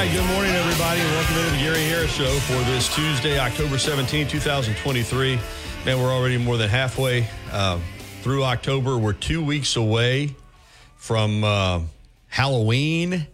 Right, 0.00 0.10
good 0.12 0.26
morning, 0.28 0.52
everybody, 0.52 0.98
and 0.98 1.10
welcome 1.10 1.34
to 1.34 1.50
the 1.50 1.58
Gary 1.58 1.84
Harris 1.84 2.10
Show 2.10 2.24
for 2.24 2.54
this 2.70 2.88
Tuesday, 2.94 3.38
October 3.38 3.76
17, 3.76 4.26
2023. 4.28 5.38
Man, 5.84 6.00
we're 6.00 6.10
already 6.10 6.38
more 6.38 6.56
than 6.56 6.70
halfway 6.70 7.28
uh, 7.52 7.78
through 8.22 8.44
October. 8.44 8.96
We're 8.96 9.12
two 9.12 9.44
weeks 9.44 9.76
away 9.76 10.34
from 10.96 11.44
uh, 11.44 11.80
Halloween. 12.28 13.26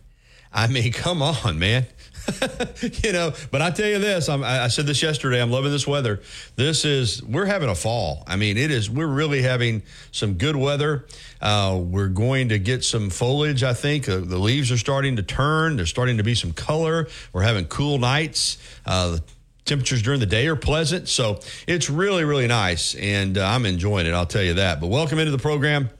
I 0.52 0.66
mean, 0.66 0.92
come 0.92 1.22
on, 1.22 1.60
man. 1.60 1.86
you 3.04 3.12
know, 3.12 3.32
but 3.50 3.62
I 3.62 3.70
tell 3.70 3.86
you 3.86 3.98
this, 3.98 4.28
I'm, 4.28 4.42
I 4.42 4.68
said 4.68 4.86
this 4.86 5.02
yesterday. 5.02 5.40
I'm 5.40 5.50
loving 5.50 5.70
this 5.70 5.86
weather. 5.86 6.20
This 6.56 6.84
is 6.84 7.22
we're 7.22 7.46
having 7.46 7.68
a 7.68 7.74
fall. 7.74 8.24
I 8.26 8.36
mean, 8.36 8.56
it 8.56 8.70
is. 8.70 8.90
We're 8.90 9.06
really 9.06 9.42
having 9.42 9.82
some 10.12 10.34
good 10.34 10.56
weather. 10.56 11.06
Uh, 11.40 11.80
we're 11.82 12.08
going 12.08 12.48
to 12.48 12.58
get 12.58 12.84
some 12.84 13.10
foliage. 13.10 13.62
I 13.62 13.74
think 13.74 14.08
uh, 14.08 14.18
the 14.18 14.38
leaves 14.38 14.70
are 14.72 14.78
starting 14.78 15.16
to 15.16 15.22
turn. 15.22 15.76
There's 15.76 15.90
starting 15.90 16.16
to 16.16 16.22
be 16.22 16.34
some 16.34 16.52
color. 16.52 17.08
We're 17.32 17.42
having 17.42 17.66
cool 17.66 17.98
nights. 17.98 18.58
Uh, 18.84 19.12
the 19.12 19.22
temperatures 19.64 20.02
during 20.02 20.20
the 20.20 20.26
day 20.26 20.46
are 20.48 20.56
pleasant, 20.56 21.08
so 21.08 21.40
it's 21.66 21.90
really 21.90 22.24
really 22.24 22.46
nice, 22.46 22.94
and 22.94 23.38
uh, 23.38 23.46
I'm 23.46 23.66
enjoying 23.66 24.06
it. 24.06 24.14
I'll 24.14 24.26
tell 24.26 24.42
you 24.42 24.54
that. 24.54 24.80
But 24.80 24.88
welcome 24.88 25.18
into 25.18 25.32
the 25.32 25.38
program. 25.38 25.90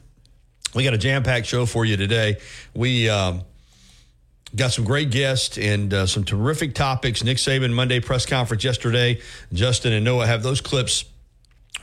We 0.74 0.84
got 0.84 0.94
a 0.94 0.98
jam 0.98 1.22
packed 1.22 1.46
show 1.46 1.66
for 1.66 1.84
you 1.84 1.96
today. 1.96 2.38
We. 2.74 3.08
Um, 3.08 3.42
Got 4.56 4.72
some 4.72 4.84
great 4.84 5.10
guests 5.10 5.58
and 5.58 5.92
uh, 5.92 6.06
some 6.06 6.24
terrific 6.24 6.74
topics. 6.74 7.22
Nick 7.22 7.36
Saban 7.36 7.72
Monday 7.72 8.00
press 8.00 8.24
conference 8.24 8.64
yesterday. 8.64 9.20
Justin 9.52 9.92
and 9.92 10.04
Noah 10.04 10.26
have 10.26 10.42
those 10.42 10.62
clips 10.62 11.04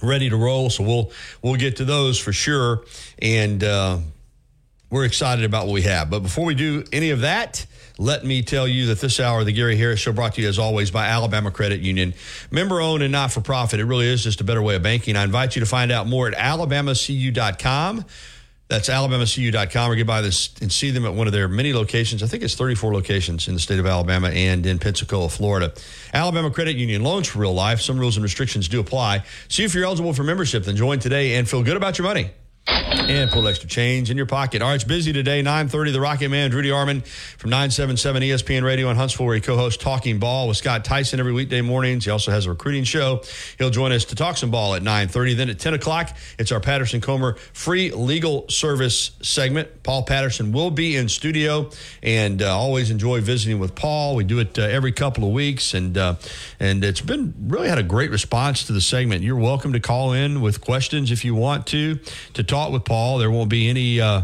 ready 0.02 0.30
to 0.30 0.36
roll, 0.38 0.70
so 0.70 0.84
we'll 0.84 1.12
we'll 1.42 1.56
get 1.56 1.78
to 1.78 1.86
those 1.86 2.18
for 2.18 2.34
sure. 2.34 2.84
And 3.22 3.64
uh, 3.64 4.00
we're 4.90 5.06
excited 5.06 5.46
about 5.46 5.66
what 5.68 5.74
we 5.74 5.84
have. 5.84 6.10
But 6.10 6.22
before 6.22 6.46
we 6.46 6.56
do 6.56 6.84
any 6.92 7.12
of 7.12 7.22
that, 7.22 7.66
let 7.98 8.26
me 8.26 8.42
tell 8.42 8.68
you 8.68 8.88
that 8.88 9.00
this 9.00 9.20
hour 9.20 9.42
of 9.42 9.46
the 9.46 9.52
Gary 9.52 9.78
Harris 9.78 10.00
Show 10.00 10.12
brought 10.12 10.36
to 10.36 10.42
you 10.42 10.48
as 10.48 10.58
always 10.58 10.90
by 10.90 11.08
Alabama 11.08 11.52
Credit 11.52 11.80
Union. 11.80 12.14
Member 12.50 12.82
owned 12.82 13.04
and 13.04 13.12
not 13.12 13.32
for 13.32 13.42
profit. 13.42 13.80
It 13.80 13.86
really 13.86 14.08
is 14.08 14.24
just 14.24 14.42
a 14.42 14.44
better 14.44 14.62
way 14.62 14.76
of 14.76 14.84
banking. 14.84 15.16
I 15.16 15.24
invite 15.24 15.56
you 15.56 15.60
to 15.60 15.66
find 15.66 15.92
out 15.92 16.08
more 16.08 16.28
at 16.28 16.34
alabamacu.com. 16.34 18.06
That's 18.70 18.90
alabamacu.com 18.90 19.92
or 19.92 19.96
get 19.96 20.08
by 20.08 20.22
this 20.22 20.50
and 20.62 20.72
see 20.72 20.90
them 20.92 21.06
at 21.06 21.14
one 21.14 21.28
of 21.28 21.34
their 21.34 21.48
many 21.48 21.74
locations. 21.74 22.24
I 22.24 22.28
think 22.28 22.44
it's 22.44 22.56
34 22.56 22.94
locations 22.94 23.48
in 23.48 23.54
the 23.54 23.60
state 23.60 23.80
of 23.80 23.86
Alabama 23.86 24.30
and 24.30 24.66
in 24.66 24.80
Pensacola, 24.80 25.30
Florida. 25.30 25.74
Alabama 26.14 26.50
Credit 26.50 26.76
Union 26.76 27.04
loans 27.04 27.28
for 27.28 27.40
real 27.40 27.54
life. 27.54 27.82
Some 27.82 28.00
rules 28.00 28.16
and 28.18 28.24
restrictions 28.24 28.68
do 28.68 28.80
apply. 28.80 29.24
See 29.48 29.64
if 29.64 29.76
you're 29.76 29.86
eligible 29.86 30.14
for 30.14 30.24
membership. 30.24 30.64
Then 30.64 30.76
join 30.76 31.00
today 31.00 31.36
and 31.36 31.48
feel 31.48 31.62
good 31.62 31.78
about 31.78 31.98
your 31.98 32.08
money 32.08 32.32
and 32.68 33.30
pull 33.30 33.48
extra 33.48 33.68
change 33.68 34.10
in 34.10 34.18
your 34.18 34.26
pocket. 34.26 34.62
All 34.62 34.70
right, 34.70 34.76
it's 34.76 34.84
busy 34.84 35.12
today. 35.12 35.44
9.30, 35.44 35.92
the 35.92 36.00
Rocket 36.00 36.30
Man, 36.30 36.50
Drew 36.50 36.62
DeArmond 36.62 37.06
from 37.06 37.50
977 37.50 38.24
ESPN 38.24 38.64
Radio 38.64 38.90
in 38.90 38.96
Huntsville, 38.96 39.26
where 39.26 39.36
he 39.36 39.42
co-hosts 39.42 39.84
Talking 39.84 40.20
Ball 40.20 40.48
with 40.48 40.58
Scott 40.58 40.86
Tyson 40.86 41.20
every 41.20 41.34
weekday 41.34 41.62
mornings. 41.62 42.06
He 42.06 42.12
also 42.12 42.32
has 42.32 42.46
a 42.46 42.50
recruiting 42.50 42.86
show. 42.86 43.22
He'll 43.58 43.70
join 43.70 43.92
us 43.92 44.06
to 44.06 44.16
talk 44.16 44.38
some 44.38 44.52
ball 44.52 44.76
at 44.76 44.82
9.30. 44.82 45.36
Then 45.36 45.50
at 45.50 45.60
10 45.60 45.74
o'clock, 45.74 46.16
it's 46.40 46.52
our 46.52 46.60
Patterson 46.60 47.02
Comer 47.02 47.36
free 47.52 47.92
legal 47.92 48.48
service 48.50 49.12
segment. 49.22 49.84
Paul 49.84 50.04
Patterson 50.04 50.52
will 50.54 50.72
be 50.72 50.96
in 50.96 51.10
studio, 51.10 51.70
and 52.02 52.42
uh, 52.42 52.58
always 52.58 52.90
enjoy 52.92 53.20
visiting 53.22 53.60
with 53.60 53.76
Paul. 53.76 54.16
We 54.16 54.24
do 54.24 54.40
it 54.40 54.58
uh, 54.58 54.62
every 54.62 54.92
couple 54.94 55.26
of 55.26 55.32
weeks, 55.32 55.74
and 55.74 55.98
uh, 55.98 56.16
and 56.60 56.84
it's 56.84 57.02
been 57.02 57.34
really 57.48 57.68
had 57.68 57.78
a 57.78 57.84
great 57.84 58.12
response 58.12 58.66
to 58.68 58.74
the 58.74 58.82
segment. 58.82 59.24
You're 59.24 59.36
welcome 59.36 59.74
to 59.74 59.80
call 59.80 60.14
in 60.14 60.40
with 60.42 60.62
questions 60.62 61.12
if 61.12 61.26
you 61.26 61.36
want 61.36 61.68
to, 61.68 62.00
to 62.34 62.44
talk 62.54 62.72
with 62.72 62.86
Paul. 62.86 63.18
There 63.18 63.32
won't 63.32 63.50
be 63.50 63.68
any, 63.68 64.00
uh, 64.00 64.24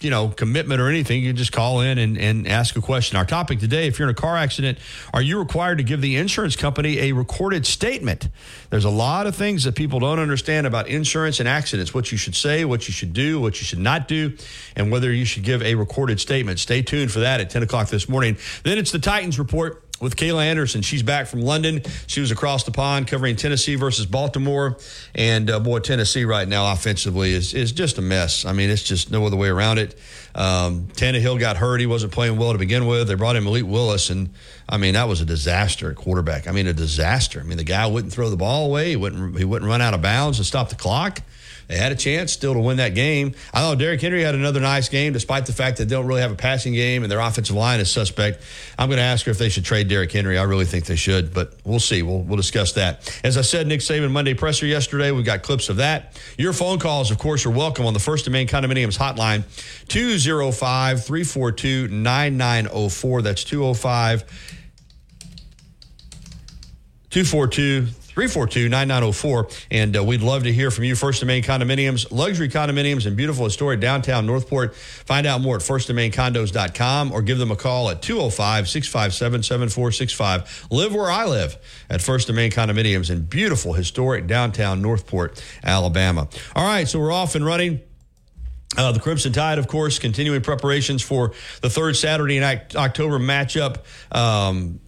you 0.00 0.10
know, 0.10 0.28
commitment 0.28 0.80
or 0.80 0.88
anything. 0.88 1.22
You 1.22 1.30
can 1.30 1.36
just 1.36 1.50
call 1.50 1.80
in 1.80 1.98
and, 1.98 2.16
and 2.16 2.46
ask 2.46 2.76
a 2.76 2.80
question. 2.80 3.16
Our 3.16 3.24
topic 3.24 3.58
today 3.58 3.88
if 3.88 3.98
you're 3.98 4.08
in 4.08 4.12
a 4.12 4.20
car 4.20 4.36
accident, 4.36 4.78
are 5.12 5.22
you 5.22 5.38
required 5.38 5.78
to 5.78 5.84
give 5.84 6.00
the 6.00 6.16
insurance 6.16 6.54
company 6.54 6.98
a 7.00 7.12
recorded 7.12 7.66
statement? 7.66 8.28
There's 8.70 8.84
a 8.84 8.90
lot 8.90 9.26
of 9.26 9.34
things 9.34 9.64
that 9.64 9.74
people 9.74 9.98
don't 9.98 10.20
understand 10.20 10.68
about 10.68 10.86
insurance 10.86 11.40
and 11.40 11.48
accidents 11.48 11.92
what 11.92 12.12
you 12.12 12.18
should 12.18 12.36
say, 12.36 12.64
what 12.64 12.86
you 12.86 12.92
should 12.92 13.12
do, 13.12 13.40
what 13.40 13.60
you 13.60 13.64
should 13.64 13.80
not 13.80 14.06
do, 14.06 14.36
and 14.76 14.92
whether 14.92 15.12
you 15.12 15.24
should 15.24 15.42
give 15.42 15.62
a 15.62 15.74
recorded 15.74 16.20
statement. 16.20 16.60
Stay 16.60 16.82
tuned 16.82 17.10
for 17.10 17.20
that 17.20 17.40
at 17.40 17.50
10 17.50 17.64
o'clock 17.64 17.88
this 17.88 18.08
morning. 18.08 18.36
Then 18.62 18.78
it's 18.78 18.92
the 18.92 19.00
Titans 19.00 19.38
report 19.38 19.83
with 20.04 20.16
Kayla 20.16 20.44
Anderson. 20.44 20.82
She's 20.82 21.02
back 21.02 21.26
from 21.26 21.40
London. 21.40 21.82
She 22.06 22.20
was 22.20 22.30
across 22.30 22.62
the 22.64 22.70
pond 22.70 23.08
covering 23.08 23.34
Tennessee 23.34 23.74
versus 23.74 24.06
Baltimore. 24.06 24.76
And 25.14 25.50
uh, 25.50 25.58
boy, 25.58 25.80
Tennessee 25.80 26.24
right 26.24 26.46
now 26.46 26.70
offensively 26.70 27.32
is, 27.32 27.54
is 27.54 27.72
just 27.72 27.98
a 27.98 28.02
mess. 28.02 28.44
I 28.44 28.52
mean, 28.52 28.70
it's 28.70 28.82
just 28.82 29.10
no 29.10 29.26
other 29.26 29.36
way 29.36 29.48
around 29.48 29.78
it. 29.78 29.98
Um, 30.34 30.88
Tannehill 30.88 31.40
got 31.40 31.56
hurt. 31.56 31.80
He 31.80 31.86
wasn't 31.86 32.12
playing 32.12 32.36
well 32.36 32.52
to 32.52 32.58
begin 32.58 32.86
with. 32.86 33.08
They 33.08 33.14
brought 33.14 33.36
in 33.36 33.44
Malik 33.44 33.66
Willis, 33.66 34.10
and 34.10 34.30
I 34.68 34.78
mean 34.78 34.94
that 34.94 35.08
was 35.08 35.20
a 35.20 35.24
disaster 35.24 35.90
at 35.90 35.96
quarterback. 35.96 36.48
I 36.48 36.50
mean, 36.50 36.66
a 36.66 36.72
disaster. 36.72 37.40
I 37.40 37.44
mean, 37.44 37.56
the 37.56 37.64
guy 37.64 37.86
wouldn't 37.86 38.12
throw 38.12 38.30
the 38.30 38.36
ball 38.36 38.66
away. 38.66 38.90
He 38.90 38.96
wouldn't. 38.96 39.38
He 39.38 39.44
wouldn't 39.44 39.68
run 39.68 39.80
out 39.80 39.94
of 39.94 40.02
bounds 40.02 40.38
and 40.38 40.46
stop 40.46 40.70
the 40.70 40.74
clock. 40.74 41.20
They 41.68 41.76
had 41.76 41.92
a 41.92 41.94
chance 41.94 42.32
still 42.32 42.54
to 42.54 42.60
win 42.60 42.76
that 42.78 42.94
game. 42.94 43.34
I 43.52 43.60
thought 43.60 43.78
Derrick 43.78 44.00
Henry 44.00 44.22
had 44.22 44.34
another 44.34 44.60
nice 44.60 44.88
game, 44.88 45.12
despite 45.12 45.46
the 45.46 45.52
fact 45.52 45.78
that 45.78 45.84
they 45.84 45.94
don't 45.94 46.06
really 46.06 46.20
have 46.20 46.32
a 46.32 46.36
passing 46.36 46.72
game 46.72 47.02
and 47.02 47.10
their 47.10 47.20
offensive 47.20 47.56
line 47.56 47.80
is 47.80 47.90
suspect. 47.90 48.42
I'm 48.78 48.88
going 48.88 48.98
to 48.98 49.04
ask 49.04 49.26
her 49.26 49.30
if 49.30 49.38
they 49.38 49.48
should 49.48 49.64
trade 49.64 49.88
Derrick 49.88 50.12
Henry. 50.12 50.38
I 50.38 50.42
really 50.42 50.64
think 50.64 50.86
they 50.86 50.96
should, 50.96 51.32
but 51.32 51.54
we'll 51.64 51.80
see. 51.80 52.02
We'll, 52.02 52.20
we'll 52.20 52.36
discuss 52.36 52.72
that. 52.72 53.18
As 53.24 53.38
I 53.38 53.42
said, 53.42 53.66
Nick 53.66 53.80
Saban 53.80 54.10
Monday 54.10 54.34
presser 54.34 54.66
yesterday. 54.66 55.10
We've 55.10 55.24
got 55.24 55.42
clips 55.42 55.68
of 55.68 55.76
that. 55.76 56.20
Your 56.38 56.52
phone 56.52 56.78
calls, 56.78 57.10
of 57.10 57.18
course, 57.18 57.46
are 57.46 57.50
welcome 57.50 57.86
on 57.86 57.94
the 57.94 58.00
First 58.00 58.26
and 58.26 58.32
Main 58.32 58.48
Condominiums 58.48 58.98
hotline 58.98 59.44
205 59.88 61.04
342 61.04 61.88
9904. 61.88 63.22
That's 63.22 63.44
205 63.44 64.24
242 67.10 67.86
342 68.14 68.68
9904. 68.68 69.48
And 69.72 69.96
uh, 69.96 70.04
we'd 70.04 70.22
love 70.22 70.44
to 70.44 70.52
hear 70.52 70.70
from 70.70 70.84
you. 70.84 70.94
First 70.94 71.22
and 71.22 71.26
Main 71.26 71.42
Condominiums, 71.42 72.12
luxury 72.12 72.48
condominiums 72.48 73.06
in 73.06 73.16
beautiful 73.16 73.44
historic 73.44 73.80
downtown 73.80 74.24
Northport. 74.24 74.76
Find 74.76 75.26
out 75.26 75.40
more 75.40 75.56
at 75.56 75.62
firstandmaincondos.com 75.62 77.12
or 77.12 77.22
give 77.22 77.38
them 77.38 77.50
a 77.50 77.56
call 77.56 77.90
at 77.90 78.02
205 78.02 78.68
657 78.68 79.42
7465. 79.42 80.68
Live 80.70 80.94
where 80.94 81.10
I 81.10 81.24
live 81.24 81.56
at 81.90 82.00
First 82.00 82.28
and 82.28 82.36
Main 82.36 82.52
Condominiums 82.52 83.10
in 83.10 83.22
beautiful 83.22 83.72
historic 83.72 84.28
downtown 84.28 84.80
Northport, 84.80 85.42
Alabama. 85.64 86.28
All 86.54 86.64
right, 86.64 86.86
so 86.86 87.00
we're 87.00 87.12
off 87.12 87.34
and 87.34 87.44
running. 87.44 87.80
Uh, 88.76 88.92
the 88.92 89.00
Crimson 89.00 89.32
Tide, 89.32 89.58
of 89.58 89.68
course, 89.68 89.98
continuing 89.98 90.40
preparations 90.40 91.02
for 91.02 91.32
the 91.62 91.70
third 91.70 91.96
Saturday 91.96 92.36
in 92.36 92.44
October 92.44 93.18
matchup. 93.18 93.78
Um, 94.10 94.80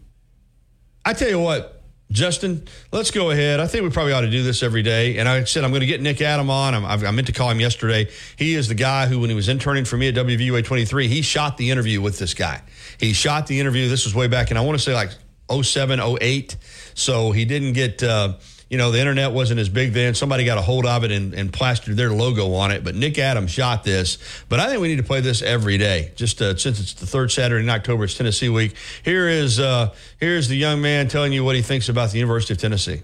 I 1.05 1.13
tell 1.13 1.29
you 1.29 1.39
what, 1.39 1.76
Justin, 2.13 2.67
let's 2.93 3.11
go 3.11 3.31
ahead. 3.31 3.59
I 3.59 3.67
think 3.67 3.83
we 3.83 3.91
probably 3.91 4.13
ought 4.13 4.21
to 4.21 4.31
do 4.31 4.43
this 4.43 4.63
every 4.63 4.83
day. 4.83 5.19
And 5.19 5.29
I 5.29 5.43
said 5.45 5.65
I'm 5.65 5.71
going 5.71 5.81
to 5.81 5.87
get 5.87 6.01
Nick 6.01 6.21
Adam 6.21 6.49
on. 6.51 6.75
I'm, 6.75 6.85
I 6.85 7.11
meant 7.11 7.27
to 7.27 7.33
call 7.33 7.51
him 7.51 7.61
yesterday. 7.61 8.09
He 8.37 8.55
is 8.55 8.69
the 8.69 8.75
guy 8.75 9.07
who, 9.07 9.19
when 9.21 9.29
he 9.29 9.35
was 9.35 9.49
interning 9.49 9.85
for 9.85 9.97
me 9.97 10.09
at 10.09 10.15
WVUA 10.15 10.65
23, 10.65 11.09
he 11.09 11.23
shot 11.23 11.57
the 11.57 11.71
interview 11.71 12.01
with 12.01 12.19
this 12.19 12.33
guy. 12.33 12.63
He 12.99 13.13
shot 13.13 13.49
the 13.49 13.59
interview. 13.59 13.89
This 13.89 14.05
was 14.05 14.15
way 14.15 14.29
back, 14.29 14.51
and 14.51 14.59
I 14.59 14.63
want 14.63 14.79
to 14.79 14.85
say 14.85 14.95
like 14.95 15.11
07, 15.51 16.01
08. 16.01 16.57
So 16.95 17.33
he 17.33 17.45
didn't 17.45 17.73
get. 17.73 18.03
Uh, 18.03 18.35
you 18.69 18.79
know, 18.79 18.91
the 18.91 18.99
internet 18.99 19.31
wasn't 19.31 19.61
as 19.61 19.69
big 19.69 19.93
then. 19.93 20.15
Somebody 20.15 20.45
got 20.45 20.59
a 20.59 20.63
hold 20.63 20.87
of 20.87 21.05
it 21.05 21.13
and, 21.13 21.35
and 21.35 21.53
plastered 21.53 21.97
their 21.97 22.11
logo 22.11 22.53
on 22.55 22.73
it. 22.73 22.83
But 22.83 22.97
Nick 22.97 23.17
Adams 23.19 23.53
shot 23.53 23.85
this. 23.85 24.19
But 24.49 24.59
I 24.59 24.69
think 24.69 24.81
we 24.81 24.89
need 24.89 24.97
to 24.97 25.05
play 25.05 25.21
this 25.21 25.41
every 25.41 25.79
day, 25.79 26.11
just 26.17 26.43
uh, 26.43 26.57
since 26.57 26.81
it's 26.81 26.95
the 26.95 27.07
third 27.07 27.31
Saturday 27.31 27.63
in 27.63 27.71
October. 27.71 28.05
It's 28.05 28.15
Tennessee 28.15 28.49
week. 28.49 28.75
Here 29.05 29.29
is 29.29 29.61
uh, 29.61 29.95
here's 30.19 30.49
the 30.49 30.57
young 30.57 30.83
man 30.83 31.07
telling 31.07 31.33
you 31.33 31.45
what 31.45 31.55
he 31.55 31.63
thinks 31.63 31.89
about 31.89 32.11
the 32.11 32.19
University 32.19 32.55
of 32.55 32.59
Tennessee. 32.59 33.03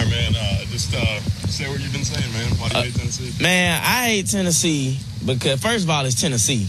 All 0.00 0.06
right, 0.06 0.10
man, 0.10 0.34
uh, 0.36 0.64
just 0.66 0.94
uh, 0.94 1.20
say 1.48 1.68
what 1.70 1.80
you've 1.80 1.92
been 1.92 2.04
saying, 2.04 2.30
man. 2.32 2.50
Why 2.58 2.68
do 2.68 2.78
you 2.78 2.84
hate 2.84 2.94
Tennessee? 2.94 3.42
Man, 3.42 3.80
I 3.82 4.08
hate 4.08 4.26
Tennessee 4.26 4.98
because 5.24 5.62
first 5.62 5.84
of 5.84 5.90
all, 5.90 6.04
it's 6.04 6.20
Tennessee, 6.20 6.66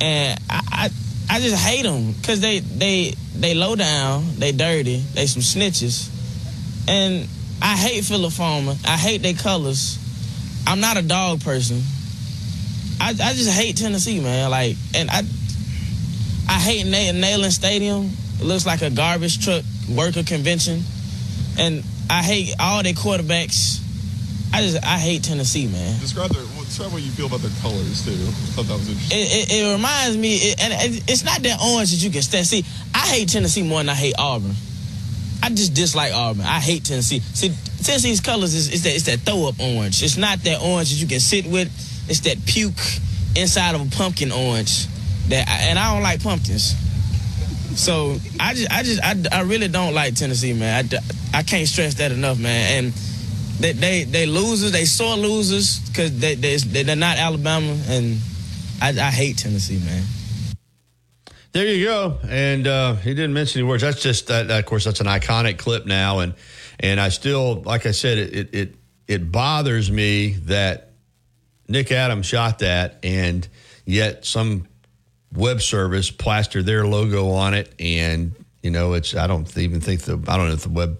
and 0.00 0.40
I 0.50 0.60
I, 1.30 1.36
I 1.36 1.40
just 1.40 1.62
hate 1.64 1.82
them 1.82 2.12
because 2.12 2.40
they 2.40 2.58
they 2.58 3.14
they 3.36 3.54
low 3.54 3.76
down, 3.76 4.24
they 4.38 4.50
dirty, 4.50 4.96
they 5.14 5.26
some 5.26 5.42
snitches, 5.42 6.10
and 6.88 7.28
I 7.62 7.76
hate 7.76 8.04
Phillip 8.04 8.32
Fulmer. 8.32 8.74
I 8.86 8.96
hate 8.96 9.22
their 9.22 9.34
colors. 9.34 9.98
I'm 10.66 10.80
not 10.80 10.96
a 10.96 11.02
dog 11.02 11.42
person. 11.42 11.80
I, 13.00 13.10
I 13.10 13.32
just 13.34 13.50
hate 13.50 13.76
Tennessee, 13.76 14.20
man. 14.20 14.50
Like, 14.50 14.76
and 14.94 15.10
I 15.10 15.22
I 16.48 16.58
hate 16.58 16.86
Neyland 16.86 17.50
Stadium 17.50 18.10
It 18.40 18.44
looks 18.44 18.66
like 18.66 18.82
a 18.82 18.90
garbage 18.90 19.44
truck 19.44 19.62
worker 19.90 20.22
convention. 20.22 20.82
And 21.58 21.82
I 22.08 22.22
hate 22.22 22.54
all 22.60 22.82
their 22.82 22.92
quarterbacks. 22.92 23.82
I 24.52 24.62
just 24.62 24.82
I 24.84 24.98
hate 24.98 25.24
Tennessee, 25.24 25.66
man. 25.66 25.98
Describe 26.00 26.30
their 26.30 26.42
well, 26.42 26.64
describe 26.64 26.92
what 26.92 27.02
you 27.02 27.10
feel 27.10 27.26
about 27.26 27.40
their 27.40 27.50
colors 27.60 28.04
too. 28.04 28.12
I 28.12 28.30
thought 28.54 28.66
that 28.66 28.78
was 28.78 28.88
interesting. 28.88 29.18
It, 29.18 29.50
it, 29.50 29.52
it 29.52 29.72
reminds 29.74 30.16
me, 30.16 30.36
it, 30.36 30.62
and 30.62 30.72
it, 30.72 31.02
it's 31.10 31.24
not 31.24 31.42
that 31.42 31.60
orange 31.60 31.90
that 31.90 32.02
you 32.02 32.10
can 32.10 32.22
stand. 32.22 32.46
See, 32.46 32.64
I 32.94 33.06
hate 33.06 33.28
Tennessee 33.28 33.62
more 33.62 33.80
than 33.80 33.88
I 33.88 33.94
hate 33.94 34.14
Auburn. 34.18 34.54
I 35.46 35.48
just 35.50 35.74
dislike 35.74 36.10
oh, 36.12 36.30
Auburn. 36.30 36.44
I 36.44 36.58
hate 36.58 36.82
Tennessee. 36.82 37.20
See, 37.20 37.52
Tennessee's 37.84 38.20
colors 38.20 38.52
is, 38.52 38.82
that 38.82 38.92
it's 38.96 39.04
that 39.04 39.20
throw 39.20 39.46
up 39.46 39.60
orange. 39.60 40.02
It's 40.02 40.16
not 40.16 40.40
that 40.40 40.60
orange 40.60 40.90
that 40.90 40.96
you 40.96 41.06
can 41.06 41.20
sit 41.20 41.46
with. 41.46 41.68
It's 42.10 42.18
that 42.20 42.44
puke 42.46 42.72
inside 43.36 43.76
of 43.76 43.80
a 43.80 43.96
pumpkin 43.96 44.32
orange. 44.32 44.88
That 45.28 45.48
and 45.48 45.78
I 45.78 45.94
don't 45.94 46.02
like 46.02 46.20
pumpkins. 46.20 46.74
So 47.78 48.16
I 48.40 48.54
just 48.54 48.72
I 48.72 48.82
just 48.82 49.00
I, 49.04 49.38
I 49.38 49.42
really 49.42 49.68
don't 49.68 49.94
like 49.94 50.16
Tennessee, 50.16 50.52
man. 50.52 50.88
I, 50.92 51.38
I 51.38 51.42
can't 51.44 51.68
stress 51.68 51.94
that 51.94 52.10
enough, 52.10 52.40
man. 52.40 52.84
And 52.84 52.92
they 53.60 53.72
they, 53.72 54.02
they 54.02 54.26
losers, 54.26 54.72
they 54.72 54.84
sore 54.84 55.14
losers 55.14 55.78
because 55.78 56.18
they, 56.18 56.34
they 56.34 56.56
they're 56.56 56.96
not 56.96 57.18
Alabama, 57.18 57.78
and 57.86 58.18
I, 58.82 58.88
I 58.88 59.10
hate 59.12 59.38
Tennessee, 59.38 59.78
man. 59.78 60.02
There 61.56 61.66
you 61.66 61.86
go. 61.86 62.18
And 62.28 62.66
uh, 62.66 62.96
he 62.96 63.14
didn't 63.14 63.32
mention 63.32 63.60
any 63.60 63.66
words. 63.66 63.82
That's 63.82 64.02
just 64.02 64.26
that, 64.26 64.48
that, 64.48 64.58
Of 64.58 64.66
course, 64.66 64.84
that's 64.84 65.00
an 65.00 65.06
iconic 65.06 65.56
clip 65.56 65.86
now, 65.86 66.18
and 66.18 66.34
and 66.78 67.00
I 67.00 67.08
still, 67.08 67.62
like 67.62 67.86
I 67.86 67.92
said, 67.92 68.18
it 68.18 68.54
it 68.54 68.74
it 69.08 69.32
bothers 69.32 69.90
me 69.90 70.32
that 70.44 70.90
Nick 71.66 71.90
Adams 71.92 72.26
shot 72.26 72.58
that, 72.58 72.98
and 73.02 73.48
yet 73.86 74.26
some 74.26 74.68
web 75.32 75.62
service 75.62 76.10
plastered 76.10 76.66
their 76.66 76.86
logo 76.86 77.30
on 77.30 77.54
it, 77.54 77.74
and 77.78 78.34
you 78.62 78.70
know, 78.70 78.92
it's 78.92 79.16
I 79.16 79.26
don't 79.26 79.56
even 79.56 79.80
think 79.80 80.02
the 80.02 80.22
I 80.28 80.36
don't 80.36 80.48
know 80.48 80.52
if 80.52 80.64
the 80.64 80.98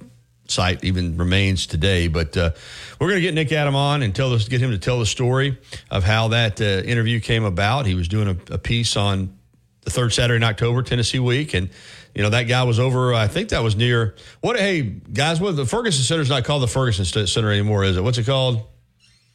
website 0.48 0.82
even 0.84 1.18
remains 1.18 1.66
today, 1.66 2.08
but 2.08 2.34
uh, 2.34 2.52
we're 2.98 3.08
going 3.08 3.20
to 3.20 3.26
get 3.26 3.34
Nick 3.34 3.52
Adam 3.52 3.76
on 3.76 4.00
and 4.00 4.14
tell 4.14 4.32
us 4.32 4.48
get 4.48 4.62
him 4.62 4.70
to 4.70 4.78
tell 4.78 5.00
the 5.00 5.04
story 5.04 5.58
of 5.90 6.02
how 6.02 6.28
that 6.28 6.62
uh, 6.62 6.64
interview 6.64 7.20
came 7.20 7.44
about. 7.44 7.84
He 7.84 7.94
was 7.94 8.08
doing 8.08 8.28
a, 8.28 8.54
a 8.54 8.58
piece 8.58 8.96
on 8.96 9.35
the 9.86 9.90
third 9.92 10.12
Saturday 10.12 10.36
in 10.36 10.44
October, 10.44 10.82
Tennessee 10.82 11.20
week, 11.20 11.54
and 11.54 11.70
you 12.14 12.22
know 12.22 12.28
that 12.30 12.42
guy 12.42 12.64
was 12.64 12.78
over. 12.78 13.14
I 13.14 13.28
think 13.28 13.48
that 13.50 13.62
was 13.62 13.76
near 13.76 14.16
what? 14.40 14.58
Hey 14.58 14.82
guys, 14.82 15.40
what 15.40 15.56
the 15.56 15.64
Ferguson 15.64 16.02
Center 16.02 16.20
is 16.20 16.28
not 16.28 16.44
called 16.44 16.62
the 16.62 16.68
Ferguson 16.68 17.26
Center 17.26 17.50
anymore, 17.50 17.84
is 17.84 17.96
it? 17.96 18.02
What's 18.02 18.18
it 18.18 18.26
called? 18.26 18.66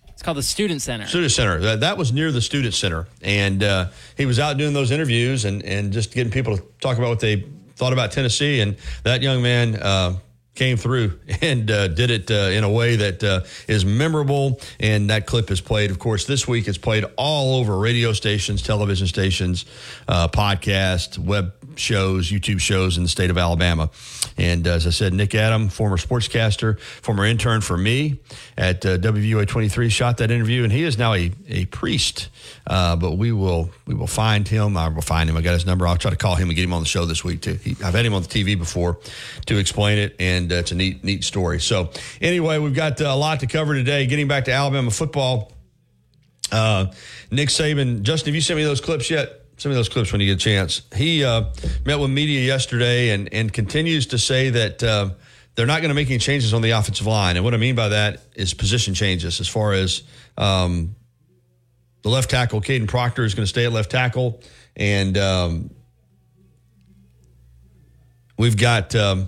It's 0.10 0.22
called 0.22 0.38
the 0.38 0.44
Student 0.44 0.82
Center. 0.82 1.08
Student 1.08 1.32
Center. 1.32 1.60
That, 1.62 1.80
that 1.80 1.98
was 1.98 2.12
near 2.12 2.32
the 2.32 2.42
Student 2.42 2.74
Center, 2.74 3.08
and 3.24 3.64
uh, 3.64 3.90
he 4.18 4.26
was 4.26 4.40
out 4.40 4.58
doing 4.58 4.74
those 4.74 4.92
interviews 4.92 5.46
and 5.46 5.64
and 5.64 5.92
just 5.92 6.14
getting 6.14 6.32
people 6.32 6.58
to 6.58 6.64
talk 6.82 6.98
about 6.98 7.10
what 7.10 7.22
they 7.22 7.46
thought 7.76 7.94
about 7.94 8.12
Tennessee. 8.12 8.60
And 8.60 8.76
that 9.04 9.24
young 9.24 9.42
man. 9.42 9.76
Uh, 9.76 10.18
came 10.56 10.78
through 10.78 11.20
and 11.42 11.70
uh, 11.70 11.88
did 11.88 12.12
it 12.12 12.32
uh, 12.32 12.52
in 12.52 12.64
a 12.64 12.70
way 12.70 12.96
that 12.98 13.24
uh, 13.24 13.42
is 13.68 13.86
memorable. 13.86 14.60
And 14.80 15.10
that 15.10 15.26
clip 15.26 15.52
is 15.52 15.62
played, 15.62 15.92
of 15.92 16.00
course, 16.00 16.26
this 16.26 16.48
week. 16.48 16.68
It's 16.68 16.78
played 16.78 17.06
all 17.18 17.60
over 17.60 17.78
radio 17.78 18.14
stations, 18.14 18.62
television 18.62 19.08
stations, 19.08 19.66
uh, 20.08 20.28
podcast, 20.28 21.18
web 21.18 21.54
shows, 21.76 22.32
YouTube 22.32 22.60
shows 22.60 22.98
in 22.98 23.04
the 23.04 23.10
state 23.10 23.30
of 23.30 23.38
Alabama. 23.38 23.90
And 24.38 24.68
uh, 24.68 24.72
as 24.72 24.88
I 24.88 24.90
said, 24.90 25.14
Nick 25.14 25.36
Adam, 25.36 25.70
former 25.70 25.98
sportscaster, 25.98 26.80
former 26.80 27.26
intern 27.26 27.62
for 27.62 27.78
me 27.78 28.20
at 28.58 28.86
uh, 28.86 28.98
WVUA 28.98 29.48
23, 29.48 29.90
shot 29.90 30.18
that 30.18 30.32
interview, 30.32 30.64
and 30.64 30.72
he 30.72 30.84
is 30.84 30.98
now 30.98 31.14
a, 31.14 31.32
a 31.48 31.66
priest. 31.66 32.30
Uh, 32.68 32.96
but 32.96 33.14
we 33.14 33.32
will 33.32 33.70
we 33.86 33.94
will 33.94 34.08
find 34.08 34.48
him. 34.48 34.78
I 34.78 34.88
will 34.88 35.02
find 35.02 35.30
him. 35.30 35.38
I 35.38 35.42
got 35.42 35.54
his 35.54 35.66
number. 35.66 35.88
I'll 35.88 35.98
try 35.98 36.12
to 36.12 36.18
call 36.18 36.36
him 36.36 36.50
and 36.50 36.56
get 36.56 36.64
him 36.64 36.74
on 36.74 36.82
the 36.82 36.88
show 36.88 37.06
this 37.06 37.24
week 37.24 37.42
too. 37.42 37.56
He, 37.56 37.72
I've 37.84 37.94
had 37.94 38.06
him 38.06 38.14
on 38.14 38.22
the 38.22 38.28
TV 38.28 38.58
before 38.58 39.00
to 39.48 39.58
explain 39.58 39.98
it, 39.98 40.16
and 40.20 40.52
uh, 40.52 40.56
it's 40.56 40.72
a 40.72 40.76
neat 40.76 41.04
neat 41.04 41.24
story. 41.24 41.60
So 41.60 41.92
anyway, 42.22 42.60
we've 42.60 42.76
got 42.76 43.02
uh, 43.02 43.06
a 43.06 43.16
lot 43.16 43.40
to 43.42 43.48
cover 43.48 43.74
today. 43.74 44.06
Getting 44.06 44.28
back 44.28 44.46
to 44.46 44.52
Alabama 44.52 44.92
football. 44.92 45.52
Uh, 46.52 46.92
Nick 47.32 47.48
Saban, 47.48 48.02
Justin, 48.02 48.30
have 48.30 48.36
you 48.36 48.42
sent 48.42 48.58
me 48.58 48.64
those 48.64 48.82
clips 48.82 49.10
yet? 49.10 49.41
Some 49.62 49.72
of 49.72 49.76
those 49.76 49.90
clips 49.90 50.12
when 50.12 50.20
you 50.20 50.26
get 50.26 50.42
a 50.42 50.44
chance. 50.44 50.82
He 50.96 51.24
uh, 51.24 51.44
met 51.86 52.00
with 52.00 52.10
media 52.10 52.42
yesterday 52.42 53.12
and, 53.12 53.32
and 53.32 53.54
continues 53.54 54.08
to 54.08 54.18
say 54.18 54.50
that 54.50 54.82
uh, 54.82 55.12
they're 55.54 55.68
not 55.68 55.82
going 55.82 55.90
to 55.90 55.94
make 55.94 56.10
any 56.10 56.18
changes 56.18 56.52
on 56.56 56.64
the 56.64 56.72
offensive 56.72 57.06
line. 57.06 57.36
And 57.36 57.46
what 57.46 57.54
I 57.54 57.58
mean 57.58 57.76
by 57.76 57.90
that 57.90 58.24
is 58.34 58.56
position 58.56 58.96
changes 58.96 59.40
as 59.40 59.48
far 59.48 59.74
as 59.74 60.02
um, 60.36 60.96
the 62.02 62.10
left 62.10 62.32
tackle, 62.32 62.60
Kadyn 62.60 62.88
Proctor, 62.88 63.24
is 63.24 63.36
going 63.36 63.44
to 63.44 63.50
stay 63.50 63.66
at 63.66 63.72
left 63.72 63.92
tackle. 63.92 64.42
And 64.76 65.16
um, 65.20 65.70
we've 68.40 68.58
got, 68.58 68.96
um, 68.96 69.28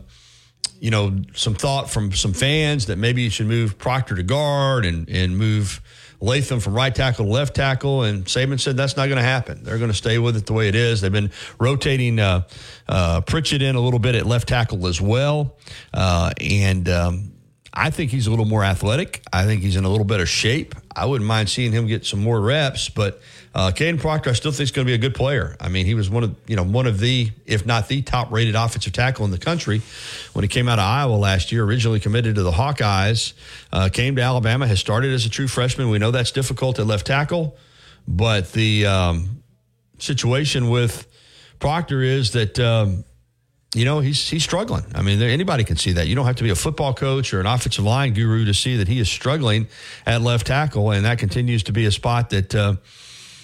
you 0.79 0.89
know, 0.89 1.15
some 1.35 1.53
thought 1.53 1.91
from 1.91 2.11
some 2.11 2.33
fans 2.33 2.87
that 2.87 2.97
maybe 2.97 3.21
you 3.21 3.29
should 3.29 3.45
move 3.45 3.77
Proctor 3.77 4.15
to 4.15 4.23
guard 4.23 4.83
and, 4.87 5.07
and 5.09 5.37
move– 5.37 5.79
Latham 6.23 6.61
from 6.61 6.73
right 6.73 6.95
tackle 6.95 7.25
to 7.25 7.31
left 7.31 7.53
tackle, 7.53 8.03
and 8.03 8.23
Saban 8.23 8.57
said 8.57 8.77
that's 8.77 8.95
not 8.95 9.07
going 9.07 9.17
to 9.17 9.23
happen. 9.23 9.61
They're 9.63 9.77
going 9.77 9.91
to 9.91 9.97
stay 9.97 10.17
with 10.19 10.37
it 10.37 10.45
the 10.45 10.53
way 10.53 10.69
it 10.69 10.75
is. 10.75 11.01
They've 11.01 11.11
been 11.11 11.31
rotating 11.59 12.17
uh, 12.17 12.43
uh, 12.87 13.21
Pritchett 13.21 13.61
in 13.61 13.75
a 13.75 13.81
little 13.81 13.99
bit 13.99 14.15
at 14.15 14.25
left 14.25 14.47
tackle 14.47 14.87
as 14.87 15.01
well, 15.01 15.57
uh, 15.93 16.31
and 16.39 16.87
um, 16.87 17.33
I 17.73 17.89
think 17.89 18.11
he's 18.11 18.27
a 18.27 18.29
little 18.29 18.45
more 18.45 18.63
athletic. 18.63 19.21
I 19.33 19.43
think 19.43 19.63
he's 19.63 19.75
in 19.75 19.83
a 19.83 19.89
little 19.89 20.05
better 20.05 20.25
shape. 20.25 20.75
I 20.95 21.07
wouldn't 21.07 21.27
mind 21.27 21.49
seeing 21.49 21.73
him 21.73 21.87
get 21.87 22.05
some 22.05 22.21
more 22.21 22.39
reps, 22.39 22.87
but 22.87 23.21
uh, 23.55 23.71
Kadyn 23.71 23.99
Proctor, 23.99 24.31
I 24.31 24.33
still 24.33 24.51
think 24.51 24.63
is 24.63 24.71
going 24.71 24.87
to 24.87 24.89
be 24.89 24.95
a 24.95 24.97
good 24.97 25.13
player. 25.13 25.55
I 25.59 25.69
mean, 25.69 25.85
he 25.85 25.93
was 25.93 26.09
one 26.09 26.23
of 26.23 26.35
you 26.47 26.55
know 26.55 26.63
one 26.63 26.87
of 26.87 26.99
the, 26.99 27.29
if 27.45 27.65
not 27.65 27.87
the 27.87 28.01
top 28.01 28.31
rated 28.31 28.55
offensive 28.55 28.93
tackle 28.93 29.25
in 29.25 29.31
the 29.31 29.37
country 29.37 29.81
when 30.33 30.43
he 30.43 30.49
came 30.49 30.67
out 30.67 30.79
of 30.79 30.85
Iowa 30.85 31.15
last 31.15 31.51
year. 31.51 31.63
Originally 31.63 31.99
committed 31.99 32.35
to 32.35 32.43
the 32.43 32.51
Hawkeyes, 32.51 33.33
uh, 33.71 33.89
came 33.93 34.15
to 34.15 34.23
Alabama, 34.23 34.65
has 34.65 34.79
started 34.79 35.13
as 35.13 35.25
a 35.25 35.29
true 35.29 35.47
freshman. 35.47 35.89
We 35.89 35.99
know 35.99 36.09
that's 36.09 36.31
difficult 36.31 36.79
at 36.79 36.87
left 36.87 37.05
tackle, 37.05 37.55
but 38.07 38.51
the 38.53 38.87
um, 38.87 39.43
situation 39.99 40.69
with 40.69 41.07
Proctor 41.59 42.01
is 42.01 42.31
that. 42.31 42.59
Um, 42.59 43.05
you 43.75 43.85
know 43.85 44.01
he's 44.01 44.29
he's 44.29 44.43
struggling. 44.43 44.85
I 44.93 45.01
mean, 45.01 45.19
anybody 45.19 45.63
can 45.63 45.77
see 45.77 45.93
that. 45.93 46.05
You 46.05 46.13
don't 46.13 46.27
have 46.27 46.35
to 46.35 46.43
be 46.43 46.51
a 46.51 46.55
football 46.55 46.93
coach 46.93 47.33
or 47.33 47.39
an 47.39 47.47
offensive 47.47 47.83
line 47.83 48.13
guru 48.13 48.45
to 48.45 48.53
see 48.53 48.77
that 48.77 48.87
he 48.87 48.99
is 48.99 49.09
struggling 49.09 49.67
at 50.05 50.21
left 50.21 50.45
tackle, 50.45 50.91
and 50.91 51.05
that 51.05 51.17
continues 51.17 51.63
to 51.63 51.71
be 51.71 51.87
a 51.87 51.91
spot 51.91 52.29
that 52.29 52.53
uh, 52.53 52.75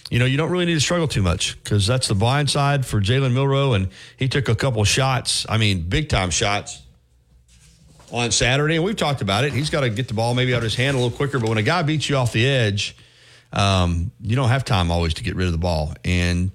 you 0.10 0.20
know, 0.20 0.26
you 0.26 0.38
don't 0.38 0.50
really 0.50 0.66
need 0.66 0.74
to 0.74 0.80
struggle 0.80 1.08
too 1.08 1.22
much 1.22 1.62
because 1.64 1.86
that's 1.86 2.08
the 2.08 2.16
blind 2.16 2.50
side 2.50 2.86
for 2.86 3.00
Jalen 3.00 3.34
Milroe. 3.34 3.74
And 3.74 3.90
he 4.18 4.28
took 4.28 4.50
a 4.50 4.56
couple 4.56 4.84
shots, 4.84 5.46
I 5.48 5.58
mean, 5.58 5.88
big 5.88 6.10
time 6.10 6.32
shots 6.32 6.82
on 8.12 8.32
Saturday. 8.32 8.76
And 8.76 8.84
we've 8.84 8.96
talked 8.96 9.22
about 9.22 9.44
it. 9.44 9.54
He's 9.54 9.70
got 9.70 9.82
to 9.82 9.90
get 9.90 10.08
the 10.08 10.16
ball 10.16 10.34
maybe 10.34 10.54
out 10.54 10.60
of 10.60 10.64
his 10.64 10.76
hand 10.76 10.98
a 10.98 11.00
little 11.00 11.16
quicker. 11.16 11.40
But 11.40 11.50
when 11.50 11.58
a 11.60 11.64
guy 11.64 11.84
beats 11.84 12.10
you 12.10 12.16
off 12.16 12.34
the 12.34 12.48
edge, 12.48 12.96
um, 13.54 14.12
you 14.22 14.36
don't 14.36 14.50
have 14.50 14.66
time 14.66 14.92
always 14.92 15.14
to 15.16 15.24
get 15.24 15.36
rid 15.36 15.46
of 15.46 15.52
the 15.52 15.60
ball. 15.60 15.94
And 16.04 16.52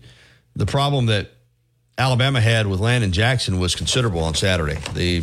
the 0.56 0.66
problem 0.66 1.06
that 1.06 1.30
Alabama 1.96 2.40
had 2.40 2.66
with 2.66 2.80
Landon 2.80 3.12
Jackson 3.12 3.61
was 3.61 3.76
considerable 3.76 4.20
on 4.25 4.34
Saturday. 4.34 4.78
The 4.94 5.20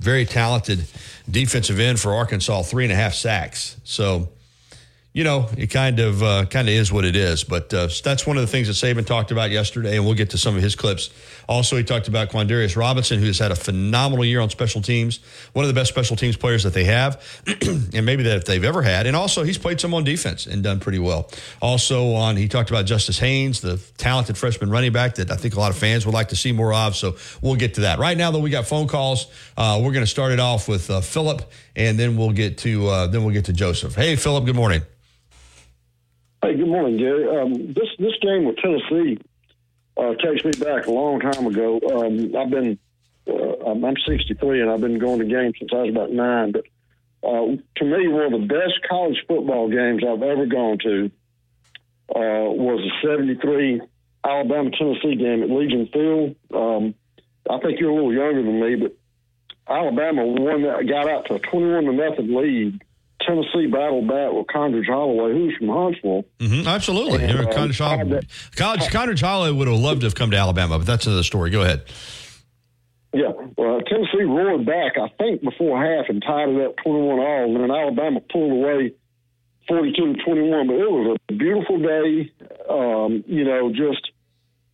very 0.00 0.26
talented 0.26 0.84
defensive 1.30 1.78
end 1.78 2.00
for 2.00 2.14
Arkansas, 2.14 2.62
three 2.62 2.84
and 2.84 2.92
a 2.92 2.96
half 2.96 3.14
sacks. 3.14 3.76
So, 3.84 4.30
you 5.14 5.24
know, 5.24 5.46
it 5.58 5.66
kind 5.66 6.00
of 6.00 6.22
uh, 6.22 6.46
kind 6.46 6.68
of 6.68 6.74
is 6.74 6.90
what 6.90 7.04
it 7.04 7.16
is. 7.16 7.44
But 7.44 7.72
uh, 7.74 7.88
that's 8.02 8.26
one 8.26 8.38
of 8.38 8.42
the 8.42 8.46
things 8.46 8.68
that 8.68 8.74
Saban 8.74 9.04
talked 9.04 9.30
about 9.30 9.50
yesterday, 9.50 9.96
and 9.96 10.06
we'll 10.06 10.14
get 10.14 10.30
to 10.30 10.38
some 10.38 10.56
of 10.56 10.62
his 10.62 10.74
clips. 10.74 11.10
Also, 11.48 11.76
he 11.76 11.84
talked 11.84 12.08
about 12.08 12.30
Quandarius 12.30 12.76
Robinson, 12.76 13.18
who 13.18 13.26
has 13.26 13.38
had 13.38 13.50
a 13.50 13.54
phenomenal 13.54 14.24
year 14.24 14.40
on 14.40 14.48
special 14.48 14.80
teams, 14.80 15.20
one 15.52 15.64
of 15.64 15.68
the 15.68 15.74
best 15.74 15.90
special 15.90 16.16
teams 16.16 16.36
players 16.36 16.62
that 16.62 16.72
they 16.72 16.84
have, 16.84 17.22
and 17.46 18.06
maybe 18.06 18.22
that 18.22 18.38
if 18.38 18.44
they've 18.46 18.64
ever 18.64 18.80
had. 18.80 19.06
And 19.06 19.14
also, 19.14 19.42
he's 19.42 19.58
played 19.58 19.80
some 19.80 19.92
on 19.92 20.02
defense 20.02 20.46
and 20.46 20.62
done 20.62 20.80
pretty 20.80 20.98
well. 20.98 21.28
Also, 21.60 22.14
on 22.14 22.36
he 22.36 22.48
talked 22.48 22.70
about 22.70 22.86
Justice 22.86 23.18
Haynes, 23.18 23.60
the 23.60 23.76
talented 23.98 24.38
freshman 24.38 24.70
running 24.70 24.92
back 24.92 25.16
that 25.16 25.30
I 25.30 25.36
think 25.36 25.56
a 25.56 25.60
lot 25.60 25.70
of 25.70 25.76
fans 25.76 26.06
would 26.06 26.14
like 26.14 26.28
to 26.28 26.36
see 26.36 26.52
more 26.52 26.72
of. 26.72 26.96
So 26.96 27.16
we'll 27.42 27.56
get 27.56 27.74
to 27.74 27.82
that. 27.82 27.98
Right 27.98 28.16
now, 28.16 28.30
though, 28.30 28.40
we 28.40 28.48
got 28.48 28.66
phone 28.66 28.88
calls. 28.88 29.26
Uh, 29.58 29.78
we're 29.84 29.92
going 29.92 30.04
to 30.04 30.10
start 30.10 30.32
it 30.32 30.40
off 30.40 30.68
with 30.68 30.88
uh, 30.88 31.02
Philip, 31.02 31.42
and 31.76 31.98
then 31.98 32.16
we'll 32.16 32.32
get 32.32 32.56
to 32.58 32.88
uh, 32.88 33.06
then 33.08 33.24
we'll 33.24 33.34
get 33.34 33.44
to 33.46 33.52
Joseph. 33.52 33.94
Hey, 33.94 34.16
Philip. 34.16 34.46
Good 34.46 34.56
morning. 34.56 34.80
Hey, 36.44 36.56
good 36.56 36.66
morning, 36.66 36.96
Gary. 36.96 37.40
Um, 37.40 37.72
this 37.72 37.86
this 38.00 38.14
game 38.20 38.46
with 38.46 38.56
Tennessee 38.56 39.16
uh, 39.96 40.14
takes 40.14 40.44
me 40.44 40.50
back 40.50 40.88
a 40.88 40.90
long 40.90 41.20
time 41.20 41.46
ago. 41.46 41.78
Um, 41.94 42.34
I've 42.36 42.50
been 42.50 42.80
uh, 43.28 43.70
I'm 43.70 43.94
63 44.04 44.60
and 44.60 44.68
I've 44.68 44.80
been 44.80 44.98
going 44.98 45.20
to 45.20 45.24
games 45.24 45.54
since 45.60 45.70
I 45.72 45.82
was 45.82 45.90
about 45.90 46.10
nine. 46.10 46.50
But 46.50 46.64
uh, 47.22 47.46
to 47.76 47.84
me, 47.84 48.08
one 48.08 48.34
of 48.34 48.40
the 48.40 48.46
best 48.48 48.80
college 48.90 49.22
football 49.28 49.70
games 49.70 50.02
I've 50.02 50.24
ever 50.24 50.46
gone 50.46 50.78
to 50.78 51.10
uh, 52.08 52.50
was 52.50 52.90
the 53.02 53.08
'73 53.08 53.80
Alabama 54.24 54.70
Tennessee 54.76 55.14
game 55.14 55.44
at 55.44 55.48
Legion 55.48 55.88
Field. 55.92 56.34
Um, 56.52 56.96
I 57.48 57.60
think 57.60 57.78
you're 57.78 57.90
a 57.90 57.94
little 57.94 58.12
younger 58.12 58.42
than 58.42 58.60
me, 58.60 58.74
but 58.74 58.96
Alabama 59.72 60.26
won 60.26 60.62
that, 60.62 60.88
got 60.88 61.08
out 61.08 61.26
to 61.26 61.34
a 61.34 61.38
21 61.38 61.84
to 61.84 61.92
nothing 61.92 62.34
lead 62.34 62.82
Tennessee 63.26 63.66
battled 63.66 64.08
back 64.08 64.32
with 64.32 64.46
Condredge 64.48 64.86
Holloway, 64.86 65.32
who's 65.32 65.56
from 65.56 65.68
Huntsville. 65.68 66.24
Mm-hmm, 66.38 66.68
absolutely. 66.68 67.24
And, 67.24 67.40
uh, 67.40 67.52
Condredge, 67.52 67.78
Holloway, 67.78 68.20
College, 68.56 68.88
Condredge 68.90 69.20
Holloway 69.20 69.50
would 69.52 69.68
have 69.68 69.78
loved 69.78 70.00
to 70.00 70.06
have 70.06 70.14
come 70.14 70.30
to 70.30 70.36
Alabama, 70.36 70.78
but 70.78 70.86
that's 70.86 71.06
another 71.06 71.22
story. 71.22 71.50
Go 71.50 71.62
ahead. 71.62 71.84
Yeah, 73.14 73.32
well, 73.58 73.80
Tennessee 73.82 74.22
roared 74.22 74.64
back, 74.64 74.96
I 74.96 75.08
think, 75.18 75.42
before 75.42 75.82
half 75.84 76.08
and 76.08 76.22
tied 76.22 76.48
it 76.48 76.66
up 76.66 76.76
21 76.82 77.18
all, 77.18 77.44
and 77.44 77.56
then 77.56 77.70
Alabama 77.70 78.20
pulled 78.20 78.52
away 78.52 78.94
42 79.68 80.14
to 80.14 80.22
21. 80.24 80.66
But 80.66 80.76
it 80.76 80.90
was 80.90 81.18
a 81.28 81.32
beautiful 81.34 81.78
day. 81.78 82.32
Um, 82.70 83.22
you 83.26 83.44
know, 83.44 83.70
just 83.70 84.10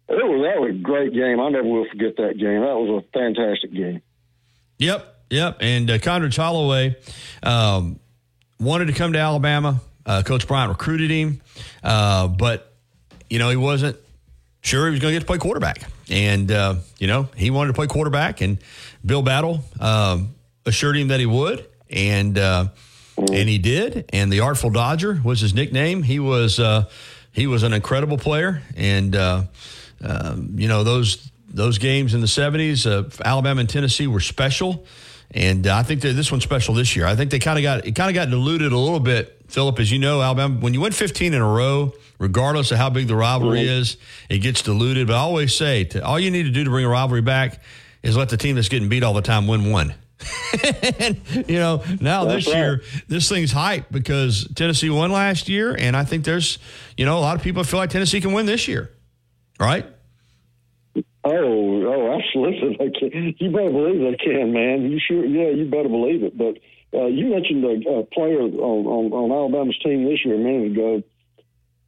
it 0.09 0.25
was 0.25 0.43
that 0.47 0.61
was 0.61 0.71
a 0.71 0.79
great 0.79 1.13
game. 1.13 1.41
I 1.41 1.49
never 1.51 1.67
will 1.67 1.87
forget 1.91 2.17
that 2.17 2.39
game. 2.39 2.61
That 2.61 2.77
was 2.77 3.03
a 3.05 3.19
fantastic 3.19 3.73
game. 3.73 4.03
Yep, 4.79 5.15
yep. 5.31 5.59
And 5.61 5.91
uh, 5.91 5.99
Condredge 5.99 6.37
Holloway 6.37 6.97
um, 7.43 7.99
wanted 8.61 8.87
to 8.87 8.93
come 8.93 9.13
to 9.13 9.19
Alabama. 9.19 9.81
Uh, 10.05 10.23
Coach 10.23 10.47
Bryant 10.47 10.71
recruited 10.71 11.11
him, 11.11 11.41
uh, 11.83 12.29
but 12.29 12.73
you 13.29 13.39
know 13.39 13.51
he 13.51 13.57
wasn't 13.57 13.97
sure 14.63 14.87
he 14.87 14.91
was 14.91 15.01
going 15.01 15.13
to 15.13 15.17
get 15.17 15.21
to 15.21 15.27
play 15.27 15.39
quarterback. 15.39 15.83
And, 16.11 16.51
uh, 16.51 16.77
you 16.99 17.07
know, 17.07 17.29
he 17.37 17.51
wanted 17.51 17.69
to 17.69 17.75
play 17.75 17.87
quarterback, 17.87 18.41
and 18.41 18.59
Bill 19.05 19.23
Battle 19.23 19.63
um, 19.81 20.35
assured 20.67 20.97
him 20.97 21.09
that 21.09 21.21
he 21.21 21.27
would. 21.27 21.67
And, 21.91 22.39
uh, 22.39 22.69
and 23.17 23.49
he 23.49 23.59
did. 23.59 24.11
And 24.13 24.33
the 24.33 24.41
Artful 24.41 24.71
Dodger 24.71 25.21
was 25.25 25.41
his 25.41 25.55
nickname. 25.55 26.03
He 26.03 26.19
was, 26.19 26.61
uh, 26.61 26.85
he 27.33 27.47
was 27.47 27.63
an 27.63 27.73
incredible 27.73 28.19
player. 28.19 28.63
And, 28.77 29.17
uh, 29.17 29.45
um, 30.03 30.55
you 30.57 30.69
know, 30.69 30.85
those, 30.85 31.31
those 31.49 31.79
games 31.79 32.15
in 32.15 32.21
the 32.21 32.27
70s, 32.27 32.87
uh, 32.87 33.09
Alabama 33.25 33.61
and 33.61 33.69
Tennessee 33.69 34.07
were 34.07 34.21
special. 34.21 34.87
And 35.31 35.67
uh, 35.67 35.77
I 35.77 35.83
think 35.83 36.01
that 36.03 36.15
this 36.15 36.33
one's 36.33 36.45
special 36.45 36.75
this 36.75 36.97
year. 36.97 37.07
I 37.07 37.15
think 37.15 37.31
they 37.31 37.39
kind 37.39 37.59
of 37.59 37.63
got, 37.63 37.87
it 37.87 37.93
kind 37.93 38.09
of 38.09 38.15
got 38.15 38.31
diluted 38.31 38.73
a 38.73 38.79
little 38.79 39.01
bit 39.01 39.39
Philip, 39.49 39.81
as 39.81 39.91
you 39.91 39.99
know, 39.99 40.21
Alabama, 40.21 40.57
when 40.61 40.75
you 40.75 40.81
win 40.83 40.93
15 40.93 41.33
in 41.33 41.41
a 41.41 41.47
row, 41.47 41.93
regardless 42.19 42.71
of 42.71 42.77
how 42.77 42.91
big 42.91 43.09
the 43.09 43.17
rivalry 43.17 43.61
mm-hmm. 43.61 43.81
is, 43.81 43.97
it 44.29 44.39
gets 44.39 44.61
diluted. 44.63 45.07
But 45.07 45.15
I 45.15 45.21
always 45.21 45.55
say, 45.55 45.85
to, 45.85 46.05
all 46.05 46.21
you 46.21 46.31
need 46.31 46.43
to 46.43 46.51
do 46.51 46.65
to 46.65 46.71
bring 46.71 46.85
a 46.85 46.89
rivalry 46.89 47.23
back 47.23 47.61
is 48.03 48.17
let 48.17 48.29
the 48.29 48.37
team 48.37 48.57
that's 48.57 48.69
getting 48.69 48.91
beat 48.91 49.03
all 49.03 49.15
the 49.15 49.23
time 49.23 49.47
win 49.47 49.71
one. 49.71 49.95
and, 50.99 51.21
you 51.49 51.59
know, 51.59 51.83
now 52.01 52.25
that's 52.25 52.45
this 52.45 52.55
right. 52.55 52.61
year, 52.61 52.83
this 53.09 53.29
thing's 53.29 53.53
hype 53.53 53.87
because 53.91 54.47
Tennessee 54.55 54.91
won 54.91 55.13
last 55.13 55.49
year. 55.49 55.75
And 55.75 55.97
I 55.97 56.05
think 56.05 56.25
there's, 56.25 56.59
you 56.99 57.07
know, 57.07 57.17
a 57.17 57.21
lot 57.21 57.37
of 57.37 57.43
people 57.43 57.65
feel 57.65 57.79
like 57.79 57.91
Tennessee 57.91 58.21
can 58.21 58.33
win 58.33 58.45
this 58.45 58.69
year. 58.69 58.91
Right? 59.59 59.87
Oh, 61.29 61.83
oh, 61.87 62.19
absolutely. 62.19 62.77
They 62.79 62.91
can. 62.91 63.35
You 63.39 63.51
better 63.51 63.71
believe 63.71 64.01
they 64.01 64.17
can, 64.17 64.53
man. 64.53 64.91
You 64.91 65.01
sure? 65.01 65.25
Yeah, 65.25 65.51
you 65.51 65.71
better 65.71 65.89
believe 65.89 66.23
it. 66.23 66.37
But 66.37 66.59
uh, 66.99 67.07
you 67.07 67.27
mentioned 67.27 67.65
a, 67.65 68.01
a 68.01 68.05
player 68.05 68.41
on, 68.41 68.87
on, 68.87 69.13
on 69.13 69.33
Alabama's 69.33 69.79
team 69.85 70.05
this 70.05 70.25
year 70.25 70.37
a 70.37 70.39
minute 70.39 70.73
ago, 70.73 71.03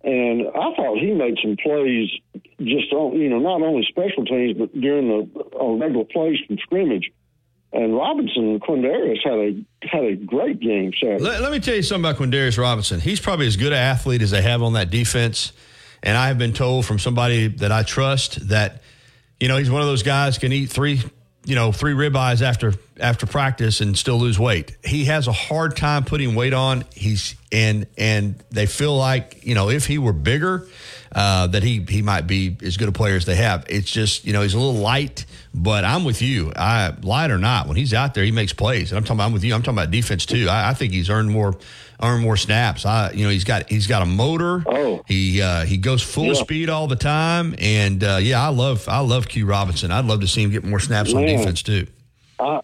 and 0.04 0.48
I 0.48 0.74
thought 0.76 0.98
he 0.98 1.12
made 1.12 1.38
some 1.42 1.56
plays 1.62 2.10
just 2.58 2.92
on 2.92 3.16
you 3.16 3.28
know 3.28 3.38
not 3.38 3.62
only 3.62 3.86
special 3.88 4.24
teams 4.24 4.58
but 4.58 4.78
during 4.78 5.08
the 5.08 5.40
on 5.56 5.80
regular 5.80 6.04
plays 6.04 6.38
from 6.46 6.58
scrimmage. 6.58 7.10
And 7.72 7.94
Robinson 7.94 8.58
Quandarius 8.58 9.22
had 9.22 9.34
a 9.34 9.64
had 9.86 10.04
a 10.04 10.16
great 10.16 10.58
game 10.58 10.92
Saturday. 11.00 11.22
Let, 11.22 11.40
let 11.40 11.52
me 11.52 11.60
tell 11.60 11.76
you 11.76 11.82
something 11.82 12.10
about 12.10 12.20
Quandarius 12.20 12.58
Robinson. 12.58 12.98
He's 12.98 13.20
probably 13.20 13.46
as 13.46 13.56
good 13.56 13.72
an 13.72 13.78
athlete 13.78 14.22
as 14.22 14.32
they 14.32 14.42
have 14.42 14.60
on 14.60 14.72
that 14.72 14.90
defense. 14.90 15.52
And 16.02 16.16
I 16.16 16.28
have 16.28 16.38
been 16.38 16.52
told 16.52 16.86
from 16.86 16.98
somebody 16.98 17.48
that 17.48 17.72
I 17.72 17.82
trust 17.82 18.48
that, 18.48 18.82
you 19.40 19.48
know, 19.48 19.56
he's 19.56 19.70
one 19.70 19.80
of 19.80 19.88
those 19.88 20.02
guys 20.02 20.38
can 20.38 20.52
eat 20.52 20.70
three 20.70 21.02
you 21.44 21.54
know, 21.54 21.72
three 21.72 21.94
ribeyes 21.94 22.42
after 22.42 22.74
after 22.98 23.26
practice 23.26 23.80
and 23.80 23.96
still 23.96 24.18
lose 24.18 24.38
weight. 24.38 24.76
He 24.84 25.06
has 25.06 25.26
a 25.26 25.32
hard 25.32 25.76
time 25.76 26.04
putting 26.04 26.34
weight 26.34 26.52
on. 26.52 26.84
He's 26.94 27.34
and 27.50 27.86
and 27.96 28.42
they 28.50 28.66
feel 28.66 28.96
like 28.96 29.44
you 29.44 29.54
know 29.54 29.70
if 29.70 29.86
he 29.86 29.98
were 29.98 30.12
bigger, 30.12 30.68
uh, 31.12 31.46
that 31.48 31.62
he 31.62 31.84
he 31.88 32.02
might 32.02 32.26
be 32.26 32.56
as 32.62 32.76
good 32.76 32.88
a 32.88 32.92
player 32.92 33.16
as 33.16 33.24
they 33.24 33.36
have. 33.36 33.64
It's 33.68 33.90
just 33.90 34.24
you 34.24 34.32
know 34.32 34.42
he's 34.42 34.54
a 34.54 34.58
little 34.58 34.80
light, 34.80 35.26
but 35.54 35.84
I'm 35.84 36.04
with 36.04 36.22
you. 36.22 36.52
I 36.54 36.94
light 37.02 37.30
or 37.30 37.38
not, 37.38 37.66
when 37.66 37.76
he's 37.76 37.92
out 37.94 38.14
there, 38.14 38.24
he 38.24 38.32
makes 38.32 38.52
plays. 38.52 38.92
And 38.92 38.98
I'm 38.98 39.04
talking. 39.04 39.20
I'm 39.20 39.32
with 39.32 39.44
you. 39.44 39.54
I'm 39.54 39.62
talking 39.62 39.78
about 39.78 39.90
defense 39.90 40.26
too. 40.26 40.48
I, 40.48 40.70
I 40.70 40.74
think 40.74 40.92
he's 40.92 41.10
earned 41.10 41.30
more 41.30 41.56
earn 42.02 42.22
more 42.22 42.36
snaps. 42.36 42.86
I, 42.86 43.10
you 43.12 43.24
know, 43.24 43.30
he's 43.30 43.44
got 43.44 43.68
he's 43.68 43.86
got 43.86 44.02
a 44.02 44.06
motor. 44.06 44.62
Oh, 44.66 45.02
he 45.06 45.42
uh, 45.42 45.64
he 45.64 45.76
goes 45.76 46.02
full 46.02 46.26
yeah. 46.26 46.34
speed 46.34 46.70
all 46.70 46.86
the 46.86 46.96
time, 46.96 47.54
and 47.58 48.02
uh, 48.02 48.18
yeah, 48.20 48.42
I 48.42 48.48
love 48.48 48.88
I 48.88 49.00
love 49.00 49.28
Q 49.28 49.46
Robinson. 49.46 49.90
I'd 49.90 50.06
love 50.06 50.20
to 50.20 50.28
see 50.28 50.42
him 50.42 50.50
get 50.50 50.64
more 50.64 50.80
snaps 50.80 51.12
Man, 51.12 51.28
on 51.28 51.36
defense 51.36 51.62
too. 51.62 51.86
I, 52.38 52.60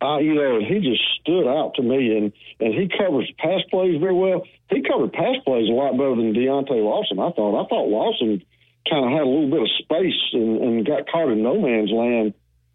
I, 0.00 0.20
you 0.20 0.34
know, 0.34 0.60
he 0.60 0.80
just 0.80 1.02
stood 1.20 1.48
out 1.48 1.74
to 1.76 1.82
me, 1.82 2.16
and 2.16 2.32
and 2.60 2.74
he 2.74 2.88
covers 2.88 3.30
pass 3.38 3.60
plays 3.70 4.00
very 4.00 4.14
well. 4.14 4.44
He 4.70 4.82
covered 4.82 5.12
pass 5.12 5.36
plays 5.44 5.68
a 5.68 5.72
lot 5.72 5.96
better 5.96 6.16
than 6.16 6.34
Deontae 6.34 6.82
Lawson. 6.82 7.18
I 7.18 7.30
thought. 7.32 7.64
I 7.64 7.66
thought 7.68 7.88
Lawson 7.88 8.42
kind 8.88 9.04
of 9.04 9.12
had 9.12 9.22
a 9.22 9.28
little 9.28 9.50
bit 9.50 9.62
of 9.62 9.70
space 9.78 10.20
and, 10.32 10.62
and 10.62 10.86
got 10.86 11.08
caught 11.10 11.30
in 11.30 11.42
no 11.42 11.60
man's 11.60 11.90
land 11.90 12.34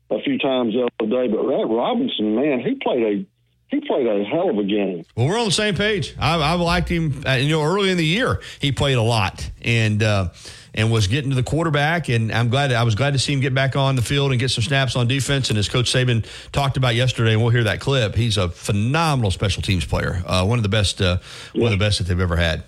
a 0.09 0.21
few 0.21 0.37
times 0.37 0.73
the 0.73 0.89
other 0.89 1.09
day. 1.09 1.27
But 1.27 1.47
that 1.47 1.67
Robinson, 1.69 2.35
man, 2.35 2.59
he 2.61 2.75
played 2.75 3.03
a 3.03 3.25
he 3.67 3.81
played 3.81 4.05
a 4.05 4.23
hell 4.23 4.49
of 4.49 4.57
a 4.57 4.63
game. 4.63 5.03
Well, 5.15 5.27
we're 5.27 5.39
on 5.39 5.45
the 5.45 5.51
same 5.51 5.75
page. 5.75 6.15
I, 6.19 6.35
I 6.35 6.53
liked 6.53 6.89
him. 6.89 7.23
Uh, 7.25 7.33
you 7.33 7.49
know, 7.49 7.63
early 7.63 7.89
in 7.89 7.97
the 7.97 8.05
year, 8.05 8.39
he 8.59 8.71
played 8.71 8.97
a 8.97 9.01
lot 9.01 9.49
and 9.61 10.03
uh, 10.03 10.29
and 10.75 10.91
was 10.91 11.07
getting 11.07 11.31
to 11.31 11.35
the 11.35 11.43
quarterback. 11.43 12.09
And 12.09 12.31
I'm 12.31 12.49
glad. 12.49 12.71
I 12.71 12.83
was 12.83 12.95
glad 12.95 13.13
to 13.13 13.19
see 13.19 13.33
him 13.33 13.39
get 13.39 13.53
back 13.53 13.75
on 13.75 13.95
the 13.95 14.01
field 14.01 14.31
and 14.31 14.39
get 14.39 14.49
some 14.51 14.63
snaps 14.63 14.95
on 14.95 15.07
defense. 15.07 15.49
And 15.49 15.57
as 15.57 15.69
Coach 15.69 15.91
Saban 15.91 16.25
talked 16.51 16.77
about 16.77 16.95
yesterday, 16.95 17.33
and 17.33 17.41
we'll 17.41 17.51
hear 17.51 17.63
that 17.63 17.79
clip. 17.79 18.15
He's 18.15 18.37
a 18.37 18.49
phenomenal 18.49 19.31
special 19.31 19.63
teams 19.63 19.85
player. 19.85 20.21
Uh, 20.25 20.45
one 20.45 20.59
of 20.59 20.63
the 20.63 20.69
best. 20.69 21.01
Uh, 21.01 21.17
yeah. 21.53 21.63
One 21.63 21.73
of 21.73 21.79
the 21.79 21.83
best 21.83 21.97
that 21.97 22.05
they've 22.05 22.19
ever 22.19 22.35
had. 22.35 22.63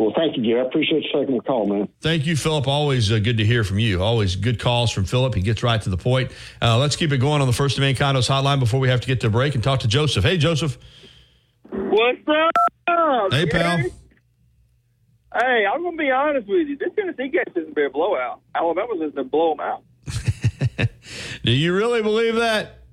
Well, 0.00 0.14
thank 0.16 0.34
you, 0.34 0.42
Gary. 0.42 0.62
I 0.62 0.64
appreciate 0.64 1.02
you 1.04 1.10
taking 1.12 1.36
the 1.36 1.42
call, 1.42 1.66
man. 1.66 1.86
Thank 2.00 2.24
you, 2.24 2.34
Philip. 2.34 2.66
Always 2.66 3.12
uh, 3.12 3.18
good 3.18 3.36
to 3.36 3.44
hear 3.44 3.64
from 3.64 3.78
you. 3.78 4.02
Always 4.02 4.34
good 4.34 4.58
calls 4.58 4.90
from 4.90 5.04
Philip. 5.04 5.34
He 5.34 5.42
gets 5.42 5.62
right 5.62 5.80
to 5.82 5.90
the 5.90 5.98
point. 5.98 6.32
Uh, 6.62 6.78
let's 6.78 6.96
keep 6.96 7.12
it 7.12 7.18
going 7.18 7.42
on 7.42 7.46
the 7.46 7.52
First 7.52 7.76
and 7.76 7.84
Main 7.84 7.94
Condos 7.94 8.26
hotline 8.26 8.60
before 8.60 8.80
we 8.80 8.88
have 8.88 9.02
to 9.02 9.06
get 9.06 9.20
to 9.20 9.26
a 9.26 9.30
break 9.30 9.54
and 9.54 9.62
talk 9.62 9.80
to 9.80 9.88
Joseph. 9.88 10.24
Hey, 10.24 10.38
Joseph. 10.38 10.78
What's 11.70 12.18
up? 12.26 13.30
Hey, 13.30 13.44
pal. 13.44 13.76
Hey, 15.38 15.66
I'm 15.70 15.82
going 15.82 15.98
to 15.98 16.02
be 16.02 16.10
honest 16.10 16.48
with 16.48 16.66
you. 16.66 16.78
This 16.78 16.88
Tennessee 16.96 17.28
game 17.28 17.44
isn't 17.54 17.74
be 17.76 17.84
a 17.84 17.90
blowout. 17.90 18.40
Alabama's 18.54 19.00
going 19.00 19.12
to 19.12 19.24
blow 19.24 19.54
them 19.54 19.60
out. 19.60 20.88
Do 21.44 21.52
you 21.52 21.76
really 21.76 22.02
believe 22.02 22.36
that? 22.36 22.84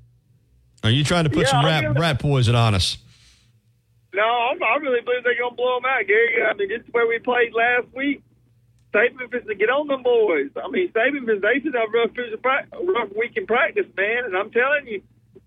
Are 0.83 0.89
you 0.89 1.05
trying 1.05 1.23
to 1.23 1.29
put 1.29 1.45
yeah, 1.45 1.51
some 1.51 1.65
rat, 1.65 1.97
rat 1.97 2.19
poison 2.19 2.55
on 2.55 2.75
us? 2.75 2.97
No, 4.17 4.25
I'm, 4.25 4.57
I 4.63 4.81
really 4.81 5.05
believe 5.05 5.21
they're 5.21 5.37
going 5.37 5.53
to 5.53 5.61
blow 5.61 5.77
them 5.77 5.85
out, 5.85 6.01
Gary. 6.09 6.41
I 6.41 6.57
mean, 6.57 6.69
this 6.73 6.81
is 6.81 6.89
where 6.89 7.05
we 7.05 7.19
played 7.19 7.53
last 7.53 7.85
week. 7.93 8.25
Saban 8.89 9.29
is 9.29 9.45
to 9.45 9.53
get 9.53 9.69
on 9.69 9.85
them 9.85 10.01
boys. 10.01 10.49
I 10.57 10.67
mean, 10.73 10.89
Saban 10.89 11.29
is 11.29 11.39
they 11.45 11.61
should 11.61 11.77
have 11.77 11.93
rough, 11.93 12.17
rough 12.17 13.13
week 13.13 13.37
in 13.37 13.45
practice, 13.45 13.85
man. 13.95 14.25
And 14.25 14.35
I'm 14.35 14.49
telling 14.49 14.87
you, 14.87 15.03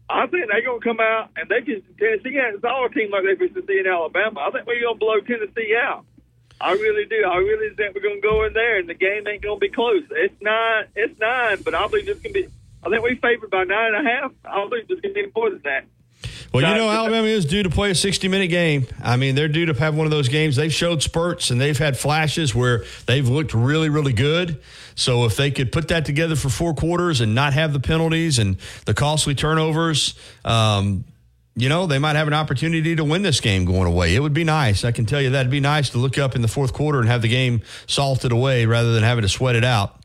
I 0.08 0.30
think 0.30 0.46
they're 0.46 0.62
going 0.62 0.78
to 0.78 0.86
come 0.86 1.00
out 1.00 1.34
and 1.34 1.50
they 1.50 1.66
just 1.66 1.82
Tennessee 1.98 2.38
has 2.38 2.62
all 2.62 2.86
a 2.86 2.90
team 2.94 3.10
like 3.10 3.26
they 3.26 3.42
used 3.42 3.58
to 3.58 3.66
see 3.66 3.82
in 3.82 3.90
Alabama. 3.90 4.38
I 4.38 4.54
think 4.54 4.66
we're 4.70 4.86
going 4.86 4.94
to 4.94 5.02
blow 5.02 5.18
Tennessee 5.18 5.74
out. 5.74 6.06
I 6.60 6.70
really 6.72 7.06
do. 7.06 7.26
I 7.26 7.42
really 7.42 7.74
think 7.74 7.94
we're 7.94 8.06
going 8.06 8.22
to 8.22 8.28
go 8.28 8.44
in 8.46 8.52
there 8.52 8.78
and 8.78 8.88
the 8.88 8.94
game 8.94 9.26
ain't 9.26 9.42
going 9.42 9.58
to 9.58 9.66
be 9.66 9.74
close. 9.74 10.06
It's 10.10 10.34
nine. 10.40 10.86
It's 10.94 11.18
nine, 11.18 11.62
but 11.62 11.74
I 11.74 11.88
believe 11.88 12.08
it's 12.08 12.22
going 12.22 12.34
to 12.34 12.42
be. 12.42 12.48
I 12.84 12.88
think 12.88 13.02
we 13.02 13.16
favored 13.16 13.50
by 13.50 13.64
nine 13.64 13.94
and 13.94 14.06
a 14.06 14.10
half. 14.10 14.30
I 14.44 14.62
believe 14.68 14.86
it's 14.88 15.00
going 15.00 15.14
to 15.14 15.26
be 15.26 15.32
more 15.34 15.50
than 15.50 15.62
that. 15.64 15.86
Well, 16.52 16.68
you 16.68 16.74
know, 16.74 16.90
Alabama 16.90 17.28
is 17.28 17.44
due 17.44 17.62
to 17.62 17.70
play 17.70 17.90
a 17.92 17.94
60 17.94 18.28
minute 18.28 18.48
game. 18.48 18.86
I 19.02 19.16
mean, 19.16 19.34
they're 19.34 19.48
due 19.48 19.66
to 19.66 19.74
have 19.74 19.96
one 19.96 20.06
of 20.06 20.10
those 20.10 20.28
games. 20.28 20.56
They've 20.56 20.72
showed 20.72 21.02
spurts 21.02 21.50
and 21.50 21.60
they've 21.60 21.78
had 21.78 21.96
flashes 21.96 22.54
where 22.54 22.84
they've 23.06 23.26
looked 23.28 23.54
really, 23.54 23.88
really 23.88 24.12
good. 24.12 24.60
So 24.96 25.24
if 25.24 25.36
they 25.36 25.50
could 25.50 25.70
put 25.72 25.88
that 25.88 26.04
together 26.04 26.36
for 26.36 26.48
four 26.48 26.74
quarters 26.74 27.20
and 27.20 27.34
not 27.34 27.52
have 27.52 27.72
the 27.72 27.80
penalties 27.80 28.38
and 28.38 28.56
the 28.84 28.94
costly 28.94 29.34
turnovers, 29.34 30.14
um, 30.44 31.04
you 31.54 31.68
know, 31.68 31.86
they 31.86 31.98
might 31.98 32.16
have 32.16 32.26
an 32.26 32.34
opportunity 32.34 32.96
to 32.96 33.04
win 33.04 33.22
this 33.22 33.40
game 33.40 33.64
going 33.64 33.86
away. 33.86 34.14
It 34.14 34.20
would 34.20 34.34
be 34.34 34.44
nice. 34.44 34.84
I 34.84 34.92
can 34.92 35.06
tell 35.06 35.20
you 35.20 35.30
that. 35.30 35.40
It'd 35.40 35.50
be 35.50 35.60
nice 35.60 35.90
to 35.90 35.98
look 35.98 36.18
up 36.18 36.34
in 36.34 36.42
the 36.42 36.48
fourth 36.48 36.72
quarter 36.72 37.00
and 37.00 37.08
have 37.08 37.22
the 37.22 37.28
game 37.28 37.62
salted 37.86 38.32
away 38.32 38.66
rather 38.66 38.92
than 38.92 39.02
having 39.02 39.22
to 39.22 39.28
sweat 39.28 39.56
it 39.56 39.64
out. 39.64 39.96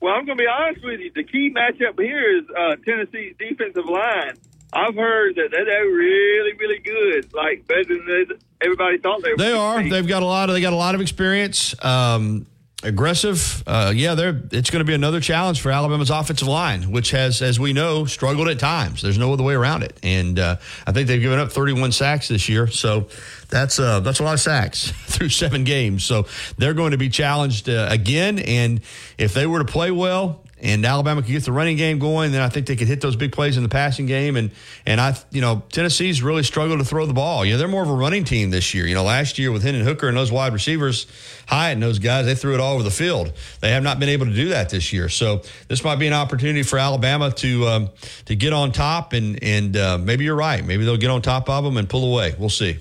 Well, 0.00 0.14
I'm 0.14 0.26
going 0.26 0.38
to 0.38 0.42
be 0.42 0.48
honest 0.48 0.84
with 0.84 1.00
you. 1.00 1.10
The 1.14 1.24
key 1.24 1.52
matchup 1.54 2.00
here 2.00 2.38
is 2.38 2.44
uh, 2.56 2.76
Tennessee's 2.84 3.34
defensive 3.38 3.84
line. 3.86 4.34
I've 4.72 4.94
heard 4.94 5.36
that 5.36 5.48
they're 5.50 5.86
really, 5.86 6.52
really 6.54 6.78
good, 6.78 7.32
like 7.32 7.66
better 7.66 7.84
than 7.84 8.38
everybody 8.60 8.98
thought 8.98 9.22
they 9.22 9.30
were. 9.30 9.36
They 9.36 9.52
are. 9.52 9.88
They've 9.88 10.06
got 10.06 10.22
a 10.22 10.26
lot 10.26 10.50
of. 10.50 10.54
They 10.54 10.60
got 10.60 10.72
a 10.72 10.76
lot 10.76 10.94
of 10.94 11.00
experience. 11.00 11.74
Um, 11.84 12.46
aggressive. 12.82 13.64
Uh, 13.66 13.92
yeah, 13.94 14.14
they're. 14.14 14.40
It's 14.52 14.68
going 14.68 14.80
to 14.80 14.84
be 14.84 14.94
another 14.94 15.20
challenge 15.20 15.62
for 15.62 15.70
Alabama's 15.70 16.10
offensive 16.10 16.48
line, 16.48 16.90
which 16.90 17.12
has, 17.12 17.40
as 17.40 17.58
we 17.58 17.72
know, 17.72 18.04
struggled 18.04 18.48
at 18.48 18.58
times. 18.58 19.00
There's 19.00 19.18
no 19.18 19.32
other 19.32 19.42
way 19.42 19.54
around 19.54 19.84
it. 19.84 19.98
And 20.02 20.38
uh, 20.38 20.56
I 20.86 20.92
think 20.92 21.08
they've 21.08 21.20
given 21.20 21.38
up 21.38 21.50
31 21.50 21.92
sacks 21.92 22.28
this 22.28 22.48
year. 22.48 22.66
So 22.66 23.08
that's 23.48 23.78
uh, 23.78 24.00
that's 24.00 24.20
a 24.20 24.24
lot 24.24 24.34
of 24.34 24.40
sacks 24.40 24.90
through 25.06 25.30
seven 25.30 25.64
games. 25.64 26.04
So 26.04 26.26
they're 26.58 26.74
going 26.74 26.92
to 26.92 26.98
be 26.98 27.08
challenged 27.08 27.70
uh, 27.70 27.88
again. 27.90 28.38
And 28.38 28.82
if 29.16 29.32
they 29.32 29.46
were 29.46 29.60
to 29.60 29.64
play 29.64 29.90
well 29.90 30.44
and 30.60 30.84
Alabama 30.84 31.22
could 31.22 31.30
get 31.30 31.44
the 31.44 31.52
running 31.52 31.76
game 31.76 31.98
going, 31.98 32.32
then 32.32 32.42
I 32.42 32.48
think 32.48 32.66
they 32.66 32.76
could 32.76 32.88
hit 32.88 33.00
those 33.00 33.16
big 33.16 33.32
plays 33.32 33.56
in 33.56 33.62
the 33.62 33.68
passing 33.68 34.06
game. 34.06 34.36
And 34.36 34.50
and 34.86 35.00
I, 35.00 35.16
you 35.30 35.40
know, 35.40 35.62
Tennessee's 35.70 36.22
really 36.22 36.42
struggled 36.42 36.78
to 36.78 36.84
throw 36.84 37.06
the 37.06 37.12
ball. 37.12 37.44
You 37.44 37.52
know, 37.52 37.58
they're 37.58 37.68
more 37.68 37.82
of 37.82 37.90
a 37.90 37.94
running 37.94 38.24
team 38.24 38.50
this 38.50 38.74
year. 38.74 38.86
You 38.86 38.94
know, 38.94 39.04
last 39.04 39.38
year 39.38 39.52
with 39.52 39.62
Hendon 39.62 39.84
Hooker 39.84 40.08
and 40.08 40.16
those 40.16 40.32
wide 40.32 40.52
receivers, 40.52 41.06
Hyatt 41.46 41.74
and 41.74 41.82
those 41.82 41.98
guys, 41.98 42.26
they 42.26 42.34
threw 42.34 42.54
it 42.54 42.60
all 42.60 42.74
over 42.74 42.82
the 42.82 42.90
field. 42.90 43.32
They 43.60 43.70
have 43.70 43.82
not 43.82 43.98
been 43.98 44.08
able 44.08 44.26
to 44.26 44.34
do 44.34 44.50
that 44.50 44.70
this 44.70 44.92
year. 44.92 45.08
So 45.08 45.42
this 45.68 45.84
might 45.84 45.96
be 45.96 46.06
an 46.06 46.12
opportunity 46.12 46.62
for 46.62 46.78
Alabama 46.78 47.30
to 47.32 47.66
um, 47.66 47.90
to 48.26 48.34
get 48.34 48.52
on 48.52 48.72
top. 48.72 49.12
And 49.12 49.42
and 49.42 49.76
uh, 49.76 49.98
maybe 49.98 50.24
you're 50.24 50.36
right. 50.36 50.64
Maybe 50.64 50.84
they'll 50.84 50.96
get 50.96 51.10
on 51.10 51.22
top 51.22 51.48
of 51.48 51.64
them 51.64 51.76
and 51.76 51.88
pull 51.88 52.10
away. 52.12 52.34
We'll 52.38 52.48
see. 52.48 52.78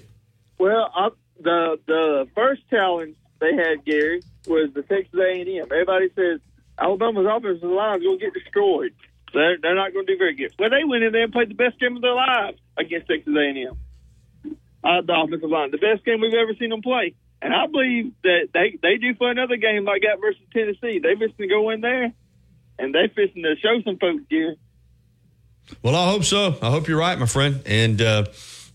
Well, 0.58 0.92
I, 0.96 1.10
the 1.42 1.80
the 1.86 2.28
first 2.36 2.62
challenge 2.70 3.16
they 3.40 3.54
had, 3.56 3.86
Gary, 3.86 4.22
was 4.48 4.72
the 4.74 4.82
Texas 4.82 5.20
A&M. 5.20 5.64
Everybody 5.72 6.10
says 6.16 6.40
Alabama's 6.80 7.26
offensive 7.30 7.70
line 7.70 8.00
is 8.00 8.04
going 8.04 8.20
to 8.20 8.26
get 8.26 8.34
destroyed. 8.34 8.94
They're, 9.34 9.58
they're 9.62 9.76
not 9.76 9.94
going 9.94 10.06
to 10.06 10.14
do 10.14 10.18
very 10.18 10.36
good. 10.36 10.54
Well, 10.58 10.70
they 10.70 10.84
went 10.84 11.04
in 11.04 11.12
there 11.12 11.24
and 11.24 11.34
played 11.34 11.50
the 11.50 11.56
best 11.56 11.80
game 11.80 11.96
of 11.96 12.02
their 12.02 12.16
lives 12.16 12.58
against 12.78 13.08
Texas 13.08 13.34
A&M. 13.36 13.78
Uh, 14.84 15.02
the 15.02 15.14
offensive 15.14 15.50
line, 15.50 15.72
the 15.72 15.78
best 15.78 16.06
game 16.06 16.22
we've 16.22 16.34
ever 16.34 16.54
seen 16.58 16.70
them 16.70 16.82
play. 16.82 17.14
And 17.42 17.54
I 17.54 17.68
believe 17.68 18.14
that 18.24 18.50
they 18.54 18.80
they 18.82 18.98
do 18.98 19.14
for 19.16 19.30
another 19.30 19.58
game 19.58 19.86
like 19.86 20.02
that 20.02 20.20
versus 20.20 20.42
Tennessee. 20.54 21.00
They 21.00 21.14
fixing 21.16 21.38
to 21.38 21.48
go 21.48 21.70
in 21.70 21.82
there, 21.82 22.12
and 22.80 22.96
they 22.96 23.12
fixing 23.14 23.44
to 23.44 23.56
show 23.62 23.80
some 23.84 23.98
folks, 23.98 24.24
Gary. 24.30 24.58
Well, 25.84 25.96
I 25.96 26.10
hope 26.10 26.24
so. 26.24 26.58
I 26.62 26.72
hope 26.72 26.88
you're 26.88 26.98
right, 26.98 27.18
my 27.20 27.28
friend. 27.28 27.62
And 27.66 28.02
uh, 28.02 28.26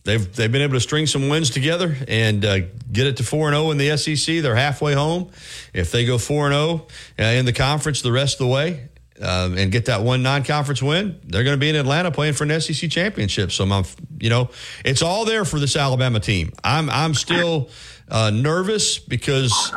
they've 0.05 0.35
they've 0.35 0.51
been 0.51 0.63
able 0.63 0.75
to 0.75 0.81
string 0.81 1.07
some 1.07 1.29
wins 1.29 1.51
together 1.51 1.97
and 2.09 2.45
uh, 2.45 2.59
get 2.91 3.07
it 3.07 3.17
to 3.19 3.25
four 3.25 3.49
and 3.49 3.57
zero 3.57 3.71
in 3.71 3.79
the 3.79 3.97
SEC. 3.97 4.43
They're 4.43 4.57
halfway 4.57 4.95
home. 4.95 5.31
If 5.73 5.93
they 5.93 6.05
go 6.05 6.19
four 6.19 6.47
and 6.47 6.55
zero 6.55 6.87
uh, 7.19 7.33
in 7.33 7.45
the 7.47 7.53
conference 7.53 8.03
the 8.03 8.13
rest 8.13 8.35
of 8.35 8.47
the 8.47 8.53
way. 8.53 8.89
Um, 9.21 9.57
and 9.57 9.71
get 9.71 9.85
that 9.85 10.03
one 10.03 10.25
non-conference 10.25 10.83
win, 10.83 11.21
they're 11.23 11.45
going 11.45 11.55
to 11.55 11.61
be 11.61 11.69
in 11.69 11.77
Atlanta 11.77 12.11
playing 12.11 12.33
for 12.33 12.43
an 12.43 12.61
SEC 12.61 12.91
championship. 12.91 13.53
So, 13.53 13.63
I'm, 13.65 13.85
you 14.19 14.31
know, 14.31 14.51
it's 14.85 15.01
all 15.01 15.25
there 15.25 15.45
for 15.45 15.61
this 15.61 15.77
Alabama 15.77 16.19
team. 16.19 16.51
I'm, 16.65 16.91
I'm 16.91 17.15
still 17.15 17.71
uh, 18.09 18.31
nervous 18.31 18.99
because 18.99 19.73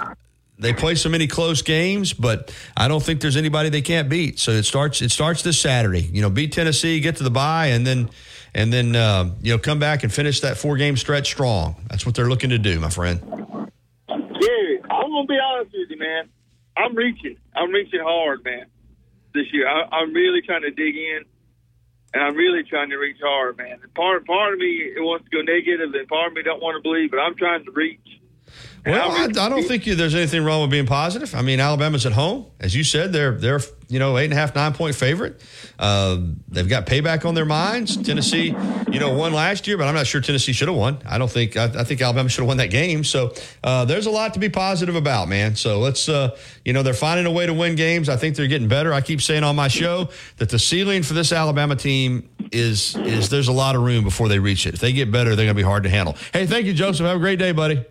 they 0.58 0.74
play 0.74 0.96
so 0.96 1.10
many 1.10 1.28
close 1.28 1.62
games, 1.62 2.14
but 2.14 2.56
I 2.78 2.88
don't 2.88 3.04
think 3.04 3.22
there's 3.22 3.38
anybody 3.38 3.70
they 3.70 3.82
can't 3.82 4.10
beat. 4.10 4.40
So 4.40 4.52
it 4.52 4.64
starts 4.64 5.02
it 5.02 5.12
starts 5.12 5.42
this 5.42 5.60
Saturday. 5.60 6.02
You 6.02 6.22
know, 6.22 6.30
beat 6.30 6.54
Tennessee, 6.54 7.00
get 7.00 7.18
to 7.18 7.24
the 7.24 7.30
bye, 7.30 7.68
and 7.68 7.86
then 7.86 8.10
and 8.56 8.72
then 8.72 8.96
uh, 8.96 9.30
you 9.42 9.52
know 9.52 9.60
come 9.60 9.78
back 9.78 10.02
and 10.04 10.12
finish 10.12 10.40
that 10.40 10.58
four 10.58 10.78
game 10.78 10.98
stretch 10.98 11.28
strong. 11.28 11.76
That's 11.90 12.06
what 12.06 12.16
they're 12.16 12.30
looking 12.30 12.50
to 12.50 12.58
do, 12.58 12.80
my 12.80 12.90
friend. 12.90 13.22
Gary, 14.08 14.82
I'm 14.90 15.12
gonna 15.12 15.28
be 15.28 15.38
honest 15.38 15.72
with 15.74 15.90
you, 15.92 16.00
man. 16.00 16.30
I'm 16.76 16.96
reaching. 16.96 17.38
I'm 17.56 17.72
reaching 17.72 18.00
hard, 18.02 18.44
man. 18.44 18.66
This 19.34 19.46
year, 19.52 19.68
I, 19.68 19.84
I'm 19.98 20.14
really 20.14 20.42
trying 20.42 20.62
to 20.62 20.72
dig 20.72 20.96
in, 20.96 21.26
and 22.14 22.24
I'm 22.24 22.36
really 22.36 22.64
trying 22.64 22.90
to 22.90 22.96
reach 22.96 23.18
hard, 23.22 23.58
man. 23.58 23.80
And 23.84 23.94
part 23.94 24.26
part 24.26 24.54
of 24.54 24.60
me 24.60 24.94
it 24.96 25.02
wants 25.02 25.26
to 25.30 25.32
go 25.36 25.42
negative, 25.42 25.94
and 25.94 26.08
part 26.08 26.32
of 26.32 26.34
me 26.34 26.42
don't 26.42 26.62
want 26.62 26.82
to 26.82 26.82
believe, 26.82 27.12
but 27.12 27.20
I'm 27.20 27.36
trying 27.36 27.66
to 27.66 27.72
reach. 27.72 28.00
Well, 28.86 29.12
I, 29.12 29.24
I 29.24 29.50
don't 29.50 29.64
think 29.64 29.88
you, 29.88 29.96
there's 29.96 30.14
anything 30.14 30.44
wrong 30.44 30.62
with 30.62 30.70
being 30.70 30.86
positive. 30.86 31.34
I 31.34 31.42
mean, 31.42 31.60
Alabama's 31.60 32.06
at 32.06 32.12
home, 32.12 32.46
as 32.60 32.76
you 32.76 32.84
said. 32.84 33.12
They're 33.12 33.32
they're 33.32 33.60
you 33.88 33.98
know 33.98 34.18
eight 34.18 34.26
and 34.26 34.34
a 34.34 34.36
half 34.36 34.54
nine 34.54 34.74
point 34.74 34.96
favorite. 34.96 35.42
Uh, 35.80 36.20
they've 36.50 36.70
got 36.70 36.86
payback 36.86 37.26
on 37.26 37.34
their 37.34 37.46
minds. 37.46 37.98
Tennessee, 37.98 38.56
you 38.92 39.00
know, 39.00 39.14
won 39.14 39.34
last 39.34 39.68
year, 39.68 39.78
but 39.78 39.88
I'm 39.88 39.96
not 39.96 40.06
sure 40.06 40.22
Tennessee 40.22 40.54
should 40.54 40.68
have 40.68 40.78
won. 40.78 41.00
I 41.06 41.18
don't 41.18 41.32
think 41.32 41.58
I, 41.58 41.66
I 41.66 41.84
think 41.84 42.00
Alabama 42.02 42.30
should 42.30 42.42
have 42.42 42.48
won 42.48 42.58
that 42.58 42.70
game. 42.70 43.04
So 43.04 43.34
uh, 43.64 43.86
there's 43.86 44.06
a 44.06 44.12
lot 44.12 44.36
to 44.36 44.40
be 44.40 44.50
positive 44.50 44.96
about, 44.96 45.30
man. 45.30 45.56
So 45.56 45.80
let's 45.80 46.08
uh, 46.08 46.38
you 46.64 46.74
know 46.74 46.84
they're 46.84 46.94
finding 46.94 47.26
a 47.26 47.32
way 47.32 47.48
to 47.48 47.54
win 47.54 47.76
games. 47.76 48.08
I 48.08 48.18
think 48.18 48.36
they're 48.36 48.48
getting 48.48 48.68
better. 48.68 48.94
I 48.94 49.02
keep 49.02 49.22
saying 49.22 49.44
on 49.44 49.56
my 49.56 49.68
show 49.68 50.10
that 50.38 50.50
the 50.50 50.60
ceiling 50.60 51.02
for 51.02 51.16
this 51.16 51.32
Alabama 51.32 51.76
team 51.76 52.30
is 52.52 52.96
is 52.98 53.30
there's 53.30 53.48
a 53.48 53.54
lot 53.54 53.76
of 53.76 53.82
room 53.82 54.04
before 54.04 54.30
they 54.30 54.38
reach 54.38 54.68
it. 54.68 54.76
If 54.76 54.80
they 54.80 54.94
get 54.94 55.12
better, 55.12 55.36
they're 55.36 55.48
going 55.48 55.56
to 55.56 55.60
be 55.60 55.64
hard 55.64 55.84
to 55.84 55.90
handle. 55.90 56.16
Hey, 56.34 56.46
thank 56.46 56.68
you, 56.68 56.74
Joseph. 56.74 57.08
Have 57.08 57.18
a 57.18 57.20
great 57.20 57.40
day, 57.40 57.52
buddy. 57.52 57.84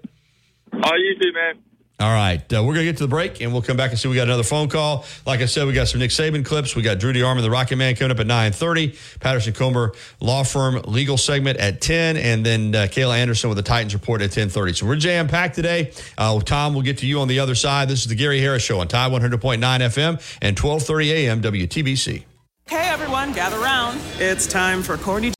Oh, 0.83 0.95
you 0.97 1.17
too, 1.21 1.33
man. 1.33 1.63
All 2.01 2.13
right, 2.13 2.41
uh, 2.53 2.57
we're 2.57 2.75
going 2.75 2.79
to 2.79 2.85
get 2.85 2.97
to 2.97 3.05
the 3.05 3.09
break, 3.09 3.41
and 3.41 3.53
we'll 3.53 3.63
come 3.63 3.77
back 3.77 3.91
and 3.91 3.99
see 3.99 4.09
we 4.09 4.17
got 4.17 4.27
another 4.27 4.43
phone 4.43 4.69
call. 4.69 5.05
Like 5.25 5.41
I 5.41 5.47
said, 5.47 5.69
we 5.69 5.73
got 5.75 5.87
some 5.87 6.01
Nick 6.01 6.11
Saban 6.11 6.45
clips. 6.45 6.75
We 6.75 6.83
got 6.83 6.99
Drew 6.99 7.13
DeArmond, 7.13 7.43
the 7.43 7.51
Rocket 7.51 7.77
Man, 7.77 7.95
coming 7.95 8.11
up 8.11 8.19
at 8.19 8.27
nine 8.27 8.51
thirty. 8.51 8.97
Patterson 9.21 9.53
Comer 9.53 9.93
Law 10.21 10.43
Firm 10.43 10.83
legal 10.87 11.17
segment 11.17 11.59
at 11.59 11.81
ten, 11.81 12.17
and 12.17 12.45
then 12.45 12.75
uh, 12.75 12.79
Kayla 12.91 13.17
Anderson 13.17 13.49
with 13.49 13.57
the 13.57 13.63
Titans 13.63 13.95
report 13.95 14.23
at 14.23 14.33
ten 14.33 14.49
thirty. 14.49 14.73
So 14.73 14.87
we're 14.87 14.97
jam 14.97 15.29
packed 15.29 15.55
today. 15.55 15.93
Uh, 16.19 16.41
Tom, 16.41 16.75
we'll 16.75 16.83
get 16.83 16.99
to 16.99 17.07
you 17.07 17.21
on 17.21 17.29
the 17.29 17.39
other 17.39 17.55
side. 17.55 17.89
This 17.89 18.01
is 18.01 18.09
the 18.09 18.17
Gary 18.17 18.41
Harris 18.41 18.65
Show 18.65 18.81
on 18.81 18.89
Tide 18.89 19.13
one 19.13 19.21
hundred 19.21 19.41
point 19.41 19.61
nine 19.61 19.81
FM 19.81 20.21
and 20.43 20.57
twelve 20.57 20.83
thirty 20.83 21.13
AM 21.13 21.43
WTBC. 21.43 22.25
Hey 22.67 22.89
everyone, 22.89 23.33
gather 23.35 23.59
round. 23.61 24.01
It's 24.19 24.49
time 24.49 24.83
for 24.83 24.97
Corny. 24.97 25.34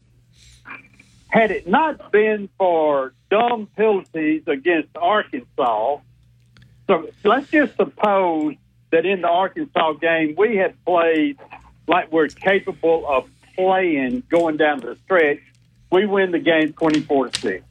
Had 1.35 1.51
it 1.51 1.67
not 1.67 2.13
been 2.13 2.49
for 2.59 3.13
dumb 3.29 3.67
penalties 3.77 4.45
against 4.47 4.91
Arkansas, 4.95 5.99
so 6.87 7.11
let's 7.25 7.51
just 7.51 7.75
suppose 7.75 8.55
that 8.93 9.05
in 9.05 9.23
the 9.23 9.29
Arkansas 9.29 9.95
game 9.95 10.37
we 10.39 10.55
had 10.55 10.77
played 10.85 11.37
like 11.89 12.13
we're 12.13 12.29
capable 12.29 13.05
of 13.09 13.29
playing 13.57 14.23
going 14.29 14.59
down 14.59 14.79
the 14.79 14.97
stretch. 15.05 15.41
We 15.91 16.07
win 16.07 16.31
the 16.31 16.39
game 16.39 16.73
twenty-four 16.73 17.31
to 17.31 17.41
six. 17.41 17.65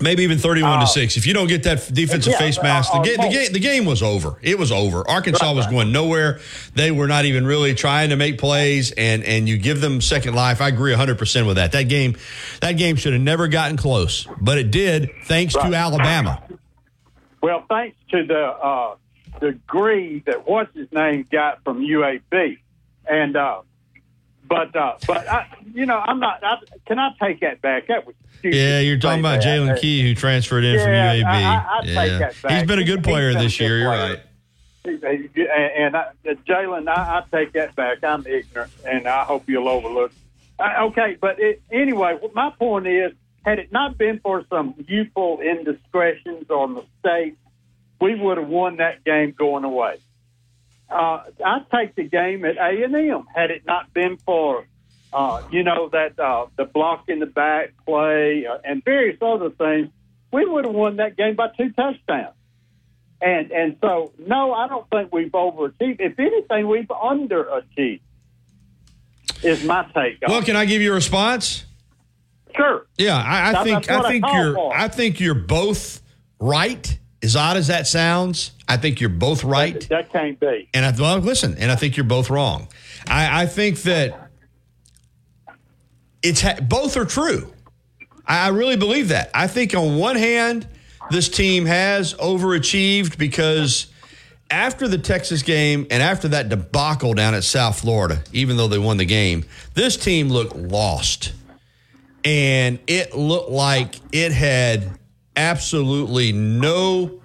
Maybe 0.00 0.22
even 0.22 0.38
thirty-one 0.38 0.78
Uh, 0.78 0.80
to 0.80 0.86
six. 0.86 1.16
If 1.16 1.26
you 1.26 1.34
don't 1.34 1.46
get 1.46 1.64
that 1.64 1.88
defensive 1.92 2.32
yeah, 2.32 2.38
face 2.38 2.62
mask, 2.62 2.90
the, 2.92 2.98
uh, 2.98 3.02
ga- 3.04 3.16
the, 3.16 3.28
game, 3.28 3.52
the 3.52 3.58
game 3.60 3.84
was 3.84 4.02
over. 4.02 4.38
It 4.40 4.58
was 4.58 4.72
over. 4.72 5.08
Arkansas 5.08 5.44
Right, 5.46 5.54
was 5.56 5.66
right. 5.66 5.72
going 5.72 5.92
nowhere. 5.92 6.40
They 6.74 6.90
were 6.90 7.06
not 7.06 7.26
even 7.26 7.46
really 7.46 7.74
trying 7.74 8.08
to 8.10 8.16
make 8.16 8.38
plays, 8.38 8.92
and 8.92 9.22
and 9.24 9.48
you 9.48 9.58
give 9.58 9.80
them 9.80 10.00
second 10.00 10.34
life. 10.34 10.60
I 10.62 10.68
agree 10.68 10.94
hundred 10.94 11.18
percent 11.18 11.46
with 11.46 11.56
that. 11.56 11.72
That 11.72 11.84
game, 11.90 12.16
that 12.60 12.72
game 12.72 12.96
should 12.96 13.12
have 13.12 13.22
never 13.22 13.46
gotten 13.48 13.76
close, 13.76 14.26
but 14.40 14.56
it 14.58 14.70
did 14.70 15.10
thanks 15.24 15.52
to 15.54 15.74
Alabama. 15.74 16.42
Well, 17.42 17.64
thanks 17.68 17.96
to 18.10 18.24
the 18.24 18.42
uh, 18.46 18.94
degree 19.40 20.22
that 20.26 20.46
what's 20.48 20.74
his 20.74 20.88
name 20.92 21.26
got 21.30 21.62
from 21.64 21.80
UAB, 21.80 22.58
and 23.08 23.36
uh, 23.36 23.62
but 24.50 24.74
uh, 24.74 24.96
but 25.06 25.26
I, 25.28 25.46
you 25.72 25.86
know 25.86 25.96
I'm 25.96 26.18
not. 26.18 26.42
I, 26.42 26.56
can 26.84 26.98
I 26.98 27.12
take 27.22 27.40
that 27.40 27.62
back? 27.62 27.86
That 27.86 28.04
was 28.04 28.16
stupid 28.40 28.56
Yeah, 28.56 28.80
you're 28.80 28.98
talking 28.98 29.20
about. 29.20 29.40
Jaylen 29.40 29.78
Key, 29.80 30.02
who 30.02 30.14
transferred 30.14 30.64
in 30.64 30.78
from 30.78 30.88
UAB. 30.88 31.24
I- 31.24 31.54
I- 31.54 31.78
I 31.78 31.80
take 31.82 31.94
yeah, 31.94 32.18
that 32.18 32.42
back. 32.42 32.52
he's 32.52 32.64
been 32.64 32.78
a 32.80 32.84
good 32.84 33.04
player 33.04 33.32
this 33.32 33.56
good 33.56 33.64
year. 33.64 33.78
You're 33.78 33.88
right. 33.88 34.20
And 34.84 35.96
I, 35.96 36.06
Jaylen, 36.48 36.88
I, 36.88 37.18
I 37.18 37.22
take 37.30 37.52
that 37.52 37.76
back. 37.76 38.02
I'm 38.02 38.26
ignorant, 38.26 38.72
and 38.84 39.06
I 39.06 39.24
hope 39.24 39.44
you'll 39.46 39.68
overlook. 39.68 40.10
Uh, 40.58 40.86
okay, 40.86 41.16
but 41.20 41.38
it, 41.38 41.62
anyway, 41.70 42.18
my 42.34 42.50
point 42.50 42.86
is, 42.86 43.12
had 43.44 43.58
it 43.58 43.70
not 43.72 43.96
been 43.96 44.18
for 44.20 44.44
some 44.50 44.74
youthful 44.88 45.40
indiscretions 45.40 46.50
or 46.50 46.66
mistakes, 46.68 47.36
we 48.00 48.14
would 48.14 48.38
have 48.38 48.48
won 48.48 48.78
that 48.78 49.04
game 49.04 49.32
going 49.38 49.64
away. 49.64 49.98
Uh, 50.90 51.22
I 51.44 51.60
take 51.72 51.94
the 51.94 52.04
game 52.04 52.44
at 52.44 52.56
A 52.56 52.84
and 52.84 52.94
M. 52.94 53.26
Had 53.34 53.50
it 53.50 53.64
not 53.64 53.92
been 53.94 54.16
for, 54.18 54.66
uh, 55.12 55.42
you 55.50 55.62
know, 55.62 55.88
that 55.90 56.18
uh, 56.18 56.46
the 56.56 56.64
block 56.64 57.04
in 57.08 57.20
the 57.20 57.26
back 57.26 57.74
play 57.86 58.46
uh, 58.46 58.58
and 58.64 58.84
various 58.84 59.18
other 59.22 59.50
things, 59.50 59.88
we 60.32 60.44
would 60.44 60.64
have 60.64 60.74
won 60.74 60.96
that 60.96 61.16
game 61.16 61.36
by 61.36 61.48
two 61.56 61.70
touchdowns. 61.70 62.34
And 63.22 63.52
and 63.52 63.76
so 63.80 64.12
no, 64.18 64.52
I 64.54 64.66
don't 64.66 64.88
think 64.88 65.12
we've 65.12 65.30
overachieved. 65.30 66.00
If 66.00 66.18
anything, 66.18 66.66
we've 66.68 66.88
underachieved. 66.88 68.00
Is 69.42 69.64
my 69.64 69.84
take. 69.94 70.18
on 70.22 70.30
Well, 70.30 70.42
can 70.42 70.56
I 70.56 70.64
give 70.64 70.82
you 70.82 70.90
a 70.90 70.94
response? 70.94 71.64
Sure. 72.56 72.86
Yeah, 72.98 73.16
I, 73.16 73.60
I 73.60 73.64
think 73.64 73.90
I 73.90 74.00
I 74.00 74.08
think 74.08 74.24
call 74.24 74.34
you're 74.34 74.54
for. 74.54 74.76
I 74.76 74.88
think 74.88 75.20
you're 75.20 75.34
both 75.34 76.00
right. 76.40 76.98
As 77.22 77.36
odd 77.36 77.58
as 77.58 77.66
that 77.66 77.86
sounds, 77.86 78.52
I 78.70 78.76
think 78.76 79.00
you're 79.00 79.10
both 79.10 79.42
right. 79.42 79.80
That 79.88 80.12
can't 80.12 80.38
be. 80.38 80.68
And 80.72 80.86
I 80.86 80.92
well, 80.96 81.18
listen, 81.18 81.56
and 81.58 81.72
I 81.72 81.76
think 81.76 81.96
you're 81.96 82.04
both 82.04 82.30
wrong. 82.30 82.68
I, 83.08 83.42
I 83.42 83.46
think 83.46 83.82
that 83.82 84.30
it's 86.22 86.40
ha- 86.40 86.60
both 86.62 86.96
are 86.96 87.04
true. 87.04 87.52
I, 88.24 88.46
I 88.46 88.48
really 88.50 88.76
believe 88.76 89.08
that. 89.08 89.28
I 89.34 89.48
think 89.48 89.74
on 89.74 89.98
one 89.98 90.14
hand, 90.14 90.68
this 91.10 91.28
team 91.28 91.66
has 91.66 92.14
overachieved 92.14 93.18
because 93.18 93.88
after 94.52 94.86
the 94.86 94.98
Texas 94.98 95.42
game 95.42 95.88
and 95.90 96.00
after 96.00 96.28
that 96.28 96.48
debacle 96.48 97.14
down 97.14 97.34
at 97.34 97.42
South 97.42 97.80
Florida, 97.80 98.22
even 98.32 98.56
though 98.56 98.68
they 98.68 98.78
won 98.78 98.98
the 98.98 99.04
game, 99.04 99.44
this 99.74 99.96
team 99.96 100.28
looked 100.28 100.54
lost. 100.54 101.32
And 102.24 102.78
it 102.86 103.16
looked 103.16 103.50
like 103.50 103.96
it 104.12 104.30
had 104.30 104.98
absolutely 105.34 106.30
no 106.32 107.19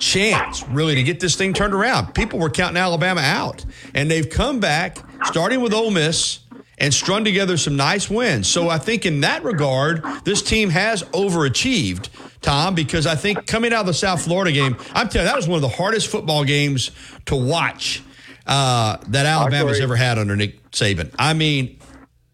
chance 0.00 0.66
really 0.68 0.96
to 0.96 1.02
get 1.04 1.20
this 1.20 1.36
thing 1.36 1.52
turned 1.52 1.74
around. 1.74 2.14
People 2.14 2.40
were 2.40 2.50
counting 2.50 2.76
Alabama 2.78 3.20
out, 3.20 3.64
and 3.94 4.10
they've 4.10 4.28
come 4.28 4.58
back, 4.58 4.98
starting 5.24 5.60
with 5.60 5.72
Ole 5.72 5.90
Miss, 5.92 6.40
and 6.78 6.92
strung 6.92 7.22
together 7.24 7.56
some 7.58 7.76
nice 7.76 8.08
wins. 8.10 8.48
So 8.48 8.68
I 8.70 8.78
think 8.78 9.06
in 9.06 9.20
that 9.20 9.44
regard, 9.44 10.02
this 10.24 10.42
team 10.42 10.70
has 10.70 11.02
overachieved, 11.04 12.08
Tom, 12.40 12.74
because 12.74 13.06
I 13.06 13.14
think 13.16 13.46
coming 13.46 13.72
out 13.72 13.80
of 13.80 13.86
the 13.86 13.94
South 13.94 14.22
Florida 14.24 14.50
game, 14.50 14.76
I'm 14.94 15.08
telling 15.10 15.26
you, 15.26 15.30
that 15.30 15.36
was 15.36 15.46
one 15.46 15.56
of 15.56 15.62
the 15.62 15.68
hardest 15.68 16.08
football 16.08 16.44
games 16.44 16.90
to 17.26 17.36
watch. 17.36 18.02
uh, 18.46 18.96
that 19.08 19.26
Alabama's 19.26 19.80
ever 19.80 19.96
had 19.96 20.18
under 20.18 20.34
Nick 20.36 20.70
Saban. 20.72 21.14
I 21.18 21.34
mean, 21.34 21.78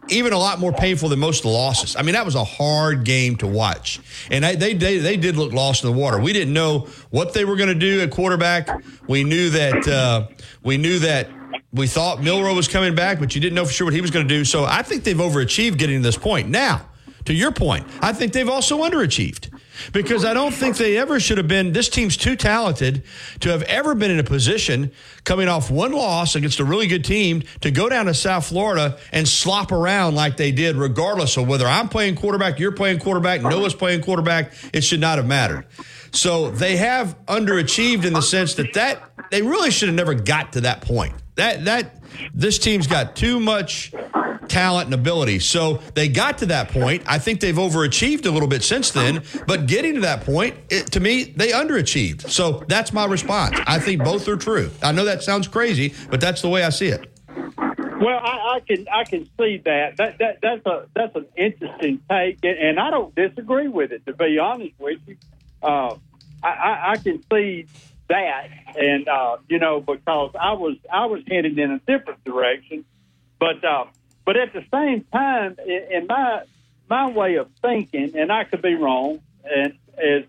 even 0.08 0.32
a 0.32 0.38
lot 0.38 0.58
more 0.58 0.72
painful 0.72 1.08
than 1.08 1.18
most 1.18 1.38
of 1.38 1.42
the 1.44 1.56
losses. 1.56 1.96
I 1.96 2.02
mean, 2.02 2.14
that 2.14 2.24
was 2.24 2.34
a 2.34 2.44
hard 2.44 3.04
game 3.04 3.36
to 3.36 3.46
watch, 3.46 4.00
and 4.30 4.44
they 4.44 4.56
they 4.56 4.74
they, 4.74 4.98
they 4.98 5.16
did 5.16 5.36
look 5.36 5.52
lost 5.52 5.84
in 5.84 5.92
the 5.92 5.96
water. 5.96 6.20
We 6.20 6.32
didn't 6.32 6.54
know 6.54 6.88
what 7.10 7.34
they 7.34 7.44
were 7.44 7.56
going 7.56 7.68
to 7.68 7.74
do 7.74 8.00
at 8.00 8.10
quarterback. 8.10 8.68
We 9.08 9.24
knew 9.24 9.50
that 9.50 9.88
uh, 9.88 10.28
we 10.62 10.76
knew 10.76 10.98
that 11.00 11.28
we 11.72 11.86
thought 11.86 12.22
Milroe 12.22 12.54
was 12.54 12.68
coming 12.68 12.94
back, 12.94 13.18
but 13.18 13.34
you 13.34 13.40
didn't 13.40 13.54
know 13.54 13.64
for 13.64 13.72
sure 13.72 13.86
what 13.86 13.94
he 13.94 14.00
was 14.00 14.10
going 14.10 14.26
to 14.26 14.34
do. 14.34 14.44
So 14.44 14.64
I 14.64 14.82
think 14.82 15.04
they've 15.04 15.16
overachieved 15.16 15.78
getting 15.78 15.98
to 15.98 16.02
this 16.02 16.16
point. 16.16 16.48
Now, 16.48 16.88
to 17.26 17.34
your 17.34 17.52
point, 17.52 17.86
I 18.00 18.12
think 18.12 18.32
they've 18.32 18.48
also 18.48 18.82
underachieved 18.82 19.50
because 19.92 20.24
I 20.24 20.34
don't 20.34 20.52
think 20.52 20.76
they 20.76 20.96
ever 20.96 21.20
should 21.20 21.38
have 21.38 21.48
been. 21.48 21.72
This 21.72 21.88
team's 21.88 22.16
too 22.16 22.36
talented 22.36 23.02
to 23.40 23.50
have 23.50 23.62
ever 23.62 23.94
been 23.94 24.10
in 24.10 24.18
a 24.18 24.24
position 24.24 24.92
coming 25.24 25.48
off 25.48 25.70
one 25.70 25.92
loss 25.92 26.34
against 26.34 26.60
a 26.60 26.64
really 26.64 26.86
good 26.86 27.04
team 27.04 27.42
to 27.60 27.70
go 27.70 27.88
down 27.88 28.06
to 28.06 28.14
South 28.14 28.46
Florida 28.46 28.98
and 29.12 29.26
slop 29.26 29.72
around 29.72 30.14
like 30.14 30.36
they 30.36 30.52
did, 30.52 30.76
regardless 30.76 31.36
of 31.36 31.48
whether 31.48 31.66
I'm 31.66 31.88
playing 31.88 32.16
quarterback, 32.16 32.58
you're 32.58 32.72
playing 32.72 32.98
quarterback, 32.98 33.42
Noah's 33.42 33.74
playing 33.74 34.02
quarterback. 34.02 34.52
It 34.72 34.82
should 34.82 35.00
not 35.00 35.18
have 35.18 35.26
mattered. 35.26 35.66
So 36.12 36.50
they 36.50 36.76
have 36.76 37.16
underachieved 37.26 38.04
in 38.04 38.12
the 38.12 38.22
sense 38.22 38.54
that 38.54 38.72
that 38.74 39.02
they 39.30 39.42
really 39.42 39.70
should 39.70 39.88
have 39.88 39.96
never 39.96 40.14
got 40.14 40.54
to 40.54 40.62
that 40.62 40.80
point. 40.80 41.14
That 41.37 41.64
that 41.66 41.96
this 42.35 42.59
team's 42.59 42.87
got 42.87 43.14
too 43.14 43.38
much 43.38 43.92
talent 44.49 44.87
and 44.87 44.94
ability. 44.94 45.38
So 45.38 45.83
they 45.94 46.09
got 46.09 46.38
to 46.38 46.46
that 46.46 46.70
point. 46.70 47.03
I 47.07 47.18
think 47.18 47.40
they've 47.40 47.55
overachieved 47.55 48.27
a 48.27 48.31
little 48.31 48.49
bit 48.49 48.62
since 48.62 48.90
then, 48.90 49.22
but 49.46 49.66
getting 49.66 49.94
to 49.94 50.01
that 50.01 50.25
point, 50.25 50.57
it, 50.70 50.87
to 50.92 51.01
me, 51.01 51.25
they 51.25 51.51
underachieved. 51.51 52.29
So 52.31 52.64
that's 52.68 52.92
my 52.92 53.05
response. 53.05 53.59
I 53.66 53.79
think 53.79 54.03
both 54.03 54.29
are 54.29 54.37
true. 54.37 54.70
I 54.83 54.92
know 54.92 55.05
that 55.05 55.22
sounds 55.22 55.49
crazy, 55.49 55.94
but 56.11 56.20
that's 56.20 56.42
the 56.42 56.49
way 56.49 56.64
I 56.64 56.70
see 56.70 56.88
it. 56.88 57.12
Well, 57.99 58.18
I, 58.18 58.57
I 58.57 58.61
can 58.61 58.87
I 58.92 59.05
can 59.05 59.29
see 59.38 59.57
that. 59.64 59.96
That 59.96 60.18
that 60.18 60.38
that's 60.42 60.66
a 60.66 60.87
that's 60.94 61.16
an 61.16 61.27
interesting 61.37 62.01
take, 62.11 62.38
and, 62.42 62.79
I 62.79 62.90
don't 62.90 63.14
disagree 63.14 63.68
with 63.68 63.90
it. 63.90 64.05
To 64.07 64.12
be 64.12 64.38
honest 64.38 64.75
with 64.79 65.01
you, 65.07 65.16
uh, 65.62 65.96
I, 66.42 66.49
I, 66.49 66.90
I 66.92 66.96
can 66.96 67.22
see 67.33 67.66
that, 68.08 68.48
and 68.76 69.08
uh, 69.08 69.36
you 69.48 69.58
know 69.58 69.80
because 69.80 70.32
I 70.38 70.52
was 70.52 70.76
I 70.92 71.06
was 71.06 71.22
headed 71.28 71.58
in 71.58 71.70
a 71.72 71.78
different 71.80 72.24
direction, 72.24 72.84
but 73.38 73.64
uh, 73.64 73.86
but 74.24 74.36
at 74.36 74.52
the 74.52 74.64
same 74.72 75.04
time, 75.12 75.56
in, 75.66 76.06
my 76.06 76.42
my 76.88 77.10
way 77.10 77.36
of 77.36 77.48
thinking, 77.62 78.16
and 78.16 78.32
I 78.32 78.44
could 78.44 78.62
be 78.62 78.74
wrong, 78.74 79.20
and 79.44 79.74
is 79.98 80.24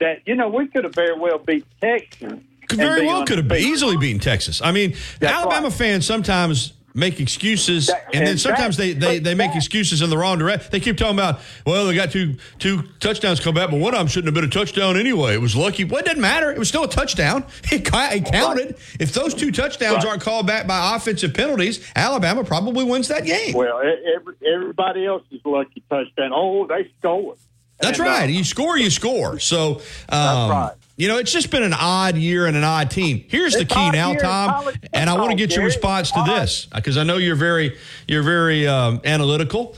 that 0.00 0.22
you 0.26 0.34
know 0.34 0.48
we 0.48 0.68
could 0.68 0.84
have 0.84 0.94
very 0.94 1.18
well 1.18 1.38
beat 1.38 1.66
Texas. 1.80 2.40
Could 2.68 2.78
very 2.78 3.02
be 3.02 3.06
well 3.06 3.24
could 3.24 3.38
have 3.38 3.52
easily 3.52 3.96
beaten 3.96 4.20
Texas. 4.20 4.62
I 4.62 4.72
mean, 4.72 4.94
That's 5.20 5.34
Alabama 5.34 5.68
right. 5.68 5.72
fans 5.76 6.06
sometimes 6.06 6.72
make 6.94 7.20
excuses, 7.20 7.86
That- 7.86 8.06
and 8.12 8.26
then 8.26 8.38
sometimes 8.38 8.76
they, 8.76 8.92
they, 8.92 9.18
they 9.18 9.34
make 9.34 9.50
that- 9.52 9.56
excuses 9.56 10.02
in 10.02 10.10
the 10.10 10.18
wrong 10.18 10.38
direction. 10.38 10.68
They 10.70 10.80
keep 10.80 10.96
talking 10.96 11.14
about, 11.16 11.40
well, 11.66 11.86
they 11.86 11.94
got 11.94 12.10
two 12.10 12.36
two 12.58 12.82
touchdowns 13.00 13.40
come 13.40 13.54
back, 13.54 13.70
but 13.70 13.80
one 13.80 13.94
of 13.94 13.98
them 14.00 14.06
shouldn't 14.08 14.26
have 14.26 14.34
been 14.34 14.44
a 14.44 14.52
touchdown 14.52 14.96
anyway. 14.98 15.34
It 15.34 15.40
was 15.40 15.56
lucky. 15.56 15.84
Well, 15.84 16.00
it 16.00 16.04
didn't 16.06 16.20
matter. 16.22 16.50
It 16.52 16.58
was 16.58 16.68
still 16.68 16.84
a 16.84 16.88
touchdown. 16.88 17.44
It, 17.72 17.88
it 17.92 18.24
counted. 18.26 18.76
If 19.00 19.12
those 19.12 19.32
two 19.34 19.50
touchdowns 19.50 20.04
Right. 20.04 20.10
aren't 20.10 20.22
called 20.22 20.46
back 20.46 20.66
by 20.66 20.94
offensive 20.96 21.32
penalties, 21.34 21.80
Alabama 21.96 22.44
probably 22.44 22.84
wins 22.84 23.08
that 23.08 23.24
game. 23.24 23.54
Well, 23.54 23.80
every, 24.14 24.34
everybody 24.46 25.06
else 25.06 25.22
is 25.30 25.40
lucky 25.44 25.82
touchdown. 25.88 26.32
Oh, 26.34 26.66
they 26.66 26.90
scored. 26.98 27.38
That's 27.80 27.98
And, 27.98 28.06
uh, 28.08 28.10
right. 28.10 28.30
You 28.30 28.44
score, 28.44 28.78
you 28.78 28.90
score. 28.90 29.38
So, 29.38 29.80
um, 30.10 30.50
right. 30.50 30.72
You 30.96 31.08
know, 31.08 31.18
it's 31.18 31.32
just 31.32 31.50
been 31.50 31.62
an 31.62 31.72
odd 31.72 32.16
year 32.16 32.46
and 32.46 32.56
an 32.56 32.64
odd 32.64 32.90
team. 32.90 33.24
Here's 33.28 33.54
the 33.54 33.64
key 33.64 33.90
now, 33.90 34.14
Tom, 34.14 34.70
and 34.92 35.08
I 35.08 35.14
want 35.14 35.30
to 35.30 35.36
get 35.36 35.54
your 35.54 35.64
response 35.64 36.10
to 36.12 36.22
this 36.26 36.66
because 36.66 36.96
I 36.96 37.02
know 37.04 37.16
you're 37.16 37.34
very, 37.36 37.76
you're 38.06 38.22
very 38.22 38.66
um, 38.66 39.00
analytical. 39.04 39.76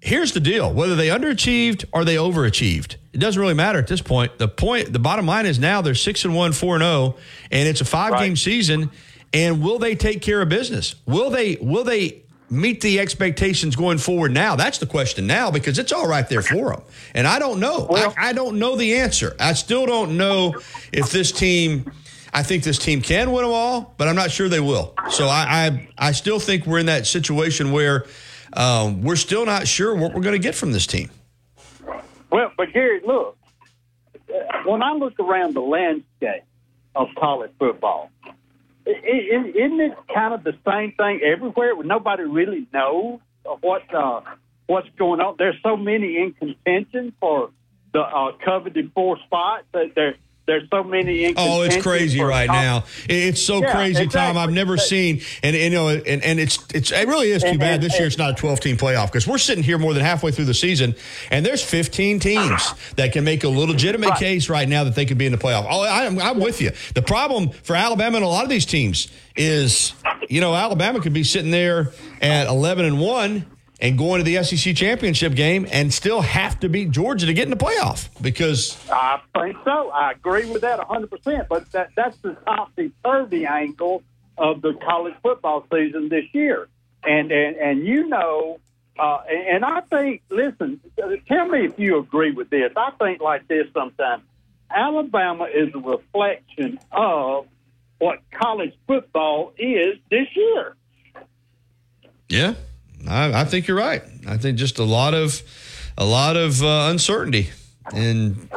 Here's 0.00 0.32
the 0.32 0.40
deal: 0.40 0.72
whether 0.72 0.96
they 0.96 1.08
underachieved 1.08 1.84
or 1.92 2.04
they 2.04 2.16
overachieved, 2.16 2.96
it 3.12 3.18
doesn't 3.18 3.40
really 3.40 3.54
matter 3.54 3.78
at 3.78 3.86
this 3.86 4.00
point. 4.02 4.36
The 4.38 4.48
point, 4.48 4.92
the 4.92 4.98
bottom 4.98 5.26
line 5.26 5.46
is 5.46 5.58
now 5.58 5.80
they're 5.80 5.94
six 5.94 6.24
and 6.24 6.34
one, 6.34 6.52
four 6.52 6.74
and 6.74 6.82
zero, 6.82 7.16
and 7.50 7.68
it's 7.68 7.80
a 7.80 7.84
five 7.84 8.12
game 8.18 8.30
Right. 8.32 8.38
season. 8.38 8.90
And 9.34 9.62
will 9.62 9.78
they 9.78 9.94
take 9.94 10.20
care 10.20 10.42
of 10.42 10.48
business? 10.50 10.94
Will 11.06 11.30
they? 11.30 11.56
Will 11.60 11.84
they? 11.84 12.21
Meet 12.52 12.82
the 12.82 13.00
expectations 13.00 13.76
going 13.76 13.96
forward 13.96 14.30
now. 14.32 14.56
That's 14.56 14.76
the 14.76 14.84
question 14.86 15.26
now 15.26 15.50
because 15.50 15.78
it's 15.78 15.90
all 15.90 16.06
right 16.06 16.28
there 16.28 16.42
for 16.42 16.72
them. 16.74 16.82
And 17.14 17.26
I 17.26 17.38
don't 17.38 17.60
know. 17.60 17.86
Well- 17.88 18.12
I, 18.18 18.28
I 18.28 18.32
don't 18.34 18.58
know 18.58 18.76
the 18.76 18.96
answer. 18.96 19.34
I 19.40 19.54
still 19.54 19.86
don't 19.86 20.18
know 20.18 20.56
if 20.92 21.10
this 21.10 21.32
team. 21.32 21.90
I 22.34 22.42
think 22.42 22.62
this 22.62 22.78
team 22.78 23.00
can 23.00 23.32
win 23.32 23.44
them 23.44 23.52
all, 23.54 23.94
but 23.96 24.06
I'm 24.06 24.16
not 24.16 24.30
sure 24.30 24.50
they 24.50 24.60
will. 24.60 24.94
So 25.10 25.28
I 25.28 25.66
I, 25.98 26.08
I 26.08 26.12
still 26.12 26.38
think 26.38 26.66
we're 26.66 26.78
in 26.78 26.86
that 26.86 27.06
situation 27.06 27.72
where 27.72 28.04
um, 28.52 29.00
we're 29.00 29.16
still 29.16 29.46
not 29.46 29.66
sure 29.66 29.94
what 29.94 30.12
we're 30.14 30.22
going 30.22 30.34
to 30.34 30.38
get 30.38 30.54
from 30.54 30.72
this 30.72 30.86
team. 30.86 31.10
Well, 32.30 32.52
but 32.56 32.72
Gary, 32.74 33.00
look, 33.06 33.38
when 34.66 34.82
I 34.82 34.92
look 34.92 35.18
around 35.18 35.54
the 35.54 35.60
landscape 35.60 36.44
of 36.94 37.08
college 37.18 37.50
football, 37.58 38.10
isn't 38.86 39.80
it 39.80 39.92
kind 40.14 40.34
of 40.34 40.44
the 40.44 40.54
same 40.66 40.92
thing 40.92 41.20
everywhere? 41.24 41.74
where 41.76 41.84
Nobody 41.84 42.24
really 42.24 42.66
knows 42.72 43.20
what 43.60 43.82
uh, 43.94 44.20
what's 44.66 44.88
going 44.98 45.20
on. 45.20 45.36
There's 45.38 45.56
so 45.62 45.76
many 45.76 46.16
in 46.16 46.32
contention 46.32 47.12
for 47.20 47.50
the 47.92 48.00
uh, 48.00 48.32
coveted 48.44 48.92
four 48.94 49.18
spots 49.26 49.64
that 49.72 49.94
there 49.94 50.16
there's 50.52 50.68
so 50.70 50.84
many 50.84 51.34
Oh, 51.36 51.62
it's 51.62 51.76
crazy 51.82 52.20
right 52.20 52.46
now. 52.48 52.84
It's 53.08 53.40
so 53.40 53.62
Yeah, 53.62 53.72
crazy, 53.72 54.06
Tom. 54.06 54.36
I've 54.36 54.50
exactly. 54.50 54.54
never 54.54 54.76
seen, 54.76 55.20
and, 55.42 55.56
you 55.56 55.70
know, 55.70 55.88
and, 55.88 56.22
and 56.22 56.38
it's 56.38 56.58
it's 56.74 56.92
it 56.92 57.08
really 57.08 57.30
is 57.30 57.42
too 57.42 57.48
And- 57.50 57.58
bad 57.58 57.74
and- 57.76 57.82
this 57.82 57.98
year. 57.98 58.06
It's 58.06 58.18
not 58.18 58.30
a 58.30 58.34
12 58.34 58.60
team 58.60 58.76
playoff 58.76 59.06
because 59.06 59.26
we're 59.26 59.38
sitting 59.38 59.64
here 59.64 59.78
more 59.78 59.94
than 59.94 60.02
halfway 60.02 60.30
through 60.30 60.44
the 60.44 60.54
season, 60.54 60.94
and 61.30 61.44
there's 61.46 61.62
15 61.62 62.20
teams 62.20 62.74
that 62.96 63.12
can 63.12 63.24
make 63.24 63.44
a 63.44 63.48
legitimate 63.48 64.10
Right. 64.10 64.18
case 64.18 64.48
right 64.50 64.68
now 64.68 64.84
that 64.84 64.94
they 64.94 65.06
could 65.06 65.18
be 65.18 65.26
in 65.26 65.32
the 65.32 65.38
playoff. 65.38 65.66
Oh, 65.70 65.82
I'm, 65.82 66.18
I'm 66.20 66.38
with 66.38 66.60
you. 66.60 66.72
The 66.94 67.02
problem 67.02 67.50
for 67.50 67.74
Alabama 67.74 68.16
and 68.16 68.24
a 68.24 68.28
lot 68.28 68.44
of 68.44 68.50
these 68.50 68.66
teams 68.66 69.08
is, 69.36 69.94
you 70.28 70.40
know, 70.40 70.54
Alabama 70.54 71.00
could 71.00 71.12
be 71.14 71.24
sitting 71.24 71.50
there 71.50 71.88
at 72.20 72.46
11 72.48 72.84
and 72.84 72.98
one. 73.00 73.46
And 73.82 73.98
going 73.98 74.20
to 74.20 74.24
the 74.24 74.42
SEC 74.44 74.76
championship 74.76 75.34
game 75.34 75.66
and 75.70 75.92
still 75.92 76.20
have 76.20 76.60
to 76.60 76.68
beat 76.68 76.92
Georgia 76.92 77.26
to 77.26 77.34
get 77.34 77.44
in 77.44 77.50
the 77.50 77.56
playoff 77.56 78.08
because 78.22 78.78
I 78.88 79.20
think 79.34 79.56
so. 79.64 79.90
I 79.90 80.12
agree 80.12 80.48
with 80.48 80.62
that 80.62 80.78
100%. 80.78 81.48
But 81.48 81.70
that, 81.72 81.90
that's 81.96 82.16
the 82.18 82.34
topsy 82.46 82.92
turvy 83.04 83.44
angle 83.44 84.04
of 84.38 84.62
the 84.62 84.74
college 84.74 85.14
football 85.20 85.66
season 85.72 86.08
this 86.08 86.26
year. 86.32 86.68
And, 87.02 87.32
and, 87.32 87.56
and 87.56 87.84
you 87.84 88.06
know, 88.06 88.60
uh, 88.98 89.22
and 89.28 89.64
I 89.64 89.80
think, 89.80 90.22
listen, 90.30 90.80
tell 91.26 91.48
me 91.48 91.66
if 91.66 91.76
you 91.76 91.98
agree 91.98 92.30
with 92.30 92.50
this. 92.50 92.70
I 92.76 92.92
think 93.00 93.20
like 93.20 93.48
this 93.48 93.66
sometimes. 93.74 94.22
Alabama 94.70 95.48
is 95.52 95.74
a 95.74 95.78
reflection 95.78 96.78
of 96.92 97.46
what 97.98 98.20
college 98.30 98.74
football 98.86 99.52
is 99.58 99.98
this 100.10 100.28
year. 100.34 100.76
Yeah, 102.28 102.54
I, 103.08 103.42
I 103.42 103.44
think 103.44 103.66
you're 103.66 103.76
right. 103.76 104.02
I 104.26 104.36
think 104.36 104.58
just 104.58 104.78
a 104.78 104.84
lot 104.84 105.14
of 105.14 105.42
a 105.98 106.04
lot 106.04 106.36
of 106.36 106.62
uh, 106.62 106.88
uncertainty, 106.90 107.50
and 107.94 108.48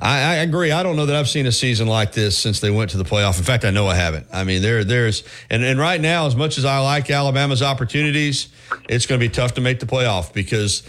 I, 0.00 0.20
I 0.20 0.34
agree. 0.36 0.70
I 0.70 0.82
don't 0.82 0.96
know 0.96 1.06
that 1.06 1.16
I've 1.16 1.28
seen 1.28 1.46
a 1.46 1.52
season 1.52 1.88
like 1.88 2.12
this 2.12 2.38
since 2.38 2.60
they 2.60 2.70
went 2.70 2.90
to 2.90 2.98
the 2.98 3.04
playoff. 3.04 3.38
In 3.38 3.44
fact, 3.44 3.64
I 3.64 3.70
know 3.70 3.86
I 3.86 3.94
haven't. 3.94 4.26
I 4.32 4.44
mean, 4.44 4.62
there 4.62 4.84
there's 4.84 5.24
and, 5.50 5.64
and 5.64 5.78
right 5.78 6.00
now, 6.00 6.26
as 6.26 6.36
much 6.36 6.58
as 6.58 6.64
I 6.64 6.78
like 6.78 7.10
Alabama's 7.10 7.62
opportunities, 7.62 8.48
it's 8.88 9.06
going 9.06 9.20
to 9.20 9.26
be 9.26 9.32
tough 9.32 9.54
to 9.54 9.60
make 9.60 9.80
the 9.80 9.86
playoff 9.86 10.32
because. 10.32 10.82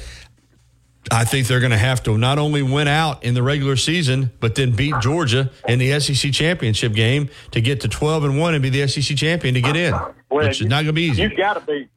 I 1.11 1.23
think 1.23 1.47
they're 1.47 1.61
going 1.61 1.71
to 1.71 1.77
have 1.77 2.03
to 2.03 2.17
not 2.17 2.37
only 2.37 2.61
win 2.61 2.87
out 2.87 3.23
in 3.23 3.33
the 3.33 3.41
regular 3.41 3.77
season, 3.77 4.31
but 4.41 4.53
then 4.55 4.73
beat 4.73 4.93
Georgia 4.99 5.49
in 5.67 5.79
the 5.79 5.97
SEC 5.99 6.33
championship 6.33 6.93
game 6.93 7.29
to 7.51 7.61
get 7.61 7.81
to 7.81 7.87
12 7.87 8.25
and 8.25 8.37
1 8.37 8.53
and 8.53 8.61
be 8.61 8.69
the 8.69 8.85
SEC 8.85 9.17
champion 9.17 9.55
to 9.55 9.61
get 9.61 9.77
in, 9.77 9.93
which 10.27 10.61
is 10.61 10.67
not 10.67 10.83
going 10.83 10.87
to 10.87 10.93
be 10.93 11.03
easy. 11.03 11.23
You've 11.23 11.37
got 11.37 11.53
to 11.53 11.61
be 11.61 11.89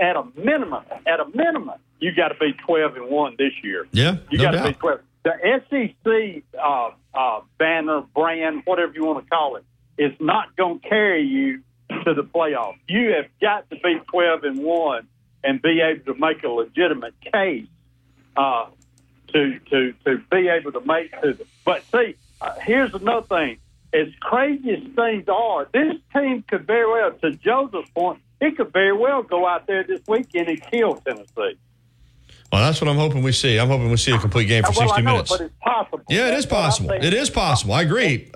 at 0.00 0.16
a 0.16 0.24
minimum. 0.36 0.84
At 1.06 1.20
a 1.20 1.26
minimum, 1.34 1.78
you 1.98 2.14
got 2.14 2.28
to 2.28 2.34
be 2.34 2.52
twelve 2.66 2.96
and 2.96 3.08
one 3.08 3.36
this 3.38 3.52
year. 3.62 3.86
Yeah, 3.92 4.16
you 4.30 4.38
no 4.38 4.44
got 4.44 4.50
to 4.52 4.68
be 4.68 4.74
twelve. 4.74 5.00
The 5.22 5.60
SEC 5.68 6.42
uh, 6.58 6.90
uh, 7.12 7.40
banner, 7.58 8.02
brand, 8.14 8.62
whatever 8.64 8.92
you 8.94 9.04
want 9.04 9.24
to 9.24 9.30
call 9.30 9.56
it, 9.56 9.64
is 9.98 10.12
not 10.18 10.56
going 10.56 10.80
to 10.80 10.88
carry 10.88 11.22
you 11.22 11.62
to 12.04 12.14
the 12.14 12.22
playoffs. 12.22 12.78
You 12.88 13.12
have 13.12 13.26
got 13.40 13.68
to 13.70 13.76
be 13.76 14.00
twelve 14.10 14.44
and 14.44 14.62
one 14.62 15.06
and 15.42 15.60
be 15.60 15.80
able 15.80 16.04
to 16.12 16.18
make 16.18 16.42
a 16.42 16.48
legitimate 16.48 17.14
case 17.32 17.66
uh, 18.36 18.66
to 19.28 19.58
to 19.70 19.94
to 20.04 20.18
be 20.30 20.48
able 20.48 20.72
to 20.72 20.80
make 20.80 21.10
to 21.22 21.34
the. 21.34 21.46
But 21.64 21.82
see, 21.92 22.16
uh, 22.40 22.54
here's 22.60 22.94
another 22.94 23.26
thing. 23.26 23.58
As 23.92 24.06
crazy 24.20 24.70
as 24.70 24.82
things 24.94 25.24
are, 25.28 25.68
this 25.72 25.94
team 26.14 26.44
could 26.48 26.66
very 26.66 26.90
well, 26.90 27.12
to 27.22 27.32
Joseph's 27.32 27.90
point, 27.90 28.20
it 28.40 28.56
could 28.56 28.72
very 28.72 28.96
well 28.96 29.22
go 29.22 29.46
out 29.48 29.66
there 29.66 29.82
this 29.84 30.00
weekend 30.06 30.48
and 30.48 30.62
kill 30.70 30.94
Tennessee. 30.96 31.58
Well, 32.52 32.62
that's 32.62 32.80
what 32.80 32.88
I'm 32.88 32.96
hoping 32.96 33.22
we 33.22 33.32
see. 33.32 33.58
I'm 33.58 33.68
hoping 33.68 33.90
we 33.90 33.96
see 33.96 34.12
a 34.12 34.18
complete 34.18 34.46
game 34.46 34.62
for 34.64 34.70
well, 34.70 34.88
60 34.88 34.92
I 34.96 35.00
know 35.02 35.12
minutes. 35.12 35.30
but 35.30 35.40
it's 35.40 35.54
possible. 35.60 36.02
Yeah, 36.08 36.28
it 36.28 36.34
is 36.34 36.44
That's 36.46 36.52
what 36.52 36.58
I'm 36.58 36.64
possible. 36.70 36.90
It 36.92 37.14
is 37.14 37.30
possible. 37.30 37.74
I 37.74 37.82
agree. 37.82 38.30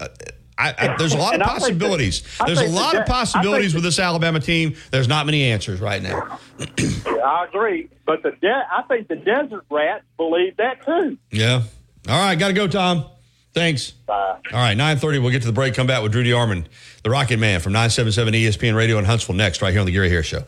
I, 0.56 0.72
I, 0.78 0.96
there's 0.98 1.14
a 1.14 1.18
lot 1.18 1.34
of 1.34 1.40
think 1.40 1.44
that- 1.50 1.58
possibilities. 1.60 2.22
There's 2.46 2.60
a 2.60 2.68
lot 2.68 2.92
de- 2.92 3.00
of 3.00 3.06
possibilities 3.06 3.74
with 3.74 3.82
this 3.82 3.98
Alabama 3.98 4.38
team. 4.40 4.76
There's 4.92 5.08
not 5.08 5.26
many 5.26 5.44
answers 5.50 5.80
right 5.80 6.00
now. 6.00 6.38
I 6.60 7.46
agree, 7.48 7.88
but 8.06 8.22
the 8.22 8.30
de- 8.40 8.66
I 8.70 8.82
think 8.82 9.08
the 9.08 9.16
desert 9.16 9.64
rats 9.70 10.04
believe 10.16 10.56
that 10.58 10.84
too. 10.84 11.18
Yeah. 11.32 11.62
All 12.08 12.18
right, 12.24 12.38
got 12.38 12.48
to 12.48 12.54
go, 12.54 12.68
Tom. 12.68 13.06
Thanks. 13.54 13.92
Bye. 13.92 14.38
All 14.52 14.58
right, 14.58 14.76
9.30, 14.76 15.22
we'll 15.22 15.30
get 15.30 15.42
to 15.42 15.46
the 15.46 15.52
break. 15.52 15.74
Come 15.74 15.86
back 15.86 16.02
with 16.02 16.12
Drew 16.12 16.24
DeArmond, 16.24 16.66
the 17.02 17.10
Rocket 17.10 17.38
Man 17.38 17.60
from 17.60 17.72
977 17.72 18.34
ESPN 18.34 18.74
Radio 18.76 18.98
in 18.98 19.04
Huntsville 19.04 19.36
next, 19.36 19.62
right 19.62 19.70
here 19.70 19.80
on 19.80 19.86
the 19.86 19.92
Gary 19.92 20.10
Harris 20.10 20.26
Show. 20.26 20.42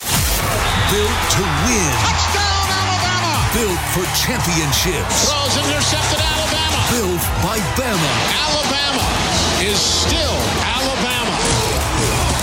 Built 0.00 1.18
to 1.34 1.42
win. 1.66 1.90
Touchdown, 1.98 2.68
Alabama! 2.70 3.32
Built 3.56 3.80
for 3.96 4.04
championships. 4.14 5.26
Throws 5.26 5.56
intercepted 5.64 6.20
Alabama. 6.22 6.78
Built 6.92 7.24
by 7.42 7.58
Bama. 7.74 8.14
Alabama 8.46 9.06
is 9.64 9.80
still 9.80 10.36
Alabama. 10.62 11.34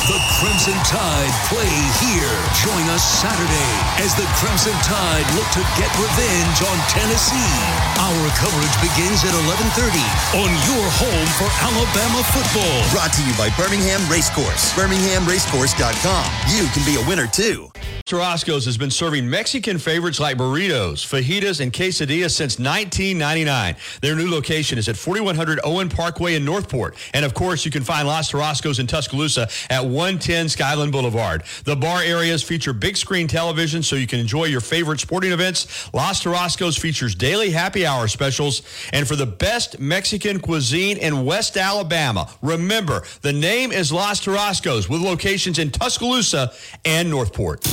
The 0.04 0.20
Crimson 0.36 0.76
Tide 0.84 1.32
play 1.48 1.72
here. 2.04 2.36
Join 2.60 2.84
us 2.92 3.00
Saturday 3.24 3.72
as 4.04 4.12
the 4.16 4.28
Crimson 4.36 4.76
Tide 4.84 5.24
look 5.40 5.48
to 5.56 5.64
get 5.80 5.88
revenge 5.96 6.60
on 6.60 6.76
Tennessee. 6.92 7.56
Our 8.04 8.28
coverage 8.36 8.76
begins 8.84 9.24
at 9.24 9.32
11:30 9.32 10.04
on 10.44 10.52
your 10.68 10.86
home 11.00 11.28
for 11.40 11.48
Alabama 11.64 12.22
football. 12.36 12.84
Brought 12.92 13.14
to 13.14 13.24
you 13.24 13.34
by 13.40 13.48
Birmingham 13.56 14.02
Racecourse. 14.12 14.74
BirminghamRacecourse.com. 14.76 16.26
You 16.52 16.68
can 16.76 16.84
be 16.84 17.00
a 17.00 17.08
winner 17.08 17.28
too. 17.28 17.72
Tarasco's 18.06 18.66
has 18.66 18.78
been 18.78 18.92
serving 18.92 19.30
Mexican 19.30 19.78
favorites 19.78 20.20
like 20.20 20.38
burritos, 20.38 21.08
fajitas, 21.08 21.62
and 21.62 21.72
quesadillas 21.72 22.32
since 22.32 22.60
1999. 22.60 23.78
Their 24.02 24.14
new 24.16 24.30
location 24.30 24.78
is 24.78 24.90
at 24.90 24.98
4100 24.98 25.62
Owen 25.64 25.88
Parkway 25.88 26.36
in 26.36 26.44
Northport. 26.44 26.98
And 27.14 27.24
of 27.24 27.34
course, 27.34 27.64
you 27.64 27.72
can 27.72 27.82
find 27.82 28.06
Los 28.06 28.30
Tarasco's 28.30 28.80
in 28.80 28.88
Tuscaloosa 28.88 29.48
at 29.70 29.86
110 29.86 30.50
Skyland 30.50 30.92
Boulevard. 30.92 31.44
The 31.64 31.78
bar 31.78 32.04
areas 32.04 32.44
feature 32.44 32.74
big 32.74 32.98
screen 32.98 33.26
television 33.26 33.82
so 33.82 33.96
you 33.96 34.06
can 34.06 34.20
enjoy 34.20 34.46
your 34.46 34.60
favorite 34.60 35.00
sporting 35.00 35.32
events. 35.32 35.90
Los 35.94 36.22
Tarasco's 36.22 36.78
features 36.78 37.16
daily 37.16 37.52
happy 37.52 37.86
hour 37.86 38.10
specials. 38.10 38.64
And 38.92 39.08
for 39.08 39.16
the 39.16 39.26
best 39.26 39.80
Mexican 39.80 40.42
cuisine 40.42 40.98
in 40.98 41.24
West 41.24 41.56
Alabama, 41.56 42.30
remember, 42.42 43.04
the 43.22 43.32
name 43.32 43.72
is 43.72 43.94
Los 43.94 44.20
Tarasco's 44.26 44.90
with 44.90 45.00
locations 45.00 45.58
in 45.58 45.72
Tuscaloosa 45.72 46.52
and 46.84 47.10
Northport. 47.10 47.66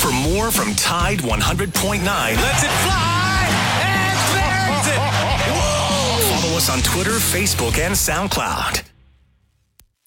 For 0.00 0.10
more 0.12 0.50
from 0.50 0.74
Tide 0.74 1.18
100.9, 1.18 2.02
let's 2.02 2.62
it 2.62 2.70
fly 2.86 3.48
and 3.84 4.16
there's 4.32 4.86
it. 4.88 5.00
Whoa! 5.52 6.40
Follow 6.40 6.56
us 6.56 6.70
on 6.70 6.80
Twitter, 6.80 7.18
Facebook, 7.18 7.78
and 7.78 7.94
SoundCloud. 7.94 8.84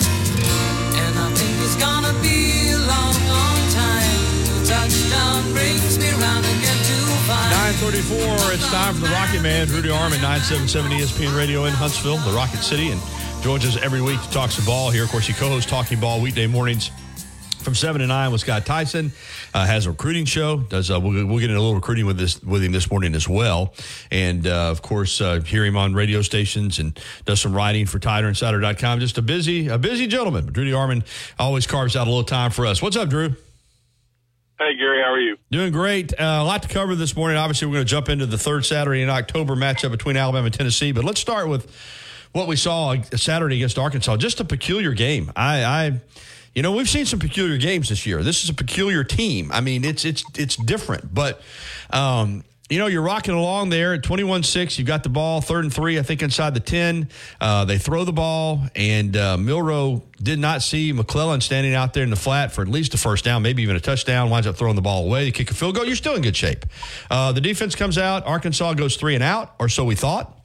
And 0.02 1.20
I 1.20 1.30
think 1.36 1.54
it's 1.62 1.76
gonna 1.76 2.14
be 2.22 2.72
a 2.72 2.78
long, 2.78 3.14
long 3.30 3.60
time 3.70 4.66
touchdown 4.66 5.44
brings 5.54 6.00
me 6.00 6.10
round 6.18 6.46
again 6.46 6.80
to 6.82 6.98
find. 7.30 7.52
934, 7.78 8.54
it's 8.54 8.70
time 8.72 8.96
for 8.96 9.02
the 9.02 9.14
Rocket 9.14 9.42
Man, 9.42 9.68
Drew 9.68 9.82
DeArmond, 9.82 10.22
977 10.22 10.92
ESPN 10.92 11.38
Radio 11.38 11.66
in 11.66 11.74
Huntsville, 11.74 12.18
the 12.18 12.32
Rocket 12.32 12.64
City, 12.64 12.90
and 12.90 13.02
joins 13.44 13.66
us 13.66 13.78
every 13.84 14.02
week 14.02 14.22
to 14.22 14.30
talk 14.32 14.52
some 14.52 14.66
ball 14.66 14.90
here. 14.90 15.04
Of 15.04 15.12
course, 15.12 15.28
he 15.28 15.34
co-hosts 15.34 15.70
Talking 15.70 16.00
Ball 16.00 16.22
weekday 16.22 16.48
mornings 16.48 16.92
from 17.62 17.76
7 17.76 18.02
to 18.02 18.08
9 18.08 18.32
with 18.32 18.42
Scott 18.42 18.66
Tyson. 18.66 19.12
Uh, 19.54 19.66
has 19.66 19.86
a 19.86 19.92
recruiting 19.92 20.26
show. 20.26 20.58
Does 20.58 20.92
uh, 20.92 21.00
we'll, 21.00 21.26
we'll 21.26 21.40
get 21.40 21.50
in 21.50 21.56
a 21.56 21.60
little 21.60 21.76
recruiting 21.76 22.06
with 22.06 22.18
this 22.18 22.42
with 22.44 22.64
him 22.64 22.72
this 22.72 22.90
morning 22.90 23.16
as 23.16 23.28
well. 23.28 23.74
And 24.12 24.48
uh, 24.48 24.70
of 24.70 24.82
course, 24.82 25.22
uh, 25.22 25.42
hear 25.42 25.64
him 25.66 25.78
on 25.78 25.94
radio 25.94 26.22
stations 26.22 26.80
and 26.80 27.00
does 27.26 27.42
some 27.42 27.54
writing 27.54 27.86
for 27.86 28.00
TiderInsider.com. 28.00 29.00
Just 29.00 29.18
a 29.18 29.22
busy 29.22 29.68
a 29.68 29.78
busy 29.78 30.08
gentleman. 30.08 30.46
But 30.46 30.54
Drew 30.54 30.66
DeArmond 30.66 31.06
always 31.40 31.68
carves 31.68 31.96
out 31.96 32.08
a 32.08 32.10
little 32.10 32.24
time 32.24 32.52
for 32.52 32.66
us. 32.66 32.82
What's 32.82 32.96
up, 32.96 33.10
Drew? 33.10 33.36
Hey, 34.60 34.78
Gary, 34.78 35.02
how 35.04 35.12
are 35.12 35.20
you? 35.20 35.38
Doing 35.50 35.72
great. 35.72 36.14
Uh, 36.14 36.40
a 36.42 36.44
lot 36.44 36.62
to 36.62 36.70
cover 36.70 36.94
this 36.94 37.16
morning. 37.16 37.36
Obviously, 37.36 37.68
we're 37.68 37.76
going 37.76 37.86
to 37.86 37.90
jump 37.90 38.10
into 38.10 38.28
the 38.28 38.38
third 38.38 38.64
Saturday 38.64 39.02
in 39.02 39.10
October 39.10 39.56
matchup 39.56 39.90
between 39.90 40.18
Alabama 40.18 40.46
and 40.46 40.54
Tennessee. 40.54 40.92
But 40.92 41.04
let's 41.04 41.20
start 41.20 41.48
with 41.48 41.66
what 42.32 42.48
we 42.48 42.56
saw 42.56 42.96
Saturday 43.16 43.56
against 43.56 43.80
Arkansas. 43.80 44.18
Just 44.18 44.40
a 44.40 44.46
peculiar 44.46 44.94
game. 44.94 45.32
I, 45.36 45.64
I 45.64 46.02
you 46.56 46.62
know, 46.62 46.74
we've 46.74 46.90
seen 46.90 47.06
some 47.06 47.20
peculiar 47.20 47.58
games 47.58 47.90
this 47.90 48.06
year. 48.06 48.24
This 48.24 48.44
is 48.44 48.50
a 48.50 48.54
peculiar 48.54 49.04
team. 49.04 49.52
I 49.52 49.62
mean, 49.62 49.86
it's 49.86 50.06
it's 50.06 50.24
it's 50.38 50.56
different, 50.56 51.14
but. 51.14 51.42
Um, 51.90 52.44
you 52.70 52.80
know, 52.80 52.88
you're 52.88 53.02
rocking 53.02 53.34
along 53.34 53.68
there 53.68 53.96
at 53.96 54.02
21 54.02 54.44
6. 54.44 54.80
You've 54.80 54.88
got 54.88 55.04
the 55.04 55.10
ball, 55.10 55.42
third 55.42 55.66
and 55.66 55.74
three, 55.74 56.00
I 56.00 56.04
think, 56.04 56.24
inside 56.24 56.54
the 56.54 56.62
10. 56.62 57.10
Uh, 57.42 57.66
they 57.66 57.78
throw 57.78 58.06
the 58.06 58.14
ball, 58.14 58.62
and 58.78 59.18
uh, 59.18 59.36
Milroe 59.36 60.04
did 60.24 60.40
not 60.40 60.62
see 60.62 60.94
McClellan 60.94 61.42
standing 61.42 61.76
out 61.76 61.94
there 61.94 62.06
in 62.06 62.10
the 62.10 62.16
flat 62.16 62.54
for 62.54 62.62
at 62.62 62.70
least 62.70 62.94
a 62.94 62.98
first 62.98 63.26
down, 63.26 63.42
maybe 63.42 63.62
even 63.62 63.76
a 63.76 63.82
touchdown. 63.82 64.30
Winds 64.30 64.48
up 64.48 64.56
throwing 64.56 64.78
the 64.78 64.82
ball 64.82 65.04
away. 65.04 65.26
You 65.26 65.34
kick 65.34 65.52
a 65.52 65.54
field 65.54 65.76
goal, 65.76 65.84
you're 65.84 65.98
still 65.98 66.16
in 66.16 66.22
good 66.22 66.38
shape. 66.38 66.66
Uh, 67.10 67.34
the 67.34 67.42
defense 67.42 67.76
comes 67.76 67.98
out. 67.98 68.26
Arkansas 68.26 68.74
goes 68.76 68.96
three 68.96 69.16
and 69.16 69.24
out, 69.24 69.54
or 69.60 69.68
so 69.68 69.84
we 69.84 69.96
thought. 69.96 70.41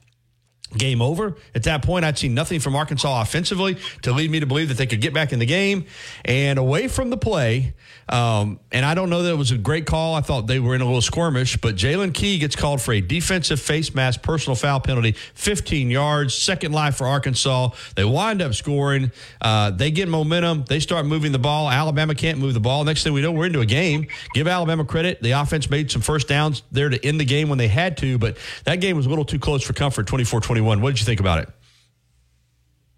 Game 0.75 1.01
over. 1.01 1.37
At 1.55 1.63
that 1.63 1.81
point, 1.81 2.03
I'd 2.03 2.17
seen 2.17 2.33
nothing 2.33 2.59
from 2.59 2.75
Arkansas 2.75 3.21
offensively 3.21 3.77
to 4.01 4.11
lead 4.11 4.29
me 4.29 4.41
to 4.41 4.45
believe 4.45 4.67
that 4.67 4.77
they 4.77 4.85
could 4.85 4.99
get 4.99 5.13
back 5.13 5.31
in 5.31 5.39
the 5.39 5.45
game. 5.45 5.85
And 6.25 6.59
away 6.59 6.89
from 6.89 7.09
the 7.09 7.17
play, 7.17 7.73
um, 8.09 8.59
and 8.71 8.85
I 8.85 8.93
don't 8.93 9.09
know 9.09 9.23
that 9.23 9.31
it 9.31 9.37
was 9.37 9.51
a 9.51 9.57
great 9.57 9.85
call. 9.85 10.15
I 10.15 10.21
thought 10.21 10.47
they 10.47 10.59
were 10.59 10.75
in 10.75 10.81
a 10.81 10.85
little 10.85 11.01
skirmish, 11.01 11.57
but 11.57 11.75
Jaylen 11.75 12.13
Key 12.13 12.39
gets 12.39 12.55
called 12.55 12.81
for 12.81 12.93
a 12.93 13.01
defensive 13.01 13.59
face 13.59 13.93
mask 13.93 14.21
personal 14.21 14.55
foul 14.55 14.79
penalty, 14.79 15.11
15 15.33 15.89
yards, 15.89 16.33
second 16.33 16.71
life 16.71 16.95
for 16.95 17.07
Arkansas. 17.07 17.71
They 17.95 18.05
wind 18.05 18.41
up 18.41 18.53
scoring. 18.53 19.11
Uh, 19.41 19.71
they 19.71 19.91
get 19.91 20.07
momentum. 20.07 20.63
They 20.67 20.79
start 20.79 21.05
moving 21.05 21.31
the 21.31 21.39
ball. 21.39 21.69
Alabama 21.69 22.15
can't 22.15 22.39
move 22.39 22.53
the 22.53 22.59
ball. 22.59 22.83
Next 22.85 23.03
thing 23.03 23.13
we 23.13 23.21
know, 23.21 23.31
we're 23.31 23.47
into 23.47 23.61
a 23.61 23.65
game. 23.65 24.07
Give 24.33 24.47
Alabama 24.47 24.85
credit. 24.85 25.21
The 25.21 25.31
offense 25.31 25.69
made 25.69 25.91
some 25.91 26.01
first 26.01 26.27
downs 26.27 26.63
there 26.71 26.89
to 26.89 27.05
end 27.05 27.19
the 27.19 27.25
game 27.25 27.49
when 27.49 27.57
they 27.57 27.67
had 27.67 27.97
to, 27.97 28.17
but 28.17 28.37
that 28.63 28.77
game 28.77 28.95
was 28.95 29.05
a 29.05 29.09
little 29.09 29.25
too 29.25 29.39
close 29.39 29.63
for 29.63 29.73
comfort, 29.73 30.07
24 30.07 30.41
21. 30.41 30.81
What 30.81 30.91
did 30.91 30.99
you 30.99 31.05
think 31.05 31.19
about 31.19 31.39
it? 31.39 31.49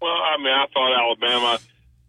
Well, 0.00 0.12
I 0.12 0.36
mean, 0.38 0.46
I 0.46 0.66
thought 0.72 0.92
Alabama 0.98 1.58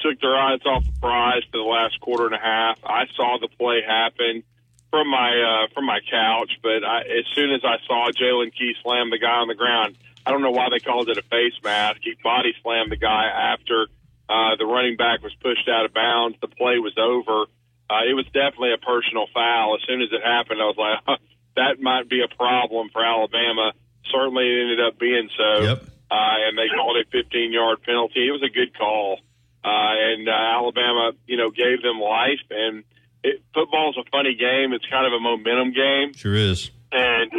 took 0.01 0.19
their 0.19 0.35
eyes 0.35 0.59
off 0.65 0.85
the 0.85 0.99
prize 0.99 1.43
for 1.51 1.57
the 1.57 1.63
last 1.63 1.99
quarter 1.99 2.25
and 2.25 2.35
a 2.35 2.39
half. 2.39 2.79
I 2.83 3.05
saw 3.15 3.37
the 3.39 3.47
play 3.47 3.81
happen 3.85 4.43
from 4.89 5.09
my 5.09 5.31
uh, 5.31 5.73
from 5.73 5.85
my 5.85 5.99
couch, 6.09 6.51
but 6.61 6.83
I, 6.83 7.01
as 7.01 7.25
soon 7.33 7.51
as 7.51 7.61
I 7.63 7.77
saw 7.87 8.09
Jaylen 8.11 8.53
Key 8.53 8.73
slam 8.83 9.09
the 9.09 9.17
guy 9.17 9.39
on 9.39 9.47
the 9.47 9.55
ground, 9.55 9.97
I 10.25 10.31
don't 10.31 10.41
know 10.41 10.51
why 10.51 10.67
they 10.69 10.79
called 10.79 11.09
it 11.09 11.17
a 11.17 11.23
face 11.23 11.55
mask. 11.63 12.01
He 12.03 12.15
body 12.21 12.53
slammed 12.61 12.91
the 12.91 12.97
guy 12.97 13.25
after 13.25 13.87
uh, 14.29 14.55
the 14.57 14.65
running 14.65 14.97
back 14.97 15.23
was 15.23 15.33
pushed 15.41 15.67
out 15.69 15.85
of 15.85 15.93
bounds. 15.93 16.37
The 16.41 16.47
play 16.47 16.77
was 16.77 16.93
over. 16.97 17.47
Uh, 17.89 18.07
it 18.07 18.13
was 18.13 18.25
definitely 18.27 18.73
a 18.73 18.77
personal 18.77 19.27
foul. 19.33 19.75
As 19.75 19.81
soon 19.87 20.01
as 20.01 20.09
it 20.11 20.23
happened, 20.23 20.61
I 20.61 20.65
was 20.65 20.77
like, 20.79 21.19
that 21.55 21.81
might 21.81 22.07
be 22.07 22.21
a 22.23 22.33
problem 22.35 22.89
for 22.93 23.03
Alabama. 23.03 23.73
Certainly, 24.11 24.47
it 24.47 24.61
ended 24.61 24.81
up 24.81 24.99
being 24.99 25.29
so. 25.35 25.63
Yep. 25.63 25.83
Uh, 26.11 26.35
and 26.47 26.57
they 26.57 26.67
called 26.67 26.97
a 26.97 27.07
15 27.09 27.53
yard 27.53 27.81
penalty. 27.83 28.27
It 28.27 28.31
was 28.31 28.43
a 28.43 28.51
good 28.51 28.77
call. 28.77 29.19
Uh, 29.63 29.93
and 29.93 30.27
uh, 30.27 30.31
Alabama, 30.31 31.11
you 31.27 31.37
know, 31.37 31.51
gave 31.51 31.81
them 31.81 31.99
life. 31.99 32.41
And 32.49 32.83
it, 33.23 33.41
football's 33.53 33.97
a 33.97 34.09
funny 34.09 34.33
game. 34.33 34.73
It's 34.73 34.85
kind 34.89 35.05
of 35.05 35.13
a 35.13 35.19
momentum 35.19 35.73
game. 35.73 36.13
Sure 36.13 36.35
is. 36.35 36.71
And 36.91 37.31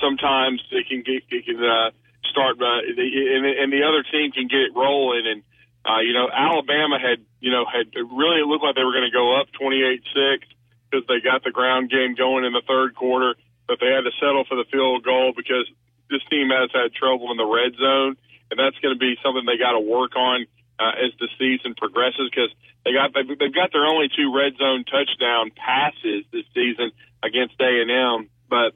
sometimes 0.00 0.60
it 0.70 0.86
can 0.88 1.02
get, 1.02 1.22
it 1.30 1.46
can, 1.46 1.62
uh, 1.62 1.90
start, 2.30 2.60
uh, 2.60 2.82
and, 2.84 3.46
and 3.46 3.72
the 3.72 3.86
other 3.86 4.02
team 4.02 4.32
can 4.32 4.48
get 4.48 4.68
it 4.68 4.72
rolling. 4.74 5.24
And, 5.26 5.42
uh, 5.86 6.00
you 6.00 6.12
know, 6.12 6.28
Alabama 6.28 6.98
had, 6.98 7.24
you 7.40 7.50
know, 7.50 7.64
had 7.64 7.94
really 7.94 8.42
looked 8.44 8.64
like 8.64 8.74
they 8.74 8.84
were 8.84 8.92
going 8.92 9.08
to 9.08 9.14
go 9.14 9.38
up 9.40 9.48
28 9.58 10.02
6 10.02 10.46
because 10.90 11.06
they 11.06 11.20
got 11.20 11.44
the 11.44 11.50
ground 11.50 11.90
game 11.90 12.14
going 12.14 12.44
in 12.44 12.52
the 12.52 12.62
third 12.66 12.94
quarter, 12.94 13.34
but 13.66 13.78
they 13.80 13.86
had 13.86 14.02
to 14.02 14.12
settle 14.20 14.44
for 14.44 14.56
the 14.56 14.64
field 14.72 15.04
goal 15.04 15.32
because 15.36 15.68
this 16.10 16.20
team 16.28 16.50
has 16.50 16.70
had 16.72 16.92
trouble 16.92 17.30
in 17.30 17.36
the 17.36 17.46
red 17.46 17.72
zone, 17.76 18.16
and 18.50 18.58
that's 18.58 18.76
going 18.80 18.94
to 18.94 18.98
be 18.98 19.16
something 19.22 19.44
they 19.44 19.60
got 19.60 19.72
to 19.72 19.80
work 19.80 20.16
on 20.16 20.46
uh, 20.78 20.94
as 21.04 21.12
the 21.18 21.28
season 21.38 21.74
progresses 21.74 22.30
because 22.30 22.50
they 22.84 22.92
got 22.92 23.12
they've, 23.14 23.54
got 23.54 23.72
their 23.72 23.86
only 23.86 24.08
two 24.08 24.34
red 24.34 24.56
zone 24.56 24.84
touchdown 24.86 25.50
passes 25.54 26.24
this 26.32 26.46
season 26.54 26.90
against 27.22 27.58
A 27.60 27.82
and 27.82 27.90
M, 27.90 28.30
but 28.48 28.72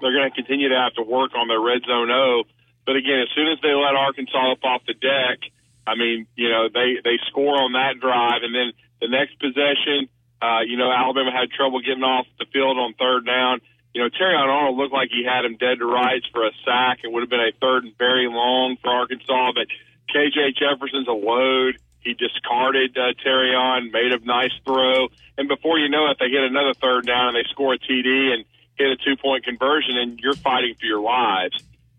they're 0.00 0.14
going 0.14 0.30
to 0.30 0.34
continue 0.34 0.70
to 0.70 0.78
have 0.78 0.94
to 0.94 1.02
work 1.02 1.34
on 1.34 1.48
their 1.48 1.60
red 1.60 1.82
zone 1.86 2.10
O. 2.10 2.44
But 2.86 2.96
again, 2.96 3.24
as 3.26 3.30
soon 3.34 3.48
as 3.48 3.58
they 3.62 3.72
let 3.72 3.96
Arkansas 3.96 4.52
up 4.52 4.62
off 4.62 4.82
the 4.86 4.94
deck, 4.94 5.40
I 5.86 5.96
mean, 5.96 6.26
you 6.36 6.48
know, 6.48 6.68
they 6.72 7.02
they 7.02 7.18
score 7.30 7.58
on 7.58 7.72
that 7.72 7.98
drive, 8.00 8.42
and 8.42 8.54
then 8.54 8.72
the 9.00 9.08
next 9.08 9.38
possession, 9.40 10.08
uh, 10.40 10.62
you 10.62 10.76
know, 10.76 10.92
Alabama 10.92 11.32
had 11.32 11.50
trouble 11.50 11.80
getting 11.80 12.04
off 12.04 12.26
the 12.38 12.46
field 12.52 12.78
on 12.78 12.94
third 12.94 13.26
down 13.26 13.60
you 13.94 14.02
know, 14.02 14.10
Terry 14.10 14.34
Arnold 14.34 14.76
looked 14.76 14.92
like 14.92 15.08
he 15.14 15.22
had 15.22 15.46
him 15.46 15.56
dead 15.56 15.78
to 15.78 15.86
rights 15.86 16.26
for 16.32 16.44
a 16.44 16.50
sack. 16.66 16.98
It 17.04 17.12
would 17.12 17.22
have 17.22 17.30
been 17.30 17.46
a 17.46 17.54
third 17.62 17.84
and 17.84 17.96
very 17.96 18.26
long 18.26 18.76
for 18.82 18.90
Arkansas, 18.90 19.52
but 19.54 19.70
KJ 20.14 20.56
Jefferson's 20.56 21.08
a 21.08 21.12
load. 21.12 21.78
He 22.00 22.14
discarded 22.14 22.96
uh, 22.98 23.14
Terry 23.22 23.54
on, 23.54 23.90
made 23.90 24.12
a 24.12 24.18
nice 24.24 24.52
throw, 24.64 25.08
and 25.38 25.48
before 25.48 25.78
you 25.78 25.88
know 25.88 26.10
it, 26.10 26.18
they 26.20 26.28
hit 26.28 26.42
another 26.44 26.74
third 26.74 27.06
down 27.06 27.28
and 27.28 27.36
they 27.36 27.48
score 27.50 27.74
a 27.74 27.78
TD 27.78 28.34
and 28.34 28.44
hit 28.76 28.88
a 28.88 28.96
two 28.96 29.16
point 29.16 29.44
conversion, 29.44 29.96
and 29.96 30.18
you're 30.20 30.34
fighting 30.34 30.74
for 30.78 30.84
your 30.84 31.00
lives. 31.00 31.56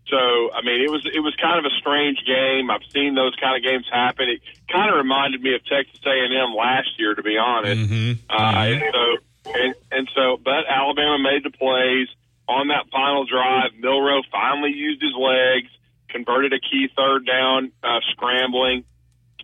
So 0.08 0.16
I 0.54 0.62
mean, 0.62 0.80
it 0.80 0.90
was 0.90 1.04
it 1.12 1.18
was 1.18 1.34
kind 1.42 1.58
of 1.58 1.64
a 1.64 1.74
strange 1.80 2.18
game. 2.24 2.70
I've 2.70 2.86
seen 2.94 3.16
those 3.16 3.34
kind 3.40 3.56
of 3.56 3.68
games 3.68 3.86
happen. 3.90 4.28
It 4.28 4.40
kind 4.70 4.88
of 4.88 4.96
reminded 4.96 5.42
me 5.42 5.54
of 5.54 5.64
Texas 5.66 5.98
A&M 6.06 6.54
last 6.54 6.90
year, 6.98 7.14
to 7.14 7.22
be 7.22 7.36
honest. 7.36 7.90
Uh, 8.30 8.34
and 8.74 8.82
so 8.92 9.52
and, 9.54 9.74
and 9.90 10.10
so, 10.14 10.38
but 10.42 10.66
Alabama 10.68 11.18
made 11.18 11.42
the 11.44 11.50
plays 11.50 12.08
on 12.48 12.68
that 12.68 12.86
final 12.92 13.24
drive. 13.26 13.72
Milroe 13.78 14.22
finally 14.30 14.70
used 14.70 15.02
his 15.02 15.14
legs, 15.18 15.68
converted 16.16 16.52
a 16.54 16.60
key 16.60 16.88
third 16.96 17.26
down, 17.26 17.72
uh, 17.82 18.00
scrambling. 18.12 18.84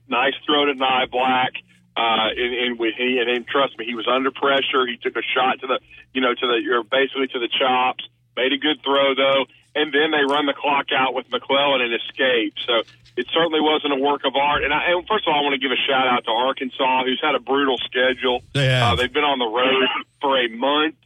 Nice 0.08 0.34
throw 0.46 0.64
to 0.64 0.74
Niblack. 0.74 1.52
Uh, 1.94 2.32
and, 2.34 2.54
and 2.54 2.78
with 2.78 2.94
he, 2.96 3.18
and, 3.20 3.28
and 3.28 3.46
trust 3.46 3.78
me, 3.78 3.84
he 3.84 3.94
was 3.94 4.08
under 4.08 4.30
pressure. 4.30 4.86
He 4.86 4.96
took 4.96 5.14
a 5.16 5.22
shot 5.34 5.60
to 5.60 5.66
the, 5.66 5.78
you 6.14 6.22
know, 6.22 6.32
to 6.32 6.46
the, 6.46 6.56
you're 6.64 6.82
basically 6.84 7.28
to 7.28 7.38
the 7.38 7.48
chops. 7.48 8.08
Made 8.34 8.52
a 8.54 8.56
good 8.56 8.80
throw 8.82 9.14
though, 9.14 9.44
and 9.74 9.92
then 9.92 10.10
they 10.10 10.24
run 10.24 10.46
the 10.46 10.54
clock 10.54 10.86
out 10.96 11.12
with 11.12 11.30
McClellan 11.30 11.82
and 11.82 11.92
escape. 11.92 12.54
So 12.66 12.80
it 13.14 13.26
certainly 13.28 13.60
wasn't 13.60 13.92
a 13.92 14.00
work 14.00 14.24
of 14.24 14.34
art. 14.34 14.64
And, 14.64 14.72
I, 14.72 14.88
and 14.88 15.06
first 15.06 15.28
of 15.28 15.34
all, 15.34 15.40
I 15.40 15.42
want 15.42 15.52
to 15.52 15.60
give 15.60 15.70
a 15.70 15.76
shout 15.76 16.08
out 16.08 16.24
to 16.24 16.30
Arkansas, 16.30 17.04
who's 17.04 17.20
had 17.22 17.34
a 17.34 17.40
brutal 17.40 17.76
schedule. 17.84 18.42
They 18.54 18.72
have. 18.72 18.92
Uh, 18.92 18.94
they've 18.96 19.12
been 19.12 19.28
on 19.28 19.38
the 19.38 19.52
road 19.52 19.84
for 20.22 20.38
a 20.40 20.48
month, 20.48 20.96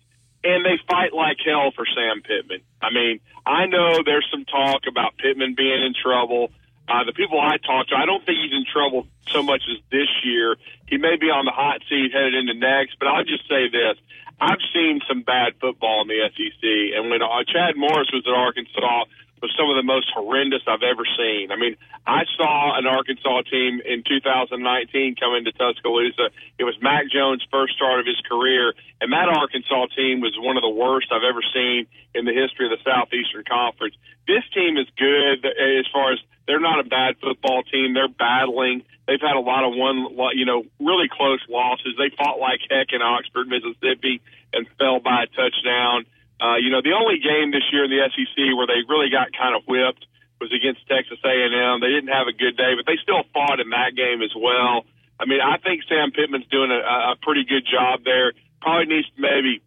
and 0.47 0.65
they 0.65 0.79
fight 0.89 1.13
like 1.13 1.39
hell 1.45 1.73
for 1.75 1.85
Sam 1.87 2.23
Pittman. 2.23 2.63
I 2.81 2.95
mean, 2.95 3.21
I 3.45 3.67
know 3.67 4.03
there's 4.05 4.27
some 4.31 4.45
talk 4.45 4.83
about 4.89 5.19
Pittman 5.19 5.55
being 5.57 5.83
in 5.83 5.95
trouble. 5.95 6.51
Uh, 6.89 7.03
the 7.03 7.13
people 7.13 7.41
I 7.41 7.59
talk 7.59 7.89
to, 7.89 7.97
I 7.97 8.07
don't 8.07 8.25
think 8.25 8.39
he's 8.39 8.55
in 8.55 8.65
trouble 8.65 9.09
so 9.27 9.43
much 9.43 9.63
as 9.67 9.83
this 9.91 10.07
year. 10.23 10.57
He 10.87 10.99
may 10.99 11.17
be 11.19 11.27
on 11.27 11.45
the 11.45 11.51
hot 11.51 11.83
seat 11.91 12.15
headed 12.15 12.35
into 12.35 12.55
next, 12.55 12.99
but 12.99 13.09
I'll 13.09 13.27
just 13.27 13.49
say 13.51 13.67
this. 13.67 13.99
I've 14.39 14.63
seen 14.73 15.01
some 15.09 15.23
bad 15.23 15.59
football 15.61 16.03
in 16.03 16.09
the 16.09 16.23
SEC, 16.31 16.63
and 16.95 17.11
when 17.11 17.23
uh, 17.23 17.43
Chad 17.49 17.75
Morris 17.77 18.11
was 18.13 18.23
at 18.27 18.35
Arkansas, 18.37 19.11
was 19.43 19.53
some 19.57 19.69
of 19.69 19.77
the 19.77 19.85
most 19.85 20.09
horrendous 20.15 20.63
I've 20.67 20.83
ever 20.83 21.05
seen. 21.17 21.53
I 21.53 21.57
mean, 21.57 21.77
I 22.07 22.25
saw 22.37 22.79
an 22.79 22.87
Arkansas 22.87 23.43
team 23.51 23.81
in 23.85 24.03
2019 24.03 25.17
come 25.21 25.35
into 25.37 25.53
Tuscaloosa. 25.53 26.33
It 26.59 26.65
was 26.65 26.75
Mac 26.81 27.11
Jones' 27.13 27.45
first 27.51 27.75
start 27.77 28.01
of 28.01 28.07
his 28.07 28.21
career, 28.25 28.73
and 29.01 29.13
that 29.13 29.29
Arkansas 29.29 29.93
team 29.95 30.21
was 30.21 30.33
one 30.39 30.57
of 30.57 30.63
the 30.63 30.73
worst 30.73 31.13
I've 31.13 31.27
ever 31.27 31.45
seen 31.53 31.87
in 32.15 32.25
the 32.25 32.33
history 32.33 32.67
of 32.67 32.73
the 32.73 32.83
Southeastern 32.83 33.45
Conference. 33.45 33.95
This 34.27 34.43
team 34.55 34.77
is 34.79 34.89
good 34.97 35.45
as 35.45 35.87
far 35.93 36.13
as 36.13 36.19
they're 36.47 36.61
not 36.61 36.81
a 36.81 36.89
bad 36.89 37.17
football 37.21 37.63
team. 37.63 37.93
They're 37.93 38.09
battling. 38.09 38.83
They've 39.07 39.21
had 39.21 39.37
a 39.37 39.45
lot 39.45 39.63
of 39.63 39.77
one, 39.77 40.17
you 40.35 40.47
know, 40.47 40.65
really 40.81 41.09
close 41.13 41.41
losses. 41.49 41.95
They 41.99 42.11
fought 42.17 42.39
like 42.39 42.61
heck 42.71 42.89
in 42.93 43.03
Oxford, 43.03 43.47
Mississippi, 43.47 44.23
and 44.53 44.67
fell 44.79 45.01
by 45.01 45.25
a 45.25 45.27
touchdown. 45.27 46.07
Uh, 46.41 46.57
you 46.61 46.69
know, 46.69 46.85
the 46.85 46.93
only 46.93 47.19
game 47.19 47.51
this 47.51 47.65
year 47.73 47.85
in 47.85 47.91
the 47.91 48.05
SEC 48.13 48.37
where 48.57 48.69
they 48.69 48.85
really 48.89 49.09
got 49.09 49.33
kind 49.33 49.57
of 49.57 49.65
whipped 49.65 50.05
was 50.41 50.53
against 50.53 50.85
Texas 50.85 51.17
A&M. 51.25 51.81
They 51.81 51.89
didn't 51.89 52.13
have 52.13 52.29
a 52.29 52.37
good 52.37 52.57
day, 52.57 52.77
but 52.77 52.85
they 52.85 53.01
still 53.01 53.25
fought 53.33 53.61
in 53.61 53.73
that 53.73 53.97
game 53.97 54.21
as 54.21 54.33
well. 54.37 54.85
I 55.17 55.25
mean, 55.25 55.41
I 55.41 55.57
think 55.57 55.81
Sam 55.89 56.13
Pittman's 56.13 56.47
doing 56.53 56.69
a, 56.69 56.81
a 57.13 57.17
pretty 57.23 57.45
good 57.49 57.65
job 57.65 58.05
there. 58.05 58.37
Probably 58.61 58.85
needs 58.85 59.09
to 59.17 59.21
maybe 59.21 59.65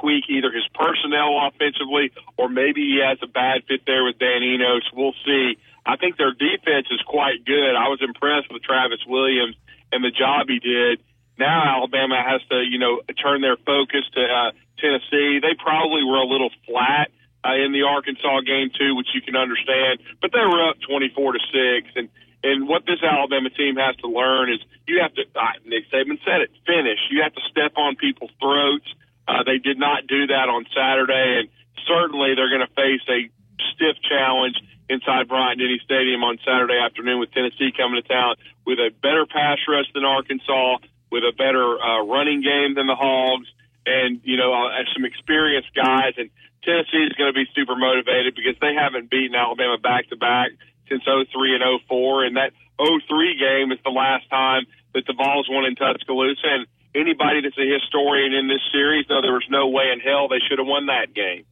tweak 0.00 0.26
either 0.28 0.50
his 0.50 0.66
personnel 0.74 1.38
offensively 1.46 2.10
or 2.36 2.48
maybe 2.48 2.82
he 2.82 2.98
has 2.98 3.18
a 3.22 3.30
bad 3.30 3.62
fit 3.68 3.86
there 3.86 4.02
with 4.02 4.18
Dan 4.18 4.42
Enos. 4.42 4.82
We'll 4.92 5.14
see. 5.24 5.58
I 5.86 5.96
think 5.96 6.16
their 6.16 6.32
defense 6.32 6.90
is 6.90 7.00
quite 7.06 7.44
good. 7.44 7.76
I 7.76 7.86
was 7.86 8.00
impressed 8.02 8.50
with 8.50 8.62
Travis 8.62 9.04
Williams 9.06 9.54
and 9.92 10.02
the 10.02 10.10
job 10.10 10.48
he 10.48 10.58
did. 10.58 10.98
Now 11.38 11.78
Alabama 11.78 12.22
has 12.22 12.40
to, 12.50 12.62
you 12.62 12.78
know, 12.78 13.02
turn 13.20 13.40
their 13.40 13.56
focus 13.56 14.04
to 14.14 14.22
uh, 14.22 14.50
Tennessee. 14.78 15.40
They 15.42 15.54
probably 15.58 16.04
were 16.04 16.18
a 16.18 16.26
little 16.26 16.50
flat 16.66 17.10
uh, 17.44 17.54
in 17.54 17.72
the 17.72 17.82
Arkansas 17.82 18.40
game 18.46 18.70
too, 18.70 18.94
which 18.94 19.08
you 19.14 19.20
can 19.20 19.36
understand. 19.36 20.00
But 20.20 20.32
they 20.32 20.44
were 20.46 20.68
up 20.68 20.76
twenty-four 20.86 21.32
to 21.32 21.40
six, 21.50 21.90
and 21.96 22.08
and 22.42 22.68
what 22.68 22.86
this 22.86 23.02
Alabama 23.02 23.50
team 23.50 23.76
has 23.76 23.96
to 23.96 24.08
learn 24.08 24.52
is 24.52 24.60
you 24.86 25.00
have 25.02 25.14
to. 25.14 25.22
Uh, 25.34 25.58
Nick 25.64 25.90
Saban 25.90 26.18
said 26.24 26.40
it. 26.42 26.50
Finish. 26.66 27.00
You 27.10 27.22
have 27.22 27.34
to 27.34 27.42
step 27.50 27.72
on 27.76 27.96
people's 27.96 28.32
throats. 28.40 28.86
Uh, 29.26 29.42
they 29.42 29.58
did 29.58 29.78
not 29.78 30.06
do 30.06 30.26
that 30.28 30.48
on 30.52 30.66
Saturday, 30.76 31.40
and 31.40 31.48
certainly 31.88 32.34
they're 32.36 32.52
going 32.52 32.66
to 32.66 32.74
face 32.76 33.00
a 33.08 33.28
stiff 33.72 33.96
challenge 34.04 34.60
inside 34.88 35.28
Bryant 35.28 35.58
Denny 35.58 35.80
Stadium 35.82 36.22
on 36.22 36.38
Saturday 36.44 36.76
afternoon 36.76 37.18
with 37.18 37.32
Tennessee 37.32 37.72
coming 37.72 38.02
to 38.02 38.06
town 38.06 38.36
with 38.66 38.78
a 38.78 38.90
better 39.00 39.24
pass 39.24 39.56
rush 39.66 39.88
than 39.94 40.04
Arkansas, 40.04 40.76
with 41.10 41.22
a 41.24 41.32
better 41.36 41.80
uh, 41.80 42.04
running 42.04 42.42
game 42.42 42.74
than 42.74 42.86
the 42.86 42.94
Hogs, 42.96 43.48
and 43.86 44.20
you 44.24 44.36
know 44.36 44.52
uh, 44.52 44.82
some 44.94 45.04
experienced 45.04 45.74
guys. 45.74 46.14
And 46.16 46.30
Tennessee 46.64 47.04
is 47.04 47.12
going 47.14 47.32
to 47.32 47.36
be 47.36 47.46
super 47.54 47.76
motivated 47.76 48.34
because 48.34 48.56
they 48.60 48.74
haven't 48.74 49.10
beaten 49.10 49.34
Alabama 49.34 49.78
back 49.78 50.08
to 50.10 50.16
back 50.16 50.50
since 50.88 51.02
03 51.04 51.28
and 51.54 51.80
04, 51.88 52.24
and 52.24 52.36
that 52.36 52.52
03 52.78 53.38
game 53.38 53.72
is 53.72 53.78
the 53.84 53.90
last 53.90 54.28
time 54.28 54.64
that 54.94 55.06
the 55.06 55.14
Vols 55.14 55.48
won 55.48 55.64
in 55.64 55.74
Tuscaloosa. 55.76 56.44
And 56.44 56.66
anybody 56.94 57.40
that's 57.40 57.58
a 57.58 57.68
historian 57.68 58.32
in 58.32 58.48
this 58.48 58.62
series, 58.72 59.06
though, 59.08 59.22
there 59.22 59.32
was 59.32 59.46
no 59.48 59.68
way 59.68 59.90
in 59.92 60.00
hell 60.00 60.28
they 60.28 60.40
should 60.48 60.58
have 60.58 60.66
won 60.66 60.86
that 60.86 61.14
game. 61.14 61.44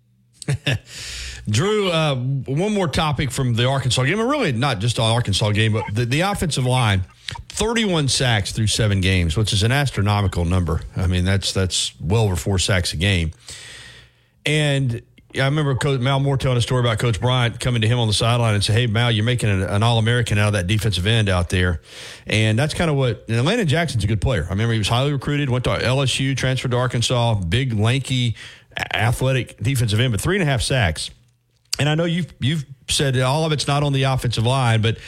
Drew, 1.48 1.90
uh, 1.90 2.14
one 2.14 2.72
more 2.72 2.88
topic 2.88 3.30
from 3.30 3.54
the 3.54 3.66
Arkansas 3.66 4.04
game, 4.04 4.20
and 4.20 4.30
really 4.30 4.52
not 4.52 4.78
just 4.78 4.96
the 4.96 5.02
Arkansas 5.02 5.50
game, 5.50 5.72
but 5.72 5.84
the, 5.92 6.04
the 6.04 6.20
offensive 6.20 6.64
line. 6.64 7.02
31 7.48 8.08
sacks 8.08 8.52
through 8.52 8.66
seven 8.66 9.00
games, 9.00 9.36
which 9.36 9.52
is 9.52 9.62
an 9.62 9.72
astronomical 9.72 10.44
number. 10.44 10.82
I 10.96 11.06
mean, 11.06 11.24
that's 11.24 11.52
that's 11.52 11.98
well 12.00 12.24
over 12.24 12.36
four 12.36 12.58
sacks 12.58 12.92
a 12.92 12.96
game. 12.96 13.32
And 14.44 15.02
I 15.34 15.44
remember 15.46 15.74
Coach 15.74 16.00
Mal 16.00 16.20
Moore 16.20 16.36
telling 16.36 16.58
a 16.58 16.62
story 16.62 16.80
about 16.80 16.98
Coach 16.98 17.20
Bryant 17.20 17.58
coming 17.58 17.80
to 17.82 17.88
him 17.88 17.98
on 17.98 18.06
the 18.06 18.14
sideline 18.14 18.54
and 18.54 18.62
say, 18.62 18.72
"Hey, 18.72 18.86
Mal, 18.86 19.10
you're 19.10 19.24
making 19.24 19.48
an, 19.48 19.62
an 19.62 19.82
All 19.82 19.98
American 19.98 20.36
out 20.38 20.48
of 20.48 20.52
that 20.54 20.66
defensive 20.66 21.06
end 21.06 21.28
out 21.28 21.48
there," 21.48 21.80
and 22.26 22.58
that's 22.58 22.74
kind 22.74 22.90
of 22.90 22.96
what. 22.96 23.24
And 23.28 23.44
Landon 23.44 23.66
Jackson's 23.66 24.04
a 24.04 24.06
good 24.06 24.20
player. 24.20 24.44
I 24.44 24.50
remember 24.50 24.72
he 24.72 24.78
was 24.78 24.88
highly 24.88 25.12
recruited, 25.12 25.48
went 25.48 25.64
to 25.64 25.70
LSU, 25.70 26.36
transferred 26.36 26.72
to 26.72 26.76
Arkansas, 26.76 27.34
big, 27.36 27.72
lanky, 27.72 28.36
athletic 28.92 29.56
defensive 29.58 30.00
end, 30.00 30.12
but 30.12 30.20
three 30.20 30.36
and 30.36 30.42
a 30.42 30.46
half 30.46 30.60
sacks. 30.60 31.10
And 31.78 31.88
I 31.88 31.94
know 31.94 32.04
you've 32.04 32.32
you've 32.40 32.64
said 32.88 33.18
all 33.18 33.44
of 33.44 33.52
it's 33.52 33.66
not 33.66 33.82
on 33.82 33.92
the 33.92 34.04
offensive 34.04 34.44
line, 34.44 34.82
but 34.82 34.98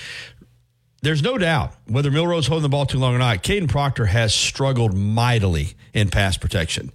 there's 1.03 1.23
no 1.23 1.37
doubt 1.37 1.75
whether 1.87 2.11
Milroe's 2.11 2.47
holding 2.47 2.63
the 2.63 2.69
ball 2.69 2.87
too 2.87 2.99
long 2.99 3.15
or 3.15 3.19
not. 3.19 3.43
Kadyn 3.43 3.69
Proctor 3.69 4.07
has 4.07 4.35
struggled 4.35 4.95
mightily 4.95 5.75
in 5.93 6.09
pass 6.09 6.39
protection. 6.39 6.93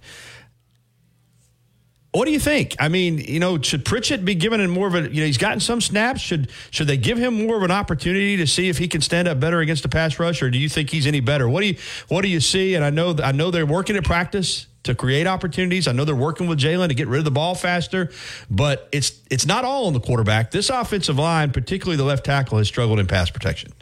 What 2.12 2.24
do 2.24 2.32
you 2.32 2.40
think? 2.40 2.74
I 2.80 2.88
mean, 2.88 3.18
you 3.18 3.38
know, 3.38 3.62
should 3.62 3.84
Pritchett 3.84 4.24
be 4.24 4.34
given 4.34 4.68
more 4.68 4.88
of 4.88 4.96
a? 4.96 5.02
You 5.02 5.20
know, 5.20 5.26
he's 5.26 5.38
gotten 5.38 5.60
some 5.60 5.80
snaps. 5.80 6.20
Should 6.20 6.50
should 6.72 6.88
they 6.88 6.96
give 6.96 7.18
him 7.18 7.46
more 7.46 7.56
of 7.56 7.62
an 7.62 7.70
opportunity 7.70 8.36
to 8.38 8.48
see 8.48 8.68
if 8.68 8.78
he 8.78 8.88
can 8.88 9.00
stand 9.00 9.28
up 9.28 9.38
better 9.38 9.60
against 9.60 9.84
the 9.84 9.88
pass 9.88 10.18
rush, 10.18 10.42
or 10.42 10.50
do 10.50 10.58
you 10.58 10.68
think 10.68 10.90
he's 10.90 11.06
any 11.06 11.20
better? 11.20 11.48
What 11.48 11.60
do 11.60 11.68
you 11.68 11.76
What 12.08 12.22
do 12.22 12.28
you 12.28 12.40
see? 12.40 12.74
And 12.74 12.84
I 12.84 12.90
know 12.90 13.14
I 13.22 13.30
know 13.30 13.52
they're 13.52 13.64
working 13.64 13.96
at 13.96 14.02
practice 14.02 14.66
to 14.82 14.94
create 14.94 15.26
opportunities. 15.26 15.86
I 15.86 15.92
know 15.92 16.04
they're 16.04 16.16
working 16.16 16.46
with 16.46 16.58
Jalen 16.58 16.88
to 16.88 16.94
get 16.94 17.08
rid 17.08 17.18
of 17.18 17.24
the 17.24 17.30
ball 17.30 17.54
faster, 17.54 18.10
but 18.50 18.88
it's 18.92 19.20
it's 19.30 19.46
not 19.46 19.64
all 19.64 19.86
on 19.86 19.92
the 19.92 20.00
quarterback. 20.00 20.50
This 20.50 20.70
offensive 20.70 21.18
line, 21.18 21.52
particularly 21.52 21.96
the 21.96 22.04
left 22.04 22.24
tackle, 22.24 22.58
has 22.58 22.68
struggled 22.68 22.98
in 22.98 23.06
pass 23.06 23.30
protection. 23.30 23.72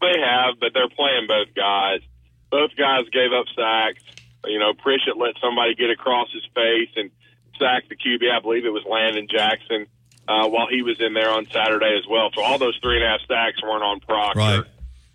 They 0.00 0.18
have, 0.18 0.58
but 0.58 0.72
they're 0.74 0.88
playing 0.88 1.26
both 1.28 1.54
guys. 1.54 2.00
Both 2.50 2.70
guys 2.76 3.04
gave 3.12 3.32
up 3.32 3.46
sacks. 3.54 4.02
You 4.44 4.58
know, 4.58 4.74
Pritchett 4.74 5.16
let 5.16 5.34
somebody 5.40 5.74
get 5.74 5.90
across 5.90 6.28
his 6.32 6.42
face 6.54 6.90
and 6.96 7.10
sack 7.58 7.88
the 7.88 7.94
QB. 7.94 8.28
I 8.30 8.40
believe 8.40 8.64
it 8.64 8.72
was 8.72 8.84
Landon 8.84 9.28
Jackson 9.30 9.86
uh, 10.26 10.48
while 10.48 10.66
he 10.68 10.82
was 10.82 11.00
in 11.00 11.14
there 11.14 11.30
on 11.30 11.46
Saturday 11.50 11.96
as 11.96 12.04
well. 12.08 12.30
So 12.34 12.42
all 12.42 12.58
those 12.58 12.78
three 12.82 12.96
and 12.96 13.04
a 13.04 13.08
half 13.08 13.20
sacks 13.28 13.62
weren't 13.62 13.84
on 13.84 14.00
Proctor. 14.00 14.38
Right. 14.38 14.64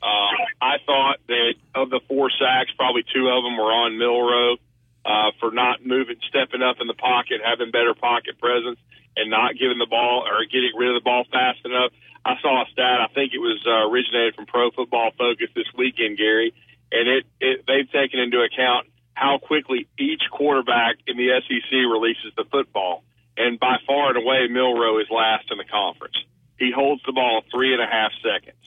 Uh, 0.02 0.30
I 0.62 0.78
thought 0.86 1.18
that 1.28 1.54
of 1.76 1.90
the 1.90 2.02
four 2.08 2.30
sacks, 2.30 2.72
probably 2.78 3.04
two 3.04 3.28
of 3.30 3.44
them 3.44 3.58
were 3.58 3.74
on 3.74 3.98
Milroe 3.98 4.58
uh, 5.06 5.32
for 5.40 5.52
not 5.52 5.86
moving, 5.86 6.18
stepping 6.30 6.62
up 6.62 6.78
in 6.80 6.88
the 6.88 6.94
pocket, 6.94 7.42
having 7.44 7.72
better 7.72 7.94
pocket 7.94 8.38
presence, 8.40 8.78
and 9.16 9.32
not 9.32 9.58
giving 9.58 9.80
the 9.80 9.90
ball 9.90 10.24
or 10.28 10.46
getting 10.46 10.72
rid 10.78 10.90
of 10.90 11.02
the 11.02 11.06
ball 11.06 11.26
fast 11.32 11.60
enough. 11.66 11.92
I 12.24 12.36
saw 12.42 12.62
a 12.62 12.66
stat. 12.72 13.02
I 13.02 13.08
think 13.14 13.34
it 13.34 13.40
was 13.40 13.58
uh, 13.66 13.90
originated 13.90 14.36
from 14.36 14.46
Pro 14.46 14.70
Football 14.72 15.12
Focus 15.18 15.50
this 15.56 15.68
weekend, 15.78 16.18
Gary, 16.18 16.54
and 16.92 17.08
it, 17.08 17.26
it 17.40 17.66
they've 17.66 17.90
taken 17.90 18.20
into 18.20 18.44
account 18.44 18.88
how 19.14 19.40
quickly 19.40 19.88
each 19.98 20.22
quarterback 20.30 20.98
in 21.08 21.18
the 21.18 21.42
SEC 21.42 21.72
releases 21.72 22.36
the 22.36 22.46
football. 22.52 23.04
And 23.36 23.60
by 23.60 23.78
far 23.88 24.10
and 24.10 24.18
away, 24.18 24.48
Milroe 24.50 25.00
is 25.00 25.08
last 25.10 25.50
in 25.50 25.58
the 25.58 25.66
conference. 25.66 26.16
He 26.60 26.72
holds 26.72 27.02
the 27.06 27.14
ball 27.14 27.42
three 27.52 27.74
and 27.74 27.82
a 27.82 27.88
half 27.88 28.12
seconds. 28.22 28.62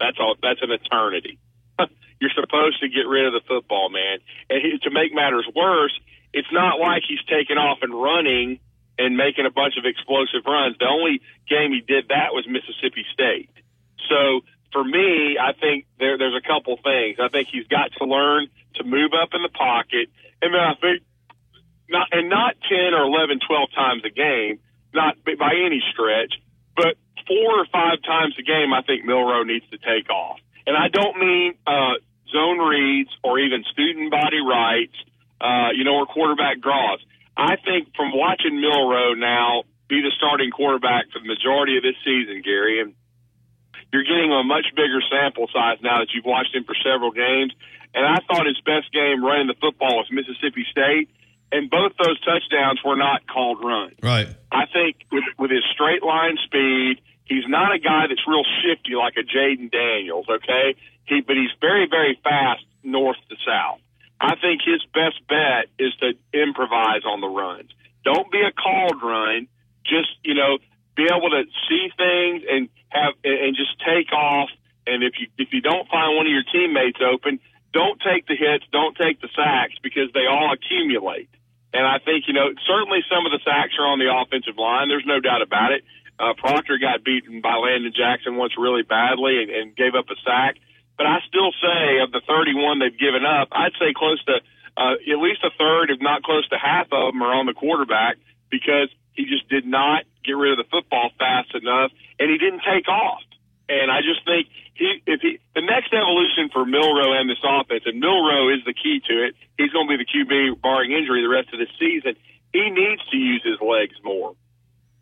That's 0.00 0.16
all. 0.18 0.34
That's 0.42 0.60
an 0.62 0.72
eternity. 0.72 1.38
You're 2.20 2.34
supposed 2.34 2.80
to 2.80 2.88
get 2.88 3.06
rid 3.06 3.26
of 3.26 3.32
the 3.32 3.44
football, 3.46 3.90
man. 3.90 4.18
And 4.48 4.58
he, 4.64 4.78
to 4.82 4.90
make 4.90 5.14
matters 5.14 5.46
worse, 5.54 5.92
it's 6.32 6.50
not 6.50 6.80
like 6.80 7.02
he's 7.06 7.22
taking 7.28 7.56
off 7.56 7.78
and 7.82 7.92
running 7.92 8.58
and 8.98 9.16
making 9.16 9.46
a 9.46 9.50
bunch 9.50 9.76
of 9.78 9.84
explosive 9.84 10.44
runs. 10.46 10.76
The 10.78 10.88
only 10.88 11.20
game 11.48 11.72
he 11.72 11.80
did 11.80 12.08
that 12.08 12.32
was 12.32 12.48
Mississippi 12.48 13.04
State. 13.12 13.50
So 14.08 14.42
for 14.72 14.84
me, 14.84 15.38
I 15.38 15.52
think 15.52 15.86
there, 15.98 16.18
there's 16.18 16.36
a 16.36 16.46
couple 16.46 16.76
things. 16.82 17.18
I 17.20 17.28
think 17.28 17.48
he's 17.50 17.66
got 17.66 17.92
to 17.98 18.04
learn 18.04 18.48
to 18.76 18.84
move 18.84 19.12
up 19.12 19.30
in 19.34 19.42
the 19.42 19.48
pocket, 19.52 20.08
and 20.40 20.54
then 20.54 20.60
I 20.60 20.74
think 20.80 21.02
not 21.88 22.08
and 22.12 22.30
not 22.30 22.54
ten 22.68 22.94
or 22.94 23.02
11, 23.02 23.40
12 23.46 23.68
times 23.74 24.02
a 24.06 24.10
game, 24.10 24.60
not 24.94 25.16
by 25.24 25.54
any 25.66 25.82
stretch, 25.92 26.34
but 26.76 26.94
four 27.30 27.62
or 27.62 27.66
five 27.70 28.02
times 28.02 28.34
a 28.38 28.42
game, 28.42 28.74
I 28.74 28.82
think 28.82 29.06
Milroe 29.06 29.46
needs 29.46 29.64
to 29.70 29.78
take 29.78 30.10
off. 30.10 30.42
And 30.66 30.74
I 30.76 30.90
don't 30.90 31.14
mean 31.16 31.54
uh, 31.62 32.02
zone 32.34 32.58
reads 32.58 33.10
or 33.22 33.38
even 33.38 33.62
student 33.70 34.10
body 34.10 34.42
rights, 34.42 34.98
uh, 35.40 35.70
you 35.78 35.84
know, 35.86 36.02
or 36.02 36.06
quarterback 36.06 36.58
draws. 36.60 36.98
I 37.36 37.54
think 37.62 37.94
from 37.94 38.10
watching 38.12 38.60
Milroe 38.60 39.14
now 39.14 39.62
be 39.88 40.02
the 40.02 40.10
starting 40.18 40.50
quarterback 40.50 41.06
for 41.14 41.22
the 41.22 41.26
majority 41.30 41.78
of 41.78 41.82
this 41.82 41.96
season, 42.04 42.42
Gary, 42.42 42.82
and 42.82 42.94
you're 43.92 44.06
getting 44.06 44.30
a 44.30 44.42
much 44.42 44.66
bigger 44.74 45.02
sample 45.06 45.46
size 45.54 45.78
now 45.82 45.98
that 46.02 46.10
you've 46.14 46.26
watched 46.26 46.54
him 46.54 46.64
for 46.64 46.74
several 46.82 47.10
games. 47.10 47.54
And 47.94 48.06
I 48.06 48.22
thought 48.26 48.46
his 48.46 48.60
best 48.62 48.92
game 48.92 49.22
running 49.22 49.46
the 49.46 49.58
football 49.58 49.98
was 49.98 50.06
Mississippi 50.10 50.66
State, 50.70 51.10
and 51.50 51.70
both 51.70 51.92
those 51.98 52.18
touchdowns 52.22 52.78
were 52.84 52.94
not 52.94 53.26
called 53.26 53.58
runs. 53.62 53.98
Right. 54.02 54.28
I 54.52 54.66
think 54.70 55.02
with, 55.10 55.24
with 55.38 55.50
his 55.50 55.66
straight 55.74 56.02
line 56.02 56.38
speed, 56.44 57.02
he's 57.30 57.46
not 57.46 57.72
a 57.72 57.78
guy 57.78 58.10
that's 58.10 58.26
real 58.26 58.44
shifty 58.60 58.98
like 58.98 59.14
a 59.16 59.22
Jayden 59.22 59.70
Daniels. 59.70 60.26
Okay, 60.28 60.74
he 61.06 61.22
but 61.22 61.36
he's 61.36 61.54
very 61.62 61.86
very 61.88 62.18
fast 62.22 62.66
north 62.82 63.16
to 63.30 63.36
south. 63.46 63.80
I 64.20 64.34
think 64.36 64.60
his 64.60 64.84
best 64.92 65.22
bet 65.30 65.72
is 65.78 65.94
to 66.02 66.12
improvise 66.36 67.06
on 67.06 67.22
the 67.22 67.30
runs. 67.30 67.70
Don't 68.04 68.30
be 68.30 68.42
a 68.42 68.52
called 68.52 69.00
run. 69.00 69.48
Just 69.86 70.10
you 70.22 70.34
know, 70.34 70.58
be 70.96 71.06
able 71.08 71.30
to 71.30 71.44
see 71.70 71.88
things 71.96 72.42
and 72.50 72.68
have 72.90 73.14
and 73.24 73.56
just 73.56 73.78
take 73.80 74.12
off. 74.12 74.50
And 74.86 75.02
if 75.02 75.14
you 75.18 75.28
if 75.38 75.48
you 75.52 75.62
don't 75.62 75.88
find 75.88 76.16
one 76.16 76.26
of 76.26 76.32
your 76.32 76.44
teammates 76.52 76.98
open, 77.00 77.38
don't 77.72 78.00
take 78.02 78.26
the 78.26 78.36
hits, 78.36 78.64
don't 78.72 78.96
take 78.96 79.20
the 79.20 79.28
sacks 79.34 79.74
because 79.82 80.12
they 80.12 80.26
all 80.26 80.52
accumulate. 80.52 81.30
And 81.72 81.86
I 81.86 81.98
think 82.02 82.26
you 82.26 82.34
know 82.34 82.50
certainly 82.66 83.00
some 83.08 83.24
of 83.24 83.32
the 83.32 83.40
sacks 83.44 83.78
are 83.78 83.86
on 83.86 83.98
the 83.98 84.10
offensive 84.10 84.58
line. 84.58 84.88
There's 84.88 85.06
no 85.06 85.20
doubt 85.20 85.40
about 85.40 85.72
it. 85.72 85.84
Uh, 86.20 86.36
Proctor 86.36 86.76
got 86.76 87.02
beaten 87.02 87.40
by 87.40 87.56
Landon 87.56 87.96
Jackson 87.96 88.36
once 88.36 88.52
really 88.60 88.82
badly 88.82 89.40
and, 89.40 89.50
and 89.50 89.66
gave 89.74 89.96
up 89.96 90.04
a 90.12 90.18
sack. 90.20 90.60
But 91.00 91.08
I 91.08 91.24
still 91.24 91.48
say 91.56 92.04
of 92.04 92.12
the 92.12 92.20
31 92.28 92.78
they've 92.78 92.92
given 92.92 93.24
up, 93.24 93.48
I'd 93.52 93.72
say 93.80 93.96
close 93.96 94.22
to 94.28 94.44
uh, 94.76 95.00
at 95.00 95.18
least 95.18 95.40
a 95.42 95.50
third, 95.56 95.88
if 95.90 96.00
not 96.00 96.22
close 96.22 96.46
to 96.50 96.58
half 96.60 96.92
of 96.92 97.12
them, 97.12 97.22
are 97.22 97.32
on 97.32 97.46
the 97.46 97.56
quarterback 97.56 98.20
because 98.50 98.92
he 99.16 99.24
just 99.24 99.48
did 99.48 99.64
not 99.64 100.04
get 100.24 100.36
rid 100.36 100.52
of 100.52 100.60
the 100.60 100.68
football 100.68 101.10
fast 101.18 101.54
enough, 101.54 101.90
and 102.20 102.30
he 102.30 102.36
didn't 102.36 102.62
take 102.68 102.86
off. 102.86 103.24
And 103.68 103.90
I 103.90 104.04
just 104.04 104.20
think 104.26 104.48
he, 104.74 105.00
if 105.06 105.20
he, 105.20 105.38
the 105.54 105.62
next 105.62 105.92
evolution 105.92 106.50
for 106.52 106.66
Milroe 106.66 107.16
and 107.16 107.30
this 107.30 107.40
offense, 107.40 107.84
and 107.86 108.00
Milroe 108.00 108.52
is 108.52 108.60
the 108.66 108.74
key 108.74 109.00
to 109.08 109.14
it. 109.24 109.34
He's 109.56 109.70
going 109.70 109.88
to 109.88 109.96
be 109.96 110.04
the 110.04 110.10
QB 110.10 110.60
barring 110.60 110.92
injury 110.92 111.22
the 111.22 111.32
rest 111.32 111.48
of 111.52 111.58
this 111.58 111.72
season. 111.78 112.16
He 112.52 112.68
needs 112.68 113.02
to 113.10 113.16
use 113.16 113.42
his 113.44 113.60
legs 113.60 113.94
more. 114.02 114.34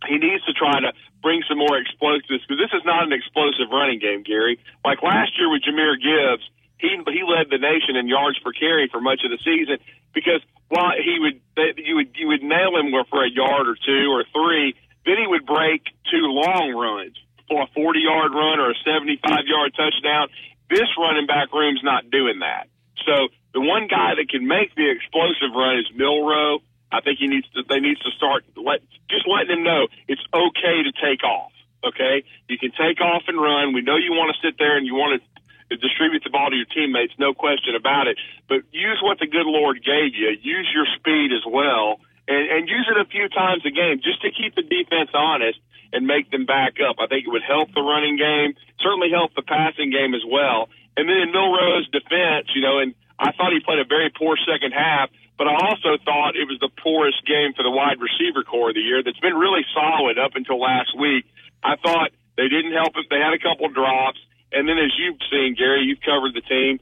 He 0.07 0.19
needs 0.19 0.45
to 0.47 0.55
try 0.55 0.79
to 0.79 0.93
bring 1.23 1.43
some 1.49 1.59
more 1.59 1.75
explosiveness 1.75 2.47
because 2.47 2.63
this 2.63 2.75
is 2.75 2.85
not 2.87 3.03
an 3.03 3.13
explosive 3.13 3.67
running 3.73 3.99
game, 3.99 4.23
Gary. 4.23 4.61
Like 4.85 5.03
last 5.03 5.35
year 5.39 5.51
with 5.51 5.67
Jahmyr 5.67 5.99
Gibbs, 5.99 6.47
he 6.79 6.95
he 7.11 7.23
led 7.27 7.51
the 7.51 7.59
nation 7.59 7.99
in 7.99 8.07
yards 8.07 8.39
per 8.39 8.53
carry 8.53 8.87
for 8.87 9.01
much 9.01 9.27
of 9.27 9.35
the 9.35 9.43
season 9.43 9.83
because 10.15 10.41
while 10.69 10.95
he 10.95 11.19
would 11.19 11.41
you 11.77 11.97
would 11.97 12.11
you 12.15 12.29
would 12.29 12.43
nail 12.43 12.79
him 12.79 12.95
for 13.11 13.25
a 13.25 13.31
yard 13.31 13.67
or 13.67 13.75
two 13.75 14.07
or 14.15 14.23
three, 14.31 14.75
then 15.05 15.17
he 15.19 15.27
would 15.27 15.47
break 15.47 15.83
two 16.07 16.31
long 16.31 16.71
runs 16.77 17.17
for 17.49 17.63
a 17.63 17.69
40 17.75 17.99
yard 17.99 18.33
run 18.33 18.61
or 18.61 18.71
a 18.71 18.79
75 18.85 19.19
yard 19.47 19.75
touchdown. 19.75 20.29
This 20.71 20.87
running 20.99 21.27
back 21.27 21.53
room's 21.53 21.83
not 21.83 22.11
doing 22.11 22.41
that. 22.41 22.69
So 23.07 23.29
the 23.55 23.61
one 23.61 23.89
guy 23.89 24.15
that 24.21 24.29
can 24.29 24.47
make 24.47 24.75
the 24.77 24.91
explosive 24.91 25.51
run 25.57 25.79
is 25.79 25.87
Milroe. 25.97 26.61
I 26.91 27.01
think 27.01 27.19
he 27.19 27.27
needs 27.27 27.47
to. 27.55 27.63
They 27.69 27.81
needs 27.81 28.01
to 28.01 28.11
start 28.17 28.45
let 28.57 28.81
just 29.11 29.29
letting 29.29 29.59
him 29.59 29.65
know 29.65 29.89
it's 30.09 30.25
okay 30.33 30.83
to 30.85 30.93
take 30.97 31.23
off. 31.25 31.53
Okay, 31.85 32.25
you 32.49 32.59
can 32.59 32.73
take 32.73 33.01
off 33.01 33.23
and 33.29 33.41
run. 33.41 33.73
We 33.73 33.83
know 33.83 33.97
you 33.97 34.13
want 34.13 34.35
to 34.35 34.39
sit 34.43 34.59
there 34.59 34.77
and 34.77 34.87
you 34.87 34.95
want 34.95 35.21
to 35.21 35.77
distribute 35.77 36.25
the 36.25 36.31
ball 36.31 36.49
to 36.49 36.57
your 36.57 36.67
teammates, 36.67 37.13
no 37.19 37.35
question 37.35 37.77
about 37.77 38.09
it. 38.09 38.17
But 38.49 38.65
use 38.73 38.99
what 39.03 39.19
the 39.21 39.27
good 39.27 39.45
Lord 39.45 39.85
gave 39.85 40.17
you. 40.17 40.33
Use 40.41 40.69
your 40.73 40.89
speed 40.97 41.31
as 41.37 41.45
well, 41.45 42.01
and, 42.27 42.49
and 42.49 42.69
use 42.69 42.89
it 42.89 42.97
a 42.97 43.05
few 43.05 43.29
times 43.29 43.63
a 43.67 43.71
game 43.71 44.01
just 44.01 44.23
to 44.23 44.33
keep 44.33 44.57
the 44.57 44.65
defense 44.65 45.11
honest 45.13 45.61
and 45.93 46.07
make 46.07 46.31
them 46.31 46.47
back 46.47 46.81
up. 46.81 46.97
I 47.01 47.07
think 47.07 47.27
it 47.27 47.31
would 47.31 47.45
help 47.45 47.73
the 47.75 47.85
running 47.85 48.17
game, 48.17 48.57
certainly 48.81 49.11
help 49.13 49.35
the 49.35 49.43
passing 49.43 49.91
game 49.91 50.15
as 50.15 50.25
well. 50.25 50.69
And 50.97 51.09
then 51.09 51.17
in 51.17 51.33
Milroe's 51.33 51.89
defense, 51.89 52.49
you 52.55 52.61
know, 52.61 52.79
and 52.81 52.95
I 53.19 53.33
thought 53.33 53.53
he 53.53 53.61
played 53.61 53.79
a 53.79 53.89
very 53.89 54.11
poor 54.11 54.37
second 54.37 54.73
half, 54.73 55.11
but 55.39 55.47
I 55.47 55.55
also 55.55 55.97
thought 56.05 56.35
it 56.35 56.51
was 56.51 56.59
the 56.61 56.69
poorest 56.83 57.25
game 57.25 57.55
for 57.55 57.63
the 57.63 57.71
wide 57.71 58.03
receiver 58.03 58.43
core 58.43 58.71
of 58.71 58.75
the 58.75 58.83
year 58.83 59.03
that's 59.07 59.21
been 59.21 59.39
really 59.39 59.65
solid 59.73 60.19
up 60.19 60.35
until 60.35 60.59
last 60.59 60.99
week. 60.99 61.25
I 61.63 61.77
thought 61.79 62.11
they 62.37 62.51
didn't 62.51 62.75
help 62.75 62.99
it. 62.99 63.07
They 63.09 63.23
had 63.23 63.33
a 63.33 63.39
couple 63.39 63.71
drops. 63.71 64.19
And 64.51 64.69
then 64.69 64.79
as 64.79 64.91
you've 64.99 65.23
seen, 65.31 65.55
Gary, 65.55 65.87
you've 65.87 66.03
covered 66.03 66.35
the 66.35 66.43
team. 66.43 66.81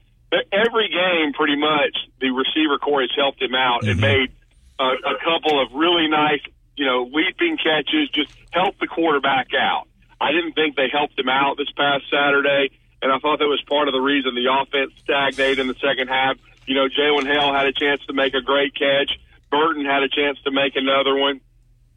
Every 0.52 0.88
game, 0.88 1.32
pretty 1.32 1.56
much, 1.56 1.94
the 2.20 2.30
receiver 2.32 2.78
core 2.78 3.00
has 3.02 3.12
helped 3.14 3.40
him 3.40 3.54
out 3.54 3.84
and 3.84 4.00
mm-hmm. 4.00 4.00
made 4.00 4.32
a, 4.80 4.88
a 5.04 5.16
couple 5.20 5.60
of 5.60 5.72
really 5.72 6.08
nice, 6.08 6.40
you 6.76 6.84
know, 6.84 7.08
leaping 7.12 7.56
catches, 7.56 8.08
just 8.10 8.32
help 8.52 8.78
the 8.80 8.86
quarterback 8.86 9.48
out. 9.52 9.86
I 10.20 10.32
didn't 10.32 10.52
think 10.52 10.76
they 10.76 10.88
helped 10.90 11.18
him 11.18 11.28
out 11.28 11.56
this 11.56 11.70
past 11.76 12.04
Saturday, 12.10 12.70
and 13.02 13.12
I 13.12 13.18
thought 13.18 13.38
that 13.38 13.48
was 13.48 13.62
part 13.68 13.88
of 13.88 13.92
the 13.92 14.00
reason 14.00 14.34
the 14.34 14.48
offense 14.48 14.92
stagnated 15.02 15.58
in 15.58 15.68
the 15.68 15.74
second 15.74 16.08
half. 16.08 16.36
You 16.66 16.74
know, 16.74 16.88
Jalen 16.88 17.26
Hale 17.26 17.54
had 17.54 17.66
a 17.66 17.72
chance 17.72 18.00
to 18.06 18.12
make 18.12 18.34
a 18.34 18.42
great 18.42 18.74
catch. 18.74 19.10
Burton 19.50 19.84
had 19.84 20.02
a 20.02 20.08
chance 20.08 20.38
to 20.44 20.50
make 20.50 20.74
another 20.74 21.14
one, 21.14 21.40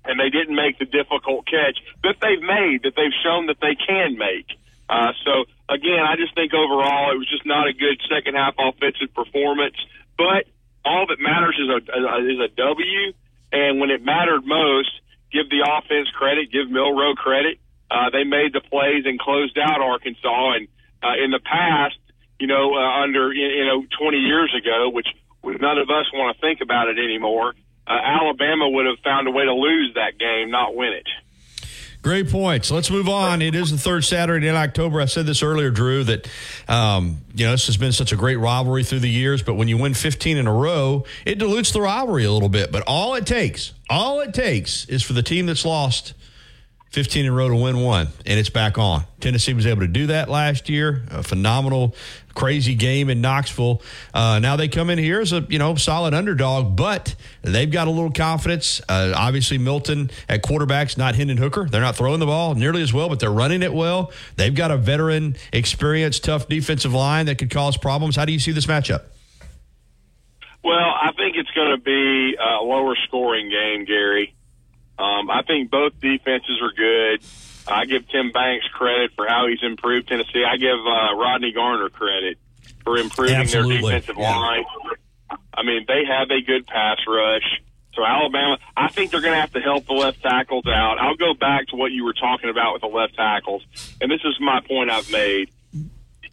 and 0.06 0.20
they 0.20 0.30
didn't 0.30 0.56
make 0.56 0.78
the 0.78 0.86
difficult 0.86 1.46
catch 1.46 1.78
that 2.04 2.16
they've 2.22 2.42
made, 2.42 2.84
that 2.84 2.94
they've 2.96 3.16
shown 3.24 3.48
that 3.48 3.58
they 3.60 3.76
can 3.76 4.18
make. 4.18 4.48
Uh, 4.90 5.14
so 5.26 5.46
again, 5.70 6.02
I 6.02 6.16
just 6.16 6.34
think 6.34 6.54
overall 6.54 7.14
it 7.14 7.18
was 7.18 7.30
just 7.30 7.46
not 7.46 7.68
a 7.68 7.74
good 7.74 8.02
second 8.10 8.36
half 8.36 8.56
offensive 8.58 9.14
performance. 9.14 9.76
But 10.18 10.50
all 10.86 11.06
that 11.08 11.20
matters 11.20 11.58
is 11.58 11.70
a 11.70 11.80
is 12.26 12.40
a 12.40 12.50
W, 12.56 13.14
and 13.52 13.80
when 13.80 13.90
it 13.90 14.04
mattered 14.04 14.46
most, 14.46 14.92
give 15.32 15.50
the 15.50 15.62
offense 15.66 16.10
credit, 16.18 16.52
give 16.52 16.70
Milroe 16.70 17.16
credit. 17.16 17.60
Uh, 17.90 18.10
they 18.12 18.24
made 18.24 18.54
the 18.54 18.62
plays 18.62 19.06
and 19.06 19.20
closed 19.20 19.58
out 19.58 19.82
Arkansas, 19.82 20.54
and 20.54 20.68
uh, 21.02 21.24
in 21.24 21.32
the 21.32 21.40
past, 21.40 21.98
you 22.40 22.48
know, 22.48 22.74
uh, 22.76 23.04
under 23.04 23.34
you 23.34 23.66
know 23.66 23.86
20 24.00 24.18
years 24.18 24.54
ago, 24.58 24.90
which 24.90 25.08
none 25.44 25.78
of 25.78 25.90
us 25.90 26.06
want 26.14 26.36
to 26.36 26.42
think 26.42 26.62
about 26.62 26.88
it 26.88 26.98
anymore. 26.98 27.54
Uh, 27.88 27.94
Alabama 28.04 28.70
would 28.70 28.86
have 28.86 29.00
found 29.04 29.28
a 29.28 29.32
way 29.32 29.46
to 29.46 29.54
lose 29.54 29.94
that 29.96 30.18
game, 30.20 30.52
not 30.52 30.76
win 30.76 30.94
it. 30.94 31.08
Great 32.02 32.30
points. 32.30 32.72
Let's 32.72 32.90
move 32.90 33.10
on. 33.10 33.42
It 33.42 33.56
is 33.56 33.72
the 33.72 33.78
third 33.78 34.06
Saturday 34.06 34.48
in 34.48 34.56
October. 34.56 35.02
I 35.02 35.06
said 35.06 35.26
this 35.26 35.44
earlier, 35.44 35.70
Drew, 35.70 36.06
that 36.06 36.30
um, 36.70 37.18
you 37.36 37.46
know 37.46 37.52
this 37.52 37.66
has 37.66 37.76
been 37.76 37.92
such 37.92 38.14
a 38.14 38.16
great 38.16 38.38
rivalry 38.38 38.86
through 38.86 39.00
the 39.00 39.10
years. 39.10 39.44
But 39.44 39.56
when 39.56 39.68
you 39.68 39.78
win 39.78 39.94
15 39.94 40.38
in 40.38 40.48
a 40.48 40.54
row, 40.54 41.04
it 41.26 41.40
dilutes 41.40 41.74
the 41.74 41.82
rivalry 41.82 42.24
a 42.24 42.32
little 42.32 42.48
bit. 42.48 42.72
But 42.72 42.84
all 42.88 43.16
it 43.16 43.26
takes, 43.26 43.74
all 43.90 44.22
it 44.22 44.34
takes, 44.34 44.86
is 44.86 45.04
for 45.04 45.12
the 45.12 45.24
team 45.24 45.46
that's 45.46 45.66
lost 45.66 46.14
15 46.92 47.26
in 47.26 47.32
a 47.32 47.36
row 47.36 47.50
to 47.50 47.56
win 47.56 47.82
one, 47.82 48.08
and 48.26 48.40
it's 48.40 48.50
back 48.50 48.78
on. 48.78 49.04
Tennessee 49.20 49.54
was 49.54 49.68
able 49.68 49.82
to 49.82 49.88
do 49.88 50.08
that 50.08 50.30
last 50.30 50.70
year. 50.70 51.04
A 51.12 51.22
phenomenal, 51.22 51.96
crazy 52.40 52.74
game 52.74 53.10
in 53.10 53.20
Knoxville. 53.20 53.82
Uh, 54.14 54.40
now 54.40 54.56
they 54.56 54.70
come 54.70 54.90
in 54.90 54.98
here 54.98 55.20
as 55.20 55.34
a 55.34 55.46
you 55.50 55.60
know 55.60 55.76
solid 55.76 56.14
underdog, 56.14 56.74
but 56.76 57.16
they've 57.42 57.70
got 57.70 57.90
a 57.90 57.92
little 57.92 58.12
confidence. 58.12 58.82
Uh, 58.88 59.12
obviously, 59.14 59.58
Milton 59.58 60.10
at 60.30 60.42
quarterbacks, 60.42 60.98
not 60.98 61.16
Hendon 61.16 61.36
Hooker. 61.36 61.68
They're 61.70 61.82
not 61.82 61.98
throwing 61.98 62.22
the 62.22 62.26
ball 62.26 62.56
nearly 62.56 62.82
as 62.82 62.94
well, 62.94 63.10
but 63.10 63.20
they're 63.20 63.30
running 63.30 63.62
it 63.62 63.74
well. 63.74 64.14
They've 64.38 64.56
got 64.56 64.72
a 64.72 64.78
veteran, 64.78 65.36
experienced, 65.52 66.24
tough 66.24 66.48
defensive 66.48 66.94
line 66.94 67.26
that 67.26 67.38
could 67.38 67.52
cause 67.52 67.76
problems. 67.76 68.16
How 68.16 68.24
do 68.24 68.32
you 68.32 68.40
see 68.40 68.54
this 68.54 68.68
matchup? 68.68 69.04
Well, 70.64 70.78
I 70.78 71.12
think 71.18 71.36
it's 71.36 71.52
going 71.52 71.78
to 71.78 71.84
be 71.84 72.38
a 72.40 72.64
lower 72.64 72.96
scoring 73.08 73.50
game, 73.50 73.84
Gary. 73.84 74.34
Um, 74.98 75.30
I 75.30 75.42
think 75.44 75.72
both 75.72 76.00
defenses 76.00 76.62
are 76.62 76.72
good. 76.72 77.22
I 77.72 77.86
give 77.86 78.08
Tim 78.10 78.32
Banks 78.32 78.66
credit 78.74 79.12
for 79.16 79.28
how 79.28 79.48
he's 79.48 79.60
improved 79.64 80.08
Tennessee. 80.08 80.44
I 80.48 80.58
give 80.58 80.78
uh, 80.80 81.16
Rodney 81.16 81.52
Garner 81.52 81.90
credit 81.90 82.38
for 82.84 82.98
improving 82.98 83.36
Absolutely. 83.36 83.78
their 83.82 84.00
defensive 84.00 84.16
Yeah. 84.18 84.36
line. 84.36 84.66
I 85.54 85.64
mean, 85.64 85.86
they 85.88 86.04
have 86.06 86.30
a 86.32 86.42
good 86.42 86.66
pass 86.68 86.98
rush. 87.08 87.62
So 87.94 88.06
Alabama, 88.06 88.58
I 88.78 88.88
think 88.90 89.12
they're 89.12 89.22
going 89.22 89.34
to 89.34 89.40
have 89.42 89.52
to 89.54 89.60
help 89.60 89.86
the 89.88 89.94
left 89.94 90.22
tackles 90.22 90.66
out. 90.68 90.98
I'll 91.00 91.16
go 91.18 91.34
back 91.34 91.68
to 91.68 91.76
what 91.76 91.92
you 91.92 92.06
were 92.06 92.14
talking 92.14 92.50
about 92.50 92.74
with 92.74 92.82
the 92.82 92.88
left 92.88 93.16
tackles, 93.16 93.64
and 94.00 94.10
this 94.10 94.22
is 94.24 94.38
my 94.40 94.62
point 94.62 94.90
I've 94.90 95.12
made. 95.12 95.50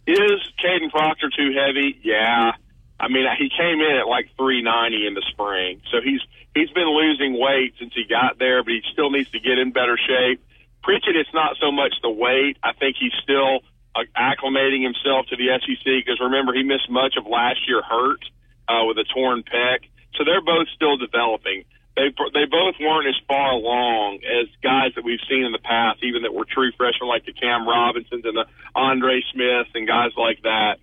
Is 0.05 0.39
Kadyn 0.63 0.89
Proctor 0.89 1.29
too 1.35 1.51
heavy? 1.53 1.99
Yeah. 2.03 2.53
I 2.99 3.07
mean, 3.09 3.25
he 3.37 3.49
came 3.49 3.81
in 3.81 3.97
at 3.97 4.07
like 4.07 4.29
390 4.37 5.05
in 5.07 5.13
the 5.13 5.21
spring, 5.29 5.81
so 5.91 5.97
he's 6.01 6.21
he's 6.55 6.69
been 6.71 6.87
losing 6.89 7.37
weight 7.37 7.73
since 7.79 7.93
he 7.93 8.05
got 8.05 8.39
there, 8.39 8.63
but 8.63 8.71
he 8.73 8.81
still 8.93 9.11
needs 9.11 9.29
to 9.31 9.39
get 9.39 9.57
in 9.59 9.71
better 9.71 9.97
shape. 9.97 10.41
Pritchett, 10.87 11.19
it's 11.19 11.33
not 11.35 11.59
so 11.59 11.69
much 11.69 11.91
the 12.01 12.09
weight. 12.09 12.55
I 12.63 12.71
think 12.71 12.95
he's 12.95 13.11
still 13.19 13.59
uh, 13.91 14.07
acclimating 14.15 14.87
himself 14.87 15.27
to 15.27 15.35
the 15.35 15.51
SEC 15.59 15.83
because 15.83 16.15
remember 16.23 16.55
he 16.55 16.63
missed 16.63 16.87
much 16.89 17.19
of 17.19 17.27
last 17.27 17.67
year 17.67 17.83
hurt 17.83 18.23
uh, 18.71 18.87
with 18.87 18.95
a 18.95 19.03
torn 19.03 19.43
pec. 19.43 19.83
So 20.15 20.23
they're 20.23 20.39
both 20.39 20.71
still 20.71 20.95
developing. 20.95 21.67
they 21.99 22.15
they 22.31 22.47
both 22.47 22.79
weren't 22.79 23.03
as 23.03 23.19
far 23.27 23.51
along 23.51 24.23
as 24.23 24.47
guys 24.63 24.95
that 24.95 25.03
we've 25.03 25.19
seen 25.27 25.43
in 25.43 25.51
the 25.51 25.59
past, 25.59 25.99
even 26.07 26.23
that 26.23 26.31
were 26.33 26.47
true 26.47 26.71
freshmen 26.79 27.11
like 27.11 27.27
the 27.27 27.35
Cam 27.35 27.67
Robinsons 27.67 28.23
and 28.23 28.39
the 28.39 28.47
Andre 28.71 29.19
Smiths 29.35 29.75
and 29.75 29.85
guys 29.85 30.15
like 30.15 30.39
that. 30.47 30.79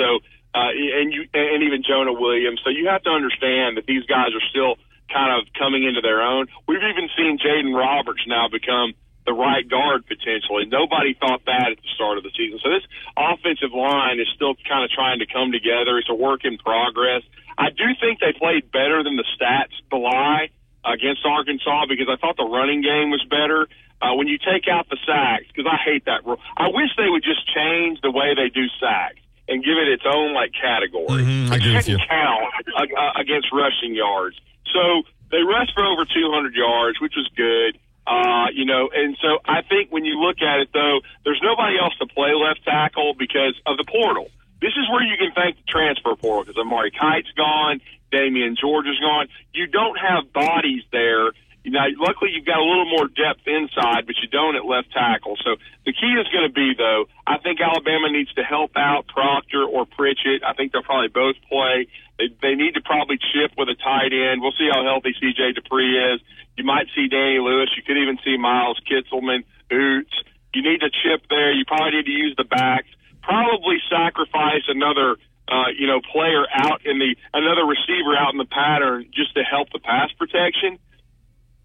So 0.00 0.24
uh, 0.56 0.72
and 0.72 1.12
you 1.12 1.28
and 1.36 1.60
even 1.62 1.84
Jonah 1.84 2.16
Williams. 2.16 2.64
So 2.64 2.72
you 2.72 2.88
have 2.88 3.04
to 3.04 3.12
understand 3.12 3.76
that 3.76 3.84
these 3.84 4.08
guys 4.08 4.32
are 4.32 4.46
still 4.48 4.80
kind 5.12 5.28
of 5.36 5.44
coming 5.60 5.84
into 5.84 6.00
their 6.00 6.22
own. 6.22 6.46
We've 6.66 6.80
even 6.80 7.12
seen 7.20 7.36
Jaeden 7.36 7.76
Roberts 7.76 8.24
now 8.26 8.48
become 8.48 8.96
the 9.30 9.38
right 9.38 9.62
guard 9.70 10.02
potentially. 10.10 10.66
Nobody 10.66 11.14
thought 11.14 11.46
that 11.46 11.70
at 11.70 11.78
the 11.78 11.90
start 11.94 12.18
of 12.18 12.26
the 12.26 12.34
season. 12.34 12.58
So 12.58 12.66
this 12.74 12.82
offensive 13.14 13.70
line 13.70 14.18
is 14.18 14.26
still 14.34 14.58
kind 14.66 14.82
of 14.82 14.90
trying 14.90 15.22
to 15.22 15.26
come 15.30 15.54
together. 15.54 15.98
It's 16.02 16.10
a 16.10 16.18
work 16.18 16.42
in 16.42 16.58
progress. 16.58 17.22
I 17.54 17.70
do 17.70 17.86
think 18.02 18.18
they 18.18 18.34
played 18.34 18.66
better 18.74 19.06
than 19.06 19.14
the 19.14 19.26
stats 19.38 19.78
belie 19.86 20.50
against 20.82 21.22
Arkansas 21.22 21.86
because 21.86 22.10
I 22.10 22.16
thought 22.18 22.34
the 22.36 22.50
running 22.50 22.82
game 22.82 23.14
was 23.14 23.22
better. 23.30 23.70
Uh, 24.02 24.16
when 24.16 24.26
you 24.26 24.38
take 24.40 24.64
out 24.66 24.88
the 24.88 24.96
sacks, 25.06 25.44
because 25.52 25.68
I 25.70 25.76
hate 25.84 26.06
that 26.06 26.24
rule. 26.24 26.40
I 26.56 26.72
wish 26.72 26.88
they 26.96 27.06
would 27.12 27.22
just 27.22 27.44
change 27.54 28.00
the 28.00 28.10
way 28.10 28.32
they 28.34 28.48
do 28.48 28.64
sacks 28.80 29.20
and 29.46 29.62
give 29.62 29.76
it 29.76 29.92
its 29.92 30.04
own 30.08 30.32
like 30.32 30.56
category. 30.56 31.22
Mhm, 31.22 31.52
I 31.52 31.56
agree 31.56 31.76
with 31.76 31.86
you. 31.86 31.98
Count 32.08 32.48
uh, 32.74 33.12
against 33.20 33.52
rushing 33.52 33.94
yards. 33.94 34.40
So 34.72 35.02
they 35.30 35.42
rushed 35.44 35.74
for 35.76 35.84
over 35.84 36.06
200 36.08 36.54
yards, 36.54 36.98
which 36.98 37.12
was 37.14 37.28
good. 37.36 37.76
Uh, 38.10 38.50
you 38.52 38.64
know, 38.64 38.90
and 38.92 39.16
so 39.22 39.38
I 39.46 39.62
think 39.62 39.92
when 39.92 40.04
you 40.04 40.18
look 40.18 40.42
at 40.42 40.58
it, 40.58 40.70
though, 40.74 40.98
there's 41.24 41.40
nobody 41.44 41.78
else 41.78 41.94
to 42.00 42.06
play 42.06 42.34
left 42.34 42.64
tackle 42.64 43.14
because 43.14 43.54
of 43.66 43.76
the 43.76 43.84
portal. 43.84 44.26
This 44.60 44.72
is 44.74 44.90
where 44.90 45.02
you 45.06 45.16
can 45.16 45.30
thank 45.32 45.56
the 45.56 45.62
transfer 45.68 46.16
portal 46.16 46.42
because 46.42 46.58
Amari 46.58 46.90
Kight's 46.90 47.30
gone, 47.36 47.80
Damieon 48.12 48.58
George 48.58 48.86
is 48.86 48.98
gone. 48.98 49.28
You 49.54 49.68
don't 49.68 49.96
have 49.96 50.32
bodies 50.32 50.82
there. 50.90 51.30
Know, 51.64 51.84
luckily 52.00 52.32
you've 52.32 52.48
got 52.48 52.56
a 52.56 52.64
little 52.64 52.88
more 52.88 53.06
depth 53.06 53.44
inside, 53.46 54.08
but 54.08 54.16
you 54.22 54.28
don't 54.32 54.56
at 54.56 54.64
left 54.64 54.92
tackle. 54.92 55.36
So 55.44 55.60
the 55.84 55.92
key 55.92 56.16
is 56.16 56.26
going 56.32 56.48
to 56.48 56.52
be, 56.52 56.72
though, 56.72 57.04
I 57.26 57.36
think 57.38 57.60
Alabama 57.60 58.08
needs 58.10 58.32
to 58.34 58.42
help 58.42 58.72
out 58.76 59.06
Proctor 59.06 59.64
or 59.64 59.84
Pritchett. 59.84 60.42
I 60.42 60.54
think 60.54 60.72
they'll 60.72 60.82
probably 60.82 61.12
both 61.12 61.36
play. 61.48 61.86
They, 62.18 62.32
they 62.40 62.54
need 62.56 62.74
to 62.74 62.80
probably 62.80 63.20
chip 63.20 63.52
with 63.60 63.68
a 63.68 63.76
tight 63.76 64.12
end. 64.12 64.40
We'll 64.40 64.56
see 64.56 64.68
how 64.72 64.84
healthy 64.84 65.12
C.J. 65.20 65.60
Dippre 65.60 66.16
is. 66.16 66.20
You 66.56 66.64
might 66.64 66.88
see 66.96 67.08
Danny 67.08 67.38
Lewis. 67.38 67.68
You 67.76 67.82
could 67.84 67.96
even 67.96 68.18
see 68.24 68.36
Miles 68.36 68.80
Kitselman, 68.88 69.44
Ouzts. 69.70 70.16
You 70.54 70.62
need 70.62 70.80
to 70.80 70.90
chip 70.90 71.28
there. 71.28 71.52
You 71.52 71.64
probably 71.64 71.96
need 71.96 72.06
to 72.06 72.16
use 72.16 72.34
the 72.36 72.44
backs. 72.44 72.88
Probably 73.22 73.76
sacrifice 73.88 74.64
another, 74.66 75.16
uh, 75.46 75.70
you 75.78 75.86
know, 75.86 76.00
player 76.12 76.44
out 76.52 76.84
in 76.84 76.98
the 76.98 77.14
another 77.32 77.64
receiver 77.64 78.16
out 78.16 78.32
in 78.32 78.38
the 78.38 78.50
pattern 78.50 79.06
just 79.14 79.34
to 79.34 79.42
help 79.44 79.70
the 79.72 79.78
pass 79.78 80.10
protection. 80.18 80.78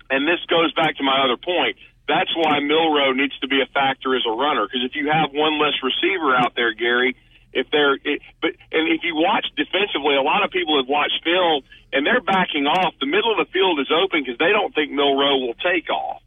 And 0.09 0.27
this 0.27 0.39
goes 0.49 0.73
back 0.73 0.97
to 0.97 1.03
my 1.03 1.25
other 1.25 1.37
point. 1.37 1.77
That's 2.07 2.29
why 2.35 2.59
Milroe 2.59 3.13
needs 3.13 3.37
to 3.39 3.47
be 3.47 3.61
a 3.61 3.65
factor 3.73 4.15
as 4.15 4.21
a 4.27 4.31
runner 4.31 4.67
because 4.67 4.85
if 4.85 4.95
you 4.95 5.09
have 5.09 5.33
one 5.33 5.57
less 5.57 5.73
receiver 5.81 6.35
out 6.35 6.53
there, 6.55 6.73
Gary, 6.73 7.15
if 7.51 7.71
they're 7.71 7.95
it, 7.95 8.21
but 8.41 8.51
and 8.71 8.91
if 8.93 9.01
you 9.01 9.15
watch 9.15 9.47
defensively, 9.57 10.13
a 10.13 10.21
lot 10.21 10.43
of 10.43 10.51
people 10.51 10.77
have 10.77 10.87
watched 10.87 11.23
film 11.23 11.63
and 11.93 12.05
they're 12.05 12.21
backing 12.21 12.67
off. 12.67 12.93
The 12.99 13.07
middle 13.07 13.31
of 13.31 13.39
the 13.41 13.49
field 13.51 13.79
is 13.79 13.89
open 13.89 14.21
because 14.21 14.37
they 14.37 14.51
don't 14.51 14.75
think 14.75 14.91
Milroe 14.91 15.39
will 15.39 15.57
take 15.63 15.89
off. 15.89 16.21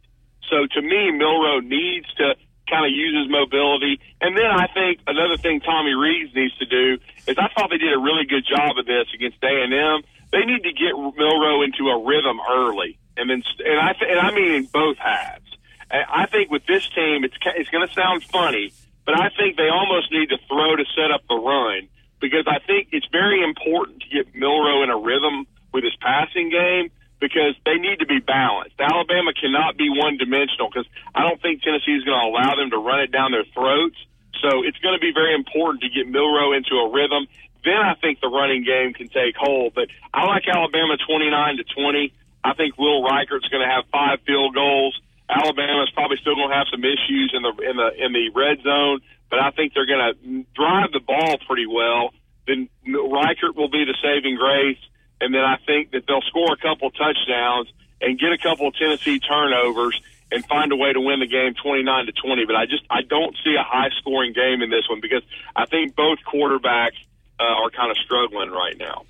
So 0.49 0.65
to 0.65 0.81
me, 0.81 1.11
Milroe 1.13 1.61
needs 1.61 2.11
to 2.17 2.35
kind 2.69 2.85
of 2.85 2.91
use 2.91 3.17
his 3.17 3.29
mobility. 3.29 4.01
And 4.21 4.37
then 4.37 4.49
I 4.49 4.67
think 4.73 5.01
another 5.07 5.37
thing 5.37 5.61
Tommy 5.61 5.93
Rees 5.93 6.33
needs 6.35 6.57
to 6.57 6.65
do 6.65 6.97
is 7.25 7.37
I 7.37 7.47
thought 7.53 7.69
they 7.69 7.81
did 7.81 7.93
a 7.93 8.01
really 8.01 8.25
good 8.25 8.45
job 8.45 8.77
of 8.77 8.85
this 8.85 9.07
against 9.13 9.41
A 9.43 9.53
and 9.63 9.73
M. 9.73 10.01
They 10.31 10.45
need 10.45 10.61
to 10.63 10.73
get 10.73 10.93
Milroe 10.93 11.63
into 11.63 11.89
a 11.89 11.97
rhythm 12.05 12.37
early, 12.41 12.98
and 13.17 13.29
then 13.29 13.43
and 13.65 13.79
I 13.79 13.95
and 14.01 14.19
I 14.19 14.31
mean 14.31 14.53
in 14.53 14.65
both 14.65 14.97
halves. 14.97 15.45
I 15.91 16.27
think 16.27 16.51
with 16.51 16.65
this 16.67 16.87
team, 16.89 17.23
it's 17.23 17.35
it's 17.57 17.69
going 17.69 17.87
to 17.87 17.93
sound 17.93 18.23
funny, 18.23 18.73
but 19.05 19.19
I 19.19 19.29
think 19.29 19.57
they 19.57 19.69
almost 19.69 20.11
need 20.11 20.29
to 20.29 20.37
throw 20.47 20.75
to 20.75 20.85
set 20.95 21.09
up 21.09 21.23
the 21.27 21.35
run 21.35 21.89
because 22.19 22.45
I 22.47 22.59
think 22.59 22.89
it's 22.91 23.07
very 23.11 23.43
important 23.43 24.03
to 24.03 24.09
get 24.09 24.35
Milroe 24.35 24.83
in 24.83 24.89
a 24.89 24.97
rhythm 24.97 25.47
with 25.73 25.83
his 25.83 25.95
passing 26.01 26.49
game 26.49 26.91
because 27.19 27.55
they 27.65 27.75
need 27.75 27.99
to 27.99 28.05
be 28.05 28.19
balanced. 28.19 28.75
Alabama 28.79 29.33
cannot 29.33 29.77
be 29.77 29.89
one 29.89 30.17
dimensional 30.17 30.69
because 30.69 30.87
I 31.15 31.23
don't 31.23 31.41
think 31.41 31.61
Tennessee 31.61 31.95
is 31.95 32.03
going 32.03 32.19
to 32.19 32.27
allow 32.27 32.55
them 32.55 32.69
to 32.71 32.77
run 32.77 33.01
it 33.01 33.11
down 33.11 33.31
their 33.31 33.45
throats. 33.53 33.97
So 34.41 34.63
it's 34.63 34.77
going 34.79 34.95
to 34.95 35.01
be 35.03 35.11
very 35.11 35.35
important 35.35 35.83
to 35.83 35.89
get 35.89 36.07
Milroe 36.07 36.53
into 36.53 36.75
a 36.75 36.89
rhythm. 36.89 37.27
Then 37.65 37.75
I 37.75 37.95
think 37.99 38.21
the 38.21 38.29
running 38.29 38.63
game 38.63 38.93
can 38.93 39.09
take 39.09 39.35
hold. 39.35 39.73
But 39.75 39.89
I 40.13 40.25
like 40.25 40.47
Alabama 40.47 40.95
29 40.95 41.57
to 41.57 41.63
20. 41.63 42.13
I 42.43 42.53
think 42.53 42.77
Will 42.77 43.03
Reichard's 43.03 43.47
going 43.49 43.67
to 43.67 43.71
have 43.71 43.85
five 43.91 44.19
field 44.25 44.53
goals. 44.53 44.99
Alabama's 45.29 45.91
probably 45.93 46.17
still 46.17 46.35
going 46.35 46.49
to 46.49 46.55
have 46.55 46.67
some 46.71 46.83
issues 46.83 47.33
in 47.33 47.43
the 47.43 47.53
in 47.69 47.77
the 47.77 47.89
in 48.05 48.13
the 48.13 48.29
red 48.33 48.63
zone, 48.63 49.01
but 49.29 49.39
I 49.39 49.51
think 49.51 49.73
they're 49.73 49.85
going 49.85 50.13
to 50.13 50.45
drive 50.55 50.91
the 50.91 51.01
ball 51.01 51.37
pretty 51.47 51.67
well. 51.67 52.11
Then 52.47 52.67
Reichard 52.87 53.55
will 53.55 53.69
be 53.69 53.85
the 53.85 53.95
saving 54.01 54.37
grace, 54.37 54.81
and 55.21 55.33
then 55.33 55.41
I 55.43 55.57
think 55.67 55.91
that 55.91 56.07
they'll 56.07 56.25
score 56.25 56.51
a 56.53 56.57
couple 56.57 56.89
touchdowns 56.89 57.69
and 58.01 58.17
get 58.17 58.31
a 58.31 58.39
couple 58.39 58.67
of 58.67 58.75
Tennessee 58.75 59.19
turnovers 59.19 59.99
and 60.31 60.45
find 60.45 60.71
a 60.71 60.75
way 60.75 60.93
to 60.93 61.01
win 61.01 61.19
the 61.19 61.27
game 61.27 61.53
29 61.61 62.05
to 62.05 62.11
20. 62.11 62.45
But 62.45 62.55
I 62.55 62.65
just 62.65 62.83
I 62.89 63.01
don't 63.01 63.35
see 63.43 63.53
a 63.53 63.63
high 63.63 63.89
scoring 63.99 64.33
game 64.33 64.61
in 64.61 64.69
this 64.69 64.89
one 64.89 65.01
because 65.01 65.23
I 65.55 65.65
think 65.65 65.95
both 65.95 66.19
quarterbacks 66.25 66.97
uh, 67.39 67.43
are 67.43 67.69
kind 67.69 67.91
of 67.91 67.97
struggling 67.97 68.51
right 68.51 68.77
now. 68.77 69.03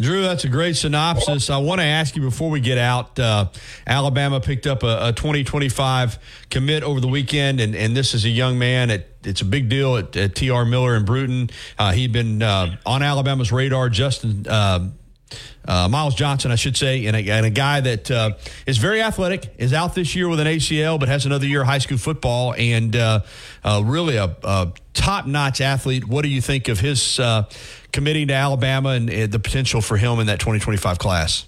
Drew, 0.00 0.22
that's 0.22 0.44
a 0.44 0.48
great 0.48 0.76
synopsis. 0.76 1.50
I 1.50 1.58
want 1.58 1.82
to 1.82 1.86
ask 1.86 2.16
you 2.16 2.22
before 2.22 2.48
we 2.48 2.60
get 2.60 2.78
out 2.78 3.18
uh, 3.18 3.48
Alabama 3.86 4.40
picked 4.40 4.66
up 4.66 4.82
a, 4.82 5.08
a 5.08 5.12
2025 5.12 6.18
commit 6.48 6.82
over 6.82 7.00
the 7.00 7.08
weekend, 7.08 7.60
and, 7.60 7.74
and 7.74 7.94
this 7.94 8.14
is 8.14 8.24
a 8.24 8.30
young 8.30 8.58
man. 8.58 8.90
It's 9.22 9.42
a 9.42 9.44
big 9.44 9.68
deal 9.68 9.98
at, 9.98 10.16
at 10.16 10.34
TR 10.34 10.64
Miller 10.64 10.94
and 10.94 11.04
Brewton. 11.04 11.50
Uh, 11.78 11.92
he'd 11.92 12.12
been 12.12 12.40
uh, 12.40 12.76
on 12.86 13.02
Alabama's 13.02 13.52
radar. 13.52 13.90
Justin. 13.90 14.46
Uh, 15.66 15.88
Miles 15.88 16.14
Johnson, 16.14 16.50
I 16.50 16.56
should 16.56 16.76
say, 16.76 17.06
and 17.06 17.16
a, 17.16 17.30
and 17.30 17.46
a 17.46 17.50
guy 17.50 17.80
that 17.80 18.10
uh, 18.10 18.32
is 18.66 18.78
very 18.78 19.02
athletic, 19.02 19.54
is 19.58 19.72
out 19.72 19.94
this 19.94 20.14
year 20.14 20.28
with 20.28 20.40
an 20.40 20.46
ACL, 20.46 20.98
but 20.98 21.08
has 21.08 21.26
another 21.26 21.46
year 21.46 21.60
of 21.60 21.66
high 21.66 21.78
school 21.78 21.98
football, 21.98 22.54
and 22.56 22.96
uh, 22.96 23.20
uh, 23.62 23.82
really 23.84 24.16
a, 24.16 24.34
a 24.42 24.72
top 24.94 25.26
notch 25.26 25.60
athlete. 25.60 26.06
What 26.06 26.22
do 26.22 26.28
you 26.28 26.40
think 26.40 26.68
of 26.68 26.80
his 26.80 27.20
uh, 27.20 27.44
committing 27.92 28.28
to 28.28 28.34
Alabama 28.34 28.90
and 28.90 29.08
the 29.08 29.38
potential 29.38 29.80
for 29.80 29.96
him 29.96 30.18
in 30.18 30.26
that 30.26 30.40
2025 30.40 30.98
class? 30.98 31.46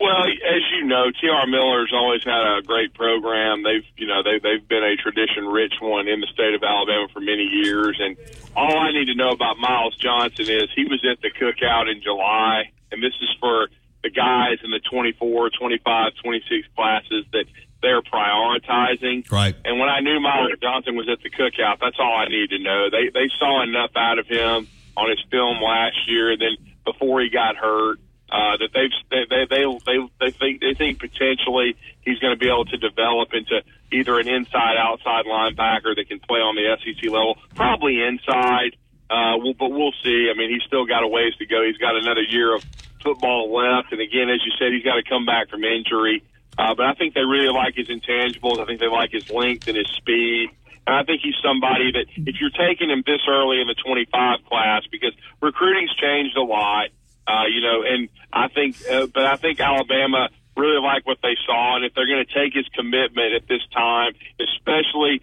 Well, 0.00 0.24
as 0.24 0.62
know, 0.90 1.10
TR 1.10 1.48
Miller's 1.48 1.92
always 1.94 2.22
had 2.22 2.58
a 2.58 2.62
great 2.62 2.92
program. 2.94 3.62
They've, 3.62 3.86
you 3.96 4.06
know, 4.06 4.22
they, 4.22 4.38
they've 4.38 4.66
been 4.68 4.84
a 4.84 4.96
tradition-rich 4.96 5.74
one 5.80 6.08
in 6.08 6.20
the 6.20 6.26
state 6.26 6.54
of 6.54 6.62
Alabama 6.62 7.08
for 7.12 7.20
many 7.20 7.44
years. 7.44 7.98
And 7.98 8.16
all 8.54 8.78
I 8.78 8.92
need 8.92 9.06
to 9.06 9.14
know 9.14 9.30
about 9.30 9.58
Miles 9.58 9.96
Johnson 9.96 10.46
is 10.50 10.68
he 10.76 10.84
was 10.84 11.00
at 11.10 11.22
the 11.22 11.30
cookout 11.30 11.90
in 11.90 12.02
July, 12.02 12.70
and 12.92 13.02
this 13.02 13.14
is 13.22 13.30
for 13.40 13.68
the 14.02 14.10
guys 14.10 14.58
in 14.64 14.70
the 14.70 14.80
24, 14.90 15.50
25, 15.50 16.12
26 16.22 16.68
classes 16.76 17.24
that 17.32 17.44
they're 17.82 18.02
prioritizing. 18.02 19.30
Right. 19.30 19.54
And 19.64 19.78
when 19.78 19.88
I 19.88 20.00
knew 20.00 20.20
Miles 20.20 20.52
Johnson 20.60 20.96
was 20.96 21.08
at 21.08 21.22
the 21.22 21.30
cookout, 21.30 21.78
that's 21.80 21.96
all 21.98 22.16
I 22.16 22.26
needed 22.26 22.50
to 22.50 22.58
know. 22.58 22.90
They 22.90 23.08
they 23.08 23.30
saw 23.38 23.62
enough 23.62 23.92
out 23.96 24.18
of 24.18 24.26
him 24.26 24.68
on 24.96 25.08
his 25.08 25.20
film 25.30 25.62
last 25.62 25.96
year, 26.08 26.32
and 26.32 26.40
then 26.40 26.56
before 26.84 27.20
he 27.20 27.30
got 27.30 27.56
hurt, 27.56 27.98
uh, 28.30 28.56
that 28.58 28.70
they've 28.72 28.94
they 29.10 29.26
they 29.28 29.44
they 29.50 29.64
they, 29.86 29.98
they 30.20 30.30
think 30.30 30.60
they 30.60 30.74
think 30.74 31.00
potentially 31.00 31.76
he's 32.02 32.18
going 32.18 32.32
to 32.32 32.38
be 32.38 32.46
able 32.46 32.64
to 32.64 32.76
develop 32.76 33.34
into 33.34 33.62
either 33.92 34.18
an 34.18 34.28
inside 34.28 34.76
outside 34.78 35.26
linebacker 35.26 35.96
that 35.96 36.06
can 36.08 36.20
play 36.20 36.38
on 36.38 36.54
the 36.54 36.76
SEC 36.78 37.10
level, 37.10 37.36
probably 37.54 38.00
inside. 38.02 38.76
Uh, 39.10 39.34
we'll, 39.38 39.54
but 39.54 39.70
we'll 39.70 39.94
see. 40.04 40.30
I 40.30 40.38
mean, 40.38 40.50
he's 40.50 40.62
still 40.62 40.86
got 40.86 41.02
a 41.02 41.08
ways 41.08 41.34
to 41.38 41.46
go. 41.46 41.66
He's 41.66 41.78
got 41.78 41.96
another 41.96 42.22
year 42.22 42.54
of 42.54 42.64
football 43.02 43.50
left, 43.50 43.90
and 43.90 44.00
again, 44.00 44.30
as 44.30 44.38
you 44.46 44.52
said, 44.58 44.72
he's 44.72 44.84
got 44.84 44.94
to 44.94 45.02
come 45.02 45.26
back 45.26 45.50
from 45.50 45.64
injury. 45.64 46.22
Uh, 46.56 46.74
but 46.74 46.86
I 46.86 46.94
think 46.94 47.14
they 47.14 47.22
really 47.22 47.52
like 47.52 47.74
his 47.74 47.88
intangibles. 47.88 48.60
I 48.60 48.66
think 48.66 48.78
they 48.78 48.86
like 48.86 49.10
his 49.10 49.28
length 49.30 49.66
and 49.66 49.76
his 49.76 49.88
speed. 49.96 50.50
And 50.86 50.94
I 50.94 51.02
think 51.02 51.22
he's 51.22 51.34
somebody 51.42 51.90
that 51.92 52.06
if 52.16 52.36
you're 52.40 52.54
taking 52.54 52.90
him 52.90 53.02
this 53.06 53.22
early 53.28 53.60
in 53.60 53.66
the 53.66 53.74
25 53.74 54.44
class, 54.46 54.82
because 54.90 55.12
recruiting's 55.40 55.94
changed 55.96 56.36
a 56.36 56.42
lot, 56.42 56.90
uh, 57.26 57.46
you 57.46 57.60
know, 57.60 57.82
and 57.82 58.08
I 58.32 58.48
think, 58.48 58.76
uh, 58.88 59.06
but 59.06 59.26
I 59.26 59.36
think 59.36 59.60
Alabama 59.60 60.28
really 60.56 60.80
like 60.80 61.06
what 61.06 61.18
they 61.22 61.36
saw, 61.46 61.76
and 61.76 61.84
if 61.84 61.94
they're 61.94 62.06
going 62.06 62.24
to 62.24 62.34
take 62.34 62.54
his 62.54 62.66
commitment 62.74 63.34
at 63.34 63.48
this 63.48 63.62
time, 63.72 64.12
especially 64.40 65.22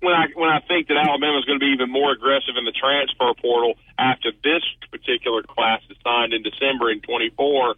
when 0.00 0.14
I 0.14 0.26
when 0.36 0.50
I 0.50 0.60
think 0.68 0.88
that 0.88 0.96
Alabama 0.96 1.38
is 1.38 1.44
going 1.44 1.58
to 1.58 1.64
be 1.64 1.72
even 1.72 1.90
more 1.90 2.12
aggressive 2.12 2.56
in 2.56 2.64
the 2.64 2.76
transfer 2.76 3.32
portal 3.40 3.74
after 3.98 4.30
this 4.44 4.62
particular 4.92 5.42
class 5.42 5.80
is 5.88 5.96
signed 6.04 6.32
in 6.32 6.42
December 6.42 6.92
in 6.92 7.00
24, 7.00 7.74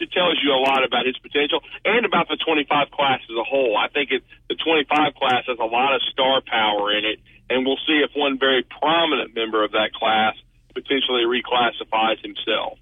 it 0.00 0.12
tells 0.12 0.38
you 0.42 0.50
a 0.50 0.62
lot 0.62 0.84
about 0.84 1.06
his 1.06 1.18
potential 1.18 1.60
and 1.84 2.06
about 2.06 2.28
the 2.28 2.36
25 2.36 2.90
class 2.90 3.20
as 3.22 3.36
a 3.36 3.44
whole. 3.44 3.76
I 3.76 3.88
think 3.88 4.10
it, 4.10 4.22
the 4.48 4.54
25 4.54 5.14
class 5.14 5.44
has 5.46 5.58
a 5.58 5.66
lot 5.66 5.94
of 5.94 6.02
star 6.12 6.40
power 6.42 6.96
in 6.96 7.04
it, 7.04 7.18
and 7.50 7.66
we'll 7.66 7.80
see 7.86 8.02
if 8.02 8.10
one 8.14 8.38
very 8.38 8.62
prominent 8.62 9.34
member 9.34 9.64
of 9.64 9.72
that 9.72 9.92
class 9.94 10.34
potentially 10.74 11.26
reclassifies 11.26 12.22
himself. 12.22 12.78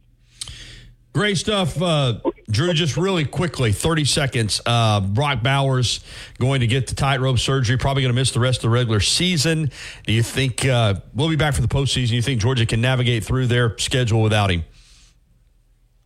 Great 1.16 1.38
stuff. 1.38 1.80
Uh, 1.80 2.20
Drew, 2.50 2.74
just 2.74 2.98
really 2.98 3.24
quickly, 3.24 3.72
30 3.72 4.04
seconds. 4.04 4.60
Uh, 4.66 5.00
Brock 5.00 5.42
Bowers 5.42 6.00
going 6.38 6.60
to 6.60 6.66
get 6.66 6.88
the 6.88 6.94
tightrope 6.94 7.38
surgery, 7.38 7.78
probably 7.78 8.02
going 8.02 8.12
to 8.12 8.20
miss 8.20 8.32
the 8.32 8.38
rest 8.38 8.58
of 8.58 8.62
the 8.64 8.68
regular 8.68 9.00
season. 9.00 9.70
Do 10.04 10.12
you 10.12 10.22
think 10.22 10.66
uh, 10.66 10.96
we'll 11.14 11.30
be 11.30 11.36
back 11.36 11.54
for 11.54 11.62
the 11.62 11.68
postseason? 11.68 12.10
You 12.10 12.20
think 12.20 12.42
Georgia 12.42 12.66
can 12.66 12.82
navigate 12.82 13.24
through 13.24 13.46
their 13.46 13.78
schedule 13.78 14.20
without 14.20 14.50
him? 14.50 14.66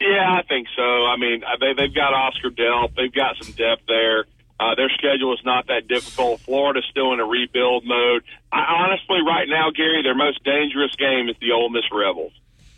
Yeah, 0.01 0.39
I 0.39 0.43
think 0.49 0.69
so. 0.77 1.07
I 1.07 1.17
mean, 1.17 1.43
uh, 1.43 1.57
they, 1.59 1.73
they've 1.73 1.93
got 1.93 2.15
Oscar 2.15 2.51
Delp. 2.51 2.95
They've 2.95 3.13
got 3.13 3.35
some 3.43 3.53
depth 3.55 3.83
there. 3.89 4.27
Uh, 4.61 4.77
their 4.77 4.91
schedule 4.91 5.35
is 5.35 5.41
not 5.45 5.67
that 5.67 5.89
difficult. 5.89 6.39
Florida's 6.43 6.87
still 6.89 7.13
in 7.15 7.19
a 7.19 7.27
rebuild 7.27 7.85
mode. 7.85 8.23
I, 8.53 8.61
honestly, 8.79 9.19
right 9.27 9.49
now, 9.49 9.73
Gary, 9.75 10.05
their 10.05 10.15
most 10.15 10.45
dangerous 10.45 10.95
game 10.95 11.29
is 11.29 11.35
the 11.41 11.51
Ole 11.51 11.69
Miss 11.69 11.91
Rebels 11.91 12.31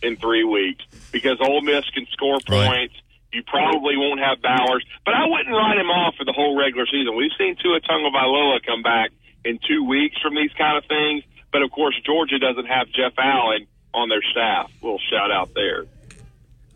in 0.03 0.17
three 0.17 0.45
weeks 0.45 0.85
because 1.11 1.39
Ole 1.41 1.61
Miss 1.63 1.89
can 1.91 2.07
score 2.13 2.39
points. 2.47 2.95
You 3.33 3.43
probably 3.45 3.97
won't 3.97 4.21
have 4.21 4.43
Bowers, 4.43 4.85
but 5.07 5.15
I 5.15 5.27
wouldn't 5.27 5.55
write 5.55 5.79
him 5.79 5.89
off 5.89 6.17
for 6.17 6.25
the 6.25 6.33
whole 6.33 6.59
regular 6.59 6.87
season. 6.87 7.17
We've 7.17 7.33
seen 7.39 7.57
Tua 7.63 7.81
Tagovailoa 7.81 8.65
come 8.67 8.83
back 8.83 9.11
in 9.45 9.59
two 9.67 9.85
weeks 9.85 10.17
from 10.21 10.35
these 10.35 10.53
kind 10.59 10.77
of 10.77 10.85
things, 10.85 11.25
but 11.51 11.63
of 11.63 11.71
course, 11.71 11.99
Georgia 12.05 12.39
doesn't 12.39 12.67
have 12.67 12.89
Jeff 12.89 13.15
Allen 13.17 13.67
on 13.95 14.09
their 14.11 14.23
staff. 14.23 14.71
Little 14.83 15.01
shout 15.11 15.31
out 15.31 15.55
there. 15.55 15.87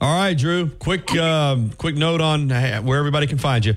All 0.01 0.14
right, 0.14 0.37
Drew. 0.37 0.68
Quick, 0.68 1.14
um, 1.16 1.70
quick 1.70 1.97
note 1.97 2.20
on 2.20 2.51
where 2.51 2.99
everybody 2.99 3.27
can 3.27 3.39
find 3.39 3.64
you. 3.64 3.74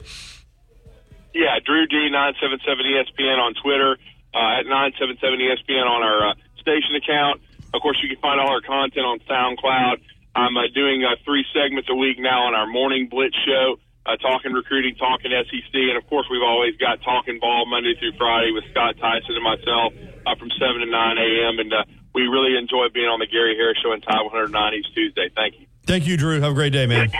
Yeah, 1.33 1.59
Drew 1.63 1.85
D 1.87 2.09
nine 2.09 2.33
seven 2.41 2.59
seven 2.65 2.85
ESPN 2.85 3.37
on 3.39 3.53
Twitter, 3.61 3.97
uh, 4.33 4.59
at 4.59 4.65
nine 4.65 4.93
seven 4.99 5.17
seven 5.21 5.39
ESPN 5.39 5.85
on 5.85 6.03
our 6.03 6.29
uh, 6.29 6.33
station 6.59 6.95
account. 6.95 7.41
Of 7.73 7.81
course, 7.81 7.97
you 8.01 8.09
can 8.09 8.19
find 8.21 8.39
all 8.41 8.49
our 8.49 8.61
content 8.61 9.05
on 9.05 9.19
SoundCloud. 9.29 10.01
I'm 10.35 10.57
uh, 10.57 10.69
doing 10.73 11.03
uh, 11.05 11.15
three 11.25 11.45
segments 11.53 11.89
a 11.89 11.95
week 11.95 12.17
now 12.19 12.45
on 12.47 12.55
our 12.55 12.65
morning 12.65 13.07
blitz 13.09 13.35
show, 13.45 13.77
uh, 14.05 14.17
talking 14.17 14.53
recruiting, 14.53 14.95
talking 14.95 15.31
SEC, 15.31 15.73
and 15.73 15.97
of 15.97 16.05
course, 16.07 16.25
we've 16.31 16.45
always 16.45 16.75
got 16.77 17.01
talking 17.03 17.39
ball 17.39 17.65
Monday 17.65 17.93
through 17.99 18.13
Friday 18.17 18.51
with 18.51 18.63
Scott 18.71 18.95
Tyson 18.97 19.35
and 19.37 19.43
myself 19.43 19.93
uh, 20.25 20.35
from 20.35 20.49
seven 20.57 20.81
to 20.81 20.89
nine 20.89 21.17
a.m. 21.17 21.59
And 21.59 21.73
uh, 21.73 21.83
we 22.13 22.23
really 22.23 22.57
enjoy 22.57 22.89
being 22.93 23.09
on 23.09 23.19
the 23.19 23.27
Gary 23.27 23.55
Harris 23.55 23.77
Show 23.83 23.93
in 23.93 24.01
Tide 24.01 24.23
109 24.23 24.73
East 24.73 24.93
Tuesday. 24.93 25.29
Thank 25.35 25.59
you. 25.59 25.65
Thank 25.85 26.07
you, 26.07 26.17
Drew. 26.17 26.39
Have 26.39 26.51
a 26.51 26.55
great 26.55 26.73
day, 26.73 26.85
man. 26.85 27.11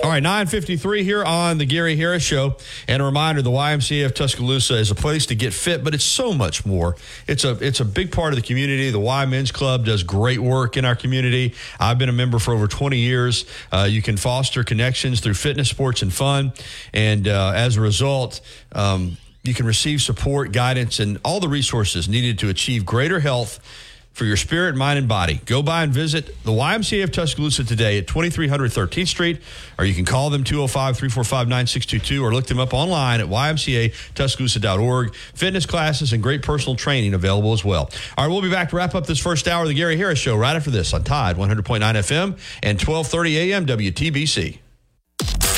All 0.00 0.10
right, 0.10 0.22
953 0.22 1.02
here 1.02 1.24
on 1.24 1.58
the 1.58 1.66
Gary 1.66 1.96
Harris 1.96 2.22
Show. 2.22 2.56
And 2.86 3.02
a 3.02 3.04
reminder, 3.04 3.42
the 3.42 3.50
YMCA 3.50 4.06
of 4.06 4.14
Tuscaloosa 4.14 4.76
is 4.76 4.92
a 4.92 4.94
place 4.94 5.26
to 5.26 5.34
get 5.34 5.52
fit, 5.52 5.82
but 5.82 5.92
it's 5.92 6.04
so 6.04 6.32
much 6.32 6.64
more. 6.64 6.94
It's 7.26 7.42
a 7.42 7.58
it's 7.60 7.80
a 7.80 7.84
big 7.84 8.12
part 8.12 8.32
of 8.32 8.36
the 8.36 8.46
community. 8.46 8.92
The 8.92 9.00
Y 9.00 9.26
Men's 9.26 9.50
Club 9.50 9.84
does 9.84 10.04
great 10.04 10.38
work 10.38 10.76
in 10.76 10.84
our 10.84 10.94
community. 10.94 11.54
I've 11.80 11.98
been 11.98 12.08
a 12.08 12.12
member 12.12 12.38
for 12.38 12.54
over 12.54 12.68
20 12.68 12.96
years. 12.96 13.44
Uh, 13.72 13.88
you 13.90 14.00
can 14.00 14.16
foster 14.16 14.62
connections 14.62 15.18
through 15.18 15.34
fitness, 15.34 15.68
sports, 15.68 16.02
and 16.02 16.12
fun. 16.12 16.52
And 16.92 17.26
uh, 17.26 17.52
as 17.56 17.76
a 17.76 17.80
result, 17.80 18.40
um, 18.70 19.16
you 19.42 19.52
can 19.52 19.66
receive 19.66 20.00
support, 20.00 20.52
guidance, 20.52 21.00
and 21.00 21.18
all 21.24 21.40
the 21.40 21.48
resources 21.48 22.08
needed 22.08 22.38
to 22.38 22.50
achieve 22.50 22.86
greater 22.86 23.18
health 23.18 23.58
for 24.18 24.24
your 24.24 24.36
spirit, 24.36 24.74
mind, 24.74 24.98
and 24.98 25.06
body. 25.06 25.40
Go 25.46 25.62
by 25.62 25.84
and 25.84 25.92
visit 25.92 26.26
the 26.42 26.50
YMCA 26.50 27.04
of 27.04 27.12
Tuscaloosa 27.12 27.62
today 27.62 27.98
at 27.98 28.08
2300 28.08 28.72
13th 28.72 29.06
Street, 29.06 29.40
or 29.78 29.84
you 29.84 29.94
can 29.94 30.04
call 30.04 30.28
them 30.28 30.42
205 30.42 30.96
345 30.96 31.46
9622 31.46 32.24
or 32.24 32.34
look 32.34 32.46
them 32.46 32.58
up 32.58 32.74
online 32.74 33.20
at 33.20 33.28
ymcatuscaloosa.org. 33.28 35.14
Fitness 35.14 35.66
classes 35.66 36.12
and 36.12 36.22
great 36.22 36.42
personal 36.42 36.74
training 36.74 37.14
available 37.14 37.52
as 37.52 37.64
well. 37.64 37.90
All 38.16 38.26
right, 38.26 38.32
we'll 38.32 38.42
be 38.42 38.50
back 38.50 38.70
to 38.70 38.76
wrap 38.76 38.96
up 38.96 39.06
this 39.06 39.20
first 39.20 39.46
hour 39.46 39.62
of 39.62 39.68
the 39.68 39.74
Gary 39.74 39.96
Harris 39.96 40.18
Show 40.18 40.36
right 40.36 40.56
after 40.56 40.70
this 40.70 40.92
on 40.92 41.04
Tide 41.04 41.36
100.9 41.36 41.80
FM 41.80 42.38
and 42.62 42.80
1230 42.80 43.52
AM 43.52 43.66
WTBC. 43.66 44.58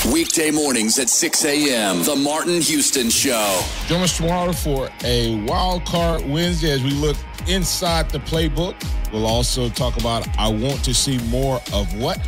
Weekday 0.06 0.50
mornings 0.50 0.98
at 0.98 1.10
6 1.10 1.44
a.m. 1.44 2.02
The 2.02 2.16
Martin 2.16 2.62
Houston 2.62 3.10
Show. 3.10 3.62
Join 3.86 4.00
us 4.00 4.16
tomorrow 4.16 4.50
for 4.50 4.88
a 5.04 5.38
wild 5.44 5.84
card 5.84 6.26
Wednesday 6.26 6.70
as 6.70 6.82
we 6.82 6.92
look 6.92 7.18
inside 7.46 8.08
the 8.08 8.18
playbook. 8.20 8.82
We'll 9.12 9.26
also 9.26 9.68
talk 9.68 10.00
about 10.00 10.26
I 10.38 10.48
want 10.48 10.82
to 10.86 10.94
see 10.94 11.18
more 11.28 11.56
of 11.74 11.94
what. 12.00 12.18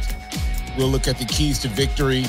We'll 0.77 0.89
look 0.89 1.09
at 1.09 1.17
the 1.17 1.25
keys 1.25 1.61
to 1.61 1.69
victory 1.69 2.27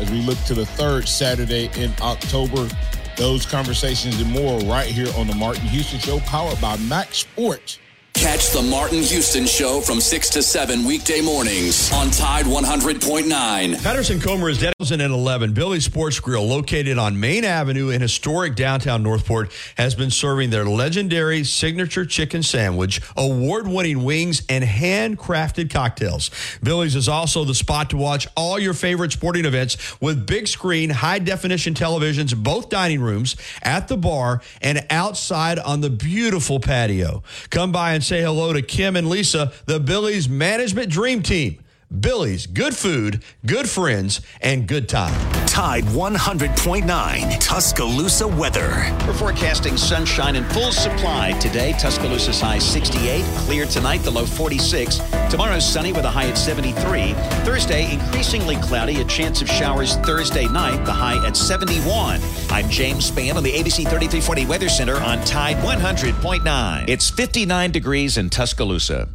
as 0.00 0.10
we 0.10 0.20
look 0.20 0.38
to 0.44 0.54
the 0.54 0.66
third 0.66 1.08
Saturday 1.08 1.70
in 1.76 1.90
October. 2.02 2.68
Those 3.16 3.46
conversations 3.46 4.20
and 4.20 4.30
more 4.30 4.60
right 4.60 4.88
here 4.88 5.08
on 5.16 5.28
the 5.28 5.34
Martin 5.34 5.66
Houston 5.68 5.98
Show, 5.98 6.20
powered 6.20 6.60
by 6.60 6.76
Max 6.76 7.18
Sports. 7.18 7.78
Catch 8.14 8.50
the 8.52 8.62
Martin 8.62 9.02
Houston 9.02 9.44
Show 9.44 9.80
from 9.80 10.00
6 10.00 10.30
to 10.30 10.42
7 10.42 10.84
weekday 10.84 11.20
mornings 11.20 11.92
on 11.92 12.10
Tide 12.10 12.46
100.9. 12.46 13.82
Patterson 13.82 14.20
Comer 14.20 14.48
is 14.48 14.60
dead. 14.60 14.72
2011. 14.78 15.52
Billy 15.52 15.80
Sports 15.80 16.20
Grill, 16.20 16.46
located 16.46 16.96
on 16.98 17.18
Main 17.18 17.44
Avenue 17.44 17.88
in 17.88 18.00
historic 18.00 18.54
downtown 18.54 19.02
Northport, 19.02 19.50
has 19.76 19.94
been 19.94 20.10
serving 20.10 20.50
their 20.50 20.64
legendary 20.64 21.42
signature 21.42 22.04
chicken 22.04 22.42
sandwich, 22.42 23.00
award 23.16 23.66
winning 23.66 24.04
wings, 24.04 24.42
and 24.48 24.62
handcrafted 24.62 25.70
cocktails. 25.70 26.30
Billy's 26.62 26.94
is 26.94 27.08
also 27.08 27.44
the 27.44 27.54
spot 27.54 27.90
to 27.90 27.96
watch 27.96 28.28
all 28.36 28.58
your 28.58 28.74
favorite 28.74 29.12
sporting 29.12 29.44
events 29.44 30.00
with 30.00 30.26
big 30.26 30.46
screen, 30.48 30.90
high 30.90 31.18
definition 31.18 31.74
televisions, 31.74 32.36
both 32.36 32.68
dining 32.68 33.00
rooms, 33.00 33.36
at 33.62 33.88
the 33.88 33.96
bar, 33.96 34.40
and 34.62 34.86
outside 34.90 35.58
on 35.58 35.80
the 35.80 35.90
beautiful 35.90 36.60
patio. 36.60 37.22
Come 37.50 37.72
by 37.72 37.94
and 37.94 38.03
say 38.04 38.22
hello 38.22 38.52
to 38.52 38.62
Kim 38.62 38.96
and 38.96 39.08
Lisa, 39.08 39.52
the 39.66 39.80
Billy's 39.80 40.28
management 40.28 40.90
dream 40.90 41.22
team. 41.22 41.63
Billy's, 42.00 42.46
good 42.46 42.74
food, 42.74 43.22
good 43.46 43.68
friends, 43.68 44.20
and 44.40 44.66
good 44.66 44.88
time. 44.88 45.14
Tide 45.46 45.84
100.9 45.84 47.38
Tuscaloosa 47.38 48.26
weather. 48.26 48.92
We're 49.06 49.14
forecasting 49.14 49.76
sunshine 49.76 50.34
in 50.34 50.44
full 50.46 50.72
supply 50.72 51.32
today. 51.38 51.74
Tuscaloosa's 51.78 52.40
high 52.40 52.58
68. 52.58 53.24
Clear 53.46 53.64
tonight, 53.66 53.98
the 53.98 54.10
low 54.10 54.26
46. 54.26 54.98
Tomorrow's 55.30 55.64
sunny 55.64 55.92
with 55.92 56.04
a 56.04 56.10
high 56.10 56.28
at 56.28 56.36
73. 56.36 57.12
Thursday, 57.44 57.92
increasingly 57.92 58.56
cloudy. 58.56 59.00
A 59.00 59.04
chance 59.04 59.42
of 59.42 59.48
showers 59.48 59.96
Thursday 59.98 60.48
night, 60.48 60.84
the 60.84 60.92
high 60.92 61.24
at 61.24 61.36
71. 61.36 62.20
I'm 62.50 62.68
James 62.68 63.10
Spann 63.10 63.36
on 63.36 63.44
the 63.44 63.52
ABC 63.52 63.84
3340 63.84 64.46
Weather 64.46 64.68
Center 64.68 64.96
on 64.96 65.24
Tide 65.24 65.56
100.9. 65.58 66.88
It's 66.88 67.10
59 67.10 67.70
degrees 67.70 68.16
in 68.16 68.28
Tuscaloosa. 68.28 69.08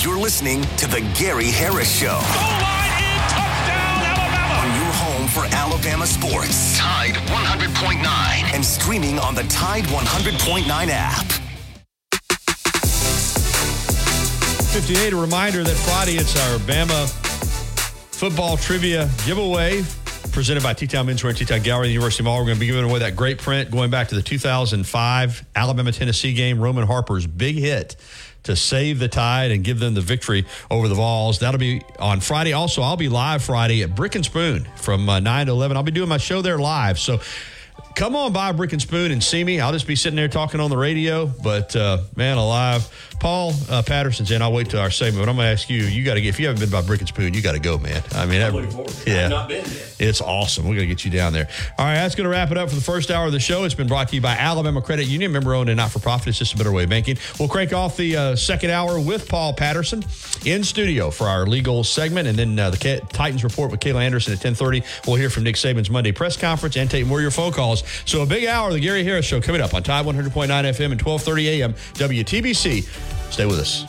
You're 0.00 0.18
listening 0.18 0.62
to 0.78 0.88
the 0.88 1.00
Gary 1.16 1.50
Harris 1.50 2.00
Show. 2.00 2.08
On 2.08 2.20
your 4.76 4.92
home 4.94 5.28
for 5.28 5.44
Alabama 5.54 6.06
sports. 6.06 6.76
Tide 6.78 7.14
100.9 7.14 8.02
and 8.54 8.64
streaming 8.64 9.18
on 9.18 9.34
the 9.34 9.44
Tide 9.44 9.84
100.9 9.84 10.88
app. 10.90 11.26
58, 14.72 15.12
a 15.12 15.16
reminder 15.16 15.62
that 15.62 15.76
Friday 15.76 16.16
it's 16.16 16.34
our 16.48 16.58
Bama 16.60 17.08
football 18.14 18.56
trivia 18.56 19.08
giveaway 19.26 19.82
presented 20.32 20.62
by 20.62 20.72
T-Town 20.72 21.06
Menswear 21.06 21.28
and 21.28 21.38
T-Town 21.38 21.60
Gallery, 21.60 21.88
the 21.88 21.92
University 21.92 22.24
Mall. 22.24 22.38
We're 22.38 22.46
going 22.46 22.56
to 22.56 22.60
be 22.60 22.66
giving 22.66 22.84
away 22.84 23.00
that 23.00 23.14
great 23.14 23.38
print 23.38 23.70
going 23.70 23.90
back 23.90 24.08
to 24.08 24.14
the 24.14 24.22
2005 24.22 25.46
Alabama-Tennessee 25.54 26.32
game. 26.32 26.58
Roman 26.58 26.86
Harper's 26.86 27.26
big 27.26 27.56
hit 27.56 27.96
to 28.44 28.56
save 28.56 28.98
the 28.98 29.08
Tide 29.08 29.50
and 29.50 29.62
give 29.62 29.78
them 29.78 29.94
the 29.94 30.00
victory 30.00 30.44
over 30.70 30.88
the 30.88 30.94
Vols. 30.94 31.38
That'll 31.38 31.58
be 31.58 31.82
on 31.98 32.20
Friday. 32.20 32.52
Also, 32.52 32.82
I'll 32.82 32.96
be 32.96 33.08
live 33.08 33.42
Friday 33.42 33.82
at 33.82 33.94
Brick 33.94 34.14
and 34.14 34.24
Spoon 34.24 34.66
from 34.76 35.08
uh, 35.08 35.20
9 35.20 35.46
to 35.46 35.52
11. 35.52 35.76
I'll 35.76 35.82
be 35.82 35.92
doing 35.92 36.08
my 36.08 36.18
show 36.18 36.42
there 36.42 36.58
live. 36.58 36.98
So 36.98 37.20
come 37.94 38.16
on 38.16 38.32
by 38.32 38.52
Brick 38.52 38.72
and 38.72 38.82
Spoon 38.82 39.10
and 39.10 39.22
see 39.22 39.42
me. 39.42 39.60
I'll 39.60 39.72
just 39.72 39.86
be 39.86 39.96
sitting 39.96 40.16
there 40.16 40.28
talking 40.28 40.60
on 40.60 40.70
the 40.70 40.76
radio. 40.76 41.26
But, 41.26 41.74
uh, 41.76 41.98
man, 42.16 42.38
alive. 42.38 42.88
Paul 43.20 43.52
uh, 43.70 43.82
Patterson's 43.82 44.32
in. 44.32 44.42
I'll 44.42 44.52
wait 44.52 44.70
till 44.70 44.80
our 44.80 44.90
segment. 44.90 45.24
But 45.24 45.30
I'm 45.30 45.36
going 45.36 45.46
to 45.46 45.52
ask 45.52 45.70
you, 45.70 45.82
you 45.82 46.04
got 46.04 46.14
to 46.14 46.20
get, 46.20 46.30
if 46.30 46.40
you 46.40 46.46
haven't 46.46 46.60
been 46.60 46.70
by 46.70 46.82
Brick 46.82 47.00
and 47.00 47.08
Spoon, 47.08 47.34
you 47.34 47.42
got 47.42 47.52
to 47.52 47.60
go, 47.60 47.78
man. 47.78 48.02
I 48.12 48.26
mean, 48.26 48.40
that, 48.40 49.02
yeah. 49.06 49.28
not 49.28 49.48
been 49.48 49.64
there. 49.64 49.86
It's 50.00 50.20
awesome. 50.20 50.64
We're 50.64 50.74
going 50.74 50.88
to 50.88 50.94
get 50.94 51.04
you 51.04 51.12
down 51.12 51.32
there. 51.32 51.48
All 51.78 51.86
right, 51.86 51.94
that's 51.94 52.16
going 52.16 52.24
to 52.24 52.30
wrap 52.30 52.50
it 52.50 52.58
up 52.58 52.68
for 52.68 52.74
the 52.74 52.80
first 52.80 53.12
hour 53.12 53.26
of 53.26 53.32
the 53.32 53.38
show. 53.38 53.62
It's 53.62 53.74
been 53.74 53.86
brought 53.86 54.08
to 54.08 54.16
you 54.16 54.20
by 54.20 54.32
Alabama 54.32 54.82
Credit 54.82 55.06
Union, 55.06 55.30
member 55.30 55.54
owned 55.54 55.68
and 55.68 55.76
not 55.76 55.92
for 55.92 56.00
profit. 56.00 56.28
It's 56.28 56.38
just 56.38 56.54
a 56.54 56.56
better 56.56 56.72
way 56.72 56.82
of 56.82 56.90
banking. 56.90 57.16
We'll 57.38 57.48
crank 57.48 57.72
off 57.72 57.96
the 57.96 58.16
uh, 58.16 58.36
second 58.36 58.70
hour 58.70 58.98
with 58.98 59.28
Paul 59.28 59.54
Patterson 59.54 60.04
in 60.44 60.64
studio 60.64 61.12
for 61.12 61.28
our 61.28 61.46
legal 61.46 61.84
segment, 61.84 62.26
and 62.26 62.36
then 62.36 62.58
uh, 62.58 62.70
the 62.70 63.02
Titans 63.12 63.44
report 63.44 63.70
with 63.70 63.78
Kayla 63.78 64.02
Anderson 64.02 64.32
at 64.32 64.40
10:30. 64.40 65.06
We'll 65.06 65.16
hear 65.16 65.30
from 65.30 65.44
Nick 65.44 65.54
Saban's 65.54 65.90
Monday 65.90 66.10
press 66.10 66.36
conference 66.36 66.76
and 66.76 66.90
take 66.90 67.06
more 67.06 67.18
of 67.18 67.22
your 67.22 67.30
phone 67.30 67.52
calls. 67.52 67.81
So 68.04 68.22
a 68.22 68.26
big 68.26 68.46
hour 68.46 68.68
of 68.68 68.74
the 68.74 68.80
Gary 68.80 69.04
Harris 69.04 69.26
Show 69.26 69.40
coming 69.40 69.60
up 69.60 69.74
on 69.74 69.82
Tide 69.82 70.04
100.9 70.04 70.48
FM 70.48 70.92
and 70.92 71.02
12:30 71.02 71.44
a.m. 71.60 71.74
WTBC. 71.94 72.82
Stay 73.32 73.46
with 73.46 73.58
us. 73.58 73.86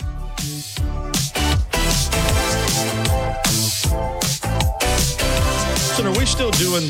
So 5.96 6.04
are 6.06 6.18
we 6.18 6.26
still 6.26 6.52
doing 6.52 6.90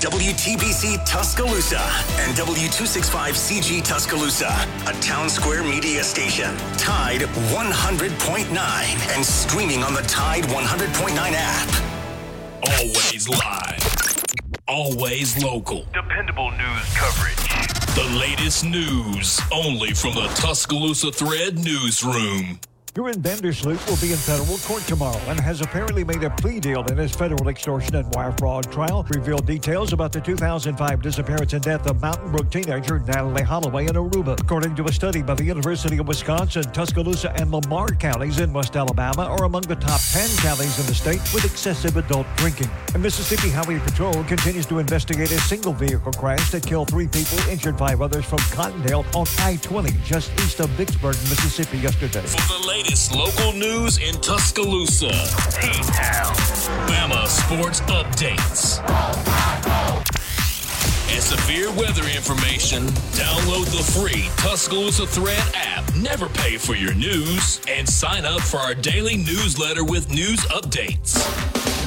WTBC 0.00 1.04
Tuscaloosa 1.04 1.80
and 2.20 2.36
W265CG 2.36 3.82
Tuscaloosa, 3.82 4.46
a 4.86 4.92
town 5.00 5.28
square 5.28 5.64
media 5.64 6.04
station. 6.04 6.56
Tide 6.76 7.22
100.9 7.22 9.16
and 9.16 9.26
streaming 9.26 9.82
on 9.82 9.94
the 9.94 10.02
Tide 10.02 10.44
100.9 10.44 11.32
app. 11.34 11.68
Always 12.78 13.28
live. 13.28 14.24
Always 14.68 15.42
local. 15.42 15.84
Dependable 15.92 16.52
news 16.52 16.94
coverage. 16.94 17.96
The 17.96 18.18
latest 18.20 18.64
news 18.64 19.40
only 19.52 19.94
from 19.94 20.14
the 20.14 20.28
Tuscaloosa 20.36 21.10
Thread 21.10 21.58
newsroom. 21.58 22.60
Joran 22.98 23.22
van 23.22 23.40
der 23.40 23.52
Sloot 23.52 23.78
will 23.86 23.96
be 23.98 24.10
in 24.10 24.18
federal 24.18 24.58
court 24.58 24.82
tomorrow 24.88 25.20
and 25.28 25.38
has 25.38 25.60
apparently 25.60 26.02
made 26.02 26.24
a 26.24 26.30
plea 26.30 26.58
deal 26.58 26.84
in 26.86 26.96
his 26.96 27.12
federal 27.12 27.46
extortion 27.46 27.94
and 27.94 28.12
wire 28.12 28.34
fraud 28.38 28.72
trial. 28.72 29.06
Revealed 29.10 29.46
details 29.46 29.92
about 29.92 30.10
the 30.10 30.20
2005 30.20 31.00
disappearance 31.00 31.52
and 31.52 31.62
death 31.62 31.86
of 31.86 32.02
Mountain 32.02 32.32
Brook 32.32 32.50
teenager 32.50 32.98
Natalee 32.98 33.44
Holloway 33.44 33.86
in 33.86 33.92
Aruba. 33.92 34.40
According 34.40 34.74
to 34.74 34.84
a 34.86 34.92
study 34.92 35.22
by 35.22 35.34
the 35.34 35.44
University 35.44 35.98
of 35.98 36.08
Wisconsin, 36.08 36.64
Tuscaloosa 36.72 37.32
and 37.40 37.52
Lamar 37.52 37.86
counties 37.90 38.40
in 38.40 38.52
West 38.52 38.74
Alabama 38.74 39.26
are 39.26 39.44
among 39.44 39.62
the 39.62 39.76
top 39.76 40.00
10 40.00 40.28
counties 40.38 40.76
in 40.80 40.86
the 40.86 40.94
state 40.94 41.20
with 41.32 41.44
excessive 41.44 41.96
adult 41.96 42.26
drinking. 42.34 42.68
And 42.94 43.02
Mississippi 43.04 43.50
Highway 43.50 43.78
Patrol 43.78 44.24
continues 44.24 44.66
to 44.66 44.80
investigate 44.80 45.30
a 45.30 45.38
single 45.42 45.72
vehicle 45.72 46.10
crash 46.14 46.50
that 46.50 46.66
killed 46.66 46.88
three 46.88 47.06
people, 47.06 47.38
injured 47.48 47.78
five 47.78 48.02
others 48.02 48.24
from 48.24 48.40
Cottondale 48.50 49.06
on 49.14 49.28
I-20 49.46 50.02
just 50.02 50.32
east 50.40 50.58
of 50.58 50.68
Vicksburg, 50.70 51.14
Mississippi 51.30 51.78
yesterday. 51.78 52.26
For 52.26 52.60
the 52.60 52.66
latest 52.66 52.87
local 53.14 53.52
news 53.52 53.98
in 53.98 54.14
Tuscaloosa, 54.22 55.10
T-Town, 55.10 56.34
Bama 56.88 57.26
Sports 57.26 57.80
Updates. 57.82 58.80
And 61.10 61.22
severe 61.22 61.70
weather 61.72 62.04
information, 62.04 62.86
download 63.12 63.66
the 63.66 63.82
free 63.92 64.30
Tuscaloosa 64.38 65.06
Thread 65.06 65.42
app. 65.54 65.84
Never 65.96 66.28
pay 66.30 66.56
for 66.56 66.74
your 66.74 66.94
news 66.94 67.60
and 67.68 67.86
sign 67.86 68.24
up 68.24 68.40
for 68.40 68.58
our 68.58 68.74
daily 68.74 69.18
newsletter 69.18 69.84
with 69.84 70.10
news 70.10 70.40
updates. 70.46 71.77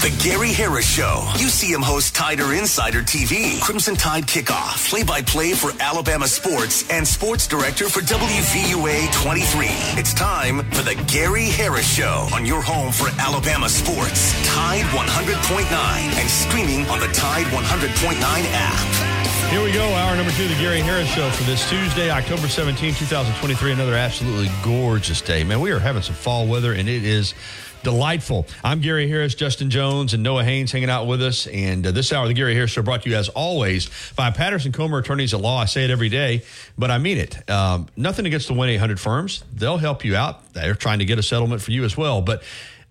The 0.00 0.14
Gary 0.22 0.52
Harris 0.52 0.88
Show. 0.88 1.24
UCM 1.34 1.82
host 1.82 2.14
Tider 2.14 2.56
Insider 2.56 3.02
TV. 3.02 3.60
Crimson 3.60 3.96
Tide 3.96 4.22
Kickoff. 4.28 4.88
Play 4.88 5.02
by 5.02 5.22
play 5.22 5.54
for 5.54 5.72
Alabama 5.80 6.28
sports 6.28 6.88
and 6.88 7.06
sports 7.06 7.48
director 7.48 7.88
for 7.88 7.98
WVUA 8.02 9.12
23. 9.12 9.66
It's 9.98 10.14
time 10.14 10.58
for 10.70 10.82
the 10.82 10.94
Gary 11.08 11.46
Harris 11.46 11.92
Show 11.92 12.28
on 12.32 12.46
your 12.46 12.62
home 12.62 12.92
for 12.92 13.08
Alabama 13.18 13.68
sports. 13.68 14.30
Tide 14.46 14.84
100.9 14.94 15.66
and 15.66 16.30
streaming 16.30 16.86
on 16.86 17.00
the 17.00 17.08
Tide 17.08 17.46
100.9 17.46 18.14
app. 18.22 19.28
Here 19.50 19.64
we 19.64 19.72
go, 19.72 19.82
hour 19.94 20.14
number 20.14 20.30
two 20.32 20.46
the 20.46 20.54
Gary 20.56 20.80
Harris 20.80 21.08
Show 21.08 21.30
for 21.30 21.42
this 21.44 21.68
Tuesday, 21.70 22.10
October 22.10 22.48
17, 22.48 22.92
2023. 22.94 23.72
Another 23.72 23.94
absolutely 23.94 24.50
gorgeous 24.62 25.22
day. 25.22 25.42
Man, 25.42 25.60
we 25.60 25.70
are 25.70 25.78
having 25.78 26.02
some 26.02 26.14
fall 26.14 26.46
weather, 26.46 26.74
and 26.74 26.86
it 26.86 27.02
is 27.02 27.32
delightful. 27.82 28.46
I'm 28.62 28.80
Gary 28.80 29.08
Harris, 29.08 29.34
Justin 29.34 29.70
Jones, 29.70 30.14
and 30.14 30.22
Noah 30.22 30.44
Haynes 30.44 30.72
hanging 30.72 30.90
out 30.90 31.06
with 31.06 31.22
us. 31.22 31.46
And 31.46 31.86
uh, 31.86 31.92
this 31.92 32.12
hour 32.12 32.22
of 32.22 32.28
the 32.28 32.34
Gary 32.34 32.54
Harris 32.54 32.70
Show 32.70 32.82
brought 32.82 33.02
to 33.02 33.10
you, 33.10 33.16
as 33.16 33.28
always, 33.28 33.90
by 34.16 34.30
Patterson 34.30 34.72
Comer 34.72 34.98
Attorneys 34.98 35.34
at 35.34 35.40
Law. 35.40 35.58
I 35.58 35.64
say 35.66 35.84
it 35.84 35.90
every 35.90 36.08
day, 36.08 36.42
but 36.76 36.90
I 36.90 36.98
mean 36.98 37.18
it. 37.18 37.48
Um, 37.50 37.86
nothing 37.96 38.26
against 38.26 38.48
the 38.48 38.54
1 38.54 38.68
800 38.68 39.00
firms. 39.00 39.44
They'll 39.52 39.78
help 39.78 40.04
you 40.04 40.16
out. 40.16 40.52
They're 40.52 40.74
trying 40.74 40.98
to 41.00 41.04
get 41.04 41.18
a 41.18 41.22
settlement 41.22 41.62
for 41.62 41.70
you 41.70 41.84
as 41.84 41.96
well. 41.96 42.22
But 42.22 42.42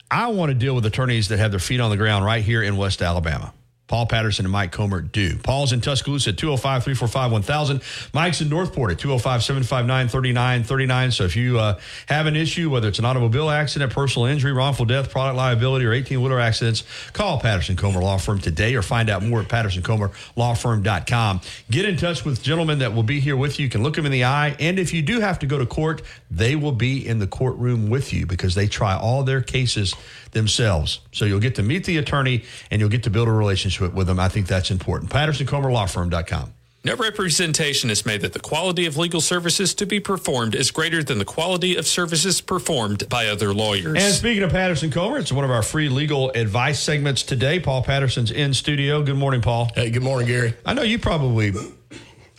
I 0.10 0.28
want 0.28 0.50
to 0.50 0.56
deal 0.56 0.74
with 0.74 0.86
attorneys 0.86 1.28
that 1.30 1.40
have 1.40 1.52
their 1.52 1.60
feet 1.60 1.80
on 1.80 1.90
the 1.90 1.98
ground 1.98 2.24
right 2.24 2.44
here 2.44 2.62
in 2.64 2.78
West 2.78 3.02
Alabama. 3.02 3.54
Paul 3.88 4.06
Patterson 4.06 4.46
and 4.46 4.52
Mike 4.52 4.72
Comer 4.72 5.02
do. 5.02 5.38
Paul's 5.38 5.72
in 5.72 5.82
Tuscaloosa 5.82 6.32
at 6.32 6.38
205 6.38 6.84
345 6.84 7.32
1000. 7.32 7.82
Mike's 8.14 8.42
in 8.42 8.50
Northport 8.50 8.92
at 8.92 9.00
205 9.00 9.44
759 9.44 10.10
3939. 10.10 11.12
So 11.12 11.24
if 11.24 11.36
you 11.36 11.58
uh, 11.60 11.80
have 12.08 12.26
an 12.26 12.36
issue, 12.36 12.70
whether 12.70 12.90
it's 12.90 13.00
an 13.00 13.06
automobile 13.06 13.50
accident, 13.50 13.94
personal 13.94 14.26
injury, 14.28 14.52
wrongful 14.52 14.86
death, 14.86 15.10
product 15.10 15.38
liability, 15.38 15.86
or 15.86 15.94
18 15.94 16.22
wheeler 16.22 16.40
accidents, 16.40 16.84
call 17.14 17.40
Patterson 17.40 17.78
Comer 17.78 18.02
Law 18.02 18.18
Firm 18.18 18.40
today 18.40 18.76
or 18.76 18.82
find 18.82 19.10
out 19.10 19.24
more 19.24 19.42
at 19.42 19.48
pattersoncomerlawfirm.com. 19.48 21.42
Get 21.72 21.86
in 21.86 21.96
touch 21.98 22.26
with 22.26 22.44
gentlemen 22.44 22.80
that 22.80 22.94
will 22.94 23.04
be 23.04 23.22
here 23.22 23.38
with 23.38 23.60
you. 23.60 23.64
You 23.66 23.70
can 23.70 23.84
look 23.84 23.96
them 23.96 24.06
in 24.06 24.12
the 24.12 24.26
eye. 24.26 24.56
And 24.60 24.80
if 24.80 24.94
you 24.94 25.02
do 25.02 25.22
have 25.22 25.40
to 25.40 25.46
go 25.46 25.58
to 25.58 25.66
court, 25.66 26.02
they 26.30 26.56
will 26.56 26.74
be 26.74 27.08
in 27.08 27.20
the 27.20 27.28
courtroom 27.28 27.90
with 27.90 28.12
you 28.14 28.26
because 28.26 28.56
they 28.56 28.68
try 28.68 28.98
all 28.98 29.24
their 29.24 29.42
cases 29.42 29.96
themselves. 30.38 31.00
So 31.12 31.26
you'll 31.26 31.42
get 31.42 31.56
to 31.56 31.64
meet 31.64 31.86
the 31.86 31.98
attorney 31.98 32.44
and 32.72 32.80
you'll 32.80 32.90
get 32.90 33.04
to 33.04 33.10
build 33.10 33.28
a 33.28 33.32
relationship 33.32 33.94
with 33.94 34.08
them. 34.08 34.20
I 34.20 34.30
think 34.30 34.48
that's 34.48 34.72
important. 34.72 35.12
PattersonComerLawFirm.com. 35.12 36.54
No 36.86 36.96
representation 36.96 37.90
is 37.90 38.06
made 38.06 38.22
that 38.22 38.32
the 38.32 38.40
quality 38.40 38.86
of 38.86 38.96
legal 38.96 39.20
services 39.20 39.74
to 39.74 39.86
be 39.86 40.00
performed 40.00 40.56
is 40.56 40.72
greater 40.72 41.04
than 41.04 41.18
the 41.18 41.26
quality 41.26 41.76
of 41.76 41.86
services 41.86 42.40
performed 42.40 43.10
by 43.10 43.28
other 43.28 43.54
lawyers. 43.54 44.02
And 44.02 44.14
speaking 44.14 44.44
of 44.44 44.52
Patterson 44.52 44.90
Comer, 44.90 45.18
it's 45.18 45.32
one 45.32 45.44
of 45.44 45.52
our 45.52 45.64
free 45.64 45.90
legal 45.90 46.30
advice 46.30 46.80
segments 46.80 47.24
today. 47.24 47.60
Paul 47.60 47.84
Patterson's 47.84 48.32
in 48.32 48.54
studio. 48.54 49.04
Good 49.04 49.18
morning, 49.18 49.42
Paul. 49.42 49.70
Hey, 49.76 49.90
good 49.90 50.04
morning, 50.04 50.30
Gary. 50.30 50.54
I 50.66 50.76
know 50.76 50.84
you 50.84 50.98
probably 50.98 51.52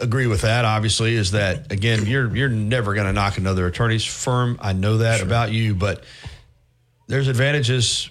agree 0.00 0.28
with 0.28 0.42
that 0.42 0.64
obviously 0.64 1.16
is 1.16 1.32
that 1.32 1.72
again 1.72 2.06
you're 2.06 2.34
you're 2.36 2.48
never 2.48 2.94
going 2.94 3.06
to 3.06 3.12
knock 3.12 3.36
another 3.36 3.66
attorney's 3.66 4.04
firm 4.04 4.56
i 4.62 4.72
know 4.72 4.98
that 4.98 5.18
sure. 5.18 5.26
about 5.26 5.50
you 5.50 5.74
but 5.74 6.04
there's 7.08 7.28
advantages 7.28 8.10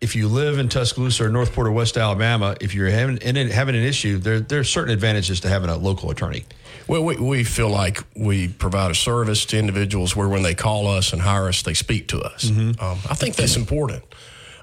if 0.00 0.16
you 0.16 0.28
live 0.28 0.58
in 0.58 0.68
Tuscaloosa 0.68 1.24
or 1.24 1.28
Northport 1.28 1.66
or 1.66 1.72
West 1.72 1.96
Alabama. 1.96 2.56
If 2.60 2.74
you're 2.74 2.88
having 2.88 3.18
having 3.20 3.74
an 3.74 3.82
issue, 3.82 4.18
there 4.18 4.40
there 4.40 4.60
are 4.60 4.64
certain 4.64 4.92
advantages 4.92 5.40
to 5.40 5.48
having 5.48 5.68
a 5.68 5.76
local 5.76 6.10
attorney. 6.10 6.44
Well, 6.86 7.04
we, 7.04 7.16
we 7.16 7.44
feel 7.44 7.68
like 7.68 8.02
we 8.16 8.48
provide 8.48 8.90
a 8.90 8.94
service 8.94 9.44
to 9.46 9.58
individuals 9.58 10.16
where 10.16 10.28
when 10.28 10.42
they 10.42 10.54
call 10.54 10.86
us 10.86 11.12
and 11.12 11.22
hire 11.22 11.48
us, 11.48 11.62
they 11.62 11.74
speak 11.74 12.08
to 12.08 12.20
us. 12.20 12.46
Mm-hmm. 12.46 12.82
Um, 12.82 12.98
I 13.08 13.14
think 13.14 13.36
that's 13.36 13.56
important. 13.56 14.02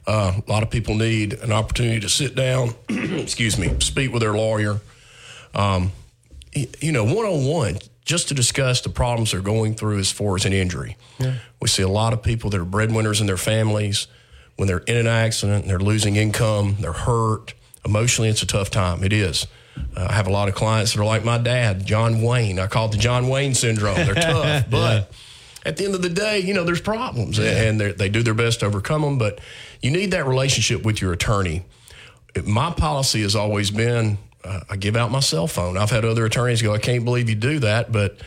Uh, 0.06 0.40
a 0.46 0.52
lot 0.52 0.64
of 0.64 0.70
people 0.70 0.96
need 0.96 1.34
an 1.34 1.52
opportunity 1.52 2.00
to 2.00 2.10
sit 2.10 2.36
down, 2.36 2.74
excuse 2.90 3.58
me, 3.58 3.76
speak 3.80 4.12
with 4.12 4.22
their 4.22 4.34
lawyer. 4.34 4.80
Um, 5.54 5.92
you 6.54 6.92
know, 6.92 7.04
one 7.04 7.26
on 7.26 7.46
one, 7.46 7.78
just 8.08 8.30
to 8.30 8.34
discuss 8.34 8.80
the 8.80 8.90
problems 8.90 9.32
they're 9.32 9.42
going 9.42 9.76
through 9.76 10.00
as 10.00 10.12
far 10.12 10.36
as 10.38 10.46
an 10.46 10.54
injury. 10.54 10.96
Yeah. 11.20 11.36
We 11.62 11.68
see 11.68 11.84
a 11.84 11.90
lot 11.90 12.14
of 12.14 12.24
people 12.24 12.50
that 12.50 12.60
are 12.60 12.66
breadwinners 12.66 13.20
in 13.20 13.28
their 13.28 13.38
families. 13.38 14.08
When 14.56 14.68
they're 14.68 14.80
in 14.80 14.96
an 14.96 15.08
accident, 15.08 15.68
they're 15.68 15.78
losing 15.78 16.16
income, 16.16 16.78
they're 16.80 16.94
hurt. 16.94 17.54
Emotionally, 17.86 18.30
it's 18.30 18.42
a 18.42 18.48
tough 18.48 18.72
time. 18.72 19.04
It 19.04 19.12
is. 19.12 19.46
Uh, 19.96 20.08
I 20.10 20.14
have 20.14 20.26
a 20.26 20.32
lot 20.32 20.48
of 20.48 20.56
clients 20.56 20.94
that 20.94 21.02
are 21.02 21.06
like 21.06 21.26
my 21.26 21.38
dad, 21.38 21.86
John 21.86 22.22
Wayne. 22.22 22.60
I 22.60 22.68
call 22.68 22.88
it 22.88 22.94
the 22.94 22.98
John 22.98 23.28
Wayne 23.28 23.54
syndrome. 23.54 23.96
They're 23.96 24.16
tough, 24.16 24.70
but 24.70 24.78
yeah. 24.78 25.04
at 25.66 25.76
the 25.76 25.86
end 25.86 25.94
of 25.94 26.02
the 26.02 26.10
day, 26.10 26.40
you 26.40 26.54
know, 26.54 26.64
there's 26.64 26.82
problems, 26.82 27.38
yeah. 27.38 27.64
and 27.64 27.80
they 27.80 28.10
do 28.10 28.24
their 28.24 28.34
best 28.34 28.62
to 28.62 28.68
overcome 28.68 29.02
them. 29.02 29.18
But 29.18 29.40
you 29.82 29.92
need 29.92 30.12
that 30.12 30.26
relationship 30.26 30.84
with 30.84 31.02
your 31.02 31.12
attorney. 31.12 31.66
My 32.46 32.72
policy 32.72 33.22
has 33.22 33.36
always 33.36 33.70
been 33.70 34.18
uh, 34.48 34.60
I 34.70 34.76
give 34.78 34.96
out 34.96 35.12
my 35.12 35.20
cell 35.20 35.48
phone. 35.48 35.78
I've 35.78 35.92
had 35.92 36.06
other 36.06 36.26
attorneys 36.26 36.62
go, 36.62 36.74
I 36.74 36.80
can't 36.80 37.06
believe 37.06 37.30
you 37.30 37.36
do 37.36 37.60
that, 37.60 37.92
but 37.92 38.18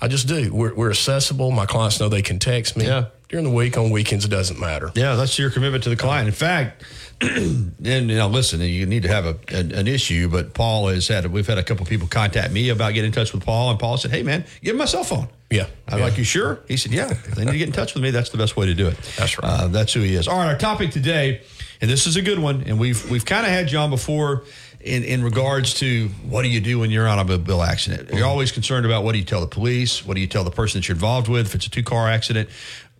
I 0.00 0.08
just 0.08 0.28
do. 0.28 0.52
We're, 0.52 0.74
we're 0.74 0.90
accessible. 0.90 1.50
My 1.50 1.66
clients 1.66 2.00
know 2.00 2.08
they 2.08 2.22
can 2.22 2.38
text 2.38 2.76
me. 2.76 2.86
Yeah. 2.86 3.06
During 3.28 3.44
the 3.44 3.50
week, 3.50 3.76
on 3.76 3.90
weekends, 3.90 4.24
it 4.24 4.28
doesn't 4.28 4.58
matter. 4.58 4.90
Yeah, 4.94 5.14
that's 5.14 5.38
your 5.38 5.50
commitment 5.50 5.84
to 5.84 5.90
the 5.90 5.96
client. 5.96 6.28
In 6.28 6.34
fact, 6.34 6.82
and 7.20 7.74
you 7.82 8.00
know, 8.00 8.28
listen, 8.28 8.60
you 8.60 8.86
need 8.86 9.02
to 9.02 9.08
have 9.08 9.26
a, 9.26 9.36
an, 9.48 9.72
an, 9.72 9.86
issue, 9.86 10.30
but 10.30 10.54
Paul 10.54 10.88
has 10.88 11.08
had, 11.08 11.26
we've 11.26 11.46
had 11.46 11.58
a 11.58 11.62
couple 11.62 11.84
people 11.84 12.08
contact 12.08 12.52
me 12.54 12.70
about 12.70 12.94
getting 12.94 13.08
in 13.08 13.12
touch 13.12 13.34
with 13.34 13.44
Paul, 13.44 13.70
and 13.70 13.78
Paul 13.78 13.98
said, 13.98 14.12
hey, 14.12 14.22
man, 14.22 14.46
give 14.62 14.72
him 14.72 14.78
my 14.78 14.86
cell 14.86 15.04
phone. 15.04 15.28
Yeah. 15.50 15.66
I'm 15.88 15.98
yeah. 15.98 16.04
like, 16.04 16.16
you 16.16 16.24
sure? 16.24 16.60
He 16.68 16.78
said, 16.78 16.92
yeah. 16.92 17.10
If 17.10 17.34
they 17.34 17.44
need 17.44 17.52
to 17.52 17.58
get 17.58 17.66
in 17.66 17.74
touch 17.74 17.92
with 17.92 18.02
me, 18.02 18.10
that's 18.10 18.30
the 18.30 18.38
best 18.38 18.56
way 18.56 18.64
to 18.64 18.74
do 18.74 18.86
it. 18.86 18.96
That's 19.18 19.36
right. 19.38 19.46
Uh, 19.46 19.68
that's 19.68 19.92
who 19.92 20.00
he 20.00 20.14
is. 20.14 20.26
All 20.26 20.38
right, 20.38 20.46
our 20.46 20.56
topic 20.56 20.90
today, 20.90 21.42
and 21.82 21.90
this 21.90 22.06
is 22.06 22.16
a 22.16 22.22
good 22.22 22.38
one, 22.38 22.62
and 22.66 22.78
we've 22.78 23.10
we've 23.10 23.24
kind 23.24 23.44
of 23.44 23.52
had 23.52 23.68
John 23.68 23.90
before 23.90 24.44
in, 24.80 25.02
in 25.04 25.22
regards 25.24 25.74
to 25.74 26.08
what 26.28 26.42
do 26.42 26.48
you 26.48 26.60
do 26.60 26.78
when 26.78 26.90
you're 26.90 27.06
on 27.08 27.18
a 27.18 27.22
automobile 27.22 27.62
accident? 27.62 28.10
You're 28.12 28.26
always 28.26 28.52
concerned 28.52 28.86
about 28.86 29.04
what 29.04 29.12
do 29.12 29.18
you 29.18 29.24
tell 29.24 29.40
the 29.40 29.46
police? 29.46 30.04
What 30.06 30.14
do 30.14 30.20
you 30.20 30.26
tell 30.26 30.44
the 30.44 30.50
person 30.50 30.80
that 30.80 30.88
you're 30.88 30.94
involved 30.94 31.28
with 31.28 31.46
if 31.46 31.54
it's 31.54 31.66
a 31.66 31.70
two 31.70 31.82
car 31.82 32.08
accident? 32.08 32.48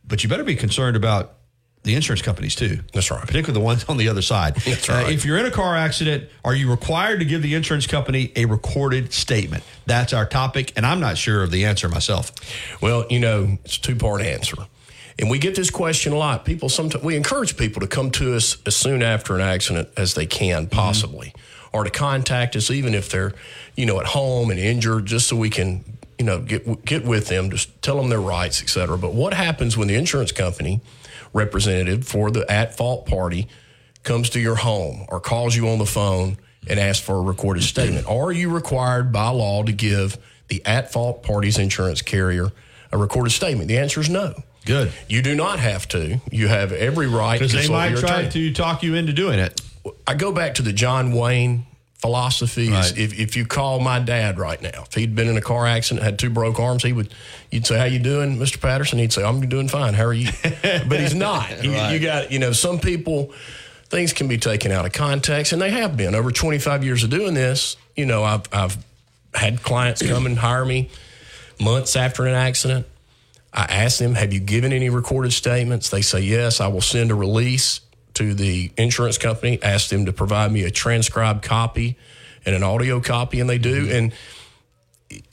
But 0.06 0.22
you 0.22 0.28
better 0.28 0.44
be 0.44 0.56
concerned 0.56 0.96
about 0.96 1.34
the 1.84 1.94
insurance 1.94 2.20
companies 2.22 2.54
too. 2.56 2.80
That's 2.92 3.10
right. 3.10 3.20
Particularly 3.20 3.52
the 3.54 3.64
ones 3.64 3.84
on 3.88 3.96
the 3.96 4.08
other 4.08 4.22
side. 4.22 4.56
That's 4.66 4.88
Uh, 4.88 4.92
right. 4.94 5.12
if 5.12 5.24
you're 5.24 5.38
in 5.38 5.46
a 5.46 5.50
car 5.50 5.76
accident, 5.76 6.28
are 6.44 6.54
you 6.54 6.70
required 6.70 7.20
to 7.20 7.24
give 7.24 7.42
the 7.42 7.54
insurance 7.54 7.86
company 7.86 8.32
a 8.36 8.44
recorded 8.46 9.12
statement? 9.12 9.62
That's 9.86 10.12
our 10.12 10.26
topic, 10.26 10.72
and 10.76 10.84
I'm 10.84 11.00
not 11.00 11.16
sure 11.16 11.42
of 11.42 11.50
the 11.50 11.64
answer 11.64 11.88
myself. 11.88 12.32
Well, 12.82 13.06
you 13.08 13.20
know, 13.20 13.58
it's 13.64 13.76
a 13.76 13.80
two 13.80 13.96
part 13.96 14.20
answer. 14.22 14.56
And 15.20 15.28
we 15.30 15.38
get 15.38 15.56
this 15.56 15.70
question 15.70 16.12
a 16.12 16.16
lot. 16.16 16.44
People 16.44 16.68
sometimes 16.68 17.02
we 17.02 17.16
encourage 17.16 17.56
people 17.56 17.80
to 17.80 17.88
come 17.88 18.10
to 18.12 18.36
us 18.36 18.56
as 18.66 18.76
soon 18.76 19.02
after 19.02 19.34
an 19.34 19.40
accident 19.40 19.88
as 19.96 20.14
they 20.14 20.26
can 20.26 20.68
possibly, 20.68 21.32
or 21.72 21.84
to 21.84 21.90
contact 21.90 22.56
us 22.56 22.70
even 22.70 22.94
if 22.94 23.10
they're, 23.10 23.32
you 23.76 23.86
know, 23.86 24.00
at 24.00 24.06
home 24.06 24.50
and 24.50 24.58
injured, 24.58 25.06
just 25.06 25.28
so 25.28 25.36
we 25.36 25.50
can, 25.50 25.84
you 26.18 26.24
know, 26.24 26.40
get 26.40 26.84
get 26.84 27.04
with 27.04 27.28
them, 27.28 27.50
just 27.50 27.80
tell 27.82 27.96
them 27.96 28.08
their 28.08 28.20
rights, 28.20 28.62
et 28.62 28.68
cetera. 28.68 28.98
But 28.98 29.14
what 29.14 29.34
happens 29.34 29.76
when 29.76 29.88
the 29.88 29.94
insurance 29.94 30.32
company 30.32 30.80
representative 31.32 32.06
for 32.06 32.30
the 32.30 32.50
at 32.50 32.76
fault 32.76 33.06
party 33.06 33.48
comes 34.02 34.30
to 34.30 34.40
your 34.40 34.56
home 34.56 35.04
or 35.08 35.20
calls 35.20 35.54
you 35.54 35.68
on 35.68 35.78
the 35.78 35.86
phone 35.86 36.38
and 36.68 36.80
asks 36.80 37.04
for 37.04 37.16
a 37.16 37.20
recorded 37.22 37.62
statement? 37.62 38.06
Are 38.06 38.32
you 38.32 38.50
required 38.50 39.12
by 39.12 39.28
law 39.28 39.62
to 39.62 39.72
give 39.72 40.16
the 40.48 40.64
at 40.64 40.92
fault 40.92 41.22
party's 41.22 41.58
insurance 41.58 42.02
carrier 42.02 42.50
a 42.90 42.98
recorded 42.98 43.30
statement? 43.30 43.68
The 43.68 43.78
answer 43.78 44.00
is 44.00 44.08
no. 44.08 44.34
Good. 44.64 44.92
You 45.08 45.22
do 45.22 45.34
not 45.34 45.60
have 45.60 45.88
to. 45.88 46.20
You 46.30 46.48
have 46.48 46.72
every 46.72 47.06
right 47.06 47.38
Because 47.38 47.52
they 47.52 47.68
might 47.68 47.96
try 47.96 48.22
attorney. 48.22 48.30
to 48.30 48.52
talk 48.52 48.82
you 48.82 48.94
into 48.94 49.12
doing 49.12 49.38
it. 49.38 49.60
I 50.06 50.14
go 50.14 50.32
back 50.32 50.54
to 50.56 50.62
the 50.62 50.72
John 50.72 51.12
Wayne 51.12 51.66
philosophy. 52.00 52.66
is 52.66 52.70
Right. 52.70 52.98
If, 52.98 53.18
if 53.18 53.36
you 53.36 53.44
call 53.46 53.80
my 53.80 53.98
dad 53.98 54.38
right 54.38 54.60
now, 54.62 54.84
if 54.86 54.94
he'd 54.94 55.14
been 55.14 55.28
in 55.28 55.36
a 55.36 55.40
car 55.40 55.66
accident, 55.66 56.04
had 56.04 56.18
two 56.18 56.30
broke 56.30 56.58
arms, 56.60 56.82
he 56.84 56.92
would. 56.92 57.12
You'd 57.50 57.66
say, 57.66 57.78
"How 57.78 57.84
you 57.84 57.98
doing, 57.98 58.38
Mr. 58.38 58.60
Patterson?" 58.60 58.98
He'd 58.98 59.12
say, 59.12 59.24
"I'm 59.24 59.46
doing 59.48 59.68
fine. 59.68 59.94
How 59.94 60.04
are 60.04 60.12
you?" 60.12 60.30
but 60.42 61.00
he's 61.00 61.14
not. 61.14 61.62
You- 61.64 61.72
Right. 61.72 61.92
You 61.92 61.98
got 61.98 62.30
you 62.32 62.38
know 62.38 62.52
some 62.52 62.78
people. 62.78 63.32
Things 63.90 64.12
can 64.12 64.28
be 64.28 64.36
taken 64.36 64.70
out 64.70 64.84
of 64.84 64.92
context, 64.92 65.52
and 65.54 65.62
they 65.62 65.70
have 65.70 65.96
been 65.96 66.14
over 66.14 66.30
25 66.30 66.84
years 66.84 67.04
of 67.04 67.08
doing 67.10 67.32
this. 67.32 67.78
You 67.96 68.04
know, 68.04 68.22
I've 68.22 68.42
I've 68.52 68.76
had 69.34 69.62
clients 69.62 70.06
come 70.06 70.26
and 70.26 70.38
hire 70.38 70.64
me 70.64 70.90
months 71.58 71.96
after 71.96 72.26
an 72.26 72.34
accident. 72.34 72.86
I 73.52 73.62
ask 73.62 73.98
them, 73.98 74.14
Have 74.14 74.32
you 74.34 74.40
given 74.40 74.74
any 74.74 74.90
recorded 74.90 75.32
statements? 75.32 75.88
They 75.88 76.02
say, 76.02 76.20
Yes. 76.20 76.60
I 76.60 76.68
will 76.68 76.82
send 76.82 77.10
a 77.10 77.14
release 77.14 77.80
to 78.18 78.34
the 78.34 78.70
insurance 78.76 79.16
company, 79.16 79.62
ask 79.62 79.90
them 79.90 80.06
to 80.06 80.12
provide 80.12 80.50
me 80.50 80.64
a 80.64 80.70
transcribed 80.70 81.42
copy 81.42 81.96
and 82.44 82.54
an 82.54 82.64
audio 82.64 83.00
copy, 83.00 83.38
and 83.40 83.48
they 83.48 83.58
do. 83.58 83.88
And 83.90 84.12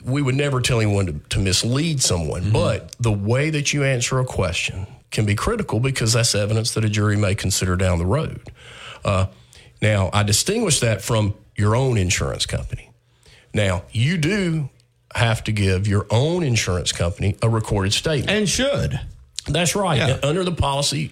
we 0.03 0.21
would 0.21 0.35
never 0.35 0.61
tell 0.61 0.79
anyone 0.79 1.05
to, 1.07 1.13
to 1.29 1.39
mislead 1.39 2.01
someone, 2.01 2.51
but 2.51 2.95
the 2.99 3.11
way 3.11 3.49
that 3.49 3.73
you 3.73 3.83
answer 3.83 4.19
a 4.19 4.25
question 4.25 4.85
can 5.09 5.25
be 5.25 5.33
critical 5.33 5.79
because 5.79 6.13
that's 6.13 6.35
evidence 6.35 6.75
that 6.75 6.85
a 6.85 6.89
jury 6.89 7.17
may 7.17 7.33
consider 7.33 7.75
down 7.75 7.97
the 7.97 8.05
road. 8.05 8.51
Uh, 9.03 9.27
now, 9.81 10.11
I 10.13 10.21
distinguish 10.23 10.79
that 10.81 11.01
from 11.01 11.33
your 11.55 11.75
own 11.75 11.97
insurance 11.97 12.45
company. 12.45 12.91
Now, 13.53 13.83
you 13.91 14.17
do 14.17 14.69
have 15.15 15.43
to 15.45 15.51
give 15.51 15.87
your 15.87 16.05
own 16.11 16.43
insurance 16.43 16.91
company 16.91 17.35
a 17.41 17.49
recorded 17.49 17.93
statement. 17.93 18.29
And 18.29 18.47
should. 18.47 18.99
That's 19.47 19.75
right. 19.75 19.97
Yeah. 19.97 20.19
Under 20.23 20.43
the 20.43 20.51
policy, 20.51 21.11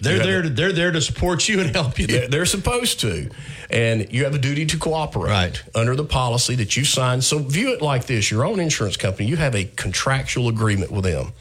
They're 0.00 0.16
you 0.16 0.22
there. 0.22 0.42
To, 0.42 0.48
they're 0.50 0.72
there 0.72 0.90
to 0.92 1.00
support 1.00 1.48
you 1.48 1.60
and 1.60 1.74
help 1.74 1.98
you. 1.98 2.06
yeah, 2.08 2.26
they're 2.28 2.46
supposed 2.46 3.00
to. 3.00 3.30
And 3.70 4.12
you 4.12 4.24
have 4.24 4.34
a 4.34 4.38
duty 4.38 4.66
to 4.66 4.78
cooperate 4.78 5.30
Right. 5.30 5.62
under 5.74 5.94
the 5.94 6.04
policy 6.04 6.54
that 6.56 6.76
you 6.76 6.84
signed. 6.84 7.22
So 7.24 7.38
view 7.38 7.72
it 7.72 7.82
like 7.82 8.06
this 8.06 8.30
your 8.30 8.44
own 8.44 8.60
insurance 8.60 8.96
company, 8.96 9.28
you 9.28 9.36
have 9.36 9.54
a 9.54 9.64
contractual 9.64 10.48
agreement 10.48 10.90
with 10.90 11.04
them. 11.04 11.32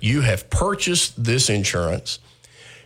You 0.00 0.20
have 0.22 0.48
purchased 0.50 1.22
this 1.22 1.48
insurance, 1.50 2.18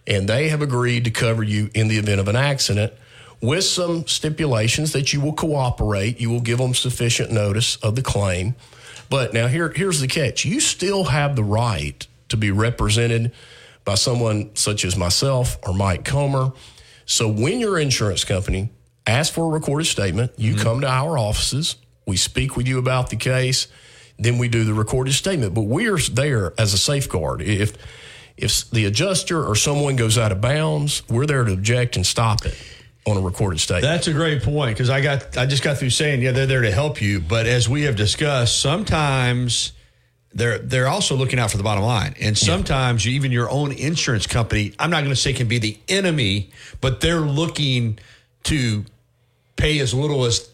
and 0.07 0.29
they 0.29 0.49
have 0.49 0.63
agreed 0.63 1.05
to 1.05 1.11
cover 1.11 1.43
you 1.43 1.71
in 1.75 1.89
the 1.89 1.99
event 1.99 2.21
of 2.21 2.29
an 2.29 2.37
accident 2.37 2.93
with 3.41 3.65
some 3.65 4.07
stipulations 4.07 4.93
that 4.93 5.13
you 5.13 5.21
will 5.21 5.33
cooperate. 5.33 6.21
You 6.21 6.31
will 6.31 6.41
give 6.41 6.59
them 6.59 6.75
sufficient 6.75 7.31
notice 7.31 7.77
of 7.77 7.95
the 7.97 8.03
claim. 8.03 8.55
But 9.11 9.33
now 9.33 9.47
here, 9.47 9.71
here's 9.75 10.01
the 10.01 10.09
catch 10.09 10.45
you 10.45 10.61
still 10.61 11.05
have 11.05 11.37
the 11.37 11.45
right 11.45 12.07
to 12.29 12.37
be 12.37 12.51
represented 12.51 13.33
by 13.89 13.95
someone 13.95 14.55
such 14.55 14.85
as 14.85 14.99
myself 14.99 15.57
or 15.63 15.73
Mike 15.73 16.05
Comer. 16.05 16.53
So 17.07 17.27
when 17.27 17.59
your 17.59 17.79
insurance 17.79 18.23
company 18.23 18.71
asks 19.07 19.35
for 19.35 19.47
a 19.47 19.49
recorded 19.49 19.87
statement, 19.87 20.33
you 20.37 20.53
mm-hmm. 20.53 20.63
come 20.63 20.81
to 20.83 20.87
our 20.87 21.17
offices, 21.17 21.77
we 22.07 22.19
speak 22.19 22.55
with 22.55 22.69
you 22.69 22.79
about 22.79 23.09
the 23.09 23.17
case, 23.17 23.67
then 24.19 24.37
we 24.37 24.47
do 24.47 24.65
the 24.65 24.75
recorded 24.75 25.15
statement. 25.15 25.55
But 25.55 25.63
we're 25.63 25.97
there 25.97 26.53
as 26.59 26.75
a 26.75 26.79
safeguard. 26.79 27.41
If 27.41 27.79
if 28.37 28.71
the 28.71 28.85
adjuster 28.85 29.43
or 29.43 29.57
someone 29.57 29.97
goes 29.97 30.19
out 30.19 30.33
of 30.33 30.43
bounds, 30.43 31.03
we're 31.09 31.25
there 31.25 31.45
to 31.45 31.53
object 31.55 31.97
and 31.97 32.05
stop 32.05 32.45
it 32.45 32.59
on 33.07 33.17
a 33.17 33.23
recorded 33.23 33.59
statement. 33.59 33.85
That's 33.85 34.07
a 34.07 34.13
great 34.13 34.43
point 34.43 34.77
because 34.77 34.91
I 34.91 35.01
got 35.01 35.35
I 35.39 35.47
just 35.47 35.63
got 35.63 35.79
through 35.79 35.91
saying 35.91 36.21
yeah 36.21 36.33
they're 36.33 36.45
there 36.45 36.61
to 36.61 36.73
help 36.73 37.01
you, 37.01 37.21
but 37.21 37.47
as 37.47 37.71
we 37.71 37.85
have 37.85 37.97
discussed, 37.97 38.61
sometimes 38.61 39.73
they're 40.39 40.59
they're 40.59 40.89
also 40.89 41.17
looking 41.17 41.39
out 41.39 41.51
for 41.51 41.57
the 41.57 41.63
bottom 41.63 41.85
line, 41.85 42.15
and 42.21 42.37
sometimes 42.39 43.05
you, 43.05 43.13
even 43.13 43.33
your 43.33 43.51
own 43.51 43.73
insurance 43.73 44.27
company, 44.27 44.73
I'm 44.79 44.91
not 44.91 45.01
going 45.01 45.11
to 45.11 45.17
say 45.21 45.33
can 45.33 45.49
be 45.49 45.59
the 45.59 45.79
enemy, 45.89 46.51
but 46.81 47.01
they're 47.01 47.21
looking 47.21 47.99
to 48.45 48.85
pay 49.57 49.81
as 49.81 49.93
little 49.93 50.25
as 50.25 50.49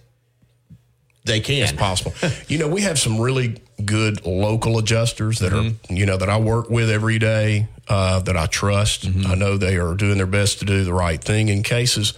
they 1.25 1.41
can. 1.41 1.63
as 1.65 1.73
possible. 1.73 2.13
you 2.49 2.59
know, 2.59 2.69
we 2.69 2.83
have 2.83 2.99
some 2.99 3.21
really 3.21 3.61
good 3.85 4.25
local 4.27 4.79
adjusters 4.79 5.39
that 5.41 5.53
are, 5.53 5.71
you 5.89 6.07
know, 6.07 6.17
that 6.17 6.29
I 6.29 6.39
work 6.39 6.71
with 6.71 6.91
every 6.91 7.19
day, 7.19 7.69
uh, 7.89 8.21
that 8.21 8.37
I 8.37 8.47
trust. 8.47 9.07
I 9.27 9.35
know 9.35 9.57
they 9.57 9.77
are 9.77 9.95
doing 9.95 10.17
their 10.17 10.27
best 10.27 10.61
to 10.61 10.65
do 10.65 10.85
the 10.85 10.95
right 10.95 11.23
thing 11.23 11.49
in 11.49 11.63
cases. 11.63 12.15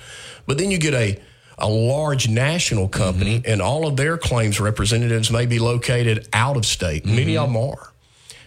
But 0.46 0.58
then 0.58 0.70
you 0.70 0.78
get 0.78 0.94
a 0.94 1.20
a 1.58 1.68
large 1.68 2.28
national 2.28 2.88
company, 2.88 3.42
and 3.46 3.62
all 3.62 3.86
of 3.86 3.96
their 3.96 4.18
claims 4.18 4.60
representatives 4.60 5.30
may 5.30 5.46
be 5.46 5.58
located 5.58 6.28
out 6.32 6.56
of 6.56 6.66
state. 6.66 7.06
Many 7.06 7.36
of 7.36 7.48
them 7.48 7.56
are. 7.56 7.92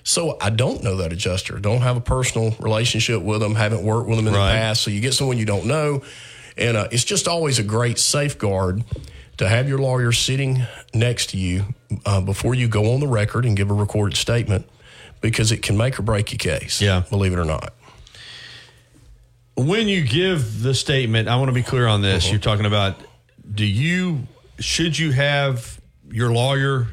So 0.04 0.38
I 0.42 0.50
don't 0.50 0.84
know 0.84 0.98
that 0.98 1.12
adjuster. 1.12 1.60
Don't 1.60 1.82
have 1.82 1.98
a 1.98 2.02
personal 2.02 2.56
relationship 2.60 3.22
with 3.22 3.42
them. 3.42 3.56
Haven't 3.56 3.84
worked 3.84 4.08
with 4.08 4.18
them 4.18 4.28
in 4.28 4.34
Right. 4.34 4.52
the 4.54 4.58
past. 4.58 4.82
So 4.82 4.92
you 4.92 5.02
get 5.02 5.14
someone 5.14 5.38
you 5.38 5.46
don't 5.46 5.66
know, 5.66 6.04
and 6.58 6.78
uh, 6.78 6.88
it's 6.92 7.04
just 7.04 7.28
always 7.28 7.60
a 7.60 7.64
great 7.64 7.98
safeguard 8.00 8.84
to 9.38 9.48
have 9.48 9.68
your 9.70 9.80
lawyer 9.80 10.12
sitting 10.12 10.64
next 10.94 11.32
to 11.32 11.38
you 11.38 11.66
uh, 12.06 12.22
before 12.22 12.54
you 12.56 12.68
go 12.68 12.94
on 12.94 13.00
the 13.00 13.08
record 13.08 13.46
and 13.46 13.56
give 13.58 13.70
a 13.72 13.74
recorded 13.74 14.18
statement, 14.18 14.66
because 15.22 15.52
it 15.52 15.62
can 15.62 15.78
make 15.78 15.98
or 16.00 16.02
break 16.04 16.32
your 16.32 16.38
case. 16.58 16.82
Yeah. 16.82 17.04
believe 17.10 17.34
it 17.34 17.40
or 17.40 17.46
not. 17.46 17.74
When 19.66 19.88
you 19.88 20.04
give 20.04 20.62
the 20.64 20.74
statement, 20.74 21.28
I 21.28 21.36
want 21.36 21.50
to 21.50 21.54
be 21.54 21.64
clear 21.64 21.88
on 21.88 22.02
this. 22.02 22.30
You're 22.30 22.40
talking 22.40 22.66
about 22.66 22.96
do 23.54 23.66
you 23.66 24.28
should 24.60 24.98
you 24.98 25.12
have 25.12 25.80
your 26.10 26.32
lawyer 26.32 26.88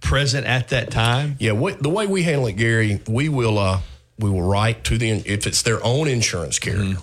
present 0.00 0.46
at 0.46 0.68
that 0.68 0.90
time? 0.90 1.36
Yeah, 1.38 1.52
what, 1.52 1.82
the 1.82 1.90
way 1.90 2.06
we 2.06 2.22
handle 2.22 2.46
it, 2.46 2.52
Gary, 2.52 3.00
we 3.08 3.28
will 3.28 3.58
uh, 3.58 3.80
we 4.18 4.30
will 4.30 4.42
write 4.42 4.84
to 4.84 4.98
the 4.98 5.10
if 5.10 5.46
it's 5.46 5.62
their 5.62 5.84
own 5.84 6.08
insurance 6.08 6.58
carrier. 6.58 6.96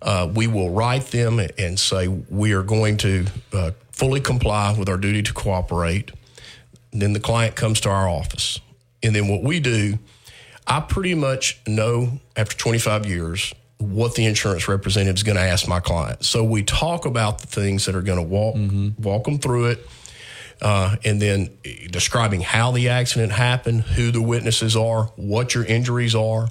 Uh, 0.00 0.30
we 0.32 0.46
will 0.46 0.70
write 0.70 1.06
them 1.06 1.40
and 1.58 1.80
say 1.80 2.08
we 2.08 2.52
are 2.52 2.62
going 2.62 2.98
to 2.98 3.26
uh, 3.52 3.70
fully 3.90 4.20
comply 4.20 4.76
with 4.78 4.88
our 4.88 4.98
duty 4.98 5.22
to 5.22 5.32
cooperate. 5.32 6.10
Then 6.92 7.14
the 7.14 7.20
client 7.20 7.56
comes 7.56 7.80
to 7.80 7.90
our 7.90 8.08
office, 8.08 8.60
and 9.02 9.14
then 9.16 9.28
what 9.28 9.42
we 9.42 9.60
do, 9.60 9.98
I 10.66 10.80
pretty 10.80 11.14
much 11.14 11.60
know 11.66 12.20
after 12.36 12.56
25 12.56 13.06
years 13.06 13.52
what 13.92 14.14
the 14.14 14.26
insurance 14.26 14.68
representative 14.68 15.16
is 15.16 15.22
going 15.22 15.36
to 15.36 15.42
ask 15.42 15.68
my 15.68 15.80
client. 15.80 16.24
So 16.24 16.44
we 16.44 16.62
talk 16.62 17.06
about 17.06 17.40
the 17.40 17.46
things 17.46 17.86
that 17.86 17.94
are 17.94 18.02
going 18.02 18.18
to 18.18 18.24
walk 18.24 18.56
mm-hmm. 18.56 19.02
walk 19.02 19.24
them 19.24 19.38
through 19.38 19.66
it 19.66 19.86
uh, 20.62 20.96
and 21.04 21.20
then 21.20 21.50
eh, 21.64 21.88
describing 21.90 22.40
how 22.40 22.72
the 22.72 22.88
accident 22.88 23.32
happened, 23.32 23.82
who 23.82 24.10
the 24.10 24.22
witnesses 24.22 24.76
are, 24.76 25.04
what 25.16 25.54
your 25.54 25.64
injuries 25.64 26.14
are, 26.14 26.48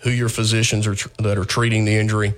who 0.00 0.10
your 0.10 0.28
physicians 0.28 0.86
are 0.86 0.94
tr- 0.94 1.08
that 1.18 1.38
are 1.38 1.44
treating 1.44 1.84
the 1.84 1.96
injury, 1.96 2.34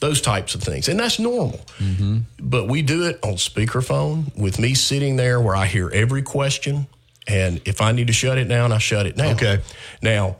those 0.00 0.20
types 0.20 0.54
of 0.54 0.62
things, 0.62 0.88
and 0.88 0.98
that's 0.98 1.18
normal. 1.18 1.60
Mm-hmm. 1.78 2.18
But 2.40 2.68
we 2.68 2.82
do 2.82 3.04
it 3.06 3.18
on 3.22 3.34
speakerphone 3.34 4.36
with 4.36 4.58
me 4.58 4.74
sitting 4.74 5.16
there 5.16 5.40
where 5.40 5.56
I 5.56 5.66
hear 5.66 5.90
every 5.90 6.22
question, 6.22 6.86
and 7.26 7.60
if 7.64 7.80
I 7.80 7.92
need 7.92 8.08
to 8.08 8.12
shut 8.12 8.38
it 8.38 8.48
down, 8.48 8.72
I 8.72 8.78
shut 8.78 9.06
it 9.06 9.16
down. 9.16 9.34
Okay. 9.34 9.60
Now, 10.02 10.36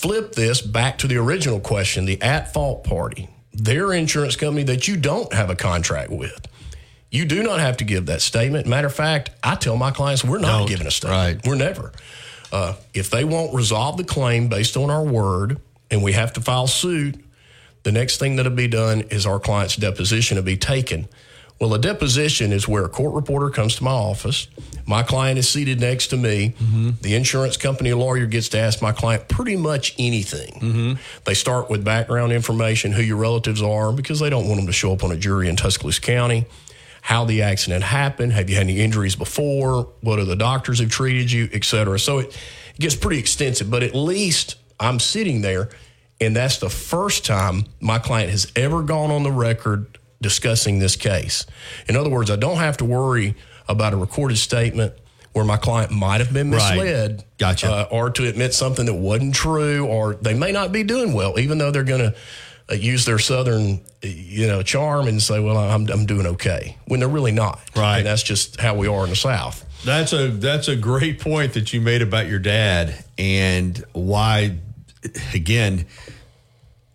flip 0.00 0.32
this 0.32 0.62
back 0.62 0.98
to 0.98 1.06
the 1.06 1.16
original 1.18 1.60
question: 1.60 2.06
the 2.06 2.20
at 2.22 2.52
fault 2.52 2.84
party, 2.84 3.28
their 3.52 3.92
insurance 3.92 4.36
company 4.36 4.64
that 4.64 4.88
you 4.88 4.96
don't 4.96 5.32
have 5.32 5.50
a 5.50 5.56
contract 5.56 6.10
with. 6.10 6.46
You 7.10 7.24
do 7.24 7.42
not 7.42 7.60
have 7.60 7.76
to 7.78 7.84
give 7.84 8.06
that 8.06 8.22
statement. 8.22 8.66
Matter 8.66 8.86
of 8.86 8.94
fact, 8.94 9.30
I 9.42 9.56
tell 9.56 9.76
my 9.76 9.90
clients 9.90 10.24
we're 10.24 10.38
not 10.38 10.60
Don't. 10.60 10.68
giving 10.68 10.86
a 10.86 10.90
statement. 10.90 11.44
Right. 11.44 11.46
We're 11.46 11.56
never. 11.56 11.92
Uh, 12.52 12.74
if 12.94 13.10
they 13.10 13.24
won't 13.24 13.54
resolve 13.54 13.96
the 13.96 14.04
claim 14.04 14.48
based 14.48 14.76
on 14.76 14.90
our 14.90 15.04
word 15.04 15.60
and 15.90 16.02
we 16.02 16.12
have 16.12 16.32
to 16.34 16.40
file 16.40 16.66
suit, 16.68 17.16
the 17.82 17.92
next 17.92 18.18
thing 18.18 18.36
that'll 18.36 18.52
be 18.52 18.68
done 18.68 19.02
is 19.02 19.26
our 19.26 19.40
client's 19.40 19.76
deposition 19.76 20.36
will 20.36 20.44
be 20.44 20.56
taken. 20.56 21.08
Well, 21.60 21.74
a 21.74 21.78
deposition 21.78 22.52
is 22.52 22.66
where 22.66 22.86
a 22.86 22.88
court 22.88 23.14
reporter 23.14 23.50
comes 23.50 23.76
to 23.76 23.84
my 23.84 23.90
office. 23.90 24.48
My 24.86 25.02
client 25.02 25.38
is 25.38 25.46
seated 25.46 25.78
next 25.78 26.06
to 26.06 26.16
me. 26.16 26.54
Mm-hmm. 26.58 26.90
The 27.02 27.14
insurance 27.14 27.58
company 27.58 27.92
lawyer 27.92 28.24
gets 28.24 28.48
to 28.50 28.58
ask 28.58 28.80
my 28.80 28.92
client 28.92 29.28
pretty 29.28 29.56
much 29.56 29.94
anything. 29.98 30.54
Mm-hmm. 30.54 30.92
They 31.24 31.34
start 31.34 31.68
with 31.68 31.84
background 31.84 32.32
information, 32.32 32.92
who 32.92 33.02
your 33.02 33.18
relatives 33.18 33.60
are, 33.60 33.92
because 33.92 34.20
they 34.20 34.30
don't 34.30 34.46
want 34.46 34.56
them 34.56 34.66
to 34.68 34.72
show 34.72 34.94
up 34.94 35.04
on 35.04 35.12
a 35.12 35.18
jury 35.18 35.50
in 35.50 35.56
Tuscaloosa 35.56 36.00
County. 36.00 36.46
How 37.02 37.26
the 37.26 37.42
accident 37.42 37.84
happened? 37.84 38.32
Have 38.32 38.48
you 38.48 38.56
had 38.56 38.64
any 38.64 38.80
injuries 38.80 39.14
before? 39.14 39.92
What 40.00 40.18
are 40.18 40.24
the 40.24 40.36
doctors 40.36 40.78
who've 40.78 40.90
treated 40.90 41.30
you, 41.30 41.50
et 41.52 41.64
cetera? 41.64 41.98
So 41.98 42.20
it 42.20 42.38
gets 42.78 42.96
pretty 42.96 43.18
extensive, 43.18 43.70
but 43.70 43.82
at 43.82 43.94
least 43.94 44.56
I'm 44.78 44.98
sitting 44.98 45.42
there, 45.42 45.68
and 46.22 46.34
that's 46.34 46.56
the 46.56 46.70
first 46.70 47.26
time 47.26 47.66
my 47.80 47.98
client 47.98 48.30
has 48.30 48.50
ever 48.56 48.82
gone 48.82 49.10
on 49.10 49.24
the 49.24 49.32
record 49.32 49.98
discussing 50.20 50.78
this 50.78 50.96
case. 50.96 51.46
In 51.88 51.96
other 51.96 52.10
words, 52.10 52.30
I 52.30 52.36
don't 52.36 52.58
have 52.58 52.76
to 52.78 52.84
worry 52.84 53.34
about 53.68 53.92
a 53.92 53.96
recorded 53.96 54.38
statement 54.38 54.92
where 55.32 55.44
my 55.44 55.56
client 55.56 55.90
might 55.92 56.18
have 56.20 56.32
been 56.32 56.50
Right. 56.50 56.76
misled, 56.76 57.24
Gotcha. 57.38 57.70
uh, 57.70 57.86
or 57.90 58.10
to 58.10 58.28
admit 58.28 58.52
something 58.52 58.86
that 58.86 58.94
wasn't 58.94 59.34
true, 59.34 59.86
or 59.86 60.16
they 60.20 60.34
may 60.34 60.50
not 60.52 60.72
be 60.72 60.82
doing 60.82 61.12
well, 61.12 61.38
even 61.38 61.58
though 61.58 61.70
they're 61.70 61.84
going 61.84 62.00
to 62.10 62.14
uh, 62.70 62.74
use 62.74 63.04
their 63.04 63.18
southern, 63.18 63.80
you 64.02 64.46
know, 64.46 64.62
charm 64.62 65.06
and 65.08 65.22
say, 65.22 65.38
"Well, 65.40 65.56
I'm 65.56 65.88
I'm 65.88 66.04
doing 66.06 66.26
okay," 66.26 66.76
when 66.86 67.00
they're 67.00 67.08
really 67.08 67.32
not. 67.32 67.60
Right, 67.76 67.98
and 67.98 68.06
that's 68.06 68.22
just 68.22 68.60
how 68.60 68.74
we 68.74 68.86
are 68.88 69.04
in 69.04 69.10
the 69.10 69.16
South. 69.16 69.64
That's 69.84 70.12
a 70.12 70.28
that's 70.28 70.68
a 70.68 70.76
great 70.76 71.18
point 71.20 71.54
that 71.54 71.72
you 71.72 71.80
made 71.80 72.02
about 72.02 72.28
your 72.28 72.38
dad 72.38 73.04
and 73.18 73.82
why 73.92 74.58
again 75.34 75.86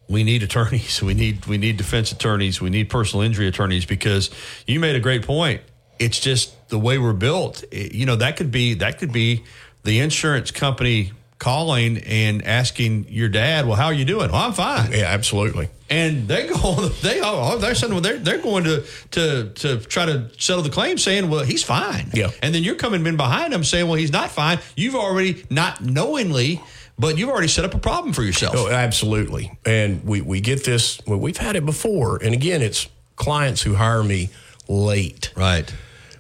we 0.08 0.24
need 0.24 0.44
attorneys. 0.44 1.02
We 1.04 1.14
need 1.14 1.46
we 1.46 1.58
need 1.58 1.78
defense 1.78 2.12
attorneys. 2.12 2.62
We 2.62 2.70
need 2.70 2.90
personal 2.90 3.24
injury 3.26 3.48
attorneys 3.48 3.86
because 3.86 4.30
you 4.68 4.80
made 4.80 4.96
a 4.96 5.00
great 5.00 5.24
point. 5.26 5.62
It's 6.00 6.20
just 6.20 6.70
the 6.70 6.78
way 6.80 6.98
we're 6.98 7.14
built. 7.14 7.64
It- 7.72 7.94
you 7.94 8.06
know 8.06 8.16
that 8.18 8.38
could 8.38 8.52
be 8.52 8.76
that 8.76 9.00
could 9.00 9.12
be 9.12 9.44
the 9.84 10.00
insurance 10.00 10.52
company 10.52 11.12
calling 11.38 11.98
and 12.00 12.44
asking 12.48 13.06
your 13.10 13.28
dad 13.28 13.66
well 13.68 13.76
how 13.76 13.86
are 13.88 13.94
you 13.94 14.06
doing? 14.06 14.32
Well 14.32 14.42
i'm 14.42 14.54
fine. 14.54 14.92
Yeah 14.92 15.06
absolutely. 15.06 15.70
And 15.90 16.28
they 16.28 16.48
go 16.48 16.88
they 17.04 17.20
oh, 17.22 17.54
oh 17.54 17.58
they're 17.58 17.76
saying 17.76 18.02
they're 18.02 18.18
they're 18.18 18.38
going 18.42 18.64
to 18.64 18.84
to 19.12 19.50
to 19.56 19.80
try 19.80 20.06
to 20.06 20.30
settle 20.40 20.64
the 20.64 20.70
claim 20.70 20.98
saying 20.98 21.30
well 21.30 21.44
he's 21.44 21.62
fine. 21.64 22.10
Yeah. 22.14 22.32
and 22.42 22.56
then 22.56 22.64
you're 22.64 22.76
coming 22.76 23.06
in 23.06 23.18
behind 23.18 23.54
him 23.54 23.64
saying 23.64 23.86
well 23.88 23.96
he's 23.96 24.12
not 24.14 24.32
fine. 24.32 24.60
You've 24.76 24.96
already 24.96 25.44
not 25.50 25.84
knowingly 25.84 26.62
but 26.98 27.18
you've 27.18 27.30
already 27.30 27.48
set 27.48 27.66
up 27.66 27.74
a 27.74 27.78
problem 27.80 28.14
for 28.14 28.24
yourself 28.24 28.56
Oh, 28.58 28.70
absolutely. 28.70 29.58
And 29.66 30.04
we, 30.04 30.22
we 30.22 30.40
get 30.42 30.64
this, 30.64 31.00
well, 31.06 31.20
we've 31.20 31.38
had 31.38 31.56
it 31.56 31.66
before. 31.66 32.18
And 32.24 32.34
again, 32.34 32.62
it's 32.62 32.88
clients 33.16 33.62
who 33.62 33.76
hire 33.76 34.04
me 34.04 34.30
late. 34.68 35.32
Right. 35.36 35.74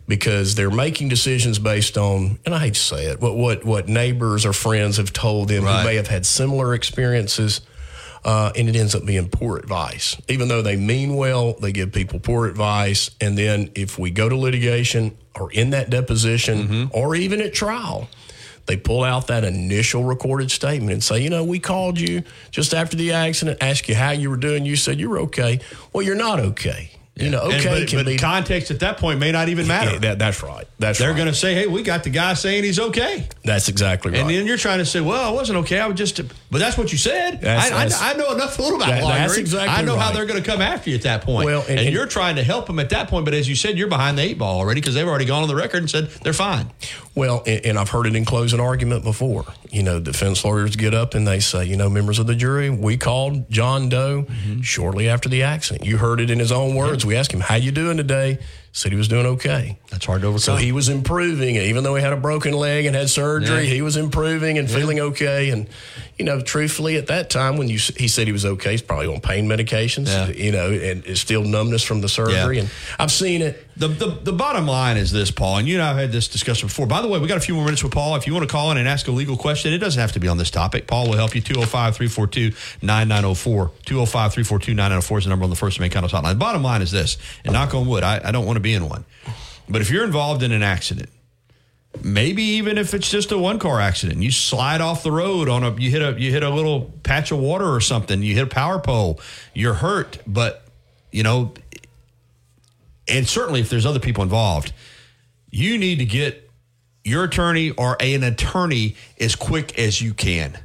Because 0.07 0.53
they're 0.55 0.69
making 0.69 1.09
decisions 1.09 1.57
based 1.57 1.97
on, 1.97 2.37
and 2.45 2.53
I 2.53 2.59
hate 2.59 2.75
to 2.75 2.79
say 2.79 3.05
it, 3.07 3.19
what 3.21 3.35
what, 3.35 3.65
what 3.65 3.87
neighbors 3.87 4.45
or 4.45 4.53
friends 4.53 4.97
have 4.97 5.11
told 5.11 5.47
them 5.47 5.63
Right. 5.63 5.79
who 5.81 5.87
may 5.87 5.95
have 5.95 6.07
had 6.07 6.25
similar 6.25 6.73
experiences. 6.75 7.61
Uh, 8.23 8.51
and 8.55 8.67
it 8.67 8.75
ends 8.75 8.95
up 8.95 9.05
being 9.05 9.29
poor 9.29 9.55
advice. 9.57 10.19
Even 10.27 10.47
though 10.47 10.63
they 10.63 10.75
mean 10.75 11.15
well, 11.15 11.53
they 11.53 11.71
give 11.71 11.91
people 11.91 12.19
poor 12.19 12.47
advice. 12.47 13.11
And 13.21 13.37
then 13.37 13.69
if 13.75 13.99
we 13.99 14.09
go 14.09 14.27
to 14.27 14.35
litigation 14.35 15.15
or 15.35 15.51
in 15.51 15.69
that 15.71 15.89
deposition 15.91 16.67
Mm-hmm. 16.67 16.85
or 16.91 17.15
even 17.15 17.39
at 17.39 17.53
trial, 17.53 18.09
they 18.65 18.77
pull 18.77 19.03
out 19.03 19.27
that 19.27 19.43
initial 19.43 20.03
recorded 20.03 20.49
statement 20.51 20.91
and 20.91 21.03
say, 21.03 21.19
you 21.19 21.29
know, 21.29 21.43
we 21.43 21.59
called 21.59 21.99
you 21.99 22.23
just 22.51 22.73
after 22.73 22.97
the 22.97 23.11
accident, 23.13 23.59
asked 23.61 23.87
you 23.87 23.95
how 23.95 24.11
you 24.11 24.29
were 24.29 24.37
doing. 24.37 24.65
You 24.65 24.75
said 24.75 24.99
you 24.99 25.09
were 25.09 25.19
okay. 25.19 25.59
Well, 25.93 26.03
you're 26.03 26.15
not 26.15 26.39
okay. 26.39 26.91
You 27.17 27.29
know, 27.29 27.43
And- 27.43 27.53
okay 27.53 27.79
but, 27.79 27.87
can 27.87 27.99
but 27.99 28.05
be 28.07 28.17
context 28.17 28.71
at 28.71 28.81
that 28.81 28.97
point 28.97 29.21
may 29.21 29.31
not 29.31 29.47
even 29.47 29.67
matter 29.67 29.91
Yeah, 29.93 29.99
that, 29.99 30.19
that's 30.19 30.43
right. 30.43 30.67
That's 30.79 30.99
they're 30.99 31.11
right. 31.11 31.15
going 31.15 31.29
to 31.29 31.33
say 31.33 31.53
hey 31.53 31.65
we 31.65 31.81
got 31.81 32.03
the 32.03 32.09
guy 32.09 32.33
saying 32.33 32.65
he's 32.65 32.77
okay 32.77 33.25
That's 33.45 33.69
exactly 33.69 34.11
right. 34.11 34.19
and 34.19 34.29
then 34.29 34.45
you're 34.45 34.57
trying 34.57 34.79
to 34.79 34.85
say 34.85 34.99
well 34.99 35.23
i 35.23 35.29
wasn't 35.33 35.59
okay 35.59 35.79
i 35.79 35.87
was 35.87 35.95
just 35.97 36.17
but 36.51 36.57
that's 36.57 36.77
what 36.77 36.91
you 36.91 36.97
said 36.97 37.39
That's- 37.39 37.67
I, 37.67 37.69
that's- 37.69 38.01
I, 38.01 38.13
know 38.17 38.33
enough 38.33 38.59
a 38.59 38.61
little 38.61 38.75
about 38.75 38.89
That- 38.89 39.01
that's 39.07 39.37
exactly 39.37 39.69
i 39.69 39.81
know 39.81 39.95
how 39.97 40.11
they're 40.11 40.25
going 40.25 40.43
to 40.43 40.45
come 40.51 40.61
after 40.61 40.89
you 40.89 40.97
at 40.97 41.03
that 41.03 41.21
point 41.21 41.45
Well, 41.45 41.61
and, 41.61 41.69
and- 41.69 41.79
and- 41.79 41.93
you're 41.93 42.05
trying 42.05 42.35
to 42.35 42.43
help 42.43 42.65
them 42.67 42.79
at 42.79 42.89
that 42.89 43.07
point 43.07 43.23
but 43.23 43.33
as 43.33 43.47
you 43.47 43.55
said 43.55 43.77
you're 43.77 43.87
behind 43.87 44.17
the 44.17 44.23
eight 44.23 44.37
ball 44.37 44.59
already 44.59 44.81
because 44.81 44.93
they've 44.93 45.07
already 45.07 45.23
gone 45.23 45.41
on 45.41 45.47
the 45.47 45.55
record 45.55 45.77
and 45.83 45.89
said 45.89 46.09
they're 46.21 46.33
fine 46.33 46.69
Well, 47.15 47.43
and, 47.47 47.65
and 47.65 47.79
I've 47.79 47.89
heard 47.89 48.07
it 48.07 48.15
in 48.15 48.25
closing 48.25 48.59
argument 48.59 49.03
before. 49.03 49.45
You 49.71 49.83
know, 49.83 49.99
defense 49.99 50.43
lawyers 50.43 50.75
get 50.75 50.93
up 50.93 51.13
and 51.15 51.25
they 51.25 51.39
say, 51.39 51.65
you 51.65 51.77
know, 51.77 51.89
members 51.89 52.19
of 52.19 52.27
the 52.27 52.35
jury, 52.35 52.69
we 52.69 52.97
called 52.97 53.49
John 53.49 53.89
Doe 53.89 54.23
mm-hmm. 54.23 54.61
shortly 54.61 55.09
after 55.09 55.29
the 55.29 55.43
accident. 55.43 55.85
You 55.85 55.97
heard 55.97 56.19
it 56.19 56.29
in 56.29 56.39
his 56.39 56.51
own 56.51 56.75
words. 56.75 57.05
We 57.05 57.15
asked 57.15 57.31
him, 57.31 57.39
"How 57.39 57.55
you 57.55 57.71
doing 57.71 57.97
today?" 57.97 58.39
Said 58.73 58.91
he 58.91 58.97
was 58.97 59.07
doing 59.07 59.25
okay. 59.25 59.77
That's 59.89 60.05
hard 60.05 60.21
to 60.21 60.27
overcome. 60.27 60.41
So 60.41 60.55
he 60.57 60.73
was 60.73 60.89
improving, 60.89 61.55
even 61.55 61.85
though 61.85 61.95
he 61.95 62.03
had 62.03 62.11
a 62.11 62.17
broken 62.17 62.51
leg 62.51 62.85
and 62.85 62.93
had 62.93 63.09
surgery. 63.09 63.67
Yeah. 63.67 63.73
He 63.73 63.81
was 63.81 63.95
improving 63.95 64.57
and 64.57 64.69
feeling 64.69 64.99
okay. 64.99 65.49
And 65.49 65.69
you 66.19 66.25
know, 66.25 66.41
truthfully, 66.41 66.97
at 66.97 67.07
that 67.07 67.29
time 67.29 67.55
when 67.55 67.69
you 67.69 67.79
he 67.95 68.09
said 68.09 68.27
he 68.27 68.33
was 68.33 68.45
okay, 68.45 68.71
he's 68.71 68.81
probably 68.81 69.07
on 69.07 69.21
pain 69.21 69.47
medications. 69.47 70.07
Yeah. 70.07 70.27
You 70.27 70.51
know, 70.51 70.71
and 70.71 71.05
it's 71.05 71.21
still 71.21 71.43
numbness 71.43 71.83
from 71.83 72.01
the 72.01 72.09
surgery. 72.09 72.57
Yeah. 72.57 72.63
And 72.63 72.71
I've 72.99 73.11
seen 73.11 73.41
it. 73.41 73.64
The, 73.77 73.89
the 73.89 74.07
the 74.07 74.31
bottom 74.31 74.67
line 74.67 74.95
is 74.95 75.11
this, 75.11 75.31
Paul, 75.31 75.57
and 75.57 75.67
you 75.67 75.75
and 75.75 75.83
I 75.83 75.89
have 75.89 75.97
had 75.97 76.11
this 76.13 76.29
discussion 76.29 76.67
before. 76.67 76.87
By 76.87 77.01
the 77.01 77.09
way, 77.09 77.19
we 77.19 77.27
got 77.27 77.37
a 77.37 77.41
few 77.41 77.55
more 77.55 77.65
minutes 77.65 77.83
with 77.83 77.91
Paul. 77.91 78.15
If 78.15 78.25
you 78.25 78.33
want 78.33 78.47
to 78.47 78.51
call 78.51 78.71
in 78.71 78.77
and 78.77 78.87
ask 78.87 79.07
a 79.09 79.11
legal 79.11 79.35
question, 79.35 79.73
it 79.73 79.79
doesn't 79.79 79.99
have 79.99 80.13
to 80.13 80.19
be 80.21 80.29
on 80.29 80.37
this 80.37 80.49
topic. 80.49 80.87
Paul 80.87 81.09
will 81.09 81.17
help 81.17 81.35
you. 81.35 81.41
205 81.41 81.95
342 81.95 82.55
9904. 82.81 83.71
205 83.85 84.33
342 84.33 84.73
9904 84.73 85.17
is 85.17 85.23
the 85.25 85.29
number 85.29 85.43
on 85.43 85.49
the 85.49 85.57
First 85.57 85.79
Main 85.81 85.91
Condos 85.91 86.11
hotline. 86.11 86.33
The 86.33 86.35
bottom 86.35 86.63
line 86.63 86.81
is 86.81 86.91
this, 86.91 87.17
and 87.43 87.51
knock 87.51 87.73
on 87.73 87.85
wood, 87.85 88.03
I, 88.03 88.21
I 88.23 88.31
don't 88.31 88.45
want 88.45 88.55
to 88.55 88.61
be 88.61 88.73
in 88.73 88.87
one. 88.87 89.03
But 89.67 89.81
if 89.81 89.91
you're 89.91 90.05
involved 90.05 90.41
in 90.41 90.53
an 90.53 90.63
accident, 90.63 91.09
maybe 92.01 92.43
even 92.43 92.77
if 92.77 92.93
it's 92.93 93.09
just 93.09 93.33
a 93.33 93.37
one 93.37 93.59
car 93.59 93.81
accident, 93.81 94.21
you 94.21 94.31
slide 94.31 94.79
off 94.79 95.03
the 95.03 95.11
road 95.11 95.49
on 95.49 95.63
a 95.63 95.75
you 95.75 95.89
hit 95.89 96.01
a 96.01 96.19
you 96.19 96.31
hit 96.31 96.43
a 96.43 96.49
little 96.49 96.93
patch 97.03 97.31
of 97.31 97.39
water 97.39 97.67
or 97.69 97.81
something, 97.81 98.21
you 98.21 98.35
hit 98.35 98.43
a 98.43 98.47
power 98.47 98.79
pole, 98.79 99.19
you're 99.53 99.73
hurt, 99.73 100.19
but 100.25 100.65
you 101.11 101.23
know 101.23 101.53
and 103.07 103.27
certainly 103.27 103.59
if 103.61 103.69
there's 103.69 103.85
other 103.85 103.99
people 103.99 104.23
involved, 104.23 104.73
you 105.51 105.77
need 105.77 105.99
to 105.99 106.05
get 106.05 106.49
your 107.03 107.23
attorney 107.25 107.71
or 107.71 107.97
an 107.99 108.23
attorney 108.23 108.95
as 109.19 109.35
quick 109.35 109.77
as 109.77 110.01
you 110.01 110.13
can. 110.13 110.57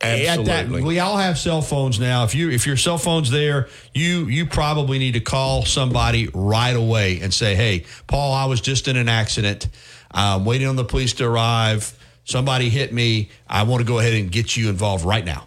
At 0.00 0.18
that- 0.44 0.48
Absolutely. 0.48 0.82
we 0.82 0.98
all 1.00 1.16
have 1.16 1.38
cell 1.38 1.62
phones 1.62 1.98
now. 1.98 2.24
If 2.24 2.34
you 2.34 2.50
if 2.50 2.66
your 2.66 2.76
cell 2.76 2.98
phone's 2.98 3.30
there, 3.30 3.68
you 3.94 4.26
you 4.26 4.44
probably 4.46 4.98
need 4.98 5.12
to 5.14 5.20
call 5.20 5.64
somebody 5.64 6.28
right 6.34 6.76
away 6.76 7.20
and 7.20 7.32
say, 7.32 7.54
"Hey, 7.54 7.84
Paul, 8.06 8.34
I 8.34 8.44
was 8.44 8.60
just 8.60 8.88
in 8.88 8.96
an 8.96 9.08
accident. 9.08 9.68
I'm 10.10 10.44
waiting 10.44 10.68
on 10.68 10.76
the 10.76 10.84
police 10.84 11.14
to 11.14 11.24
arrive. 11.24 11.94
Somebody 12.26 12.68
hit 12.68 12.92
me. 12.92 13.30
I 13.48 13.62
want 13.62 13.80
to 13.80 13.86
go 13.86 13.98
ahead 13.98 14.12
and 14.12 14.30
get 14.30 14.56
you 14.56 14.68
involved 14.68 15.04
right 15.04 15.24
now." 15.24 15.46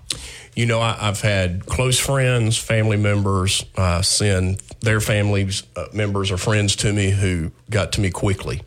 You 0.56 0.66
know, 0.66 0.80
I, 0.80 0.98
I've 1.00 1.22
had 1.22 1.68
close 1.68 2.00
friends, 2.00 2.58
family 2.58 2.98
members 2.98 3.64
uh, 3.78 4.02
send 4.02 4.62
their 4.82 5.00
families 5.00 5.64
uh, 5.76 5.86
members 5.94 6.32
or 6.32 6.38
friends 6.38 6.76
to 6.78 6.92
me 6.92 7.12
who 7.12 7.52
got 7.70 7.92
to 7.94 8.02
me 8.02 8.10
quickly. 8.10 8.62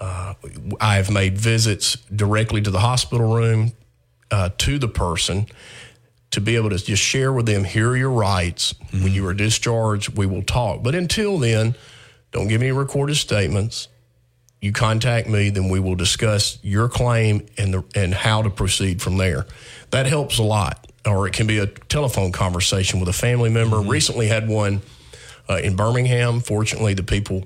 Uh, 0.00 0.34
I 0.80 0.94
have 0.96 1.10
made 1.10 1.36
visits 1.36 1.96
directly 2.14 2.60
to 2.62 2.70
the 2.70 2.78
hospital 2.78 3.34
room 3.34 3.72
uh, 4.30 4.50
to 4.58 4.78
the 4.78 4.88
person 4.88 5.46
to 6.30 6.40
be 6.40 6.56
able 6.56 6.70
to 6.70 6.78
just 6.78 7.02
share 7.02 7.32
with 7.32 7.46
them 7.46 7.64
here 7.64 7.90
are 7.90 7.96
your 7.96 8.10
rights. 8.10 8.74
When 8.92 9.12
you 9.12 9.26
are 9.26 9.34
discharged, 9.34 10.16
we 10.16 10.24
will 10.26 10.42
talk. 10.42 10.82
But 10.82 10.94
until 10.94 11.38
then, 11.38 11.74
don't 12.32 12.48
give 12.48 12.62
any 12.62 12.72
recorded 12.72 13.16
statements. 13.16 13.88
You 14.60 14.72
contact 14.72 15.28
me, 15.28 15.50
then 15.50 15.68
we 15.68 15.78
will 15.78 15.94
discuss 15.94 16.58
your 16.62 16.88
claim 16.88 17.46
and 17.56 17.72
the 17.72 17.84
and 17.94 18.12
how 18.12 18.42
to 18.42 18.50
proceed 18.50 19.00
from 19.00 19.16
there. 19.16 19.46
That 19.90 20.06
helps 20.06 20.38
a 20.38 20.42
lot. 20.42 20.84
Or 21.06 21.26
it 21.28 21.32
can 21.32 21.46
be 21.46 21.58
a 21.58 21.66
telephone 21.66 22.32
conversation 22.32 23.00
with 23.00 23.08
a 23.08 23.12
family 23.12 23.50
member. 23.50 23.80
Recently 23.80 24.26
had 24.26 24.48
one 24.48 24.82
uh, 25.48 25.60
in 25.62 25.76
Birmingham. 25.76 26.40
Fortunately, 26.40 26.92
the 26.94 27.04
people 27.04 27.44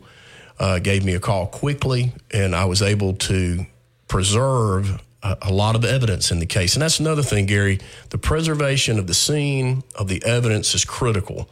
uh, 0.58 0.78
gave 0.78 1.04
me 1.04 1.14
a 1.14 1.20
call 1.20 1.46
quickly, 1.46 2.12
and 2.32 2.56
I 2.56 2.64
was 2.64 2.82
able 2.82 3.12
to 3.14 3.66
preserve 4.08 5.00
a, 5.22 5.36
a 5.42 5.52
lot 5.52 5.76
of 5.76 5.84
evidence 5.84 6.30
in 6.30 6.38
the 6.38 6.46
case. 6.46 6.74
And 6.74 6.82
that's 6.82 6.98
another 6.98 7.22
thing, 7.22 7.46
Gary. 7.46 7.78
The 8.10 8.18
preservation 8.18 8.98
of 8.98 9.06
the 9.06 9.14
scene 9.14 9.84
of 9.94 10.08
the 10.08 10.24
evidence 10.24 10.74
is 10.74 10.84
critical. 10.84 11.48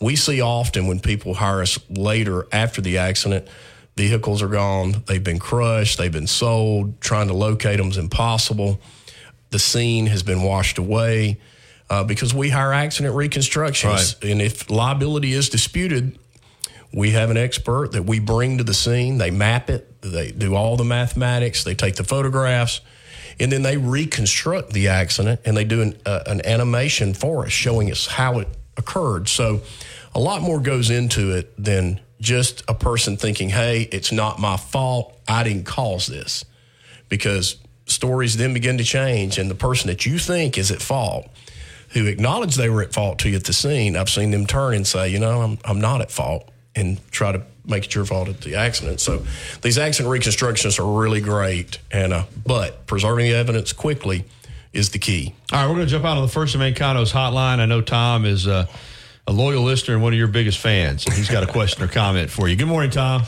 We 0.00 0.16
see 0.16 0.40
often 0.40 0.86
when 0.86 1.00
people 1.00 1.34
hire 1.34 1.62
us 1.62 1.78
later 1.88 2.46
after 2.50 2.80
the 2.80 2.98
accident, 2.98 3.46
vehicles 3.96 4.42
are 4.42 4.48
gone, 4.48 5.02
they've 5.06 5.22
been 5.22 5.38
crushed, 5.38 5.98
they've 5.98 6.12
been 6.12 6.26
sold, 6.26 7.00
trying 7.00 7.28
to 7.28 7.34
locate 7.34 7.78
them 7.78 7.88
is 7.88 7.96
impossible. 7.96 8.80
The 9.50 9.58
scene 9.58 10.06
has 10.06 10.22
been 10.22 10.42
washed 10.42 10.78
away 10.78 11.38
uh, 11.88 12.02
because 12.04 12.34
we 12.34 12.50
hire 12.50 12.72
accident 12.72 13.14
reconstructions. 13.14 14.16
And 14.22 14.42
if 14.42 14.68
liability 14.70 15.32
is 15.32 15.48
disputed, 15.48 16.18
we 16.92 17.12
have 17.12 17.30
an 17.30 17.36
expert 17.36 17.92
that 17.92 18.04
we 18.04 18.18
bring 18.18 18.58
to 18.58 18.64
the 18.64 18.74
scene. 18.74 19.18
They 19.18 19.30
map 19.30 19.70
it, 19.70 20.00
they 20.00 20.30
do 20.32 20.54
all 20.54 20.76
the 20.76 20.84
mathematics, 20.84 21.64
they 21.64 21.74
take 21.74 21.96
the 21.96 22.04
photographs, 22.04 22.80
and 23.38 23.50
then 23.50 23.62
they 23.62 23.76
reconstruct 23.76 24.72
the 24.72 24.88
accident 24.88 25.40
and 25.44 25.56
they 25.56 25.64
do 25.64 25.82
an, 25.82 25.98
uh, 26.06 26.20
an 26.26 26.44
animation 26.46 27.14
for 27.14 27.46
us 27.46 27.52
showing 27.52 27.90
us 27.90 28.06
how 28.06 28.38
it 28.38 28.48
occurred. 28.76 29.28
So 29.28 29.62
a 30.14 30.20
lot 30.20 30.42
more 30.42 30.60
goes 30.60 30.90
into 30.90 31.32
it 31.32 31.52
than 31.62 32.00
just 32.20 32.62
a 32.68 32.74
person 32.74 33.16
thinking, 33.16 33.50
hey, 33.50 33.88
it's 33.92 34.12
not 34.12 34.38
my 34.38 34.56
fault. 34.56 35.18
I 35.28 35.42
didn't 35.42 35.64
cause 35.64 36.06
this. 36.06 36.44
Because 37.08 37.56
stories 37.86 38.36
then 38.36 38.54
begin 38.54 38.78
to 38.78 38.84
change, 38.84 39.38
and 39.38 39.50
the 39.50 39.54
person 39.54 39.88
that 39.88 40.06
you 40.06 40.18
think 40.18 40.56
is 40.56 40.70
at 40.70 40.80
fault, 40.80 41.28
who 41.90 42.06
acknowledged 42.06 42.56
they 42.58 42.70
were 42.70 42.82
at 42.82 42.92
fault 42.92 43.18
to 43.20 43.28
you 43.28 43.36
at 43.36 43.44
the 43.44 43.52
scene, 43.52 43.96
I've 43.96 44.08
seen 44.08 44.30
them 44.30 44.46
turn 44.46 44.74
and 44.74 44.86
say, 44.86 45.08
you 45.10 45.18
know, 45.18 45.42
I'm, 45.42 45.58
I'm 45.64 45.80
not 45.80 46.00
at 46.00 46.10
fault, 46.10 46.50
and 46.74 46.98
try 47.10 47.32
to 47.32 47.42
make 47.66 47.84
it 47.84 47.94
your 47.94 48.04
fault 48.04 48.28
at 48.28 48.40
the 48.40 48.56
accident. 48.56 49.00
So 49.00 49.24
these 49.62 49.78
accident 49.78 50.10
reconstructions 50.10 50.78
are 50.78 51.00
really 51.00 51.20
great, 51.20 51.78
and 51.90 52.12
uh, 52.12 52.24
but 52.44 52.86
preserving 52.86 53.26
the 53.26 53.36
evidence 53.36 53.72
quickly 53.72 54.24
is 54.72 54.90
the 54.90 54.98
key. 54.98 55.34
All 55.52 55.60
right, 55.60 55.68
we're 55.68 55.76
going 55.76 55.86
to 55.86 55.90
jump 55.90 56.04
out 56.04 56.16
on 56.16 56.22
the 56.22 56.32
First 56.32 56.54
and 56.54 56.60
Main 56.60 56.74
Condos 56.74 57.12
hotline. 57.12 57.60
I 57.60 57.66
know 57.66 57.80
Tom 57.80 58.24
is 58.24 58.48
uh, 58.48 58.66
a 59.26 59.32
loyal 59.32 59.62
listener 59.62 59.94
and 59.94 60.02
one 60.02 60.12
of 60.12 60.18
your 60.18 60.28
biggest 60.28 60.58
fans. 60.58 61.04
He's 61.04 61.30
got 61.30 61.42
a 61.42 61.46
question 61.46 61.82
or 61.82 61.88
comment 61.88 62.30
for 62.30 62.48
you. 62.48 62.56
Good 62.56 62.68
morning, 62.68 62.90
Tom. 62.90 63.22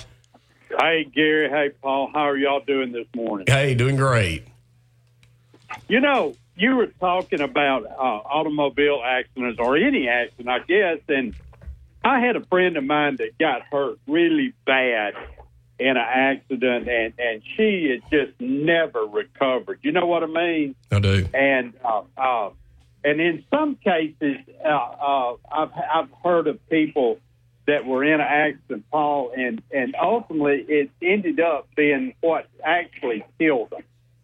Hey, 0.79 1.05
Gary. 1.05 1.49
Hey, 1.49 1.71
Paul. 1.83 2.11
How 2.13 2.29
are 2.29 2.37
y'all 2.37 2.61
doing 2.61 2.93
this 2.93 3.07
morning? 3.15 3.47
Hey, 3.49 3.75
doing 3.75 3.97
great. 3.97 4.45
You 5.89 6.01
know, 6.01 6.35
you 6.57 6.77
were 6.77 6.87
talking 6.87 7.41
about 7.41 7.87
uh, 7.87 7.91
automobile 7.91 9.03
accidents 9.05 9.59
or 9.59 9.77
any 9.77 10.09
accident, 10.09 10.49
I 10.49 10.59
guess, 10.61 11.01
and 11.09 11.35
I 12.05 12.21
had 12.21 12.37
a 12.37 12.45
friend 12.45 12.77
of 12.77 12.85
mine 12.85 13.17
that 13.17 13.37
got 13.39 13.63
hurt 13.63 13.99
really 14.07 14.53
bad 14.65 15.15
in 15.79 15.89
an 15.89 15.97
accident, 15.97 16.89
and 16.89 17.13
and 17.19 17.43
she 17.57 17.91
has 17.91 18.11
just 18.11 18.41
never 18.41 19.05
recovered. 19.05 19.81
You 19.83 19.93
know 19.93 20.07
what 20.07 20.23
I 20.23 20.27
mean? 20.27 20.75
I 20.91 21.01
do. 21.01 21.27
And 21.35 21.75
uh, 21.85 22.03
uh, 22.17 22.51
and 23.07 23.21
in 23.21 23.45
some 23.51 23.77
cases, 23.77 24.37
uh, 24.65 24.69
uh, 24.69 25.37
I've 25.53 25.71
I've 25.95 26.09
heard 26.25 26.49
of 26.49 26.59
people 26.69 27.21
that 27.69 27.87
were 27.87 28.03
in 28.03 28.15
an 28.15 28.21
accident, 28.21 28.85
Paul, 28.91 29.33
and 29.37 29.63
and 29.71 29.95
ultimately 29.95 30.65
it 30.69 30.91
ended 31.01 31.39
up 31.39 31.69
being 31.77 32.15
what 32.21 32.49
actually 32.65 33.25
killed 33.39 33.71
them. 33.71 33.83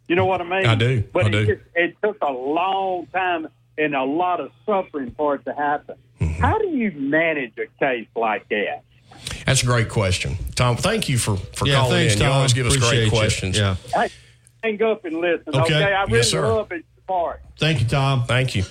You 0.09 0.17
know 0.17 0.27
what 0.27 0.41
I 0.41 0.45
mean? 0.45 0.67
I 0.67 0.75
do. 0.75 1.05
But 1.13 1.27
I 1.27 1.29
it, 1.29 1.31
do. 1.31 1.47
Just, 1.47 1.61
it 1.77 1.97
took 2.03 2.19
a 2.23 2.33
long 2.33 3.07
time 3.07 3.47
and 3.79 3.95
a 3.95 4.03
lot 4.03 4.41
of 4.41 4.51
suffering 4.67 5.15
for 5.17 5.37
it 5.37 5.45
to 5.45 5.55
happen. 5.55 5.97
Mm-hmm. 6.21 6.43
How 6.43 6.59
do 6.59 6.67
you 6.69 6.91
manage 6.91 7.53
a 7.59 7.67
case 7.79 8.09
like 8.17 8.49
that? 8.49 8.83
That's 9.47 9.63
a 9.63 9.67
great 9.67 9.91
question, 9.91 10.37
Tom. 10.57 10.77
Thank 10.77 11.09
you 11.09 11.19
for 11.19 11.37
for 11.37 11.69
Yeah, 11.69 11.77
calling 11.77 11.93
thanks, 12.09 12.15
in. 12.17 12.23
You 12.23 12.27
always 12.27 12.53
give 12.53 12.67
us 12.67 12.75
Appreciate 12.75 12.99
great 12.99 13.05
you. 13.05 13.11
questions. 13.13 13.57
Yeah. 13.57 13.77
Hey, 13.95 14.09
hang 14.65 14.83
up 14.83 15.05
and 15.05 15.19
listen. 15.21 15.55
Okay. 15.55 15.61
Okay, 15.61 15.85
I 15.85 16.03
really 16.03 16.17
Yes, 16.17 16.31
sir. 16.31 16.43
love 16.49 16.73
it 16.73 16.85
part. 17.07 17.41
Thank 17.59 17.81
you, 17.81 17.87
Tom. 17.87 18.25
Thank 18.25 18.55
you. 18.55 18.65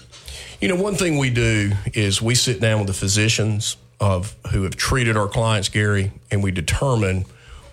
You 0.59 0.67
know, 0.67 0.75
one 0.75 0.95
thing 0.95 1.17
we 1.17 1.29
do 1.29 1.71
is 1.93 2.21
we 2.21 2.35
sit 2.35 2.61
down 2.61 2.79
with 2.79 2.87
the 2.87 2.93
physicians 2.93 3.77
of 3.99 4.35
who 4.51 4.63
have 4.63 4.75
treated 4.75 5.17
our 5.17 5.27
clients, 5.27 5.69
Gary, 5.69 6.11
and 6.29 6.43
we 6.43 6.51
determine 6.51 7.25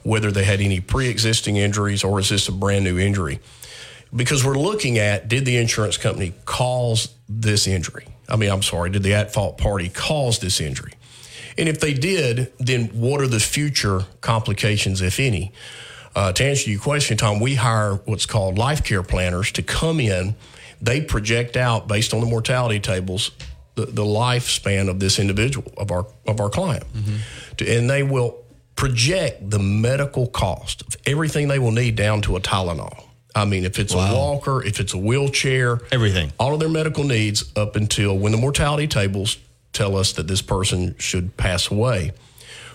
whether 0.03 0.31
they 0.31 0.45
had 0.45 0.61
any 0.61 0.81
pre-existing 0.81 1.57
injuries 1.57 2.05
or 2.05 2.19
is 2.21 2.29
this 2.29 2.49
a 2.49 2.53
brand 2.53 2.85
new 2.85 2.99
injury. 2.99 3.41
Because 4.15 4.45
we're 4.45 4.55
looking 4.55 4.99
at 4.99 5.29
did 5.29 5.45
the 5.45 5.57
insurance 5.57 5.97
company 5.97 6.35
cause 6.45 7.15
this 7.29 7.67
injury? 7.67 8.07
I 8.29 8.37
mean, 8.37 8.51
I'm 8.51 8.63
sorry, 8.63 8.91
did 8.91 9.03
the 9.03 9.15
at 9.15 9.33
fault 9.33 9.59
party 9.59 9.89
cause 9.89 10.39
this 10.39 10.61
injury? 10.61 10.93
And 11.59 11.69
if 11.69 11.81
they 11.81 11.93
did, 11.93 12.53
then 12.59 12.87
what 12.89 13.21
are 13.21 13.27
the 13.27 13.41
future 13.41 14.05
complications, 14.21 15.03
if 15.03 15.19
any? 15.19 15.53
Uh, 16.15 16.33
to 16.33 16.45
answer 16.45 16.71
your 16.71 16.81
question, 16.81 17.17
Tom, 17.17 17.41
we 17.41 17.55
hire 17.55 17.95
what's 18.05 18.27
called 18.27 18.59
life 18.59 18.83
care 18.85 19.03
planners 19.03 19.53
to 19.53 19.63
come 19.63 20.01
in. 20.01 20.35
They 20.81 21.01
project 21.01 21.57
out 21.57 21.89
based 21.89 22.15
on 22.15 22.21
the 22.21 22.27
mortality 22.27 22.81
tables 22.81 23.31
the, 23.75 23.87
the 23.87 24.03
lifespan 24.05 24.89
of 24.89 24.99
this 24.99 25.19
individual 25.19 25.73
of 25.77 25.91
our 25.93 26.07
of 26.27 26.41
our 26.41 26.51
client, 26.51 26.85
to, 27.59 27.77
and 27.77 27.89
they 27.89 28.03
will 28.03 28.43
project 28.75 29.51
the 29.51 29.59
medical 29.59 30.27
cost 30.27 30.83
of 30.83 30.97
everything 31.07 31.49
they 31.49 31.59
will 31.59 31.73
need 31.73 31.95
down 31.97 32.23
to 32.23 32.37
a 32.37 32.41
Tylenol. 32.41 33.05
I 33.35 33.45
mean, 33.45 33.65
if 33.65 33.79
it's 33.79 33.95
a 33.95 33.97
walker, 33.97 34.65
if 34.65 34.81
it's 34.81 34.95
a 34.95 34.99
wheelchair, 34.99 35.81
Everything. 35.93 36.33
all 36.41 36.55
of 36.55 36.61
their 36.61 36.69
medical 36.69 37.05
needs 37.05 37.53
up 37.57 37.77
until 37.77 38.19
when 38.19 38.33
the 38.33 38.39
mortality 38.39 38.89
tables 38.89 39.39
tell 39.73 39.97
us 39.97 40.13
that 40.15 40.27
this 40.27 40.43
person 40.43 40.97
should 40.99 41.37
pass 41.37 41.71
away. 41.71 42.13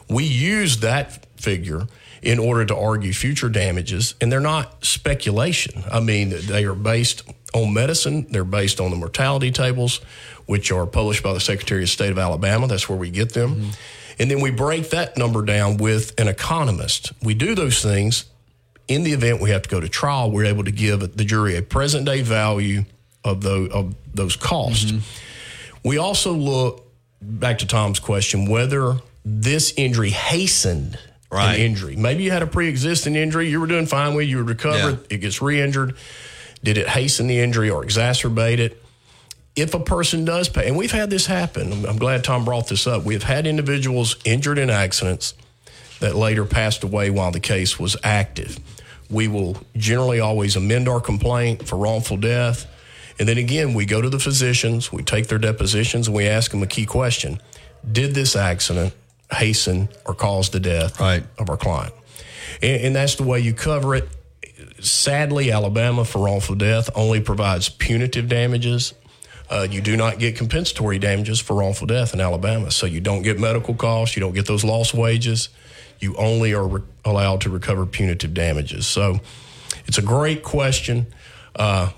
We 0.09 0.23
use 0.23 0.77
that 0.79 1.25
figure 1.37 1.87
in 2.23 2.39
order 2.39 2.65
to 2.65 2.75
argue 2.75 3.13
future 3.13 3.49
damages, 3.49 4.15
and 4.21 4.31
they're 4.31 4.39
not 4.39 4.83
speculation. 4.83 5.83
I 5.91 5.99
mean, 5.99 6.33
they 6.47 6.63
are 6.63 6.73
based 6.73 7.23
on 7.53 7.73
medicine, 7.73 8.27
they're 8.31 8.43
based 8.43 8.79
on 8.79 8.89
the 8.89 8.95
mortality 8.95 9.51
tables, 9.51 9.99
which 10.45 10.71
are 10.71 10.85
published 10.87 11.21
by 11.21 11.33
the 11.33 11.39
Secretary 11.39 11.83
of 11.83 11.89
State 11.89 12.11
of 12.11 12.17
Alabama. 12.17 12.67
That's 12.67 12.89
where 12.89 12.97
we 12.97 13.09
get 13.09 13.33
them. 13.33 13.55
Mm-hmm. 13.55 13.69
And 14.19 14.31
then 14.31 14.41
we 14.41 14.51
break 14.51 14.89
that 14.91 15.17
number 15.17 15.43
down 15.43 15.77
with 15.77 16.19
an 16.19 16.27
economist. 16.27 17.11
We 17.21 17.33
do 17.33 17.55
those 17.55 17.81
things 17.81 18.25
in 18.87 19.03
the 19.03 19.13
event 19.13 19.41
we 19.41 19.49
have 19.49 19.63
to 19.63 19.69
go 19.69 19.79
to 19.79 19.89
trial, 19.89 20.31
we're 20.31 20.45
able 20.45 20.63
to 20.63 20.71
give 20.71 20.99
the 21.15 21.25
jury 21.25 21.55
a 21.55 21.61
present 21.61 22.05
day 22.05 22.21
value 22.21 22.83
of 23.23 23.41
those, 23.41 23.71
of 23.71 23.95
those 24.13 24.35
costs. 24.35 24.91
Mm-hmm. 24.91 25.87
We 25.87 25.97
also 25.97 26.33
look 26.33 26.85
back 27.21 27.59
to 27.59 27.67
Tom's 27.67 27.99
question 27.99 28.49
whether 28.49 28.97
this 29.23 29.73
injury 29.77 30.09
hastened 30.09 30.99
Right. 31.33 31.55
an 31.55 31.61
injury. 31.61 31.95
Maybe 31.95 32.23
you 32.23 32.31
had 32.31 32.43
a 32.43 32.47
pre 32.47 32.67
existing 32.69 33.15
injury, 33.15 33.49
you 33.49 33.59
were 33.59 33.67
doing 33.67 33.87
fine 33.87 34.13
with, 34.13 34.27
you 34.27 34.37
were 34.37 34.43
recovered, 34.43 34.99
it 35.09 35.17
gets 35.17 35.41
re 35.41 35.59
injured. 35.59 35.95
Did 36.63 36.77
it 36.77 36.87
hasten 36.87 37.27
the 37.27 37.39
injury 37.39 37.69
or 37.69 37.83
exacerbate 37.83 38.59
it? 38.59 38.81
If 39.55 39.73
a 39.73 39.79
person 39.79 40.25
does 40.25 40.47
pay, 40.49 40.67
and 40.67 40.77
we've 40.77 40.91
had 40.91 41.09
this 41.09 41.25
happen, 41.25 41.71
I'm- 41.71 41.85
I'm 41.85 41.97
glad 41.97 42.23
Tom 42.23 42.45
brought 42.45 42.67
this 42.67 42.87
up. 42.87 43.03
We've 43.03 43.23
had 43.23 43.45
individuals 43.45 44.15
injured 44.25 44.57
in 44.57 44.69
accidents 44.69 45.33
that 45.99 46.15
later 46.15 46.45
passed 46.45 46.83
away 46.83 47.09
while 47.09 47.31
the 47.31 47.39
case 47.39 47.79
was 47.79 47.95
active. 48.03 48.59
We 49.09 49.27
will 49.27 49.57
generally 49.77 50.19
always 50.19 50.55
amend 50.55 50.87
our 50.89 50.99
complaint 50.99 51.67
for 51.67 51.75
wrongful 51.77 52.17
death. 52.17 52.65
And 53.19 53.27
then 53.29 53.37
again, 53.37 53.73
we 53.75 53.85
go 53.85 54.01
to 54.01 54.09
the 54.09 54.19
physicians, 54.19 54.91
we 54.91 55.03
take 55.03 55.27
their 55.27 55.37
depositions, 55.37 56.07
and 56.07 56.15
we 56.15 56.27
ask 56.27 56.49
them 56.51 56.63
a 56.63 56.67
key 56.67 56.85
question 56.85 57.39
Did 57.89 58.15
this 58.15 58.35
accident 58.35 58.93
hasten 59.33 59.89
or 60.05 60.13
cause 60.13 60.49
the 60.49 60.59
death 60.59 60.99
Right. 60.99 61.23
of 61.37 61.49
our 61.49 61.57
client? 61.57 61.93
And, 62.61 62.81
and 62.81 62.95
that's 62.95 63.15
the 63.15 63.23
way 63.23 63.39
you 63.39 63.53
cover 63.53 63.95
it. 63.95 64.07
Sadly, 64.79 65.51
Alabama 65.51 66.03
for 66.05 66.23
wrongful 66.23 66.55
death 66.55 66.89
only 66.95 67.21
provides 67.21 67.69
punitive 67.69 68.27
damages. 68.27 68.93
Uh, 69.49 69.67
you 69.69 69.81
do 69.81 69.95
not 69.95 70.19
get 70.19 70.35
compensatory 70.35 70.99
damages 70.99 71.39
for 71.39 71.55
wrongful 71.55 71.87
death 71.87 72.13
in 72.13 72.21
Alabama. 72.21 72.71
So 72.71 72.85
you 72.85 72.99
don't 73.01 73.21
get 73.21 73.39
medical 73.39 73.75
costs, 73.75 74.15
you 74.15 74.19
don't 74.21 74.33
get 74.33 74.45
those 74.47 74.63
lost 74.63 74.93
wages. 74.93 75.49
You 75.99 76.15
only 76.17 76.53
are 76.53 76.67
re- 76.67 76.81
allowed 77.05 77.41
to 77.41 77.49
recover 77.49 77.85
punitive 77.85 78.33
damages. 78.33 78.87
So 78.87 79.19
it's 79.85 79.97
a 79.97 80.01
great 80.01 80.43
question. 80.43 81.07
Uh, 81.55 81.91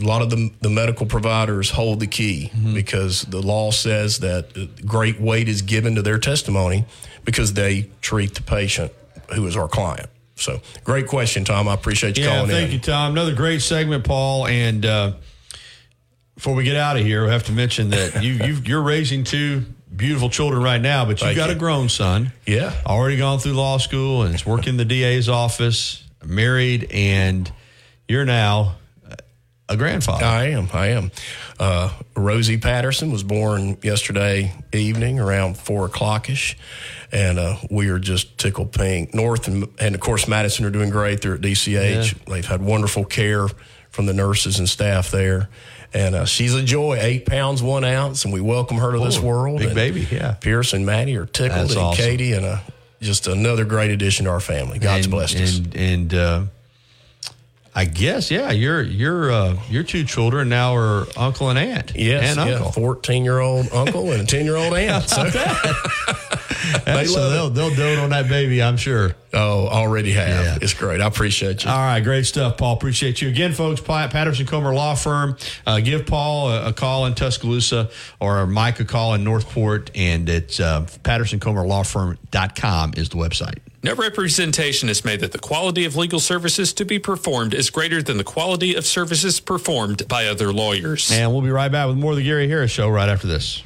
a 0.00 0.04
lot 0.04 0.22
of 0.22 0.30
the, 0.30 0.50
the 0.60 0.70
medical 0.70 1.06
providers 1.06 1.70
hold 1.70 2.00
the 2.00 2.06
key 2.06 2.50
because 2.74 3.22
the 3.22 3.40
law 3.42 3.70
says 3.70 4.20
that 4.20 4.86
great 4.86 5.20
weight 5.20 5.48
is 5.48 5.62
given 5.62 5.94
to 5.96 6.02
their 6.02 6.18
testimony 6.18 6.86
because 7.24 7.52
they 7.52 7.90
treat 8.00 8.34
the 8.34 8.42
patient 8.42 8.90
who 9.34 9.46
is 9.46 9.56
our 9.56 9.68
client. 9.68 10.08
So, 10.36 10.60
great 10.82 11.06
question, 11.06 11.44
Tom. 11.44 11.68
I 11.68 11.74
appreciate 11.74 12.16
you 12.16 12.24
Yeah, 12.24 12.30
calling 12.36 12.50
thank 12.50 12.64
in. 12.64 12.70
Thank 12.70 12.86
you, 12.86 12.92
Tom. 12.92 13.12
Another 13.12 13.34
great 13.34 13.60
segment, 13.60 14.04
Paul. 14.04 14.46
And 14.46 14.84
uh, 14.84 15.12
before 16.34 16.54
we 16.54 16.64
get 16.64 16.76
out 16.76 16.96
of 16.96 17.04
here, 17.04 17.24
we 17.24 17.30
have 17.30 17.44
to 17.44 17.52
mention 17.52 17.90
that 17.90 18.22
you 18.24 18.32
you're 18.64 18.82
raising 18.82 19.24
two 19.24 19.64
beautiful 19.94 20.30
children 20.30 20.62
right 20.62 20.80
now, 20.80 21.04
but 21.04 21.20
you've 21.20 21.36
got 21.36 21.50
you. 21.50 21.56
a 21.56 21.58
grown 21.58 21.88
son. 21.90 22.32
Yeah. 22.46 22.74
already 22.86 23.18
gone 23.18 23.38
through 23.40 23.52
law 23.52 23.76
school 23.76 24.22
and 24.22 24.34
is 24.34 24.44
working 24.46 24.70
in 24.70 24.76
the 24.78 24.84
DA's 24.86 25.28
office, 25.28 26.02
married, 26.24 26.88
and 26.90 27.52
you're 28.08 28.24
now 28.24 28.76
a 29.72 29.76
grandfather. 29.76 30.24
I 30.24 30.44
am. 30.50 30.68
I 30.72 30.88
am. 30.88 31.10
Uh, 31.58 31.92
Rosie 32.16 32.58
Patterson 32.58 33.10
was 33.12 33.22
born 33.22 33.78
yesterday 33.82 34.52
evening 34.72 35.20
around 35.20 35.56
four 35.56 35.86
o'clock 35.86 36.28
ish, 36.30 36.56
and 37.10 37.38
uh, 37.38 37.56
we 37.70 37.88
are 37.88 37.98
just 37.98 38.38
tickled 38.38 38.72
pink. 38.72 39.14
North 39.14 39.48
and, 39.48 39.68
and 39.78 39.94
of 39.94 40.00
course 40.00 40.26
Madison 40.28 40.64
are 40.64 40.70
doing 40.70 40.90
great. 40.90 41.20
They're 41.22 41.34
at 41.34 41.40
DCH. 41.40 42.24
They've 42.26 42.44
had 42.44 42.62
wonderful 42.62 43.04
care 43.04 43.48
from 43.90 44.06
the 44.06 44.14
nurses 44.14 44.58
and 44.58 44.68
staff 44.68 45.10
there. 45.10 45.48
And 45.94 46.14
uh, 46.14 46.24
she's 46.24 46.54
a 46.54 46.62
joy, 46.62 46.96
eight 46.98 47.26
pounds 47.26 47.62
one 47.62 47.84
ounce, 47.84 48.24
and 48.24 48.32
we 48.32 48.40
welcome 48.40 48.78
her 48.78 48.92
to 48.92 48.98
this 48.98 49.20
world. 49.20 49.58
big 49.58 49.68
And 49.68 49.74
baby, 49.74 50.08
yeah. 50.10 50.32
Pierce 50.32 50.72
and 50.72 50.86
Maddie 50.86 51.16
are 51.18 51.26
tickled, 51.26 51.60
That's 51.60 51.72
and 51.72 51.80
awesome. 51.80 52.02
Katie, 52.02 52.32
and 52.32 52.46
uh, 52.46 52.58
just 53.02 53.26
another 53.26 53.66
great 53.66 53.90
addition 53.90 54.24
to 54.24 54.30
our 54.30 54.40
family. 54.40 54.78
God's 54.78 55.04
and, 55.04 55.10
blessed 55.12 55.36
us. 55.36 55.58
and, 55.58 55.76
And 55.76 56.14
uh, 56.14 56.42
I 57.74 57.86
guess, 57.86 58.30
yeah, 58.30 58.50
your 58.50 58.82
your 58.82 59.30
uh, 59.30 59.56
your 59.70 59.82
two 59.82 60.04
children 60.04 60.50
now 60.50 60.76
are 60.76 61.06
uncle 61.16 61.48
and 61.48 61.58
aunt. 61.58 61.92
Yes, 61.94 62.36
and 62.36 62.48
yeah, 62.48 62.56
uncle. 62.56 62.72
fourteen 62.72 63.24
year 63.24 63.38
old 63.38 63.72
uncle 63.72 64.12
and 64.12 64.22
a 64.22 64.26
ten 64.26 64.44
year 64.44 64.56
old 64.56 64.74
aunt. 64.74 65.04
So 65.08 65.24
they 66.84 67.06
so 67.06 67.30
they'll 67.30 67.50
they'll 67.50 67.74
dote 67.74 67.98
on 67.98 68.10
that 68.10 68.28
baby, 68.28 68.62
I'm 68.62 68.76
sure. 68.76 69.16
Oh, 69.32 69.66
already 69.68 70.12
have. 70.12 70.44
Yeah. 70.44 70.58
It's 70.60 70.74
great. 70.74 71.00
I 71.00 71.06
appreciate 71.06 71.64
you. 71.64 71.70
All 71.70 71.76
right, 71.76 72.00
great 72.00 72.24
stuff, 72.26 72.56
Paul. 72.58 72.74
Appreciate 72.74 73.20
you 73.22 73.28
again, 73.28 73.52
folks. 73.52 73.80
Pa- 73.80 74.08
Patterson 74.08 74.46
Comer 74.46 74.72
Law 74.74 74.94
Firm. 74.94 75.36
Uh, 75.66 75.80
give 75.80 76.06
Paul 76.06 76.50
a, 76.50 76.68
a 76.68 76.72
call 76.72 77.06
in 77.06 77.14
Tuscaloosa 77.14 77.90
or 78.20 78.46
Mike 78.46 78.78
a 78.80 78.84
call 78.84 79.14
in 79.14 79.24
Northport, 79.24 79.90
and 79.94 80.28
it's 80.28 80.60
uh, 80.60 80.82
PattersonComerLawFirm.com 81.02 82.92
is 82.96 83.08
the 83.08 83.16
website. 83.16 83.58
No 83.84 83.94
representation 83.94 84.88
is 84.88 85.04
made 85.04 85.18
that 85.20 85.32
the 85.32 85.40
quality 85.40 85.84
of 85.84 85.96
legal 85.96 86.20
services 86.20 86.72
to 86.74 86.84
be 86.84 87.00
performed 87.00 87.52
is 87.52 87.68
greater 87.68 88.00
than 88.00 88.16
the 88.16 88.22
quality 88.22 88.76
of 88.76 88.86
services 88.86 89.40
performed 89.40 90.06
by 90.06 90.26
other 90.26 90.52
lawyers. 90.52 91.10
And 91.10 91.32
we'll 91.32 91.42
be 91.42 91.50
right 91.50 91.70
back 91.70 91.88
with 91.88 91.96
more 91.96 92.12
of 92.12 92.16
the 92.16 92.22
Gary 92.22 92.46
Harris 92.46 92.70
Show 92.70 92.88
right 92.88 93.08
after 93.08 93.26
this. 93.26 93.64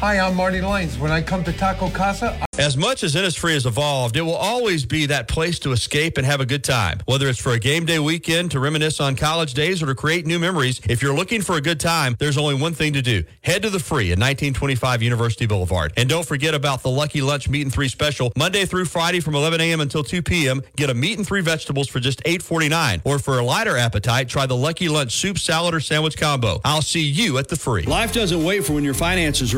Hi, 0.00 0.18
I'm 0.18 0.36
Marty 0.36 0.60
Lanes. 0.60 0.96
When 0.96 1.10
I 1.10 1.20
come 1.20 1.42
to 1.44 1.52
Taco 1.52 1.90
Casa, 1.90 2.40
As 2.56 2.76
much 2.76 3.02
as 3.02 3.14
Innisfree 3.14 3.54
has 3.54 3.66
evolved, 3.66 4.16
it 4.16 4.22
will 4.22 4.34
always 4.34 4.84
be 4.86 5.06
that 5.06 5.28
place 5.28 5.58
to 5.60 5.72
escape 5.72 6.18
and 6.18 6.26
have 6.26 6.40
a 6.40 6.46
good 6.46 6.64
time. 6.64 7.00
Whether 7.06 7.28
it's 7.28 7.38
for 7.40 7.52
a 7.52 7.58
game 7.58 7.84
day 7.84 7.98
weekend, 7.98 8.52
to 8.52 8.60
reminisce 8.60 9.00
on 9.00 9.14
college 9.16 9.54
days, 9.54 9.82
or 9.82 9.86
to 9.86 9.94
create 9.94 10.24
new 10.26 10.38
memories, 10.38 10.80
if 10.88 11.02
you're 11.02 11.14
looking 11.14 11.42
for 11.42 11.56
a 11.56 11.60
good 11.60 11.80
time, 11.80 12.16
there's 12.18 12.38
only 12.38 12.54
one 12.54 12.74
thing 12.74 12.92
to 12.94 13.02
do. 13.02 13.24
Head 13.42 13.62
to 13.62 13.70
the 13.70 13.78
free 13.78 14.06
at 14.12 14.18
1925 14.18 15.02
University 15.02 15.46
Boulevard. 15.46 15.92
And 15.96 16.08
don't 16.08 16.26
forget 16.26 16.54
about 16.54 16.82
the 16.82 16.90
Lucky 16.90 17.20
Lunch 17.20 17.48
Meat 17.48 17.62
and 17.62 17.72
Three 17.72 17.88
special. 17.88 18.32
Monday 18.36 18.64
through 18.64 18.86
Friday 18.86 19.20
from 19.20 19.34
11 19.34 19.60
a.m. 19.60 19.80
until 19.80 20.02
2 20.04 20.22
p.m., 20.22 20.62
get 20.76 20.90
a 20.90 20.94
meat 20.94 21.18
and 21.18 21.26
three 21.26 21.42
vegetables 21.42 21.88
for 21.88 22.00
just 22.00 22.22
$8.49. 22.24 23.02
Or 23.04 23.18
for 23.18 23.38
a 23.38 23.44
lighter 23.44 23.76
appetite, 23.76 24.28
try 24.28 24.46
the 24.46 24.56
Lucky 24.56 24.88
Lunch 24.88 25.12
soup, 25.16 25.38
salad, 25.38 25.74
or 25.74 25.80
sandwich 25.80 26.16
combo. 26.16 26.60
I'll 26.64 26.82
see 26.82 27.02
you 27.04 27.38
at 27.38 27.48
the 27.48 27.56
free. 27.56 27.82
Life 27.82 28.12
doesn't 28.12 28.42
wait 28.42 28.64
for 28.64 28.72
when 28.74 28.84
your 28.84 28.94
finances 28.94 29.52
are 29.54 29.57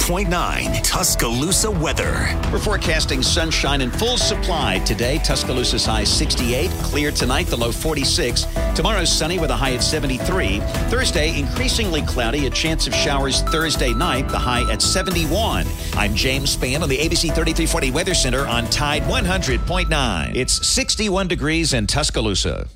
100.9 0.00 0.82
Tuscaloosa 0.82 1.70
weather. 1.70 2.28
We're 2.50 2.58
forecasting 2.58 3.22
sunshine 3.22 3.80
in 3.80 3.90
full 3.90 4.16
supply 4.16 4.78
today. 4.80 5.18
Tuscaloosa's 5.18 5.84
high 5.84 6.04
68. 6.04 6.70
Clear 6.82 7.10
tonight, 7.10 7.46
the 7.46 7.56
low 7.56 7.70
46. 7.70 8.46
Tomorrow's 8.74 9.12
sunny 9.12 9.38
with 9.38 9.50
a 9.50 9.56
high 9.56 9.74
at 9.74 9.82
73. 9.82 10.60
Thursday, 10.88 11.38
increasingly 11.38 12.02
cloudy. 12.02 12.46
A 12.46 12.50
chance 12.50 12.86
of 12.86 12.94
showers 12.94 13.42
Thursday 13.42 13.92
night, 13.92 14.28
the 14.28 14.38
high 14.38 14.70
at 14.72 14.80
71. 14.82 15.66
I'm 15.94 16.14
James 16.14 16.56
Spann 16.56 16.82
on 16.82 16.88
the 16.88 16.98
ABC 16.98 17.32
3340 17.34 17.90
Weather 17.90 18.14
Center 18.14 18.46
on 18.46 18.68
Tide 18.70 19.02
100.9. 19.02 20.34
It's 20.34 20.66
61 20.66 21.28
degrees 21.28 21.74
in 21.74 21.86
Tuscaloosa. 21.86 22.68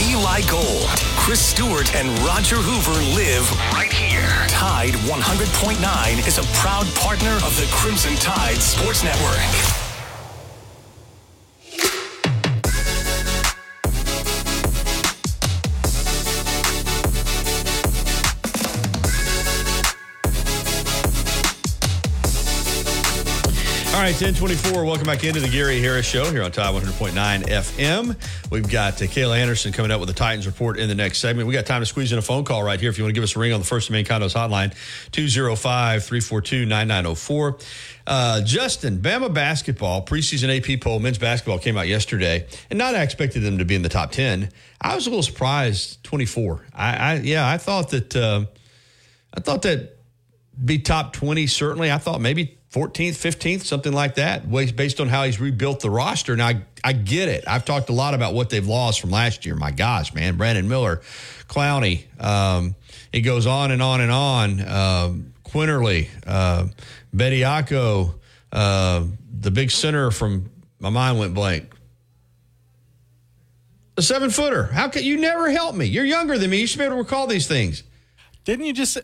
Eli 0.00 0.40
Gold, 0.50 0.88
Chris 1.16 1.40
Stewart, 1.40 1.94
and 1.94 2.08
Roger 2.20 2.56
Hoover 2.56 2.98
live 3.14 3.50
right 3.72 3.92
here. 3.92 4.46
Tide 4.48 4.94
100.9 5.08 6.26
is 6.26 6.31
a 6.38 6.42
proud 6.54 6.86
partner 6.94 7.34
of 7.44 7.54
the 7.56 7.68
Crimson 7.72 8.14
Tide 8.14 8.62
Sports 8.62 9.02
Network. 9.02 9.81
Right, 24.02 24.20
1024. 24.20 24.84
Welcome 24.84 25.06
back 25.06 25.22
into 25.22 25.38
the 25.38 25.48
Gary 25.48 25.78
Harris 25.78 26.04
Show 26.04 26.28
here 26.32 26.42
on 26.42 26.50
Tide 26.50 26.74
100.9 26.74 27.44
FM. 27.44 28.50
We've 28.50 28.68
got 28.68 29.00
uh, 29.00 29.04
Kayla 29.04 29.38
Anderson 29.38 29.72
coming 29.72 29.92
up 29.92 30.00
with 30.00 30.08
the 30.08 30.14
Titans 30.14 30.44
report 30.44 30.76
in 30.76 30.88
the 30.88 30.94
next 30.96 31.18
segment. 31.18 31.46
We 31.46 31.54
got 31.54 31.66
time 31.66 31.82
to 31.82 31.86
squeeze 31.86 32.10
in 32.10 32.18
a 32.18 32.22
phone 32.22 32.42
call 32.42 32.64
right 32.64 32.80
here. 32.80 32.90
If 32.90 32.98
you 32.98 33.04
want 33.04 33.10
to 33.10 33.14
give 33.14 33.22
us 33.22 33.36
a 33.36 33.38
ring 33.38 33.52
on 33.52 33.60
the 33.60 33.66
First 33.66 33.90
and 33.90 33.94
Main 33.94 34.04
Condos 34.04 34.34
hotline, 34.34 34.74
205 35.12 36.02
342 36.02 36.66
9904. 36.66 37.58
Uh, 38.04 38.40
Justin, 38.40 38.98
Bama 38.98 39.32
basketball, 39.32 40.04
preseason 40.04 40.50
AP 40.50 40.80
poll, 40.80 40.98
men's 40.98 41.18
basketball 41.18 41.60
came 41.60 41.78
out 41.78 41.86
yesterday, 41.86 42.44
and 42.70 42.80
not 42.80 42.96
I 42.96 43.02
expected 43.02 43.44
them 43.44 43.58
to 43.58 43.64
be 43.64 43.76
in 43.76 43.82
the 43.82 43.88
top 43.88 44.10
10. 44.10 44.48
I 44.80 44.96
was 44.96 45.06
a 45.06 45.10
little 45.10 45.22
surprised, 45.22 46.02
24. 46.02 46.66
I, 46.74 46.96
I 46.96 47.14
yeah, 47.18 47.48
I 47.48 47.56
thought 47.56 47.90
that, 47.90 48.16
uh, 48.16 48.46
I 49.32 49.38
thought 49.38 49.62
that 49.62 49.96
be 50.62 50.78
top 50.78 51.14
20 51.14 51.46
certainly 51.46 51.90
i 51.90 51.96
thought 51.96 52.20
maybe 52.20 52.58
14th 52.72 53.10
15th 53.10 53.64
something 53.64 53.92
like 53.92 54.14
that 54.14 54.50
based 54.50 54.98
on 54.98 55.06
how 55.06 55.24
he's 55.24 55.38
rebuilt 55.38 55.80
the 55.80 55.90
roster. 55.90 56.34
Now 56.34 56.48
I, 56.48 56.62
I 56.82 56.94
get 56.94 57.28
it. 57.28 57.44
I've 57.46 57.66
talked 57.66 57.90
a 57.90 57.92
lot 57.92 58.14
about 58.14 58.32
what 58.32 58.48
they've 58.48 58.66
lost 58.66 59.02
from 59.02 59.10
last 59.10 59.44
year. 59.44 59.54
My 59.54 59.70
gosh 59.70 60.14
man 60.14 60.38
brandon 60.38 60.68
miller 60.68 61.02
clowney 61.48 62.04
um, 62.18 62.74
it 63.12 63.20
goes 63.20 63.46
on 63.46 63.72
and 63.72 63.82
on 63.82 64.00
and 64.00 64.10
on. 64.10 64.60
Um, 64.66 65.34
quinerly 65.44 66.08
uh, 66.26 66.66
bediako 67.14 68.14
uh, 68.52 69.04
the 69.38 69.50
big 69.50 69.70
center 69.70 70.10
from 70.10 70.50
my 70.80 70.88
mind 70.88 71.18
went 71.18 71.34
blank. 71.34 71.70
A 73.98 74.02
seven 74.02 74.30
footer 74.30 74.64
how 74.64 74.88
could 74.88 75.04
you 75.04 75.18
never 75.18 75.50
help 75.50 75.74
me. 75.74 75.84
You're 75.84 76.06
younger 76.06 76.38
than 76.38 76.48
me. 76.48 76.60
You 76.60 76.66
should 76.66 76.78
be 76.78 76.84
able 76.84 76.96
to 76.96 77.02
recall 77.02 77.26
these 77.26 77.46
things. 77.46 77.82
Didn't 78.44 78.64
you 78.64 78.72
just 78.72 78.98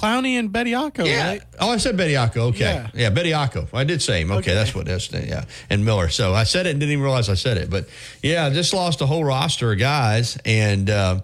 Clowney 0.00 0.38
and 0.38 0.50
Bediako, 0.50 1.06
yeah. 1.06 1.28
right? 1.28 1.42
Oh, 1.58 1.70
I 1.70 1.76
said 1.76 1.96
Bediako. 1.96 2.36
Okay. 2.50 2.60
Yeah. 2.60 2.90
Yeah, 2.94 3.10
Bediako. 3.10 3.68
I 3.74 3.84
did 3.84 4.00
say 4.00 4.22
him. 4.22 4.30
Okay, 4.30 4.38
Okay. 4.38 4.54
that's 4.54 4.74
what 4.74 4.86
that's 4.86 5.12
yeah. 5.12 5.44
And 5.68 5.84
Miller. 5.84 6.08
So 6.08 6.32
I 6.34 6.44
said 6.44 6.66
it 6.66 6.70
and 6.70 6.80
didn't 6.80 6.92
even 6.92 7.04
realize 7.04 7.28
I 7.28 7.34
said 7.34 7.58
it. 7.58 7.68
But 7.68 7.86
yeah, 8.22 8.48
just 8.50 8.72
lost 8.72 9.00
a 9.00 9.06
whole 9.06 9.24
roster 9.24 9.72
of 9.72 9.78
guys 9.78 10.38
and 10.44 10.88
uh, 10.88 11.20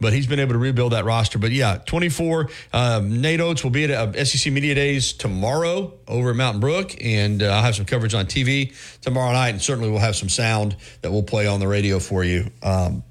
but 0.00 0.12
he's 0.12 0.26
been 0.26 0.40
able 0.40 0.52
to 0.52 0.58
rebuild 0.58 0.92
that 0.92 1.04
roster. 1.04 1.38
But 1.38 1.52
yeah, 1.52 1.78
24. 1.86 2.48
Um, 2.72 3.20
Nate 3.20 3.40
Oats 3.40 3.62
will 3.62 3.70
be 3.70 3.84
at 3.84 3.90
uh, 3.90 4.24
SEC 4.24 4.52
Media 4.52 4.74
Days 4.74 5.12
tomorrow 5.12 5.94
over 6.08 6.30
at 6.30 6.36
Mountain 6.36 6.60
Brook, 6.60 6.96
and 7.00 7.40
uh, 7.40 7.46
I'll 7.46 7.62
have 7.62 7.76
some 7.76 7.86
coverage 7.86 8.12
on 8.12 8.26
TV 8.26 8.74
tomorrow 9.00 9.32
night, 9.32 9.50
and 9.50 9.62
certainly 9.62 9.88
we'll 9.90 10.00
have 10.00 10.16
some 10.16 10.28
sound 10.28 10.76
that 11.02 11.12
we'll 11.12 11.22
play 11.22 11.46
on 11.46 11.60
the 11.60 11.68
radio 11.68 12.00
for 12.00 12.24
you. 12.24 12.50
Um, 12.64 13.04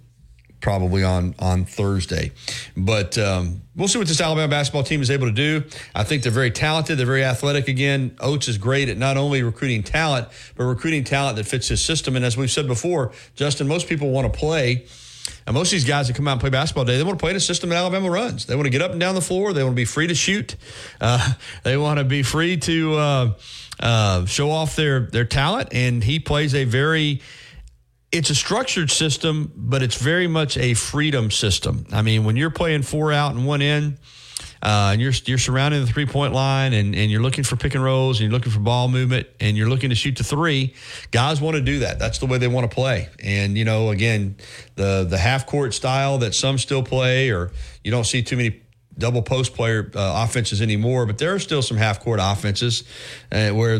probably 0.61 1.03
on 1.03 1.35
on 1.39 1.65
Thursday. 1.65 2.31
But 2.77 3.17
um, 3.17 3.61
we'll 3.75 3.87
see 3.87 3.97
what 3.97 4.07
this 4.07 4.21
Alabama 4.21 4.47
basketball 4.47 4.83
team 4.83 5.01
is 5.01 5.11
able 5.11 5.27
to 5.27 5.33
do. 5.33 5.63
I 5.93 6.03
think 6.03 6.23
they're 6.23 6.31
very 6.31 6.51
talented. 6.51 6.97
They're 6.97 7.05
very 7.05 7.23
athletic. 7.23 7.67
Again, 7.67 8.15
Oats 8.19 8.47
is 8.47 8.57
great 8.57 8.89
at 8.89 8.97
not 8.97 9.17
only 9.17 9.43
recruiting 9.43 9.83
talent, 9.83 10.27
but 10.55 10.63
recruiting 10.65 11.03
talent 11.03 11.37
that 11.37 11.45
fits 11.45 11.67
his 11.67 11.83
system. 11.83 12.15
And 12.15 12.23
as 12.23 12.37
we've 12.37 12.51
said 12.51 12.67
before, 12.67 13.11
Justin, 13.35 13.67
most 13.67 13.89
people 13.89 14.11
want 14.11 14.31
to 14.31 14.39
play. 14.39 14.85
And 15.45 15.55
most 15.55 15.67
of 15.67 15.71
these 15.71 15.85
guys 15.85 16.07
that 16.07 16.15
come 16.15 16.27
out 16.27 16.33
and 16.33 16.41
play 16.41 16.49
basketball 16.49 16.85
today, 16.85 16.97
they 16.97 17.03
want 17.03 17.17
to 17.17 17.23
play 17.23 17.31
in 17.31 17.37
a 17.37 17.41
system 17.41 17.69
that 17.69 17.75
Alabama 17.75 18.09
runs. 18.09 18.45
They 18.45 18.55
want 18.55 18.65
to 18.65 18.69
get 18.69 18.81
up 18.81 18.91
and 18.91 18.99
down 18.99 19.15
the 19.15 19.21
floor. 19.21 19.53
They 19.53 19.63
want 19.63 19.73
to 19.73 19.81
be 19.81 19.85
free 19.85 20.07
to 20.07 20.15
shoot. 20.15 20.55
Uh, 20.99 21.33
they 21.63 21.77
want 21.77 21.99
to 21.99 22.03
be 22.03 22.23
free 22.23 22.57
to 22.57 22.95
uh, 22.95 23.33
uh, 23.79 24.25
show 24.25 24.51
off 24.51 24.75
their 24.75 25.01
their 25.01 25.25
talent. 25.25 25.69
And 25.71 26.03
he 26.03 26.19
plays 26.19 26.53
a 26.53 26.63
very 26.63 27.21
it's 28.11 28.29
a 28.29 28.35
structured 28.35 28.91
system, 28.91 29.51
but 29.55 29.81
it's 29.81 29.95
very 29.95 30.27
much 30.27 30.57
a 30.57 30.73
freedom 30.73 31.31
system. 31.31 31.85
I 31.91 32.01
mean, 32.01 32.25
when 32.25 32.35
you're 32.35 32.49
playing 32.49 32.81
four 32.81 33.13
out 33.13 33.33
and 33.33 33.45
one 33.45 33.61
in, 33.61 33.97
uh, 34.63 34.91
and 34.93 35.01
you're 35.01 35.13
you're 35.25 35.37
surrounding 35.37 35.81
the 35.81 35.87
three 35.87 36.05
point 36.05 36.33
line, 36.33 36.73
and, 36.73 36.93
and 36.93 37.09
you're 37.09 37.21
looking 37.21 37.43
for 37.43 37.55
pick 37.55 37.73
and 37.73 37.83
rolls, 37.83 38.19
and 38.19 38.29
you're 38.29 38.37
looking 38.37 38.51
for 38.51 38.59
ball 38.59 38.87
movement, 38.87 39.27
and 39.39 39.57
you're 39.57 39.69
looking 39.69 39.89
to 39.89 39.95
shoot 39.95 40.17
the 40.17 40.23
three. 40.23 40.75
Guys 41.11 41.41
want 41.41 41.55
to 41.55 41.61
do 41.61 41.79
that. 41.79 41.99
That's 41.99 42.19
the 42.19 42.27
way 42.27 42.37
they 42.37 42.47
want 42.47 42.69
to 42.69 42.73
play. 42.73 43.09
And 43.23 43.57
you 43.57 43.65
know, 43.65 43.89
again, 43.89 44.35
the 44.75 45.05
the 45.09 45.17
half 45.17 45.47
court 45.47 45.73
style 45.73 46.19
that 46.19 46.35
some 46.35 46.57
still 46.57 46.83
play, 46.83 47.31
or 47.31 47.51
you 47.83 47.91
don't 47.91 48.05
see 48.05 48.21
too 48.21 48.37
many 48.37 48.61
double 48.97 49.23
post 49.23 49.55
player 49.55 49.89
uh, 49.95 50.25
offenses 50.27 50.61
anymore, 50.61 51.05
but 51.05 51.17
there 51.17 51.33
are 51.33 51.39
still 51.39 51.61
some 51.61 51.77
half 51.77 51.99
court 51.99 52.19
offenses 52.21 52.83
uh, 53.31 53.49
where 53.49 53.79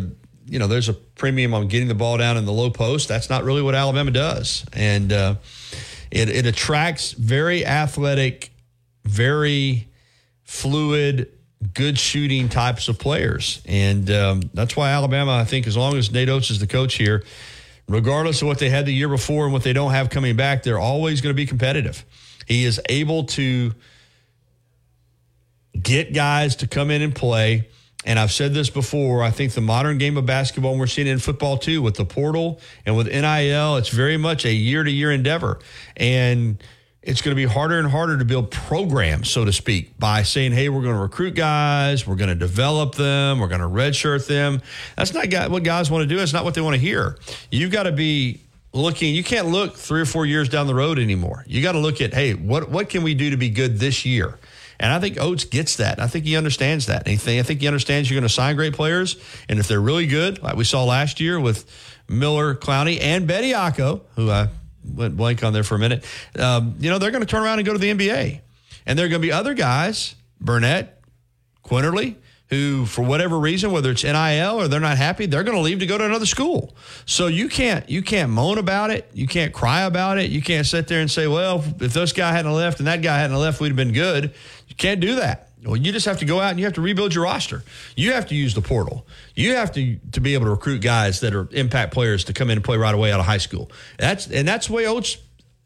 you 0.52 0.60
know 0.60 0.68
there's 0.68 0.90
a 0.90 0.94
premium 0.94 1.53
on 1.53 1.69
getting 1.69 1.88
the 1.88 1.95
ball 1.95 2.18
down 2.18 2.36
in 2.36 2.45
the 2.45 2.52
low 2.52 2.69
post. 2.69 3.07
That's 3.07 3.30
not 3.30 3.45
really 3.45 3.61
what 3.61 3.73
Alabama 3.73 4.11
does, 4.11 4.65
and 4.73 5.11
uh, 5.14 5.36
it 6.11 6.30
it 6.30 6.45
attracts 6.45 7.14
very 7.14 7.65
athletic, 7.65 8.52
very 9.06 9.88
fluid, 10.44 11.32
good 11.73 11.98
shooting 11.98 12.49
types 12.49 12.90
of 12.90 12.99
players, 12.99 13.61
and 13.65 14.11
um, 14.11 14.41
that's 14.53 14.76
why 14.76 14.91
Alabama, 14.91 15.38
I 15.38 15.45
think, 15.45 15.68
as 15.68 15.78
long 15.78 15.95
as 15.95 16.11
Nate 16.11 16.28
Oats 16.28 16.52
is 16.52 16.60
the 16.60 16.68
coach 16.68 16.95
here. 16.95 17.23
Regardless 17.88 18.41
of 18.41 18.48
what 18.48 18.60
they 18.60 18.69
had 18.69 18.86
the 18.86 18.94
year 18.94 19.10
before 19.10 19.45
and 19.45 19.53
what 19.53 19.64
they 19.64 19.73
don't 19.73 19.91
have 19.91 20.10
coming 20.10 20.36
back, 20.36 20.64
they're 20.64 20.80
always 20.80 21.22
going 21.22 21.34
to 21.34 21.38
be 21.38 21.45
competitive. 21.45 22.06
He 22.45 22.65
is 22.65 22.80
able 22.90 23.23
to 23.26 23.73
get 25.82 26.14
guys 26.14 26.57
to 26.57 26.68
come 26.68 26.91
in 26.91 27.02
and 27.02 27.15
play 27.15 27.69
and 28.06 28.18
I've 28.18 28.32
said 28.32 28.53
this 28.53 28.69
before, 28.69 29.22
I 29.22 29.30
think 29.30 29.53
the 29.53 29.61
modern 29.61 29.98
game 29.98 30.18
of 30.18 30.26
basketball, 30.26 30.72
and 30.72 30.80
we're 30.80 30.88
seeing 30.88 31.07
it 31.07 31.11
in 31.11 31.19
football 31.19 31.57
too, 31.57 31.82
with 31.82 31.95
the 31.95 32.06
portal 32.06 32.60
and 32.86 32.98
with 32.98 33.07
NIL, 33.07 33.78
it's 33.78 33.90
very 33.90 34.18
much 34.18 34.45
a 34.45 34.53
year 34.53 34.84
to 34.84 34.91
year 34.91 35.11
endeavor. 35.11 35.60
And 35.95 36.61
it's 37.03 37.22
going 37.22 37.32
to 37.32 37.36
be 37.36 37.45
harder 37.45 37.78
and 37.80 37.88
harder 37.88 38.18
to 38.18 38.26
build 38.26 38.52
programs, 38.52 39.30
so 39.30 39.45
to 39.45 39.53
speak, 39.53 39.98
by 39.99 40.23
saying, 40.23 40.52
hey, 40.52 40.69
we're 40.69 40.82
going 40.82 40.95
to 40.95 41.02
recruit 41.02 41.36
guys, 41.36 42.06
we're 42.07 42.15
going 42.15 42.30
to 42.30 42.36
develop 42.36 42.95
them, 42.95 43.40
we're 43.40 43.48
going 43.48 43.61
to 43.61 43.68
redshirt 43.68 44.28
them. 44.28 44.61
That's 44.98 45.14
not 45.14 45.52
what 45.52 45.64
guys 45.64 45.91
want 45.91 46.07
to 46.07 46.15
do. 46.15 46.22
It's 46.22 46.34
not 46.34 46.44
what 46.44 46.53
they 46.53 46.61
want 46.61 46.76
to 46.76 46.82
hear. 46.82 47.18
You've 47.52 47.72
got 47.72 47.84
to 47.84 47.91
be 47.91 48.41
looking, 48.73 49.14
you 49.14 49.23
can't 49.23 49.48
look 49.48 49.76
three 49.76 50.02
or 50.02 50.06
four 50.06 50.26
years 50.26 50.49
down 50.49 50.65
the 50.68 50.76
road 50.76 50.98
anymore. 50.98 51.44
You 51.48 51.61
got 51.61 51.73
to 51.73 51.80
look 51.80 52.02
at, 52.02 52.14
hey, 52.14 52.34
what, 52.34 52.69
what 52.69 52.90
can 52.90 53.03
we 53.03 53.14
do 53.14 53.32
to 53.32 53.38
be 53.38 53.49
good 53.49 53.78
this 53.80 54.06
year? 54.06 54.40
And 54.81 54.91
I 54.91 54.99
think 54.99 55.19
Oats 55.19 55.45
gets 55.45 55.77
that. 55.77 55.99
I 55.99 56.07
think 56.07 56.25
he 56.25 56.35
understands 56.35 56.87
that. 56.87 57.07
And 57.07 57.13
I 57.13 57.43
think 57.43 57.61
he 57.61 57.67
understands 57.67 58.09
you're 58.09 58.19
going 58.19 58.27
to 58.27 58.33
sign 58.33 58.55
great 58.55 58.73
players. 58.73 59.15
And 59.47 59.59
if 59.59 59.67
they're 59.67 59.79
really 59.79 60.07
good, 60.07 60.41
like 60.41 60.55
we 60.55 60.63
saw 60.63 60.83
last 60.83 61.19
year 61.19 61.39
with 61.39 61.65
Miller, 62.09 62.55
Clowney, 62.55 62.99
and 62.99 63.27
Betty 63.27 63.51
Bediako, 63.51 64.01
who 64.15 64.31
I 64.31 64.49
went 64.83 65.15
blank 65.15 65.43
on 65.43 65.53
there 65.53 65.63
for 65.63 65.75
a 65.75 65.79
minute, 65.79 66.03
um, 66.39 66.75
you 66.79 66.89
know, 66.89 66.97
they're 66.97 67.11
going 67.11 67.21
to 67.21 67.27
turn 67.27 67.43
around 67.43 67.59
and 67.59 67.65
go 67.65 67.73
to 67.73 67.79
the 67.79 67.91
NBA. 67.91 68.41
And 68.87 68.97
there 68.97 69.05
are 69.05 69.09
going 69.09 69.21
to 69.21 69.25
be 69.27 69.31
other 69.31 69.53
guys, 69.53 70.15
Burnett, 70.41 70.99
Quinerly, 71.63 72.15
who, 72.51 72.85
for 72.85 73.01
whatever 73.01 73.39
reason, 73.39 73.71
whether 73.71 73.91
it's 73.91 74.03
NIL 74.03 74.59
or 74.59 74.67
they're 74.67 74.81
not 74.81 74.97
happy, 74.97 75.25
they're 75.25 75.43
going 75.43 75.55
to 75.55 75.61
leave 75.61 75.79
to 75.79 75.85
go 75.85 75.97
to 75.97 76.03
another 76.03 76.25
school. 76.25 76.75
So 77.05 77.27
you 77.27 77.47
can't 77.47 77.89
you 77.89 78.01
can't 78.01 78.29
moan 78.29 78.57
about 78.57 78.91
it, 78.91 79.09
you 79.13 79.25
can't 79.25 79.53
cry 79.53 79.83
about 79.83 80.17
it, 80.17 80.31
you 80.31 80.41
can't 80.41 80.67
sit 80.67 80.89
there 80.89 80.99
and 80.99 81.09
say, 81.09 81.27
well, 81.27 81.63
if 81.79 81.93
this 81.93 82.11
guy 82.11 82.33
hadn't 82.33 82.51
left 82.51 82.79
and 82.79 82.87
that 82.87 83.01
guy 83.01 83.17
hadn't 83.17 83.37
left, 83.37 83.61
we'd 83.61 83.69
have 83.69 83.77
been 83.77 83.93
good. 83.93 84.33
You 84.72 84.76
can't 84.76 85.02
do 85.02 85.15
that. 85.15 85.49
Well, 85.65 85.76
you 85.76 85.91
just 85.91 86.06
have 86.06 86.19
to 86.19 86.26
go 86.26 86.39
out 86.39 86.52
and 86.52 86.60
you 86.60 86.65
have 86.65 86.76
to 86.76 86.81
rebuild 86.81 87.14
your 87.14 87.26
roster. 87.26 87.61
You 87.98 88.14
have 88.14 88.27
to 88.27 88.35
use 88.35 88.53
the 88.56 88.61
portal. 88.61 89.06
You 89.35 89.56
have 89.56 89.73
to 89.73 89.98
to 90.14 90.22
be 90.22 90.34
able 90.34 90.45
to 90.45 90.52
recruit 90.52 90.80
guys 90.80 91.19
that 91.19 91.35
are 91.35 91.49
impact 91.52 91.93
players 91.93 92.23
to 92.26 92.34
come 92.34 92.49
in 92.49 92.57
and 92.57 92.64
play 92.64 92.77
right 92.77 92.95
away 92.95 93.11
out 93.11 93.19
of 93.19 93.26
high 93.26 93.38
school. 93.38 93.69
That's 93.99 94.27
and 94.27 94.48
that's 94.48 94.68
the 94.68 94.73
way 94.73 94.88
Oats 94.88 95.18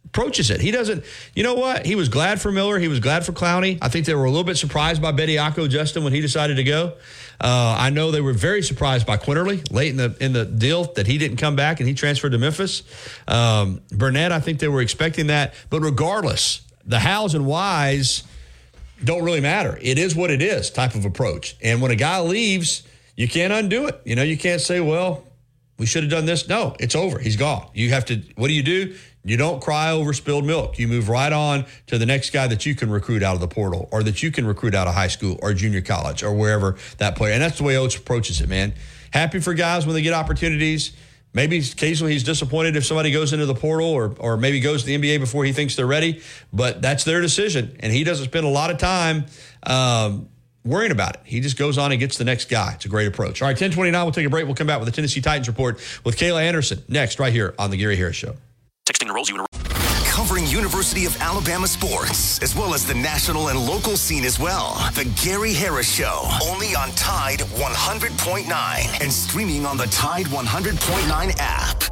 approaches 0.06 0.50
it. 0.50 0.60
He 0.60 0.72
doesn't, 0.72 1.04
you 1.36 1.44
know 1.44 1.54
what? 1.54 1.86
He 1.86 1.96
was 1.96 2.10
glad 2.10 2.42
for 2.42 2.52
Miller. 2.52 2.80
He 2.80 2.88
was 2.88 3.00
glad 3.00 3.26
for 3.26 3.32
Clowney. 3.32 3.78
I 3.82 3.90
think 3.90 4.06
they 4.06 4.16
were 4.16 4.26
a 4.26 4.30
little 4.30 4.46
bit 4.46 4.58
surprised 4.58 5.02
by 5.02 5.12
Bediako, 5.12 5.70
Justin, 5.70 6.04
when 6.04 6.14
he 6.14 6.22
decided 6.22 6.56
to 6.56 6.64
go. 6.64 6.94
Uh, 7.40 7.76
I 7.78 7.90
know 7.90 8.12
they 8.12 8.22
were 8.22 8.34
very 8.34 8.64
surprised 8.64 9.06
by 9.06 9.18
Quinerly 9.18 9.70
late 9.72 9.90
in 9.90 9.98
the 9.98 10.16
in 10.20 10.34
the 10.34 10.46
deal 10.46 10.86
that 10.94 11.06
he 11.06 11.18
didn't 11.18 11.38
come 11.38 11.56
back 11.56 11.80
and 11.80 11.88
he 11.88 11.94
transferred 11.94 12.32
to 12.32 12.38
Memphis. 12.38 12.84
Um, 13.28 13.82
Burnett, 13.92 14.32
I 14.32 14.40
think 14.40 14.60
they 14.60 14.68
were 14.68 14.82
expecting 14.82 15.28
that. 15.28 15.54
But 15.70 15.82
regardless, 15.82 16.62
the 16.86 17.00
hows 17.00 17.34
and 17.36 17.46
whys 17.46 18.24
don't 19.04 19.24
really 19.24 19.42
matter. 19.42 19.78
It 19.82 20.00
is 20.00 20.16
what 20.16 20.32
it 20.32 20.42
is 20.42 20.70
type 20.70 20.96
of 20.96 21.06
approach. 21.06 21.56
And 21.62 21.82
when 21.82 21.92
a 21.92 21.96
guy 21.96 22.20
leaves, 22.22 22.84
you 23.16 23.28
can't 23.28 23.52
undo 23.52 23.88
it. 23.88 24.02
You 24.06 24.16
know, 24.16 24.24
you 24.24 24.38
can't 24.38 24.62
say, 24.62 24.80
well, 24.80 25.24
we 25.78 25.86
should 25.86 26.04
have 26.04 26.12
done 26.12 26.26
this. 26.26 26.48
No, 26.48 26.76
it's 26.80 26.96
over. 26.96 27.20
He's 27.20 27.36
gone. 27.36 27.68
You 27.74 27.90
have 27.92 28.06
to, 28.06 28.22
what 28.36 28.48
do 28.48 28.54
you 28.54 28.64
do? 28.64 28.96
You 29.26 29.38
don't 29.38 29.62
cry 29.62 29.92
over 29.92 30.14
spilled 30.14 30.46
milk. 30.46 30.78
You 30.78 30.88
move 30.88 31.10
right 31.10 31.34
on 31.34 31.66
to 31.88 31.98
the 31.98 32.06
next 32.06 32.30
guy 32.30 32.48
that 32.48 32.66
you 32.66 32.76
can 32.76 32.90
recruit 32.90 33.24
out 33.24 33.34
of 33.34 33.42
the 33.42 33.48
portal 33.48 33.90
or 33.92 34.04
that 34.04 34.22
you 34.22 34.32
can 34.32 34.46
recruit 34.46 34.76
out 34.76 34.88
of 34.88 34.94
high 34.94 35.08
school 35.08 35.40
or 35.42 35.54
junior 35.54 35.82
college 35.82 36.24
or 36.24 36.34
wherever 36.34 36.78
that 37.00 37.16
player. 37.16 37.34
And 37.34 37.42
that's 37.42 37.58
the 37.58 37.64
way 37.64 37.76
Oats 37.76 37.96
approaches 37.96 38.40
it, 38.40 38.48
man. 38.48 38.74
Happy 39.12 39.40
for 39.40 39.54
guys 39.54 39.86
when 39.86 39.96
they 39.96 40.02
get 40.02 40.14
opportunities. 40.14 40.92
Maybe 41.36 41.60
occasionally 41.60 42.14
he's 42.14 42.24
disappointed 42.24 42.78
if 42.78 42.86
somebody 42.86 43.12
goes 43.12 43.34
into 43.34 43.46
the 43.46 43.54
portal 43.54 43.90
or, 43.90 44.16
or 44.20 44.38
maybe 44.38 44.62
goes 44.62 44.86
to 44.86 44.88
the 44.88 44.98
NBA 44.98 45.20
before 45.20 45.44
he 45.44 45.52
thinks 45.52 45.76
they're 45.76 45.86
ready, 45.86 46.22
but 46.54 46.82
that's 46.82 47.04
their 47.04 47.20
decision. 47.20 47.76
And 47.82 47.92
he 47.92 48.06
doesn't 48.06 48.26
spend 48.26 48.46
a 48.46 48.50
lot 48.50 48.72
of 48.72 48.78
time 48.78 49.26
um, 49.64 50.30
worrying 50.64 50.94
about 50.94 51.16
it. 51.16 51.22
He 51.26 51.42
just 51.42 51.58
goes 51.58 51.78
on 51.78 51.92
and 51.92 52.00
gets 52.00 52.18
the 52.18 52.24
next 52.24 52.50
guy. 52.50 52.72
It's 52.76 52.86
a 52.86 52.90
great 52.90 53.08
approach. 53.08 53.42
All 53.42 53.48
right, 53.48 53.52
1029, 53.52 54.02
we'll 54.06 54.14
take 54.14 54.26
a 54.26 54.30
break. 54.30 54.46
We'll 54.46 54.56
come 54.56 54.68
back 54.68 54.80
with 54.80 54.88
the 54.88 54.96
Tennessee 54.96 55.20
Titans 55.20 55.50
report 55.50 55.82
with 56.06 56.16
Kayla 56.18 56.42
Anderson 56.42 56.82
next, 56.88 57.20
right 57.20 57.34
here 57.34 57.54
on 57.60 57.70
The 57.70 57.78
Gary 57.78 57.98
Harris 57.98 58.16
Show. 58.16 58.36
Texting 58.88 59.08
you 59.30 59.36
in 59.36 59.65
covering 60.26 60.48
University 60.48 61.06
of 61.06 61.16
Alabama 61.22 61.68
sports, 61.68 62.42
as 62.42 62.56
well 62.56 62.74
as 62.74 62.84
the 62.84 62.96
national 62.96 63.50
and 63.50 63.60
local 63.60 63.96
scene 63.96 64.26
as 64.26 64.40
well. 64.40 64.74
The 64.96 65.06
Gary 65.24 65.54
Harris 65.54 65.88
Show, 65.88 66.28
only 66.42 66.74
on 66.76 66.90
Tide 66.94 67.42
100.9 67.42 69.02
and 69.02 69.14
streaming 69.14 69.68
on 69.68 69.78
the 69.78 69.86
Tide 69.86 70.26
100.9 70.26 71.36
app. 71.38 71.84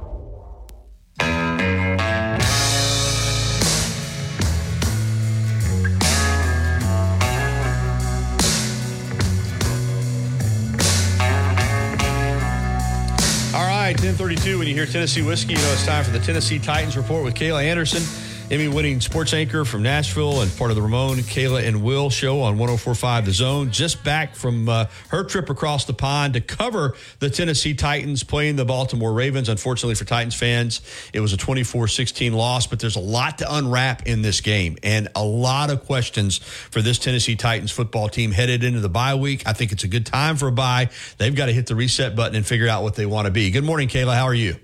Right, 13.83 13.99
1032, 13.99 14.59
when 14.59 14.65
you 14.65 14.73
hear 14.73 14.85
Tennessee 14.85 15.21
whiskey, 15.21 15.51
you 15.51 15.59
know 15.59 15.73
it's 15.73 15.85
time 15.85 16.05
for 16.05 16.11
the 16.11 16.19
Tennessee 16.19 16.57
Titans 16.57 16.95
report 16.95 17.21
with 17.25 17.33
Kayla 17.33 17.65
Anderson. 17.65 18.01
Emmy 18.53 18.67
winning 18.67 19.01
sports 19.01 19.33
anchor 19.33 19.65
from 19.65 19.81
Nashville 19.81 20.41
and 20.41 20.57
part 20.57 20.69
of 20.69 20.75
the 20.75 20.81
Ramon, 20.83 21.17
Kayla, 21.17 21.67
and 21.67 21.81
Will 21.81 22.11
show 22.11 22.41
on 22.41 22.59
1045 22.59 23.25
The 23.25 23.31
Zone. 23.31 23.71
Just 23.71 24.03
back 24.03 24.35
from 24.35 24.69
uh, 24.69 24.85
her 25.07 25.23
trip 25.23 25.49
across 25.49 25.85
the 25.85 25.93
pond 25.93 26.35
to 26.35 26.39
cover 26.39 26.93
the 27.17 27.31
Tennessee 27.31 27.73
Titans 27.73 28.21
playing 28.21 28.55
the 28.55 28.63
Baltimore 28.63 29.11
Ravens. 29.11 29.49
Unfortunately 29.49 29.95
for 29.95 30.05
Titans 30.05 30.35
fans, 30.35 30.81
it 31.13 31.19
was 31.19 31.33
a 31.33 31.37
24 31.37 31.87
16 31.87 32.31
loss, 32.33 32.67
but 32.67 32.79
there's 32.79 32.95
a 32.95 32.99
lot 32.99 33.39
to 33.39 33.55
unwrap 33.55 34.05
in 34.05 34.21
this 34.21 34.39
game 34.39 34.77
and 34.83 35.07
a 35.15 35.25
lot 35.25 35.71
of 35.71 35.83
questions 35.85 36.37
for 36.37 36.83
this 36.83 36.99
Tennessee 36.99 37.35
Titans 37.35 37.71
football 37.71 38.07
team 38.07 38.31
headed 38.31 38.63
into 38.63 38.81
the 38.81 38.87
bye 38.87 39.15
week. 39.15 39.47
I 39.47 39.53
think 39.53 39.71
it's 39.71 39.83
a 39.83 39.87
good 39.87 40.05
time 40.05 40.35
for 40.35 40.47
a 40.47 40.51
bye. 40.51 40.91
They've 41.17 41.35
got 41.35 41.47
to 41.47 41.53
hit 41.53 41.65
the 41.65 41.75
reset 41.75 42.15
button 42.15 42.35
and 42.35 42.45
figure 42.45 42.67
out 42.67 42.83
what 42.83 42.93
they 42.93 43.07
want 43.07 43.25
to 43.25 43.31
be. 43.31 43.49
Good 43.49 43.63
morning, 43.63 43.87
Kayla. 43.87 44.13
How 44.13 44.25
are 44.25 44.33
you? 44.35 44.57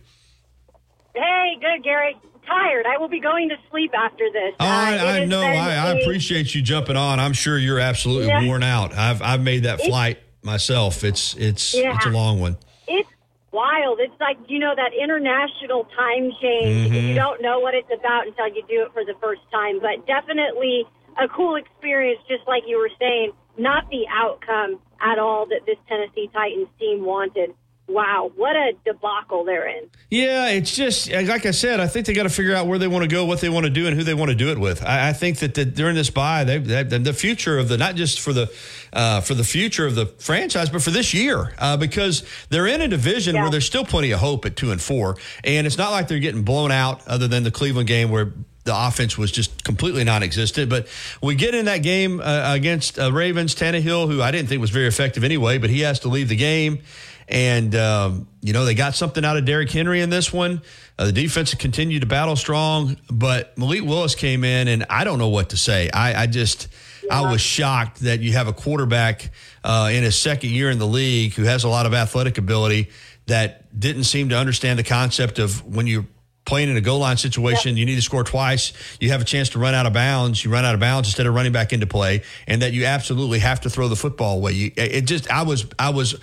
Hey, 1.16 1.58
good, 1.60 1.84
Gary 1.84 2.16
tired. 2.50 2.86
I 2.86 2.98
will 2.98 3.08
be 3.08 3.20
going 3.20 3.50
to 3.50 3.56
sleep 3.70 3.92
after 3.94 4.26
this. 4.32 4.54
Oh, 4.60 4.66
I, 4.66 4.98
uh, 4.98 5.06
I 5.06 5.26
know. 5.26 5.42
I, 5.42 5.76
I, 5.76 6.00
appreciate 6.00 6.56
you 6.56 6.62
jumping 6.62 6.98
on. 6.98 7.20
I'm 7.20 7.34
sure 7.34 7.58
you're 7.58 7.80
absolutely 7.80 8.28
yeah. 8.28 8.46
worn 8.46 8.64
out. 8.64 8.94
I've 8.94 9.22
I've 9.22 9.42
made 9.42 9.64
that 9.64 9.82
flight 9.82 10.18
it's, 10.18 10.46
myself. 10.46 11.04
It's 11.04 11.36
it's 11.36 11.76
yeah. 11.76 11.96
it's 11.96 12.06
a 12.06 12.10
long 12.10 12.40
one. 12.40 12.58
It's 12.88 13.10
wild. 13.52 14.00
It's 14.00 14.20
like 14.20 14.38
you 14.48 14.60
know 14.60 14.74
that 14.76 14.92
international 14.94 15.86
time 15.96 16.32
change. 16.42 16.92
Mm-hmm. 16.92 17.08
You 17.08 17.16
don't 17.16 17.42
know 17.42 17.60
what 17.60 17.76
it's 17.76 17.90
about 17.94 18.28
until 18.28 18.48
you 18.48 18.64
do 18.68 18.84
it 18.84 18.94
for 18.94 19.06
the 19.06 19.16
first 19.22 19.42
time. 19.52 19.80
But 19.80 20.06
definitely 20.08 20.86
a 21.22 21.28
cool 21.28 21.56
experience, 21.56 22.20
just 22.28 22.48
like 22.48 22.64
you 22.68 22.78
were 22.78 22.92
saying. 23.00 23.32
Not 23.58 23.90
the 23.90 24.08
outcome 24.10 24.80
at 25.02 25.20
all 25.20 25.46
that 25.48 25.66
this 25.66 25.76
Tennessee 25.90 26.30
Titans 26.32 26.70
team 26.80 27.04
wanted 27.04 27.54
wow, 27.90 28.32
what 28.36 28.56
a 28.56 28.74
debacle 28.86 29.44
they're 29.44 29.68
in. 29.68 29.90
Yeah, 30.10 30.50
it's 30.50 30.76
just 30.76 31.12
like 31.12 31.46
I 31.46 31.52
said. 31.52 31.80
I 31.80 31.88
think 31.88 32.06
they 32.06 32.14
got 32.14 32.24
to 32.24 32.30
figure 32.30 32.56
out 32.56 32.68
where 32.68 32.80
they 32.80 32.88
want 32.88 33.04
to 33.04 33.08
go, 33.08 33.26
what 33.26 33.42
they 33.42 33.50
want 33.50 33.66
to 33.66 33.70
do, 33.70 33.88
and 33.88 33.96
who 33.96 34.04
they 34.04 34.14
want 34.14 34.30
to 34.30 34.36
do 34.36 34.52
it 34.52 34.60
with. 34.60 34.84
I, 34.84 35.10
I 35.10 35.14
think 35.14 35.40
that 35.40 35.56
the, 35.56 35.66
during 35.66 35.96
this 35.96 36.10
bye, 36.10 36.44
they, 36.44 36.58
they, 36.60 36.84
the 36.84 37.14
future 37.14 37.58
of 37.58 37.68
the 37.68 37.78
not 37.78 37.96
just 37.96 38.20
for 38.20 38.34
the 38.34 38.52
uh, 38.94 39.22
for 39.22 39.34
the 39.34 39.44
future 39.44 39.86
of 39.86 39.96
the 39.96 40.06
franchise, 40.06 40.70
but 40.70 40.82
for 40.82 40.92
this 40.92 41.14
year, 41.14 41.54
uh, 41.58 41.78
because 41.78 42.24
they're 42.50 42.68
in 42.68 42.82
a 42.82 42.88
division 42.88 43.36
yeah. 43.36 43.42
where 43.42 43.52
there's 43.52 43.66
still 43.66 43.86
plenty 43.86 44.12
of 44.12 44.20
hope 44.20 44.46
at 44.46 44.56
two 44.56 44.72
and 44.72 44.82
four, 44.82 45.18
and 45.44 45.68
it's 45.68 45.78
not 45.78 45.92
like 45.92 46.08
they're 46.08 46.20
getting 46.20 46.44
blown 46.44 46.72
out, 46.72 47.06
other 47.08 47.28
than 47.28 47.44
the 47.44 47.52
Cleveland 47.52 47.88
game 47.88 48.10
where 48.10 48.34
the 48.70 48.88
offense 48.88 49.18
was 49.18 49.32
just 49.32 49.64
completely 49.64 50.04
non-existent. 50.04 50.70
But 50.70 50.88
we 51.24 51.36
get 51.36 51.56
in 51.56 51.66
that 51.66 51.80
game 51.80 52.22
uh, 52.22 52.54
against 52.54 53.00
uh, 53.00 53.12
Ravens, 53.12 53.56
Tannehill, 53.56 54.12
who 54.12 54.22
I 54.22 54.32
didn't 54.32 54.48
think 54.50 54.62
was 54.62 54.70
very 54.70 54.88
effective 54.88 55.24
anyway, 55.24 55.58
but 55.58 55.70
he 55.70 55.82
has 55.82 56.00
to 56.02 56.08
leave 56.08 56.30
the 56.30 56.36
game. 56.36 56.82
And, 57.30 57.76
um, 57.76 58.28
you 58.42 58.54
know, 58.54 58.66
they 58.66 58.74
got 58.74 58.96
something 58.96 59.24
out 59.24 59.38
of 59.38 59.46
Derrick 59.46 59.72
Henry 59.72 60.02
in 60.02 60.10
this 60.10 60.34
one. 60.34 60.62
Uh, 60.98 61.06
the 61.06 61.12
defense 61.12 61.54
continued 61.54 62.02
to 62.02 62.08
battle 62.08 62.36
strong, 62.36 62.98
but 63.10 63.58
Malik 63.58 63.84
Willis 63.84 64.16
came 64.16 64.44
in, 64.44 64.68
and 64.68 64.86
I 64.90 65.04
don't 65.04 65.20
know 65.20 65.30
what 65.30 65.50
to 65.50 65.58
say. 65.58 65.90
I, 65.92 66.24
I 66.24 66.28
just. 66.28 66.68
I 67.12 67.32
was 67.32 67.42
shocked 67.42 68.02
that 68.02 68.20
you 68.20 68.34
have 68.34 68.48
a 68.48 68.54
quarterback 68.54 69.32
uh, 69.64 69.90
in 69.92 70.04
his 70.04 70.16
second 70.16 70.52
year 70.52 70.70
in 70.70 70.78
the 70.78 70.86
league 70.86 71.34
who 71.34 71.42
has 71.42 71.64
a 71.64 71.68
lot 71.68 71.88
of 71.88 71.94
athletic 71.96 72.38
ability 72.38 72.90
that 73.26 73.80
didn't 73.80 74.04
seem 74.04 74.30
to 74.30 74.38
understand 74.38 74.78
the 74.78 74.84
concept 74.84 75.40
of 75.40 75.66
when 75.66 75.88
you're 75.88 76.06
playing 76.46 76.70
in 76.70 76.78
a 76.78 76.82
goal 76.82 77.00
line 77.00 77.18
situation, 77.18 77.78
you 77.78 77.86
need 77.86 77.96
to 77.96 78.02
score 78.02 78.24
twice. 78.24 78.74
You 79.00 79.10
have 79.12 79.22
a 79.22 79.26
chance 79.26 79.50
to 79.50 79.60
run 79.60 79.74
out 79.76 79.86
of 79.86 79.94
bounds. 79.94 80.44
You 80.44 80.52
run 80.52 80.66
out 80.66 80.74
of 80.74 80.80
bounds 80.80 81.08
instead 81.08 81.28
of 81.28 81.34
running 81.34 81.52
back 81.52 81.74
into 81.74 81.88
play, 81.88 82.24
and 82.48 82.62
that 82.62 82.74
you 82.74 82.86
absolutely 82.86 83.40
have 83.40 83.62
to 83.62 83.70
throw 83.70 83.88
the 83.88 83.96
football 83.96 84.38
away. 84.38 84.54
You, 84.54 84.72
it 84.76 85.02
just, 85.02 85.30
I 85.32 85.44
was, 85.44 85.66
I 85.78 85.92
was 85.92 86.16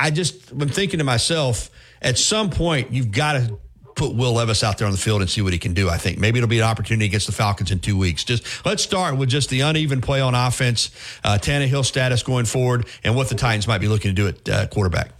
I 0.00 0.10
just 0.10 0.50
am 0.52 0.68
thinking 0.68 0.98
to 0.98 1.04
myself, 1.04 1.70
at 2.00 2.16
some 2.16 2.48
point, 2.50 2.90
you've 2.90 3.12
got 3.12 3.34
to 3.34 3.58
put 3.94 4.14
Will 4.14 4.32
Levis 4.32 4.64
out 4.64 4.78
there 4.78 4.86
on 4.86 4.92
the 4.92 4.98
field 4.98 5.20
and 5.20 5.28
see 5.28 5.42
what 5.42 5.52
he 5.52 5.58
can 5.58 5.74
do. 5.74 5.90
I 5.90 5.98
think 5.98 6.18
maybe 6.18 6.38
it'll 6.38 6.48
be 6.48 6.58
an 6.58 6.64
opportunity 6.64 7.04
against 7.04 7.26
the 7.26 7.32
Falcons 7.32 7.70
in 7.70 7.80
two 7.80 7.98
weeks. 7.98 8.24
Just 8.24 8.64
let's 8.64 8.82
start 8.82 9.18
with 9.18 9.28
just 9.28 9.50
the 9.50 9.60
uneven 9.60 10.00
play 10.00 10.22
on 10.22 10.34
offense, 10.34 10.90
uh, 11.22 11.36
Tannehill 11.40 11.84
status 11.84 12.22
going 12.22 12.46
forward, 12.46 12.86
and 13.04 13.14
what 13.14 13.28
the 13.28 13.34
Titans 13.34 13.68
might 13.68 13.82
be 13.82 13.88
looking 13.88 14.14
to 14.14 14.14
do 14.14 14.28
at 14.28 14.48
uh, 14.48 14.66
quarterback. 14.68 15.10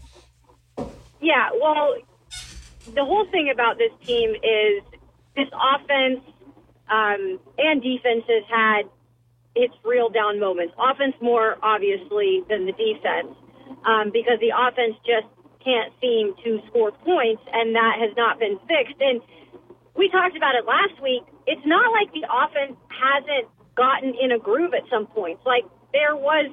Yeah, 1.21 1.51
well, 1.61 1.97
the 2.95 3.05
whole 3.05 3.27
thing 3.31 3.51
about 3.53 3.77
this 3.77 3.93
team 4.07 4.31
is 4.31 4.83
this 5.37 5.49
offense 5.53 6.21
um, 6.89 7.39
and 7.59 7.83
defense 7.83 8.25
has 8.29 8.45
had 8.49 8.83
its 9.55 9.75
real 9.85 10.09
down 10.09 10.41
moments. 10.41 10.73
Offense 10.79 11.15
more 11.21 11.59
obviously 11.63 12.43
than 12.49 12.65
the 12.65 12.73
defense, 12.73 13.37
um, 13.87 14.11
because 14.13 14.39
the 14.41 14.53
offense 14.53 14.97
just 15.07 15.29
can't 15.65 15.93
seem 16.01 16.35
to 16.45 16.61
score 16.69 16.93
points, 16.93 17.43
and 17.53 17.75
that 17.75 18.01
has 18.01 18.17
not 18.17 18.39
been 18.39 18.59
fixed. 18.67 18.97
And 19.01 19.21
we 19.95 20.09
talked 20.09 20.37
about 20.37 20.55
it 20.55 20.65
last 20.65 21.01
week. 21.03 21.23
It's 21.47 21.65
not 21.67 21.93
like 21.93 22.13
the 22.13 22.25
offense 22.25 22.77
hasn't 22.89 23.49
gotten 23.77 24.15
in 24.17 24.33
a 24.33 24.39
groove 24.39 24.73
at 24.75 24.89
some 24.91 25.07
points. 25.07 25.43
Like 25.45 25.65
there 25.93 26.17
was 26.17 26.51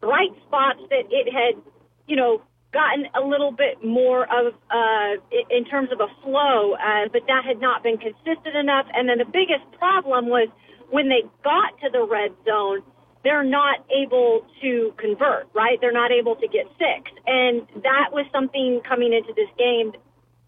bright 0.00 0.30
spots 0.46 0.80
that 0.90 1.10
it 1.10 1.26
had, 1.32 1.60
you 2.06 2.16
know, 2.16 2.42
gotten 2.72 3.06
a 3.16 3.24
little 3.26 3.50
bit 3.50 3.82
more 3.82 4.24
of 4.24 4.52
uh, 4.70 5.12
in 5.50 5.64
terms 5.64 5.88
of 5.90 6.00
a 6.00 6.10
flow, 6.22 6.74
uh, 6.74 7.08
but 7.12 7.22
that 7.26 7.44
had 7.44 7.60
not 7.60 7.82
been 7.82 7.96
consistent 7.96 8.54
enough. 8.54 8.86
And 8.92 9.08
then 9.08 9.18
the 9.18 9.30
biggest 9.30 9.64
problem 9.78 10.28
was 10.28 10.48
when 10.90 11.08
they 11.08 11.22
got 11.42 11.78
to 11.82 11.90
the 11.90 12.04
red 12.04 12.32
zone, 12.44 12.82
they're 13.24 13.44
not 13.44 13.84
able 13.90 14.46
to 14.62 14.94
convert, 14.96 15.48
right? 15.54 15.78
They're 15.80 15.92
not 15.92 16.12
able 16.12 16.36
to 16.36 16.46
get 16.48 16.66
six. 16.78 17.10
And 17.26 17.66
that 17.82 18.10
was 18.12 18.26
something 18.32 18.80
coming 18.86 19.12
into 19.12 19.32
this 19.34 19.50
game 19.58 19.92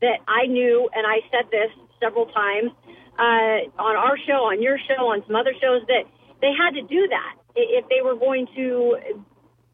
that 0.01 0.23
I 0.29 0.47
knew, 0.47 0.89
and 0.95 1.07
I 1.07 1.21
said 1.31 1.51
this 1.51 1.71
several 2.01 2.27
times 2.27 2.71
uh, 3.19 3.69
on 3.77 3.97
our 3.97 4.17
show, 4.27 4.49
on 4.49 4.63
your 4.63 4.79
show, 4.89 5.13
on 5.13 5.23
some 5.27 5.37
other 5.37 5.53
shows, 5.61 5.83
that 5.89 6.09
they 6.41 6.53
had 6.57 6.73
to 6.79 6.83
do 6.83 7.09
that 7.09 7.35
if 7.55 7.85
they 7.89 8.01
were 8.01 8.17
going 8.17 8.47
to 8.57 8.97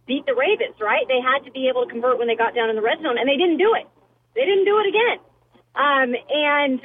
beat 0.07 0.27
the 0.27 0.35
Ravens, 0.35 0.75
right? 0.81 1.07
They 1.07 1.23
had 1.23 1.45
to 1.47 1.53
be 1.53 1.69
able 1.69 1.87
to 1.87 1.91
convert 1.91 2.19
when 2.19 2.27
they 2.27 2.35
got 2.35 2.55
down 2.55 2.71
in 2.71 2.77
the 2.77 2.83
red 2.83 2.99
zone, 3.03 3.19
and 3.19 3.29
they 3.29 3.37
didn't 3.37 3.59
do 3.59 3.75
it. 3.79 3.87
They 4.35 4.43
didn't 4.43 4.65
do 4.65 4.79
it 4.83 4.87
again. 4.91 5.19
Um, 5.77 6.11
and 6.31 6.81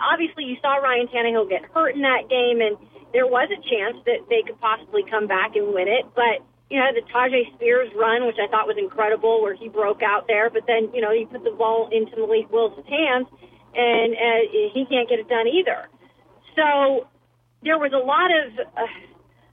obviously, 0.00 0.44
you 0.50 0.56
saw 0.62 0.82
Ryan 0.82 1.06
Tannehill 1.08 1.48
get 1.48 1.62
hurt 1.70 1.94
in 1.94 2.02
that 2.02 2.26
game, 2.26 2.58
and 2.58 2.74
there 3.12 3.26
was 3.26 3.48
a 3.52 3.60
chance 3.68 3.96
that 4.06 4.28
they 4.28 4.42
could 4.42 4.58
possibly 4.60 5.04
come 5.08 5.26
back 5.26 5.56
and 5.56 5.72
win 5.72 5.88
it. 5.88 6.06
But 6.14 6.44
you 6.70 6.80
know, 6.80 6.88
the 6.94 7.04
Tyjae 7.12 7.52
Spears 7.54 7.92
run, 7.94 8.26
which 8.26 8.40
I 8.40 8.48
thought 8.48 8.66
was 8.66 8.76
incredible, 8.78 9.42
where 9.42 9.54
he 9.54 9.68
broke 9.68 10.00
out 10.02 10.26
there, 10.26 10.48
but 10.48 10.64
then 10.66 10.88
you 10.94 11.00
know 11.00 11.12
he 11.12 11.26
put 11.26 11.44
the 11.44 11.52
ball 11.52 11.88
into 11.92 12.16
Malik 12.16 12.50
Willis's 12.50 12.88
hands, 12.88 13.28
and 13.74 14.14
uh, 14.14 14.42
he 14.72 14.86
can't 14.88 15.08
get 15.08 15.18
it 15.20 15.28
done 15.28 15.46
either. 15.46 15.88
So 16.56 17.08
there 17.62 17.78
was 17.78 17.92
a 17.92 18.00
lot 18.00 18.30
of. 18.32 18.66
Uh, 18.76 18.86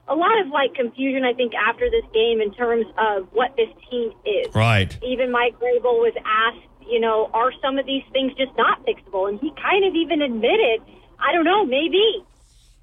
a 0.09 0.15
lot 0.15 0.41
of 0.41 0.47
like 0.49 0.73
confusion, 0.73 1.23
I 1.23 1.33
think, 1.33 1.53
after 1.53 1.89
this 1.89 2.03
game 2.11 2.41
in 2.41 2.51
terms 2.53 2.87
of 2.97 3.29
what 3.31 3.55
this 3.55 3.69
team 3.89 4.11
is. 4.25 4.53
Right. 4.55 4.97
Even 5.03 5.31
Mike 5.31 5.53
Vrabel 5.61 6.01
was 6.01 6.17
asked, 6.25 6.65
you 6.89 6.99
know, 6.99 7.29
are 7.33 7.53
some 7.61 7.77
of 7.77 7.85
these 7.85 8.01
things 8.11 8.33
just 8.33 8.51
not 8.57 8.83
fixable? 8.85 9.29
And 9.29 9.39
he 9.39 9.53
kind 9.61 9.85
of 9.85 9.93
even 9.93 10.21
admitted, 10.23 10.81
I 11.21 11.31
don't 11.31 11.45
know, 11.45 11.63
maybe. 11.63 12.25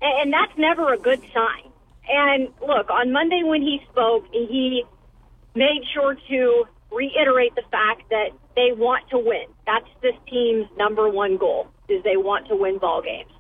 And 0.01 0.33
that's 0.33 0.53
never 0.59 0.93
a 0.93 0.99
good 0.99 1.21
sign. 1.33 1.73
And 2.09 2.49
look, 2.61 2.91
on 2.91 3.13
Monday 3.13 3.43
when 3.43 3.63
he 3.63 3.81
spoke, 3.91 4.25
he 4.31 4.85
made 5.55 5.83
sure 5.95 6.17
to 6.29 6.65
reiterate 6.93 7.55
the 7.55 7.65
fact 7.71 8.09
that 8.11 8.31
they 8.55 8.73
want 8.73 9.09
to 9.11 9.19
win. 9.19 9.47
That's 9.67 9.89
this 10.03 10.15
team's 10.31 10.67
number 10.79 11.09
one 11.09 11.37
goal, 11.37 11.69
is 11.89 12.03
they 12.05 12.17
want 12.17 12.47
to 12.49 12.57
win 12.57 12.79
ball 12.79 13.03
games. 13.03 13.31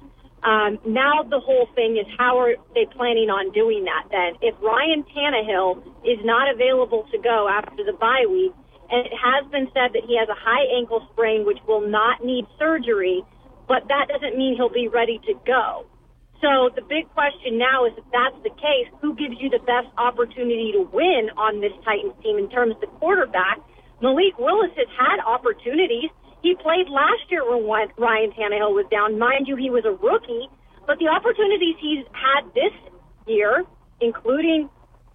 Um, 0.43 0.79
now 0.87 1.23
the 1.23 1.41
whole 1.41 1.67
thing 1.75 1.97
is 1.97 2.07
how 2.19 2.39
are 2.39 2.55
they 2.75 2.87
planning 2.87 3.31
on 3.31 3.53
doing 3.53 3.85
that 3.85 4.07
then? 4.11 4.39
If 4.43 4.55
Ryan 4.63 5.03
Tannehill 5.11 5.83
is 6.05 6.23
not 6.23 6.53
available 6.53 7.07
to 7.11 7.19
go 7.19 7.49
after 7.49 7.83
the 7.83 7.95
bye 7.99 8.27
week, 8.29 8.53
and 8.91 9.07
it 9.07 9.13
has 9.19 9.51
been 9.51 9.67
said 9.75 9.91
that 9.95 10.07
he 10.07 10.17
has 10.19 10.29
a 10.29 10.39
high 10.39 10.63
ankle 10.79 11.03
sprain 11.13 11.45
which 11.45 11.59
will 11.67 11.83
not 11.83 12.25
need 12.25 12.47
surgery, 12.59 13.25
but 13.67 13.89
that 13.89 14.07
doesn't 14.07 14.39
mean 14.39 14.55
he'll 14.55 14.71
be 14.71 14.87
ready 14.87 15.19
to 15.27 15.35
go. 15.45 15.87
So 16.41 16.69
the 16.75 16.83
big 16.83 17.09
question 17.15 17.57
now 17.57 17.87
is 17.87 17.93
if 17.97 18.05
that's 18.13 18.37
the 18.45 18.53
case, 18.61 18.89
who 19.01 19.17
gives 19.17 19.41
you 19.41 19.49
the 19.49 19.63
best 19.65 19.89
opportunity 19.97 20.73
to 20.73 20.85
win 20.93 21.31
on 21.37 21.61
this 21.61 21.73
Titans 21.85 22.15
team 22.23 22.37
in 22.39 22.49
terms 22.51 22.75
of 22.77 22.81
the 22.81 22.93
quarterback? 23.01 23.59
Malik 24.03 24.37
Willis 24.39 24.73
has 24.77 24.89
had 24.93 25.25
opportunities. 25.25 26.13
He 26.43 26.55
played 26.61 26.89
last 26.93 27.25
year 27.31 27.49
when 27.49 27.65
Ryan 27.65 28.31
Tannehill 28.37 28.77
was 28.77 28.87
down. 28.91 29.19
Mind 29.19 29.49
you, 29.49 29.57
he 29.57 29.71
was 29.71 29.85
a 29.89 29.97
rookie, 29.97 30.49
but 30.87 30.99
the 31.01 31.09
opportunities 31.09 31.75
he's 31.81 32.05
had 32.13 32.45
this 32.53 32.75
year, 33.27 33.65
including 34.01 34.69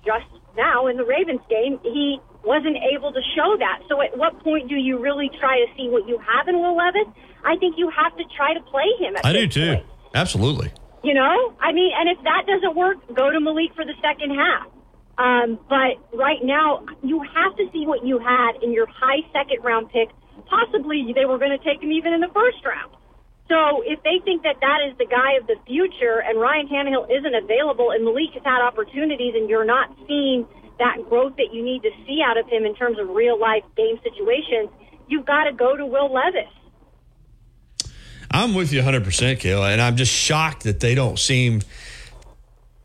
just 0.04 0.26
now 0.58 0.88
in 0.88 0.98
the 0.98 1.06
Ravens 1.06 1.42
game, 1.50 1.80
he 1.84 2.20
wasn't 2.44 2.78
able 2.92 3.14
to 3.14 3.22
show 3.38 3.56
that. 3.60 3.86
So 3.88 4.02
at 4.02 4.18
what 4.18 4.42
point 4.44 4.68
do 4.68 4.76
you 4.76 4.98
really 4.98 5.30
try 5.40 5.62
to 5.62 5.68
see 5.78 5.88
what 5.88 6.08
you 6.10 6.18
have 6.18 6.48
in 6.48 6.58
Will 6.58 6.76
Levis? 6.76 7.08
I 7.46 7.56
think 7.58 7.78
you 7.78 7.90
have 7.94 8.18
to 8.18 8.24
try 8.36 8.54
to 8.54 8.62
play 8.62 8.90
him. 9.00 9.16
I 9.24 9.34
do 9.34 9.48
too. 9.48 9.76
Point. 9.76 9.86
Absolutely. 10.14 10.74
You 11.04 11.14
know, 11.16 11.54
I 11.60 11.72
mean, 11.74 11.92
and 11.98 12.10
if 12.10 12.24
that 12.24 12.46
doesn't 12.46 12.76
work, 12.76 12.98
go 13.16 13.32
to 13.32 13.40
Malik 13.40 13.74
for 13.76 13.86
the 13.86 13.98
second 14.02 14.38
half. 14.38 14.68
Um, 15.18 15.60
but 15.68 15.98
right 16.14 16.40
now, 16.44 16.86
you 17.04 17.22
have 17.22 17.58
to 17.58 17.66
see 17.74 17.86
what 17.86 18.06
you 18.06 18.20
had 18.20 18.64
in 18.64 18.72
your 18.72 18.88
high 18.88 19.26
second 19.34 19.64
round 19.64 19.90
pick 19.90 20.10
possibly 20.52 21.12
they 21.16 21.26
were 21.26 21.38
going 21.38 21.56
to 21.56 21.64
take 21.64 21.82
him 21.82 21.92
even 21.92 22.14
in 22.14 22.22
the 22.22 22.32
first 22.34 22.60
round. 22.66 22.92
So 23.48 23.84
if 23.84 24.00
they 24.04 24.24
think 24.24 24.44
that 24.44 24.60
that 24.64 24.80
is 24.88 24.96
the 25.00 25.08
guy 25.08 25.36
of 25.40 25.48
the 25.48 25.60
future 25.68 26.24
and 26.24 26.40
Ryan 26.40 26.68
Tannehill 26.68 27.12
isn't 27.12 27.36
available 27.36 27.92
and 27.92 28.04
Malik 28.04 28.32
has 28.36 28.44
had 28.44 28.64
opportunities 28.64 29.36
and 29.36 29.50
you're 29.50 29.68
not 29.68 29.92
seeing 30.08 30.48
that 30.80 31.04
growth 31.10 31.36
that 31.36 31.52
you 31.52 31.64
need 31.64 31.84
to 31.84 31.92
see 32.08 32.24
out 32.24 32.40
of 32.40 32.48
him 32.48 32.64
in 32.64 32.76
terms 32.76 32.98
of 33.00 33.10
real 33.10 33.40
life 33.40 33.64
game 33.76 34.00
situations, 34.04 34.72
you've 35.08 35.26
got 35.26 35.46
to 35.46 35.54
go 35.54 35.76
to 35.76 35.86
Will 35.86 36.12
Levis. 36.12 36.52
I'm 38.32 38.54
with 38.54 38.72
you 38.72 38.82
100%, 38.82 39.04
Kayla, 39.38 39.72
and 39.72 39.82
I'm 39.82 39.96
just 39.98 40.12
shocked 40.12 40.64
that 40.64 40.80
they 40.80 40.96
don't 40.96 41.20
seem 41.20 41.62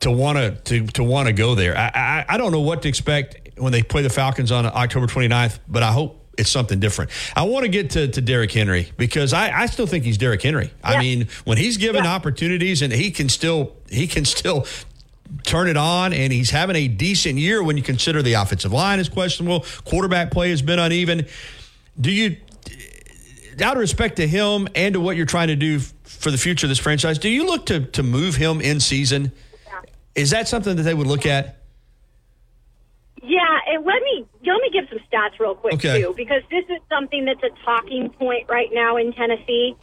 to 0.00 0.10
want 0.10 0.64
to 0.66 0.86
to 0.86 1.02
want 1.02 1.26
to 1.26 1.32
go 1.32 1.54
there. 1.54 1.76
I, 1.76 1.90
I 1.94 2.24
I 2.34 2.36
don't 2.36 2.52
know 2.52 2.60
what 2.60 2.82
to 2.82 2.88
expect 2.88 3.58
when 3.58 3.72
they 3.72 3.82
play 3.82 4.02
the 4.02 4.10
Falcons 4.10 4.52
on 4.52 4.66
October 4.66 5.06
29th, 5.06 5.58
but 5.68 5.82
I 5.82 5.92
hope 5.92 6.22
it's 6.36 6.50
something 6.50 6.78
different. 6.80 7.10
I 7.34 7.44
want 7.44 7.64
to 7.64 7.68
get 7.68 7.90
to, 7.90 8.08
to 8.08 8.20
Derrick 8.20 8.52
Henry 8.52 8.92
because 8.96 9.32
I, 9.32 9.62
I 9.62 9.66
still 9.66 9.86
think 9.86 10.04
he's 10.04 10.18
Derrick 10.18 10.42
Henry. 10.42 10.66
Yeah. 10.66 10.90
I 10.90 11.00
mean, 11.00 11.28
when 11.44 11.56
he's 11.56 11.76
given 11.78 12.04
yeah. 12.04 12.14
opportunities 12.14 12.82
and 12.82 12.92
he 12.92 13.10
can 13.10 13.28
still 13.28 13.74
he 13.88 14.06
can 14.06 14.24
still 14.24 14.66
turn 15.44 15.68
it 15.68 15.76
on 15.76 16.12
and 16.12 16.32
he's 16.32 16.50
having 16.50 16.76
a 16.76 16.88
decent 16.88 17.38
year 17.38 17.62
when 17.62 17.76
you 17.76 17.82
consider 17.82 18.22
the 18.22 18.34
offensive 18.34 18.72
line 18.72 19.00
is 19.00 19.08
questionable, 19.08 19.64
quarterback 19.84 20.30
play 20.30 20.50
has 20.50 20.62
been 20.62 20.78
uneven. 20.78 21.26
Do 21.98 22.12
you 22.12 22.36
out 23.62 23.76
of 23.76 23.80
respect 23.80 24.16
to 24.16 24.26
him 24.26 24.68
and 24.74 24.94
to 24.94 25.00
what 25.00 25.16
you're 25.16 25.26
trying 25.26 25.48
to 25.48 25.56
do 25.56 25.78
for 25.78 26.30
the 26.30 26.38
future 26.38 26.66
of 26.66 26.68
this 26.68 26.78
franchise, 26.78 27.18
do 27.18 27.28
you 27.28 27.46
look 27.46 27.66
to 27.66 27.80
to 27.86 28.02
move 28.02 28.36
him 28.36 28.60
in 28.60 28.80
season? 28.80 29.32
Is 30.14 30.30
that 30.30 30.48
something 30.48 30.76
that 30.76 30.82
they 30.82 30.94
would 30.94 31.06
look 31.06 31.26
at? 31.26 31.58
Yeah, 33.22 33.40
and 33.68 33.84
let 33.84 34.02
me 34.02 34.26
let 34.46 34.60
me 34.62 34.70
give 34.72 34.88
some 34.88 34.98
stats 35.10 35.38
real 35.38 35.54
quick 35.54 35.74
okay. 35.74 36.00
too, 36.00 36.14
because 36.16 36.42
this 36.50 36.64
is 36.64 36.80
something 36.88 37.24
that's 37.24 37.42
a 37.42 37.50
talking 37.64 38.10
point 38.10 38.48
right 38.48 38.70
now 38.72 38.96
in 38.96 39.12
Tennessee. 39.12 39.76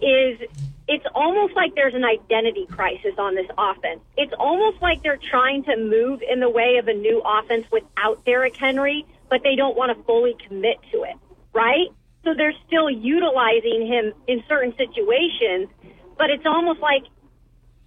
Is 0.00 0.40
it's 0.88 1.06
almost 1.14 1.54
like 1.54 1.74
there's 1.74 1.94
an 1.94 2.04
identity 2.04 2.66
crisis 2.66 3.14
on 3.18 3.34
this 3.34 3.46
offense. 3.56 4.00
It's 4.16 4.32
almost 4.38 4.82
like 4.82 5.02
they're 5.02 5.16
trying 5.30 5.64
to 5.64 5.76
move 5.76 6.22
in 6.28 6.40
the 6.40 6.50
way 6.50 6.76
of 6.78 6.88
a 6.88 6.92
new 6.92 7.22
offense 7.24 7.66
without 7.70 8.24
Derrick 8.24 8.56
Henry, 8.56 9.06
but 9.30 9.42
they 9.42 9.56
don't 9.56 9.76
want 9.76 9.96
to 9.96 10.04
fully 10.04 10.36
commit 10.46 10.78
to 10.90 11.04
it, 11.04 11.16
right? 11.52 11.88
So 12.24 12.34
they're 12.36 12.54
still 12.66 12.88
utilizing 12.88 13.86
him 13.86 14.12
in 14.28 14.42
certain 14.48 14.74
situations, 14.76 15.68
but 16.16 16.30
it's 16.30 16.46
almost 16.46 16.80
like 16.80 17.02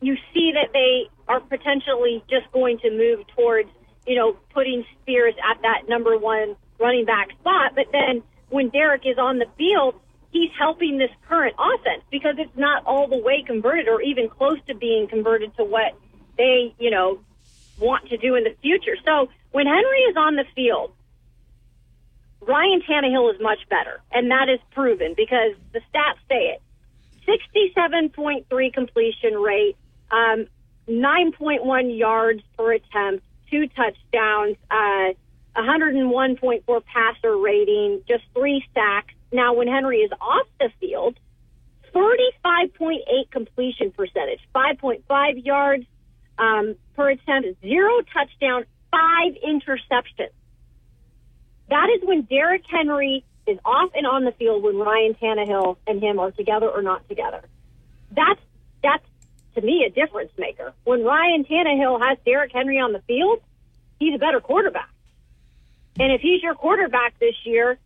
you 0.02 0.18
see 0.34 0.52
that 0.54 0.74
they 0.74 1.10
are 1.28 1.40
potentially 1.40 2.24
just 2.30 2.52
going 2.52 2.80
to 2.80 2.92
move 2.92 3.26
towards 3.36 3.70
you 4.06 4.16
know, 4.16 4.34
putting 4.54 4.86
Spears 5.02 5.34
at 5.50 5.62
that 5.62 5.90
number 5.90 6.18
one 6.18 6.56
running 6.80 7.06
back 7.06 7.32
spot. 7.40 7.74
But 7.76 7.88
then 7.92 8.24
when 8.50 8.70
Derrick 8.70 9.04
is 9.06 9.18
on 9.18 9.40
the 9.40 9.48
field, 9.58 10.00
he's 10.32 10.52
helping 10.58 10.98
this 10.98 11.10
current 11.28 11.56
offense 11.58 12.04
because 12.12 12.36
it's 12.38 12.56
not 12.56 12.86
all 12.86 13.08
the 13.08 13.18
way 13.18 13.44
converted 13.46 13.88
or 13.88 14.02
even 14.02 14.30
close 14.30 14.60
to 14.68 14.76
being 14.76 15.08
converted 15.08 15.56
to 15.58 15.64
what 15.64 15.94
they, 16.38 16.76
you 16.80 16.92
know, 16.92 17.20
want 17.80 18.08
to 18.10 18.18
do 18.18 18.36
in 18.36 18.44
the 18.44 18.56
future. 18.62 18.96
So 19.04 19.30
when 19.52 19.66
Henry 19.66 20.00
is 20.10 20.16
on 20.16 20.36
the 20.36 20.46
field, 20.56 20.94
Ryan 22.48 22.82
Tannehill 22.88 23.34
is 23.34 23.42
much 23.42 23.60
better, 23.70 24.02
and 24.12 24.30
that 24.30 24.50
is 24.50 24.60
proven 24.72 25.14
because 25.16 25.54
the 25.74 25.80
stats 25.80 26.20
say 26.30 26.56
it. 26.56 26.62
67.3 27.28 28.74
completion 28.74 29.34
rate, 29.34 29.76
um, 30.12 30.46
9.1 30.88 31.98
yards 31.98 32.42
per 32.56 32.74
attempt, 32.74 33.26
two 33.50 33.68
touchdowns, 33.70 34.58
uh, 34.70 35.14
101.4 35.56 36.82
passer 36.86 37.38
rating, 37.38 38.02
just 38.08 38.24
three 38.34 38.64
sacks. 38.76 39.14
Now, 39.32 39.54
when 39.54 39.68
Henry 39.68 40.00
is 40.00 40.12
off 40.22 40.48
the 40.60 40.70
field, 40.80 41.18
35.8 41.96 43.32
completion 43.32 43.92
percentage, 43.92 44.42
5.5 44.54 45.46
yards 45.46 45.86
um, 46.38 46.76
per 46.96 47.10
attempt, 47.10 47.60
zero 47.62 48.02
touchdown, 48.14 48.66
five 48.92 49.34
interceptions. 49.44 50.32
That 51.70 51.90
is 51.96 52.08
when 52.08 52.24
Derrick 52.24 52.64
Henry 52.70 53.24
is 53.48 53.58
off 53.66 53.92
and 53.96 54.08
on 54.08 54.24
the 54.24 54.32
field 54.32 54.64
when 54.64 54.78
Ryan 54.78 55.16
Tannehill 55.16 55.78
and 55.88 56.02
him 56.02 56.20
are 56.20 56.32
together 56.32 56.70
or 56.70 56.82
not 56.82 57.08
together. 57.08 57.42
That's 58.12 58.40
that's 58.82 59.06
to 59.56 59.62
me 59.62 59.86
a 59.88 59.90
difference 59.90 60.32
maker. 60.38 60.74
When 60.84 61.04
Ryan 61.04 61.46
Tannehill 61.46 62.02
has 62.02 62.18
Derrick 62.26 62.52
Henry 62.52 62.80
on 62.80 62.92
the 62.92 63.00
field, 63.02 63.42
he's 64.00 64.14
a 64.14 64.18
better 64.18 64.40
quarterback. 64.40 64.90
And 66.00 66.12
if 66.12 66.22
he's 66.22 66.44
your 66.44 66.56
quarterback 66.56 67.18
this 67.20 67.36
year, 67.46 67.78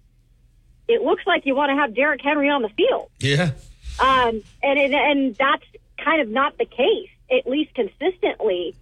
it 0.88 1.02
looks 1.02 1.24
like 1.28 1.46
you 1.46 1.56
want 1.56 1.70
to 1.70 1.76
have 1.76 1.94
Derrick 1.94 2.22
Henry 2.22 2.50
on 2.50 2.64
the 2.64 2.70
field. 2.70 3.10
Yeah. 3.20 3.52
Um, 4.00 4.42
and 4.64 4.80
it, 4.80 4.92
and 4.92 5.36
that's 5.36 5.64
kind 6.04 6.22
of 6.22 6.30
not 6.30 6.58
the 6.58 6.66
case, 6.66 7.10
at 7.32 7.48
least 7.48 7.76
consistently. 7.76 8.76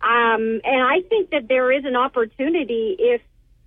Um, 0.00 0.60
and 0.64 0.82
I 0.82 1.02
think 1.08 1.30
that 1.30 1.46
there 1.46 1.70
is 1.70 1.84
an 1.84 1.94
opportunity 1.94 2.96
if 2.98 3.20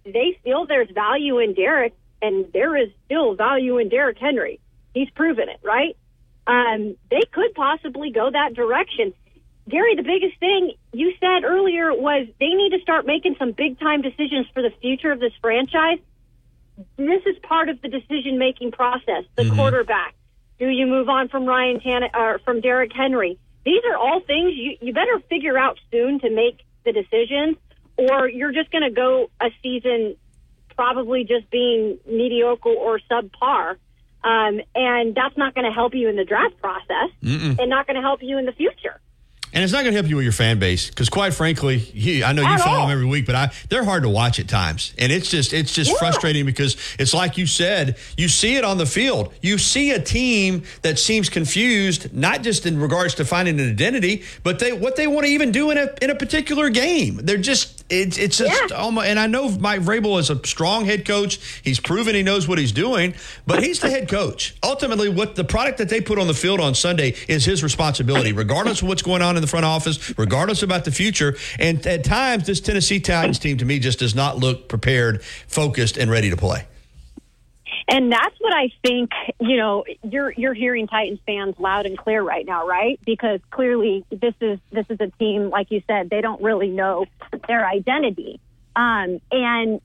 they 0.06 0.40
feel 0.44 0.66
there's 0.66 0.90
value 0.92 1.40
in 1.40 1.54
Derrick, 1.54 1.94
and 2.22 2.46
there 2.54 2.76
is 2.78 2.90
still 3.06 3.36
value 3.36 3.78
in 3.78 3.90
Derrick 3.90 4.18
Henry. 4.18 4.60
He's 4.94 5.10
proven 5.10 5.50
it, 5.50 5.60
right? 5.64 5.98
Um, 6.48 6.96
they 7.10 7.22
could 7.32 7.54
possibly 7.56 8.12
go 8.12 8.30
that 8.32 8.54
direction. 8.54 9.14
Gary, 9.68 9.96
the 9.96 10.04
biggest 10.04 10.40
thing 10.40 10.74
you 10.94 11.14
said 11.20 11.44
earlier 11.44 11.92
was 11.92 12.28
they 12.40 12.50
need 12.50 12.72
to 12.72 12.80
start 12.82 13.08
making 13.08 13.36
some 13.40 13.52
big 13.52 13.80
time 13.80 14.04
decisions 14.04 14.46
for 14.54 14.62
the 14.62 14.70
future 14.80 15.12
of 15.12 15.20
this 15.20 15.34
franchise. 15.42 15.98
This 16.98 17.24
is 17.26 17.36
part 17.42 17.70
of 17.70 17.82
the 17.82 17.88
decision 17.88 18.38
making 18.38 18.72
process. 18.74 19.24
The 19.36 19.44
Mhm. 19.44 19.56
quarterback. 19.56 20.14
Do 20.60 20.68
you 20.70 20.86
move 20.86 21.10
on 21.10 21.30
from 21.30 21.46
Ryan 21.46 21.80
Tanner 21.80 22.10
or 22.14 22.40
from 22.40 22.62
Derrick 22.62 22.94
Henry? 22.94 23.38
These 23.66 23.84
are 23.86 23.98
all 23.98 24.20
things 24.20 24.54
you, 24.56 24.78
you 24.82 24.94
better 24.94 25.20
figure 25.30 25.58
out 25.58 25.80
soon 25.92 26.20
to 26.20 26.30
make 26.30 26.60
the 26.84 26.92
decisions, 26.92 27.58
or 27.98 28.28
you're 28.30 28.52
just 28.52 28.72
going 28.72 28.84
to 28.84 28.92
go 28.92 29.30
a 29.42 29.48
season 29.64 30.16
probably 30.76 31.24
just 31.24 31.50
being 31.50 31.98
mediocre 32.06 32.70
or 32.70 33.00
subpar. 33.10 33.78
Um, 34.24 34.60
and 34.74 35.14
that's 35.16 35.38
not 35.38 35.54
going 35.54 35.66
to 35.66 35.72
help 35.72 35.94
you 35.94 36.10
in 36.10 36.16
the 36.16 36.26
draft 36.26 36.60
process 36.60 37.10
Mm-mm. 37.24 37.60
and 37.60 37.70
not 37.70 37.86
going 37.88 37.96
to 37.96 38.02
help 38.02 38.22
you 38.24 38.38
in 38.38 38.46
the 38.46 38.52
future. 38.54 39.00
And 39.54 39.64
it's 39.64 39.72
not 39.72 39.84
going 39.84 39.94
to 39.94 39.98
help 40.02 40.10
you 40.10 40.18
with 40.18 40.24
your 40.26 40.34
fan 40.34 40.60
base 40.60 40.90
because, 40.90 41.08
quite 41.08 41.34
frankly, 41.34 41.78
you, 41.94 42.26
I 42.26 42.34
know 42.34 42.42
you 42.42 42.48
At 42.50 42.60
follow 42.60 42.80
all. 42.80 42.88
them 42.88 42.92
every 42.98 43.06
week, 43.06 43.26
but 43.26 43.36
I, 43.36 43.54
they're 43.70 43.86
hard 43.86 44.04
to 44.04 44.10
watch 44.10 44.38
at 44.38 44.50
times, 44.50 44.94
and 44.98 45.14
it's 45.14 45.30
just 45.32 45.54
it's 45.54 45.74
just 45.74 45.92
Yeah. 45.92 45.98
frustrating 45.98 46.46
because 46.46 46.76
it's 47.00 47.14
like 47.14 47.38
you 47.38 47.48
said, 47.48 47.98
you 48.18 48.28
see 48.28 48.58
it 48.58 48.66
on 48.66 48.80
the 48.80 48.86
field. 48.86 49.34
You 49.42 49.58
see 49.58 49.92
a 49.92 50.00
team 50.02 50.64
that 50.82 51.00
seems 51.00 51.30
confused, 51.30 52.14
not 52.14 52.42
just 52.42 52.66
in 52.66 52.82
regards 52.82 53.14
to 53.16 53.24
finding 53.24 53.58
an 53.62 53.70
identity, 53.70 54.24
but 54.44 54.60
they 54.60 54.74
what 54.74 54.98
they 54.98 55.08
want 55.08 55.26
to 55.26 55.32
even 55.32 55.54
do 55.54 55.72
in 55.72 55.78
a 55.78 55.88
in 56.02 56.10
a 56.10 56.16
particular 56.16 56.70
game. 56.70 57.22
They're 57.24 57.38
just 57.38 57.85
it's 57.90 58.18
it's 58.18 58.40
just 58.40 58.72
almost. 58.72 59.06
Oh 59.06 59.10
and 59.10 59.20
I 59.20 59.28
know 59.28 59.50
Mike 59.50 59.82
Vrabel 59.82 60.20
is 60.20 60.30
a 60.30 60.46
strong 60.46 60.86
head 60.86 61.06
coach. 61.06 61.62
He's 61.64 61.80
proven 61.80 62.16
he 62.16 62.24
knows 62.24 62.48
what 62.48 62.58
he's 62.58 62.72
doing, 62.72 63.14
but 63.46 63.62
he's 63.62 63.80
the 63.80 63.90
head 63.90 64.10
coach. 64.10 64.56
Ultimately, 64.64 65.10
what 65.10 65.36
the 65.36 65.44
product 65.44 65.78
that 65.78 65.90
they 65.90 66.02
put 66.02 66.18
on 66.18 66.28
the 66.28 66.34
field 66.34 66.60
on 66.60 66.74
Sunday 66.74 67.16
is 67.28 67.46
his 67.46 67.64
responsibility, 67.64 68.34
regardless 68.34 68.82
of 68.82 68.88
what's 68.88 69.04
going 69.04 69.22
on 69.22 69.36
in 69.36 69.42
the 69.42 69.48
front 69.48 69.66
office, 69.66 70.18
regardless 70.18 70.64
about 70.64 70.86
the 70.86 70.92
future. 70.92 71.36
And 71.60 71.86
at 71.86 72.04
times, 72.04 72.48
this 72.48 72.60
Tennessee 72.60 73.00
Titans 73.00 73.38
team 73.38 73.58
to 73.58 73.66
me 73.66 73.78
just 73.78 74.00
does 74.00 74.16
not 74.16 74.38
look 74.38 74.68
prepared, 74.68 75.24
focused, 75.24 75.98
and 75.98 76.10
ready 76.10 76.32
to 76.32 76.38
play. 76.38 76.66
And 77.88 78.12
that's 78.12 78.36
what 78.40 78.54
I 78.54 78.72
think, 78.84 79.12
you 79.40 79.58
know, 79.58 79.86
you're 80.04 80.32
you're 80.32 80.56
hearing 80.56 80.88
Titans 80.88 81.20
fans 81.26 81.56
loud 81.60 81.86
and 81.86 81.98
clear 81.98 82.24
right 82.24 82.46
now, 82.46 82.68
right? 82.68 83.00
Because 83.06 83.40
clearly 83.52 84.04
this 84.10 84.34
is 84.42 84.60
this 84.72 84.86
is 84.90 84.98
a 85.00 85.12
team 85.20 85.50
like 85.52 85.70
you 85.70 85.82
said, 85.86 86.10
they 86.10 86.22
don't 86.22 86.42
really 86.42 86.70
know 86.70 87.06
their 87.48 87.68
identity. 87.68 88.40
Um 88.76 89.22
and 89.32 89.82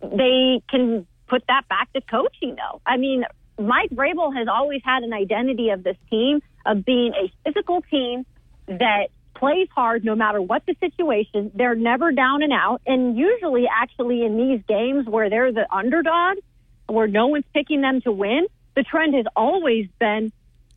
they 0.00 0.62
can 0.70 1.06
put 1.28 1.42
that 1.48 1.68
back 1.68 1.92
to 1.92 2.00
coaching 2.00 2.56
though. 2.56 2.80
I 2.86 2.96
mean, 2.96 3.24
Mike 3.58 3.90
Vrabel 3.90 4.34
has 4.34 4.48
always 4.48 4.80
had 4.84 5.02
an 5.02 5.12
identity 5.12 5.70
of 5.70 5.82
this 5.82 5.96
team 6.08 6.40
of 6.64 6.84
being 6.84 7.12
a 7.12 7.32
physical 7.44 7.82
team 7.82 8.24
that 8.66 9.08
plays 9.34 9.68
hard 9.74 10.04
no 10.04 10.14
matter 10.14 10.40
what 10.40 10.62
the 10.66 10.74
situation. 10.80 11.50
They're 11.54 11.74
never 11.74 12.12
down 12.12 12.42
and 12.42 12.52
out. 12.52 12.80
And 12.86 13.16
usually 13.16 13.66
actually 13.68 14.24
in 14.24 14.36
these 14.36 14.62
games 14.66 15.06
where 15.06 15.30
they're 15.30 15.52
the 15.52 15.66
underdog, 15.74 16.38
where 16.86 17.06
no 17.06 17.26
one's 17.28 17.44
picking 17.52 17.80
them 17.80 18.00
to 18.02 18.12
win, 18.12 18.46
the 18.74 18.82
trend 18.82 19.14
has 19.14 19.26
always 19.34 19.88
been 19.98 20.32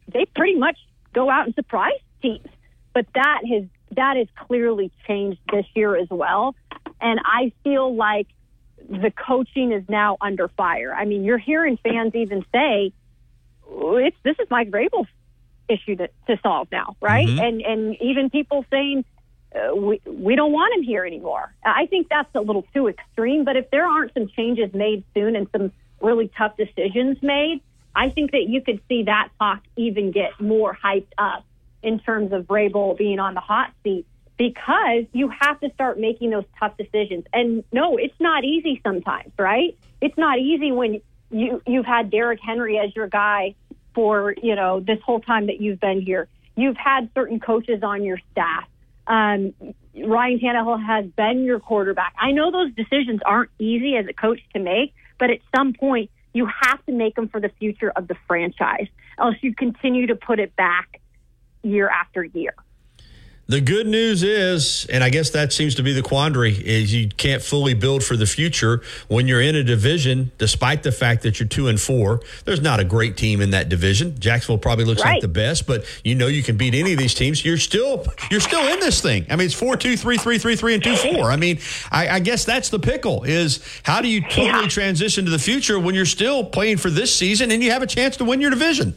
they 0.08 0.26
pretty 0.26 0.56
much 0.56 0.78
go 1.14 1.30
out 1.30 1.46
and 1.46 1.56
surprise 1.56 2.00
teams. 2.22 2.48
But 2.94 3.06
that 3.14 3.42
has 3.46 3.64
that 3.92 4.18
has 4.18 4.28
clearly 4.36 4.92
changed 5.08 5.40
this 5.52 5.66
year 5.76 5.96
as 5.96 6.10
well. 6.10 6.56
And 7.02 7.20
I 7.24 7.52
feel 7.64 7.96
like 7.96 8.28
the 8.90 9.12
coaching 9.12 9.72
is 9.72 9.84
now 9.88 10.18
under 10.22 10.48
fire. 10.48 10.94
I 10.94 11.06
mean, 11.06 11.24
you're 11.24 11.38
hearing 11.38 11.78
fans 11.78 12.16
even 12.16 12.44
say, 12.52 12.92
"It's 13.70 14.18
this 14.24 14.36
is 14.40 14.50
Mike 14.50 14.72
Vrabel's 14.72 15.08
issue 15.68 15.96
to, 15.98 16.10
to 16.28 16.40
solve 16.42 16.70
now, 16.72 16.96
right?" 17.02 17.28
Mhm. 17.28 17.40
And 17.42 17.62
and 17.62 18.02
even 18.02 18.30
people 18.30 18.66
saying 18.72 19.06
uh, 19.56 19.76
we 19.76 20.02
we 20.06 20.36
don't 20.36 20.52
want 20.52 20.76
him 20.76 20.84
here 20.84 21.06
anymore. 21.06 21.54
I 21.64 21.86
think 21.86 22.08
that's 22.10 22.34
a 22.36 22.42
little 22.42 22.66
too 22.74 22.88
extreme. 22.88 23.44
But 23.46 23.56
if 23.56 23.70
there 23.72 23.86
aren't 23.88 24.14
some 24.14 24.28
changes 24.28 24.74
made 24.74 25.04
soon 25.14 25.36
and 25.36 25.48
some 25.52 25.72
really 26.02 26.30
tough 26.38 26.58
decisions 26.58 27.18
made, 27.22 27.62
I 27.96 28.10
think 28.10 28.32
that 28.32 28.46
you 28.48 28.62
could 28.62 28.82
see 28.88 29.04
that 29.04 29.30
talk 29.40 29.64
even 29.76 30.12
get 30.12 30.40
more 30.40 30.78
hyped 30.82 31.12
up 31.18 31.46
in 31.82 32.00
terms 32.00 32.32
of 32.32 32.46
Vrabel 32.46 32.98
being 32.98 33.20
on 33.20 33.34
the 33.34 33.40
hot 33.40 33.72
seat 33.84 34.06
because 34.38 35.04
you 35.12 35.30
have 35.30 35.60
to 35.60 35.72
start 35.74 36.00
making 36.00 36.30
those 36.30 36.46
tough 36.60 36.78
decisions. 36.78 37.26
And 37.34 37.64
no, 37.72 37.98
it's 37.98 38.20
not 38.20 38.44
easy 38.44 38.80
sometimes, 38.84 39.32
right? 39.38 39.78
It's 40.02 40.18
not 40.18 40.40
easy 40.40 40.72
when 40.72 41.02
you 41.30 41.62
you've 41.68 41.86
had 41.86 42.10
Derrick 42.10 42.40
Henry 42.42 42.80
as 42.80 42.96
your 42.96 43.08
guy 43.08 43.56
for 43.94 44.34
you 44.42 44.56
know 44.56 44.80
this 44.80 45.00
whole 45.06 45.20
time 45.20 45.48
that 45.48 45.60
you've 45.60 45.80
been 45.80 46.02
here. 46.02 46.28
You've 46.56 46.78
had 46.78 47.10
certain 47.14 47.40
coaches 47.40 47.84
on 47.84 48.04
your 48.04 48.20
staff. 48.32 48.68
Um, 49.08 49.54
Ryan 49.96 50.40
Tannehill 50.40 50.86
has 50.86 51.06
been 51.06 51.44
your 51.44 51.60
quarterback. 51.60 52.14
I 52.20 52.32
know 52.32 52.52
those 52.52 52.74
decisions 52.74 53.22
aren't 53.26 53.50
easy 53.60 53.96
as 53.98 54.06
a 54.08 54.14
coach 54.14 54.40
to 54.54 54.60
make, 54.60 54.94
but 55.20 55.30
at 55.30 55.40
some 55.56 55.74
point 55.74 56.10
you 56.34 56.48
have 56.62 56.84
to 56.86 56.92
make 56.92 57.16
them 57.16 57.28
for 57.28 57.40
the 57.40 57.50
future 57.60 57.92
of 57.96 58.08
the 58.08 58.16
franchise, 58.28 58.88
else 59.18 59.36
you 59.42 59.54
continue 59.54 60.08
to 60.08 60.16
put 60.16 60.40
it 60.40 60.56
back 60.56 61.02
year 61.64 61.90
after 61.90 62.24
year. 62.24 62.54
The 63.50 63.62
good 63.62 63.88
news 63.88 64.22
is, 64.22 64.86
and 64.92 65.04
I 65.04 65.10
guess 65.10 65.32
that 65.32 65.52
seems 65.52 65.74
to 65.76 65.82
be 65.82 65.92
the 65.92 66.04
quandary, 66.04 66.54
is 66.54 66.94
you 66.94 67.10
can't 67.10 67.42
fully 67.42 67.74
build 67.74 68.04
for 68.04 68.16
the 68.16 68.28
future 68.28 68.84
when 69.08 69.28
you're 69.28 69.42
in 69.42 69.56
a 69.56 69.64
division, 69.64 70.32
despite 70.38 70.84
the 70.84 70.92
fact 70.92 71.24
that 71.24 71.40
you're 71.40 71.50
two 71.50 71.68
and 71.68 71.82
four. 71.82 72.22
There's 72.46 72.62
not 72.62 72.80
a 72.80 72.84
great 72.84 73.18
team 73.18 73.42
in 73.42 73.50
that 73.50 73.68
division. 73.68 74.20
Jacksonville 74.20 74.60
probably 74.60 74.86
looks 74.86 75.02
like 75.02 75.22
the 75.22 75.28
best, 75.28 75.66
but 75.66 75.84
you 76.04 76.14
know 76.14 76.28
you 76.28 76.44
can 76.44 76.58
beat 76.58 76.76
any 76.76 76.94
of 76.94 77.00
these 77.00 77.16
teams. 77.16 77.44
You're 77.44 77.58
still 77.58 78.06
you're 78.30 78.40
still 78.40 78.72
in 78.72 78.80
this 78.82 79.02
thing. 79.02 79.26
I 79.32 79.36
mean, 79.36 79.48
it's 79.48 79.56
four 79.56 79.76
two, 79.78 79.98
three 79.98 80.18
three, 80.18 80.38
three 80.38 80.56
three, 80.56 80.76
and 80.76 80.84
two 80.84 80.96
four. 80.96 81.32
I 81.32 81.36
mean, 81.36 81.58
I, 81.92 82.08
I 82.08 82.20
guess 82.20 82.46
that's 82.46 82.70
the 82.70 82.78
pickle. 82.78 83.24
Is 83.24 83.66
how 83.82 84.00
do 84.00 84.10
you 84.10 84.22
totally 84.22 84.68
transition 84.68 85.26
to 85.26 85.32
the 85.32 85.40
future 85.40 85.80
when 85.80 85.96
you're 85.96 86.06
still 86.06 86.44
playing 86.44 86.78
for 86.78 86.92
this 86.92 87.16
season 87.16 87.50
and 87.50 87.64
you 87.64 87.72
have 87.72 87.82
a 87.82 87.88
chance 87.88 88.16
to 88.18 88.26
win 88.26 88.42
your 88.42 88.52
division? 88.52 88.94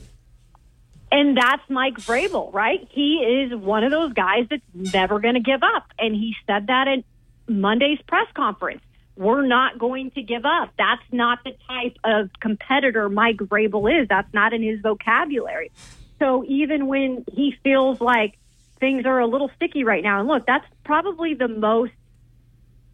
And 1.12 1.36
that's 1.36 1.62
Mike 1.68 1.96
Vrabel, 1.98 2.52
right? 2.54 2.88
He 2.90 3.16
is 3.18 3.54
one 3.54 3.84
of 3.84 3.90
those 3.90 4.12
guys 4.14 4.46
that's 4.48 4.62
never 4.74 5.20
going 5.20 5.34
to 5.34 5.40
give 5.40 5.62
up. 5.62 5.84
And 5.98 6.14
he 6.14 6.34
said 6.46 6.68
that 6.68 6.88
at 6.88 7.04
Monday's 7.46 8.00
press 8.08 8.26
conference. 8.34 8.80
We're 9.14 9.44
not 9.46 9.78
going 9.78 10.10
to 10.12 10.22
give 10.22 10.46
up. 10.46 10.70
That's 10.78 11.02
not 11.12 11.40
the 11.44 11.54
type 11.68 11.98
of 12.02 12.30
competitor 12.40 13.10
Mike 13.10 13.36
Vrabel 13.36 14.00
is. 14.02 14.08
That's 14.08 14.32
not 14.32 14.54
in 14.54 14.62
his 14.62 14.80
vocabulary. 14.80 15.70
So 16.18 16.44
even 16.48 16.86
when 16.86 17.26
he 17.30 17.54
feels 17.62 18.00
like 18.00 18.38
things 18.80 19.04
are 19.04 19.18
a 19.20 19.26
little 19.26 19.50
sticky 19.56 19.84
right 19.84 20.02
now, 20.02 20.18
and 20.20 20.28
look, 20.28 20.46
that's 20.46 20.64
probably 20.82 21.34
the 21.34 21.48
most, 21.48 21.92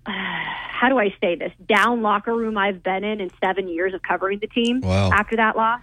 uh, 0.07 0.11
how 0.13 0.89
do 0.89 0.99
I 0.99 1.15
say 1.21 1.37
this, 1.37 1.53
down 1.67 2.03
locker 2.03 2.35
room 2.35 2.59
I've 2.59 2.83
been 2.83 3.05
in 3.05 3.21
in 3.21 3.31
seven 3.43 3.69
years 3.69 3.95
of 3.95 4.03
covering 4.03 4.41
the 4.41 4.49
team 4.49 4.81
Wow. 4.81 5.11
after 5.13 5.37
that 5.37 5.57
loss. 5.57 5.83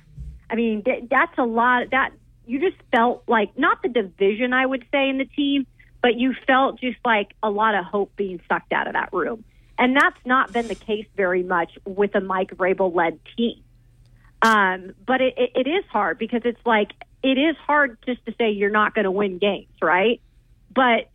I 0.49 0.55
mean, 0.55 0.83
that's 1.09 1.37
a 1.37 1.43
lot. 1.45 1.91
That 1.91 2.11
you 2.47 2.59
just 2.59 2.81
felt 2.91 3.23
like 3.27 3.57
not 3.57 3.81
the 3.81 3.89
division, 3.89 4.53
I 4.53 4.65
would 4.65 4.85
say, 4.91 5.09
in 5.09 5.17
the 5.17 5.25
team, 5.25 5.65
but 6.01 6.15
you 6.15 6.33
felt 6.45 6.79
just 6.79 6.97
like 7.05 7.33
a 7.41 7.49
lot 7.49 7.75
of 7.75 7.85
hope 7.85 8.15
being 8.15 8.39
sucked 8.47 8.71
out 8.73 8.87
of 8.87 8.93
that 8.93 9.11
room, 9.11 9.43
and 9.77 9.95
that's 9.95 10.19
not 10.25 10.53
been 10.53 10.67
the 10.67 10.75
case 10.75 11.07
very 11.15 11.43
much 11.43 11.71
with 11.85 12.15
a 12.15 12.21
Mike 12.21 12.51
Vrabel 12.55 12.93
led 12.93 13.19
team. 13.35 13.61
Um, 14.41 14.93
but 15.05 15.21
it, 15.21 15.33
it, 15.37 15.51
it 15.55 15.69
is 15.69 15.83
hard 15.89 16.19
because 16.19 16.41
it's 16.45 16.63
like 16.65 16.91
it 17.23 17.37
is 17.37 17.55
hard 17.57 17.97
just 18.05 18.23
to 18.25 18.33
say 18.37 18.51
you're 18.51 18.69
not 18.69 18.93
going 18.93 19.05
to 19.05 19.11
win 19.11 19.39
games, 19.39 19.73
right? 19.81 20.21
But 20.73 21.09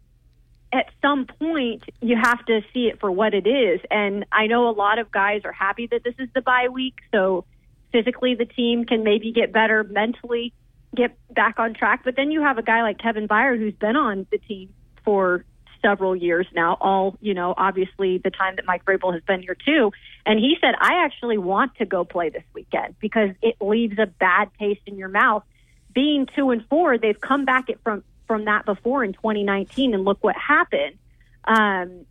at 0.73 0.87
some 1.01 1.27
point 1.27 1.85
you 2.01 2.17
have 2.17 2.45
to 2.47 2.61
see 2.73 2.89
it 2.89 2.99
for 3.01 3.11
what 3.11 3.35
it 3.35 3.47
is. 3.47 3.81
And 3.91 4.25
I 4.33 4.47
know 4.47 4.69
a 4.69 4.73
lot 4.73 4.99
of 4.99 5.11
guys 5.11 5.43
are 5.45 5.53
happy 5.53 5.87
that 5.89 6.03
this 6.03 6.15
is 6.19 6.29
the 6.35 6.41
bye 6.41 6.69
week, 6.69 6.97
so 7.13 7.45
physically 7.93 8.35
the 8.35 8.45
team 8.45 8.85
can 8.85 9.05
maybe 9.05 9.33
get 9.33 9.53
better, 9.53 9.85
mentally 9.85 10.53
get 10.95 11.17
back 11.33 11.59
on 11.59 11.75
track. 11.75 12.03
But 12.05 12.17
then 12.17 12.31
you 12.31 12.43
have 12.43 12.59
a 12.59 12.63
guy 12.63 12.83
like 12.83 12.99
Kevin 12.99 13.29
Byard 13.29 13.59
who's 13.59 13.75
been 13.75 13.97
on 13.97 14.27
the 14.31 14.39
team 14.39 14.73
for 15.05 15.45
several 15.83 16.15
years 16.15 16.47
now, 16.55 16.77
all, 16.81 17.17
you 17.21 17.35
know, 17.35 17.55
obviously 17.57 18.19
the 18.19 18.31
time 18.31 18.57
that 18.57 18.67
Mike 18.67 18.85
Vrabel 18.85 19.13
has 19.15 19.23
been 19.23 19.41
here 19.41 19.57
too. 19.65 19.93
And 20.27 20.39
he 20.39 20.57
said, 20.61 20.75
I 20.79 21.05
actually 21.05 21.39
want 21.39 21.77
to 21.77 21.87
go 21.87 22.05
play 22.05 22.29
this 22.29 22.43
weekend 22.55 22.97
because 23.01 23.31
it 23.43 23.57
leaves 23.61 23.99
a 23.99 24.07
bad 24.07 24.51
taste 24.59 24.83
in 24.87 24.97
your 24.97 25.09
mouth. 25.09 25.43
Being 25.95 26.27
two 26.37 26.51
and 26.51 26.65
four, 26.69 26.99
they've 26.99 27.21
come 27.21 27.45
back 27.45 27.69
it 27.69 27.81
from 27.83 28.05
from 28.27 28.45
that 28.45 28.65
before 28.65 29.03
in 29.03 29.13
2019, 29.13 29.93
and 29.93 30.05
look 30.05 30.19
what 30.23 30.37
happened. 30.37 30.97
Um, 31.45 32.07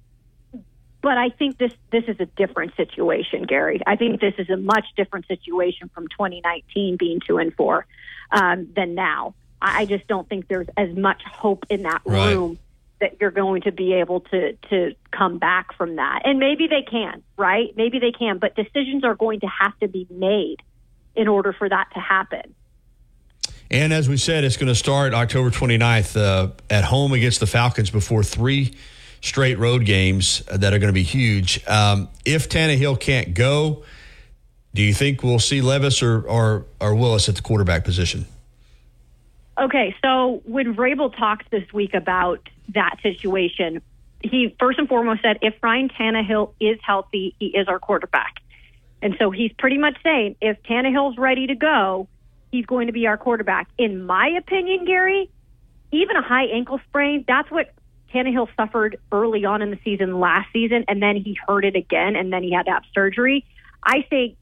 but 1.01 1.17
I 1.17 1.29
think 1.29 1.57
this 1.57 1.71
this 1.91 2.03
is 2.07 2.19
a 2.19 2.25
different 2.25 2.75
situation, 2.75 3.43
Gary. 3.43 3.81
I 3.87 3.95
think 3.95 4.19
this 4.19 4.33
is 4.37 4.49
a 4.49 4.57
much 4.57 4.85
different 4.97 5.27
situation 5.27 5.89
from 5.93 6.07
2019 6.09 6.97
being 6.97 7.19
two 7.25 7.37
and 7.37 7.53
four 7.53 7.85
um, 8.31 8.67
than 8.75 8.95
now. 8.95 9.35
I 9.61 9.85
just 9.85 10.07
don't 10.07 10.27
think 10.27 10.47
there's 10.47 10.67
as 10.77 10.95
much 10.95 11.21
hope 11.23 11.65
in 11.69 11.83
that 11.83 12.01
Right. 12.05 12.33
room 12.33 12.59
that 13.01 13.17
you're 13.19 13.31
going 13.31 13.61
to 13.63 13.71
be 13.71 13.93
able 13.93 14.21
to 14.21 14.53
to 14.69 14.93
come 15.11 15.37
back 15.37 15.73
from 15.77 15.95
that. 15.97 16.21
And 16.25 16.39
maybe 16.39 16.67
they 16.67 16.81
can, 16.81 17.23
right? 17.37 17.73
Maybe 17.75 17.99
they 17.99 18.11
can, 18.11 18.37
but 18.37 18.55
decisions 18.55 19.03
are 19.03 19.15
going 19.15 19.39
to 19.41 19.47
have 19.47 19.77
to 19.79 19.87
be 19.87 20.07
made 20.09 20.57
in 21.15 21.27
order 21.27 21.53
for 21.53 21.67
that 21.67 21.87
to 21.93 21.99
happen. 21.99 22.55
And 23.71 23.93
as 23.93 24.09
we 24.09 24.17
said, 24.17 24.43
it's 24.43 24.57
going 24.57 24.67
to 24.67 24.75
start 24.75 25.13
October 25.13 25.51
29th 25.51 26.17
uh, 26.17 26.51
at 26.69 26.85
home 26.85 27.13
against 27.13 27.39
the 27.39 27.47
Falcons 27.47 27.89
before 27.91 28.23
three 28.23 28.73
straight 29.21 29.57
road 29.57 29.85
games 29.85 30.43
that 30.47 30.73
are 30.73 30.79
going 30.79 30.89
to 30.89 30.93
be 30.93 31.03
huge. 31.03 31.65
Um, 31.67 32.09
if 32.25 32.49
Tannehill 32.49 32.99
can't 32.99 33.33
go, 33.33 33.83
do 34.73 34.81
you 34.81 34.93
think 34.93 35.23
we'll 35.23 35.39
see 35.39 35.61
Levis 35.61 36.01
or, 36.01 36.21
or, 36.21 36.65
or 36.79 36.95
Willis 36.95 37.27
at 37.27 37.35
the 37.35 37.41
quarterback 37.41 37.83
position? 37.83 38.25
Okay, 39.57 39.93
so 40.01 40.41
when 40.45 40.73
Vrabel 40.73 41.15
talked 41.15 41.51
this 41.51 41.71
week 41.73 41.93
about 41.93 42.47
that 42.73 42.97
situation, 43.03 43.81
he 44.21 44.55
first 44.59 44.79
and 44.79 44.87
foremost 44.87 45.21
said 45.21 45.39
if 45.41 45.55
Ryan 45.61 45.89
Tannehill 45.89 46.53
is 46.59 46.79
healthy, 46.81 47.35
he 47.39 47.47
is 47.47 47.67
our 47.67 47.79
quarterback. 47.79 48.35
And 49.01 49.15
so 49.19 49.31
he's 49.31 49.51
pretty 49.57 49.77
much 49.77 49.97
saying 50.03 50.35
if 50.41 50.61
Tannehill's 50.63 51.17
ready 51.17 51.47
to 51.47 51.55
go, 51.55 52.07
he's 52.51 52.65
going 52.65 52.87
to 52.87 52.93
be 52.93 53.07
our 53.07 53.17
quarterback. 53.17 53.67
In 53.77 54.05
my 54.05 54.27
opinion, 54.37 54.85
Gary, 54.85 55.29
even 55.91 56.15
a 56.15 56.21
high 56.21 56.45
ankle 56.45 56.79
sprain, 56.87 57.25
that's 57.27 57.49
what 57.49 57.73
Tannehill 58.13 58.47
suffered 58.55 58.97
early 59.11 59.45
on 59.45 59.61
in 59.61 59.71
the 59.71 59.79
season 59.83 60.19
last 60.19 60.47
season, 60.53 60.85
and 60.87 61.01
then 61.01 61.15
he 61.17 61.37
hurt 61.47 61.65
it 61.65 61.75
again, 61.75 62.15
and 62.15 62.31
then 62.33 62.43
he 62.43 62.51
had 62.51 62.63
to 62.65 62.71
have 62.71 62.83
surgery. 62.93 63.45
I 63.83 64.05
say 64.09 64.35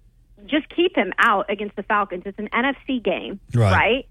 just 0.45 0.67
keep 0.69 0.95
him 0.95 1.13
out 1.17 1.49
against 1.49 1.75
the 1.75 1.83
Falcons. 1.83 2.23
It's 2.25 2.37
an 2.39 2.49
NFC 2.53 3.03
game, 3.03 3.39
Right. 3.53 3.71
right? 3.71 4.05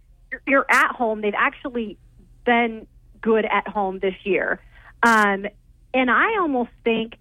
You're- 0.47 0.65
at 0.69 0.93
home. 0.95 1.20
They've 1.20 1.33
actually 1.37 1.97
been 2.45 2.87
good 3.20 3.45
at 3.45 3.66
home 3.69 4.01
this 4.01 4.15
year. 4.24 4.61
Um, 5.03 5.47
and 5.95 6.11
I 6.11 6.39
almost 6.39 6.70
think 6.85 7.16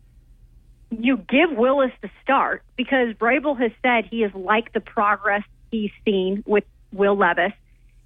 you 0.91 1.17
give 1.17 1.51
Willis 1.51 1.91
the 2.01 2.09
start 2.23 2.63
because 2.75 3.13
Vrabel 3.15 3.57
has 3.59 3.71
said 3.81 4.05
he 4.05 4.21
has 4.21 4.33
liked 4.33 4.73
the 4.73 4.79
progress 4.81 5.43
he's 5.71 5.91
seen 6.03 6.43
with 6.45 6.63
Will 6.91 7.15
Levis. 7.15 7.53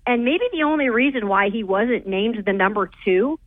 And 0.05 0.25
maybe 0.25 0.43
the 0.51 0.63
only 0.63 0.89
reason 0.89 1.27
why 1.27 1.49
he 1.49 1.63
wasn't 1.63 2.07
named 2.07 2.43
the 2.45 2.53
number 2.53 2.89
two 3.05 3.39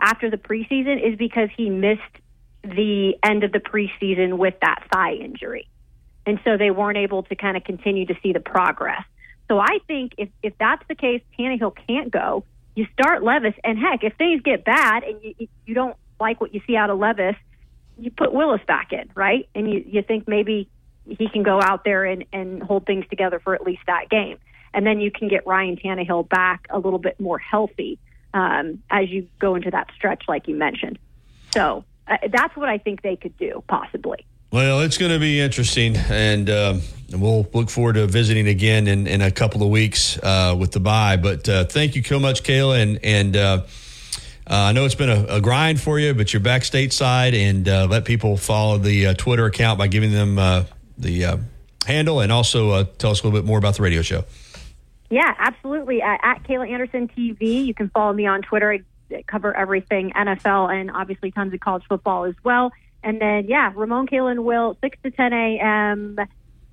after 0.00 0.30
the 0.30 0.36
preseason 0.36 1.06
is 1.06 1.16
because 1.18 1.48
he 1.56 1.70
missed 1.70 2.02
the 2.62 3.16
end 3.22 3.44
of 3.44 3.52
the 3.52 3.60
preseason 3.60 4.38
with 4.38 4.54
that 4.60 4.84
thigh 4.92 5.14
injury. 5.14 5.68
And 6.26 6.38
so 6.44 6.56
they 6.56 6.70
weren't 6.70 6.98
able 6.98 7.22
to 7.24 7.34
kind 7.34 7.56
of 7.56 7.64
continue 7.64 8.06
to 8.06 8.14
see 8.22 8.32
the 8.32 8.40
progress. 8.40 9.02
So 9.48 9.58
I 9.58 9.78
think 9.86 10.12
if, 10.18 10.28
if 10.42 10.54
that's 10.58 10.82
the 10.88 10.94
case, 10.94 11.22
Tannehill 11.38 11.74
can't 11.88 12.10
go. 12.10 12.44
You 12.76 12.86
start 12.92 13.22
Levis, 13.22 13.54
and 13.64 13.78
heck, 13.78 14.04
if 14.04 14.14
things 14.16 14.42
get 14.42 14.64
bad 14.64 15.02
and 15.02 15.22
you, 15.22 15.48
you 15.66 15.74
don't 15.74 15.96
like 16.20 16.40
what 16.40 16.54
you 16.54 16.60
see 16.66 16.76
out 16.76 16.90
of 16.90 16.98
Levis, 16.98 17.34
you 17.98 18.10
put 18.10 18.32
Willis 18.32 18.60
back 18.66 18.92
in, 18.92 19.10
right? 19.14 19.48
And 19.54 19.70
you, 19.70 19.84
you 19.86 20.02
think 20.02 20.28
maybe 20.28 20.68
he 21.06 21.28
can 21.28 21.42
go 21.42 21.60
out 21.60 21.84
there 21.84 22.04
and, 22.04 22.24
and 22.32 22.62
hold 22.62 22.86
things 22.86 23.06
together 23.10 23.40
for 23.40 23.54
at 23.54 23.62
least 23.62 23.82
that 23.86 24.08
game. 24.08 24.38
And 24.72 24.86
then 24.86 25.00
you 25.00 25.10
can 25.10 25.28
get 25.28 25.46
Ryan 25.46 25.76
Tannehill 25.76 26.28
back 26.28 26.66
a 26.70 26.78
little 26.78 26.98
bit 26.98 27.18
more 27.18 27.38
healthy 27.38 27.98
um, 28.34 28.82
as 28.90 29.10
you 29.10 29.28
go 29.38 29.54
into 29.54 29.70
that 29.70 29.90
stretch, 29.94 30.24
like 30.28 30.48
you 30.48 30.56
mentioned. 30.56 30.98
So 31.52 31.84
uh, 32.06 32.16
that's 32.30 32.56
what 32.56 32.68
I 32.68 32.78
think 32.78 33.02
they 33.02 33.16
could 33.16 33.36
do, 33.36 33.62
possibly. 33.68 34.26
Well, 34.52 34.80
it's 34.80 34.98
going 34.98 35.12
to 35.12 35.20
be 35.20 35.38
interesting, 35.38 35.96
and 35.96 36.50
um, 36.50 36.82
we'll 37.12 37.46
look 37.54 37.70
forward 37.70 37.92
to 37.94 38.08
visiting 38.08 38.48
again 38.48 38.88
in, 38.88 39.06
in 39.06 39.20
a 39.20 39.30
couple 39.30 39.62
of 39.62 39.68
weeks 39.68 40.18
uh, 40.18 40.56
with 40.58 40.72
the 40.72 40.80
bye. 40.80 41.16
But 41.16 41.48
uh, 41.48 41.64
thank 41.66 41.94
you 41.94 42.02
so 42.02 42.18
much, 42.18 42.42
Kayla, 42.42 42.82
and 42.82 42.98
and 43.04 43.36
uh, 43.36 43.62
uh, 44.48 44.54
I 44.54 44.72
know 44.72 44.84
it's 44.84 44.96
been 44.96 45.08
a, 45.08 45.36
a 45.36 45.40
grind 45.40 45.80
for 45.80 46.00
you, 46.00 46.14
but 46.14 46.32
you're 46.32 46.40
back 46.40 46.62
stateside, 46.62 47.32
and 47.32 47.68
uh, 47.68 47.86
let 47.88 48.04
people 48.04 48.36
follow 48.36 48.78
the 48.78 49.06
uh, 49.06 49.14
Twitter 49.14 49.46
account 49.46 49.78
by 49.78 49.86
giving 49.86 50.10
them 50.10 50.34
the 50.98 51.40
handle, 51.86 52.18
and 52.18 52.32
also 52.32 52.82
tell 52.82 53.12
us 53.12 53.22
a 53.22 53.24
little 53.24 53.38
bit 53.38 53.46
more 53.46 53.58
about 53.58 53.76
the 53.76 53.82
radio 53.82 54.02
show. 54.02 54.24
Yeah, 55.10 55.34
absolutely. 55.38 56.02
Uh, 56.02 56.16
at 56.22 56.44
Kayla 56.44 56.70
Anderson 56.70 57.08
TV, 57.08 57.66
you 57.66 57.74
can 57.74 57.90
follow 57.90 58.12
me 58.12 58.26
on 58.26 58.42
Twitter. 58.42 58.72
I 58.72 59.22
cover 59.26 59.54
everything 59.56 60.12
NFL 60.12 60.72
and 60.72 60.90
obviously 60.90 61.32
tons 61.32 61.52
of 61.52 61.60
college 61.60 61.82
football 61.88 62.24
as 62.24 62.34
well. 62.44 62.70
And 63.02 63.20
then, 63.20 63.46
yeah, 63.48 63.72
Ramon, 63.74 64.06
Kayla, 64.06 64.30
and 64.32 64.44
Will, 64.44 64.76
6 64.80 64.98
to 65.02 65.10
10 65.10 65.32
a.m. 65.32 66.16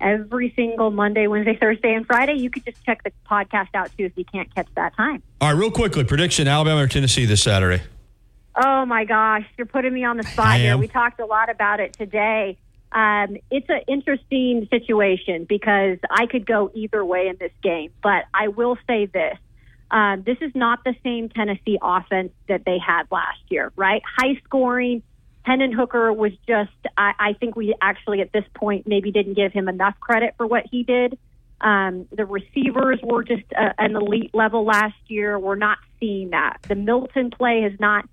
every 0.00 0.52
single 0.54 0.90
Monday, 0.90 1.26
Wednesday, 1.26 1.56
Thursday, 1.56 1.94
and 1.94 2.06
Friday. 2.06 2.34
You 2.34 2.48
could 2.48 2.64
just 2.64 2.84
check 2.84 3.02
the 3.02 3.10
podcast 3.28 3.68
out 3.74 3.90
too 3.98 4.04
if 4.04 4.12
you 4.14 4.24
can't 4.24 4.54
catch 4.54 4.68
that 4.76 4.94
time. 4.94 5.22
All 5.40 5.52
right, 5.52 5.58
real 5.58 5.70
quickly, 5.70 6.04
prediction: 6.04 6.46
Alabama 6.46 6.82
or 6.82 6.86
Tennessee 6.86 7.24
this 7.24 7.42
Saturday? 7.42 7.82
Oh 8.54 8.84
my 8.84 9.04
gosh, 9.04 9.44
you're 9.56 9.66
putting 9.66 9.94
me 9.94 10.04
on 10.04 10.16
the 10.16 10.24
spot 10.24 10.58
here. 10.58 10.76
We 10.76 10.88
talked 10.88 11.20
a 11.20 11.26
lot 11.26 11.48
about 11.48 11.80
it 11.80 11.92
today. 11.92 12.58
Um, 12.92 13.36
it's 13.50 13.68
an 13.68 13.82
interesting 13.86 14.66
situation 14.70 15.44
because 15.44 15.98
I 16.10 16.26
could 16.26 16.46
go 16.46 16.70
either 16.74 17.04
way 17.04 17.28
in 17.28 17.36
this 17.38 17.52
game, 17.62 17.92
but 18.02 18.24
I 18.32 18.48
will 18.48 18.78
say 18.86 19.06
this. 19.06 19.36
Um, 19.90 20.22
this 20.24 20.38
is 20.40 20.52
not 20.54 20.84
the 20.84 20.94
same 21.02 21.28
Tennessee 21.28 21.78
offense 21.82 22.32
that 22.48 22.64
they 22.64 22.78
had 22.78 23.04
last 23.10 23.40
year, 23.48 23.72
right? 23.76 24.02
High 24.18 24.40
scoring. 24.44 25.02
Hendon 25.42 25.72
Hooker 25.72 26.12
was 26.12 26.32
just, 26.46 26.70
I, 26.96 27.12
I 27.18 27.32
think 27.34 27.56
we 27.56 27.74
actually 27.80 28.20
at 28.20 28.32
this 28.32 28.44
point 28.54 28.86
maybe 28.86 29.10
didn't 29.12 29.34
give 29.34 29.52
him 29.52 29.68
enough 29.68 29.94
credit 29.98 30.34
for 30.36 30.46
what 30.46 30.64
he 30.70 30.82
did. 30.82 31.18
Um, 31.60 32.06
the 32.14 32.26
receivers 32.26 33.00
were 33.02 33.24
just 33.24 33.44
uh, 33.56 33.72
an 33.78 33.96
elite 33.96 34.34
level 34.34 34.64
last 34.64 34.98
year. 35.08 35.38
We're 35.38 35.56
not 35.56 35.78
seeing 35.98 36.30
that. 36.30 36.58
The 36.68 36.74
Milton 36.74 37.30
play 37.30 37.62
has 37.62 37.78
not 37.80 38.08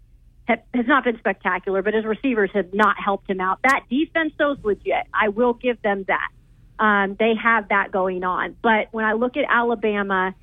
ha- 0.47 0.61
has 0.73 0.87
not 0.87 1.03
been 1.03 1.17
spectacular, 1.17 1.81
but 1.81 1.93
his 1.93 2.05
receivers 2.05 2.49
have 2.53 2.73
not 2.73 2.97
helped 2.99 3.29
him 3.29 3.39
out. 3.39 3.59
That 3.63 3.83
defense, 3.89 4.33
though, 4.37 4.53
is 4.53 4.59
legit. 4.63 5.05
I 5.13 5.29
will 5.29 5.53
give 5.53 5.81
them 5.81 6.05
that. 6.07 6.29
Um, 6.77 7.15
they 7.17 7.35
have 7.41 7.69
that 7.69 7.91
going 7.91 8.23
on. 8.23 8.55
But 8.61 8.89
when 8.91 9.05
I 9.05 9.13
look 9.13 9.37
at 9.37 9.45
Alabama, 9.49 10.35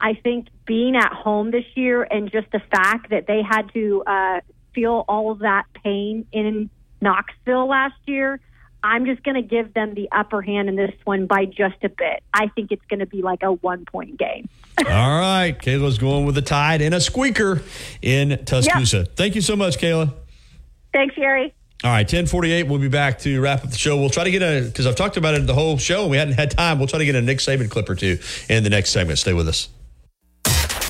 I 0.00 0.14
think 0.14 0.48
being 0.66 0.96
at 0.96 1.12
home 1.12 1.50
this 1.50 1.64
year 1.74 2.02
and 2.02 2.30
just 2.30 2.50
the 2.50 2.60
fact 2.70 3.10
that 3.10 3.26
they 3.26 3.42
had 3.42 3.72
to 3.72 4.02
uh, 4.06 4.40
feel 4.74 5.04
all 5.08 5.30
of 5.30 5.40
that 5.40 5.64
pain 5.84 6.26
in 6.32 6.70
Knoxville 7.00 7.68
last 7.68 7.94
year, 8.06 8.40
I'm 8.86 9.04
just 9.04 9.24
going 9.24 9.34
to 9.34 9.42
give 9.42 9.74
them 9.74 9.94
the 9.94 10.08
upper 10.12 10.40
hand 10.40 10.68
in 10.68 10.76
this 10.76 10.94
one 11.02 11.26
by 11.26 11.44
just 11.44 11.82
a 11.82 11.88
bit. 11.88 12.22
I 12.32 12.46
think 12.54 12.70
it's 12.70 12.84
going 12.88 13.00
to 13.00 13.06
be 13.06 13.20
like 13.20 13.42
a 13.42 13.52
one 13.52 13.84
point 13.84 14.16
game. 14.16 14.48
All 14.78 14.84
right, 15.18 15.56
Kayla's 15.58 15.98
going 15.98 16.24
with 16.24 16.36
the 16.36 16.42
tide 16.42 16.80
and 16.82 16.94
a 16.94 17.00
squeaker 17.00 17.62
in 18.00 18.44
Tuscaloosa. 18.44 19.06
Thank 19.06 19.34
you 19.34 19.40
so 19.40 19.56
much, 19.56 19.78
Kayla. 19.78 20.12
Thanks, 20.92 21.16
Gary. 21.16 21.52
All 21.82 21.90
right, 21.90 22.06
1048, 22.06 22.68
we'll 22.68 22.78
be 22.78 22.88
back 22.88 23.18
to 23.20 23.40
wrap 23.40 23.64
up 23.64 23.70
the 23.70 23.76
show. 23.76 23.96
We'll 23.96 24.08
try 24.08 24.24
to 24.24 24.30
get 24.30 24.42
a, 24.42 24.62
because 24.64 24.86
I've 24.86 24.96
talked 24.96 25.16
about 25.16 25.34
it 25.34 25.46
the 25.46 25.54
whole 25.54 25.78
show 25.78 26.02
and 26.02 26.10
we 26.10 26.16
hadn't 26.16 26.34
had 26.34 26.52
time. 26.52 26.78
We'll 26.78 26.88
try 26.88 27.00
to 27.00 27.04
get 27.04 27.16
a 27.16 27.22
Nick 27.22 27.38
Saban 27.38 27.68
clip 27.68 27.88
or 27.88 27.96
two 27.96 28.18
in 28.48 28.62
the 28.62 28.70
next 28.70 28.90
segment. 28.90 29.18
Stay 29.18 29.32
with 29.32 29.48
us. 29.48 29.68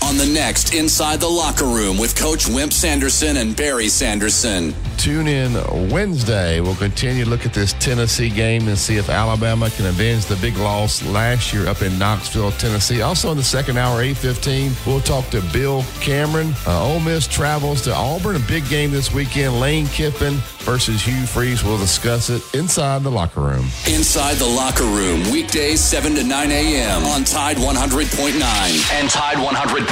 On 0.07 0.17
the 0.17 0.27
next 0.27 0.73
Inside 0.73 1.19
the 1.19 1.29
Locker 1.29 1.65
Room 1.65 1.99
with 1.99 2.15
Coach 2.15 2.47
Wimp 2.49 2.73
Sanderson 2.73 3.39
and 3.39 3.57
Barry 3.57 3.89
Sanderson. 3.89 4.73
Tune 4.99 5.27
in 5.27 5.53
Wednesday. 5.91 6.61
We'll 6.61 6.77
continue 6.77 7.25
to 7.25 7.31
look 7.31 7.45
at 7.45 7.53
this 7.53 7.73
Tennessee 7.75 8.31
game 8.31 8.69
and 8.69 8.79
see 8.79 8.97
if 8.97 9.11
Alabama 9.11 9.69
can 9.71 9.87
avenge 9.87 10.27
the 10.27 10.37
big 10.37 10.57
loss 10.59 11.05
last 11.07 11.53
year 11.53 11.67
up 11.67 11.83
in 11.83 11.99
Knoxville, 11.99 12.53
Tennessee. 12.53 13.03
Also 13.03 13.33
in 13.33 13.37
the 13.37 13.43
second 13.43 13.79
hour, 13.79 14.01
8.15, 14.03 14.87
we'll 14.87 15.01
talk 15.01 15.29
to 15.31 15.41
Bill 15.53 15.85
Cameron. 16.01 16.55
Uh, 16.67 16.87
Ole 16.87 17.01
Miss 17.01 17.27
travels 17.27 17.83
to 17.83 17.95
Auburn, 17.95 18.37
a 18.37 18.41
big 18.41 18.67
game 18.69 18.93
this 18.93 19.13
weekend. 19.13 19.59
Lane 19.61 19.87
Kiffin 19.87 20.35
versus 20.67 21.03
Hugh 21.03 21.27
Freeze. 21.27 21.63
We'll 21.63 21.79
discuss 21.79 22.31
it 22.31 22.43
inside 22.55 23.03
the 23.03 23.11
locker 23.11 23.41
room. 23.41 23.67
Inside 23.87 24.37
the 24.37 24.47
Locker 24.47 24.85
Room, 24.85 25.31
weekdays 25.31 25.81
7 25.81 26.15
to 26.17 26.25
9 26.25 26.51
a.m. 26.51 27.05
on 27.05 27.25
Tide 27.25 27.57
100.9 27.57 28.93
and 28.93 29.09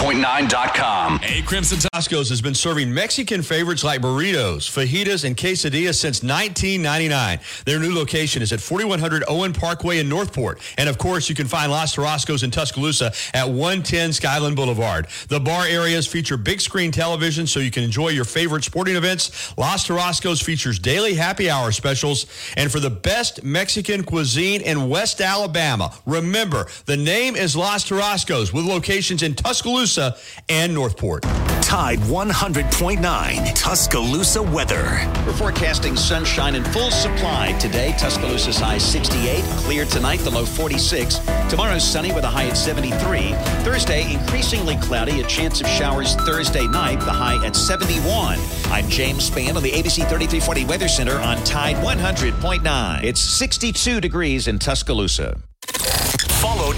Tide100.9.com. 0.05 1.18
Hey, 1.20 1.40
Crimson 1.40 1.78
Toscos 1.78 2.28
has 2.28 2.43
been 2.43 2.55
serving 2.55 2.93
Mexican 2.93 3.40
favorites 3.43 3.82
like 3.82 4.02
burritos, 4.02 4.68
fajitas, 4.70 5.24
and 5.24 5.35
quesadillas 5.35 5.94
since 5.94 6.22
1999. 6.22 7.40
Their 7.64 7.78
new 7.81 7.94
location 7.94 8.43
is 8.43 8.52
at 8.52 8.60
4100 8.60 9.24
Owen 9.28 9.55
Parkway 9.55 10.01
in 10.01 10.09
Northport. 10.10 10.60
And 10.76 10.90
of 10.90 10.98
course, 10.98 11.31
you 11.31 11.35
can 11.35 11.47
find 11.47 11.72
Los 11.72 11.97
Tarascos 11.97 12.44
in 12.44 12.51
Tuscaloosa 12.51 13.14
at 13.32 13.48
110 13.48 14.12
Skyland 14.12 14.56
Boulevard. 14.56 15.06
The 15.28 15.40
bar 15.40 15.64
areas 15.66 16.06
feature 16.06 16.36
big 16.36 16.60
screen 16.60 16.93
television 16.93 17.47
so 17.47 17.60
you 17.60 17.70
can 17.70 17.82
enjoy 17.82 18.09
your 18.09 18.24
favorite 18.26 18.64
sporting 18.64 18.97
events. 18.97 19.56
Los 19.56 19.89
Tarascos 19.89 20.44
features 20.44 20.78
daily 20.78 21.14
happy 21.14 21.48
hour 21.48 21.72
specials. 21.72 22.26
And 22.59 22.70
for 22.70 22.78
the 22.81 22.90
best 22.90 23.43
Mexican 23.43 24.05
cuisine 24.05 24.60
in 24.60 24.90
West 24.90 25.22
Alabama, 25.22 25.94
remember, 26.05 26.66
the 26.85 26.97
name 26.97 27.36
is 27.36 27.56
Los 27.56 27.89
Tarascos 27.89 28.52
with 28.52 28.66
locations 28.66 29.22
in 29.22 29.35
Tuscaloosa, 29.35 29.94
Tuscaloosa 29.95 30.16
and 30.49 30.75
Northport. 30.75 31.23
Tide 31.62 31.99
100.9 32.01 33.55
Tuscaloosa 33.55 34.43
weather. 34.43 35.01
We're 35.27 35.33
forecasting 35.33 35.97
sunshine 35.97 36.55
in 36.55 36.65
full 36.65 36.91
supply 36.91 37.53
today. 37.59 37.95
Tuscaloosa's 37.99 38.59
high 38.59 38.79
68. 38.79 39.43
Clear 39.65 39.85
tonight, 39.85 40.21
the 40.21 40.31
low 40.31 40.45
46. 40.45 41.19
Tomorrow's 41.49 41.85
sunny 41.85 42.12
with 42.12 42.25
a 42.25 42.29
high 42.29 42.49
at 42.49 42.57
73. 42.57 43.33
Thursday, 43.65 44.12
increasingly 44.12 44.77
cloudy. 44.77 45.21
A 45.21 45.27
chance 45.27 45.61
of 45.61 45.66
showers 45.69 46.15
Thursday 46.16 46.66
night, 46.66 47.01
the 47.01 47.12
high 47.12 47.45
at 47.45 47.57
71. 47.57 48.39
I'm 48.66 48.89
James 48.89 49.31
Spann 49.31 49.57
on 49.57 49.62
the 49.62 49.73
ABC 49.73 50.09
3340 50.09 50.65
Weather 50.66 50.89
Center 50.89 51.19
on 51.19 51.43
Tide 51.45 51.77
100.9. 51.77 53.05
It's 53.05 53.21
62 53.21 54.01
degrees 54.01 54.49
in 54.49 54.59
Tuscaloosa. 54.59 55.41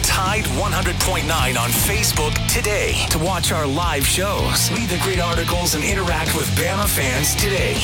Tide 0.02 0.44
100.9 0.44 1.58
on 1.58 1.70
Facebook 1.70 2.34
today 2.52 3.06
to 3.10 3.18
watch 3.18 3.52
our 3.52 3.66
live 3.66 4.06
shows, 4.06 4.70
read 4.72 4.88
the 4.88 4.98
great 5.02 5.20
articles, 5.20 5.74
and 5.74 5.84
interact 5.84 6.34
with 6.34 6.46
Bama 6.56 6.88
fans 6.88 7.34
today. 7.34 7.74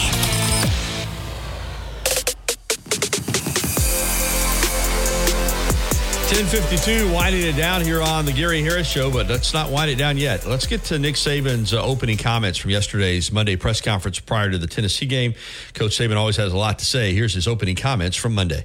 Ten 6.29 6.47
fifty-two, 6.47 7.13
winding 7.13 7.43
it 7.43 7.57
down 7.57 7.83
here 7.83 8.01
on 8.01 8.25
the 8.25 8.33
Gary 8.33 8.63
Harris 8.63 8.89
Show, 8.89 9.11
but 9.11 9.29
let's 9.29 9.53
not 9.53 9.71
wind 9.71 9.91
it 9.91 9.97
down 9.97 10.17
yet. 10.17 10.47
Let's 10.47 10.67
get 10.67 10.83
to 10.85 10.99
Nick 10.99 11.17
Saban's 11.17 11.75
uh, 11.75 11.85
opening 11.85 12.17
comments 12.17 12.59
from 12.59 12.71
yesterday's 12.71 13.31
Monday 13.31 13.57
press 13.57 13.83
conference 13.83 14.19
prior 14.19 14.51
to 14.51 14.57
the 14.57 14.67
Tennessee 14.67 15.05
game. 15.05 15.35
Coach 15.75 15.99
Saban 15.99 16.17
always 16.17 16.37
has 16.37 16.55
a 16.55 16.57
lot 16.57 16.79
to 16.79 16.87
say. 16.87 17.13
Here's 17.13 17.35
his 17.35 17.47
opening 17.47 17.77
comments 17.77 18.17
from 18.17 18.35
Monday. 18.35 18.65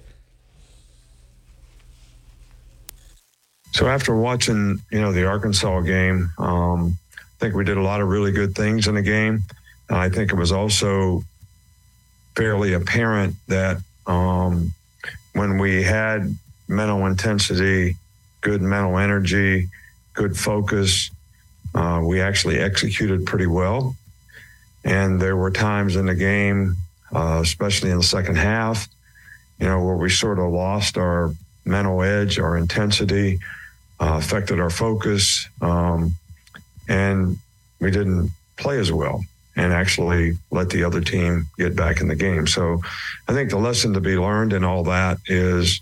So 3.78 3.88
after 3.88 4.16
watching, 4.16 4.82
you 4.92 5.00
know, 5.00 5.12
the 5.14 5.28
Arkansas 5.28 5.82
game, 5.82 6.32
um, 6.40 6.98
I 7.14 7.38
think 7.38 7.54
we 7.54 7.64
did 7.64 7.78
a 7.78 7.84
lot 7.84 8.02
of 8.02 8.08
really 8.08 8.32
good 8.32 8.56
things 8.56 8.88
in 8.88 8.96
the 8.96 9.04
game. 9.04 9.44
And 9.88 10.00
I 10.00 10.10
think 10.10 10.32
it 10.32 10.36
was 10.36 10.52
also 10.52 11.24
fairly 12.36 12.74
apparent 12.74 13.36
that 13.50 13.78
um, 14.08 14.74
when 15.34 15.60
we 15.60 15.84
had 15.84 16.36
mental 16.68 17.06
intensity, 17.06 17.98
good 18.42 18.64
mental 18.64 18.98
energy, 18.98 19.70
good 20.16 20.36
focus, 20.36 21.12
uh, 21.76 22.02
we 22.04 22.20
actually 22.20 22.58
executed 22.58 23.28
pretty 23.28 23.46
well. 23.46 23.96
And 24.86 25.22
there 25.22 25.38
were 25.38 25.52
times 25.52 25.96
in 25.96 26.08
the 26.08 26.16
game, 26.16 26.78
uh, 27.14 27.42
especially 27.44 27.92
in 27.92 27.98
the 27.98 28.04
second 28.04 28.38
half, 28.38 28.88
you 29.60 29.68
know, 29.68 29.86
where 29.86 29.98
we 29.98 30.10
sort 30.10 30.40
of 30.40 30.52
lost 30.52 30.98
our 30.98 31.32
mental 31.64 32.02
edge, 32.02 32.40
our 32.40 32.58
intensity, 32.58 33.38
uh, 34.00 34.16
affected 34.18 34.60
our 34.60 34.70
focus, 34.70 35.48
um, 35.62 36.14
and 36.88 37.38
we 37.80 37.92
didn't 37.92 38.32
play 38.58 38.80
as 38.80 38.92
well 38.92 39.24
and 39.58 39.74
actually 39.74 40.38
let 40.52 40.70
the 40.70 40.84
other 40.84 41.02
team 41.02 41.48
get 41.58 41.76
back 41.76 42.00
in 42.00 42.08
the 42.08 42.16
game. 42.16 42.46
So 42.46 42.82
I 43.28 43.34
think 43.34 43.50
the 43.50 43.58
lesson 43.58 43.94
to 43.94 44.00
be 44.00 44.16
learned 44.18 44.54
in 44.54 44.64
all 44.64 44.84
that 44.84 45.18
is 45.26 45.82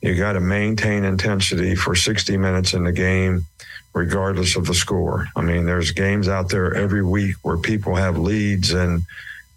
you 0.00 0.16
got 0.16 0.34
to 0.34 0.40
maintain 0.40 1.04
intensity 1.04 1.74
for 1.74 1.94
60 1.94 2.36
minutes 2.36 2.72
in 2.72 2.84
the 2.84 2.92
game, 2.92 3.44
regardless 3.92 4.56
of 4.56 4.64
the 4.64 4.74
score. 4.74 5.26
I 5.34 5.42
mean, 5.42 5.66
there's 5.66 5.90
games 5.90 6.28
out 6.28 6.48
there 6.48 6.72
every 6.74 7.04
week 7.04 7.34
where 7.42 7.58
people 7.58 7.96
have 7.96 8.16
leads 8.16 8.72
and, 8.72 9.02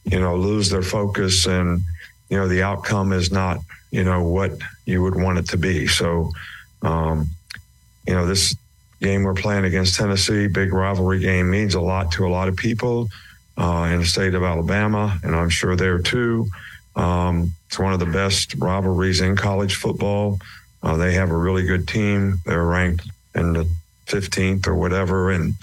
you 0.04 0.20
know, 0.20 0.36
lose 0.36 0.70
their 0.70 0.82
focus 0.82 1.46
and, 1.46 1.82
you 2.30 2.38
know, 2.38 2.48
the 2.48 2.64
outcome 2.64 3.14
is 3.14 3.32
not, 3.32 3.60
you 3.92 4.04
know, 4.04 4.24
what 4.24 4.52
you 4.86 5.04
would 5.04 5.16
want 5.16 5.38
it 5.38 5.48
to 5.50 5.58
be. 5.58 5.86
So, 5.86 6.32
um, 6.82 7.30
you 8.08 8.14
know, 8.14 8.26
this 8.26 8.56
game 9.02 9.24
we're 9.24 9.34
playing 9.34 9.66
against 9.66 9.96
Tennessee, 9.96 10.48
big 10.48 10.74
rivalry 10.74 11.20
game, 11.20 11.50
means 11.50 11.76
a 11.76 11.82
lot 11.82 12.12
to 12.14 12.26
a 12.26 12.30
lot 12.30 12.48
of 12.48 12.56
people 12.56 13.10
uh, 13.58 13.90
in 13.92 14.00
the 14.00 14.06
state 14.06 14.34
of 14.34 14.44
Alabama, 14.44 15.20
and 15.24 15.36
I'm 15.36 15.50
sure 15.50 15.76
there 15.76 16.00
too. 16.00 16.48
Um, 16.96 17.54
it's 17.68 17.80
one 17.80 17.94
of 17.94 18.00
the 18.00 18.06
best 18.06 18.56
rivalries 18.56 19.22
in 19.22 19.36
college 19.36 19.76
football. 19.76 20.40
Uh, 20.82 20.98
they 20.98 21.14
have 21.14 21.32
a 21.32 21.38
really 21.38 21.64
good 21.64 21.88
team. 21.88 22.40
They're 22.46 22.66
ranked 22.66 23.08
in 23.36 23.54
the 23.54 23.68
15th 24.08 24.68
or 24.68 24.76
whatever, 24.76 25.32
and 25.32 25.56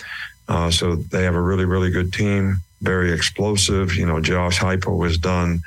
uh, 0.49 0.71
so 0.71 0.97
they 0.97 1.25
have 1.25 1.35
a 1.35 1.41
really, 1.41 1.65
really 1.65 1.91
good 1.91 2.13
team. 2.13 2.59
Very 2.83 3.13
explosive. 3.13 3.95
You 3.95 4.07
know, 4.07 4.21
Josh 4.21 4.59
Heupel 4.59 5.05
has 5.05 5.19
done, 5.19 5.61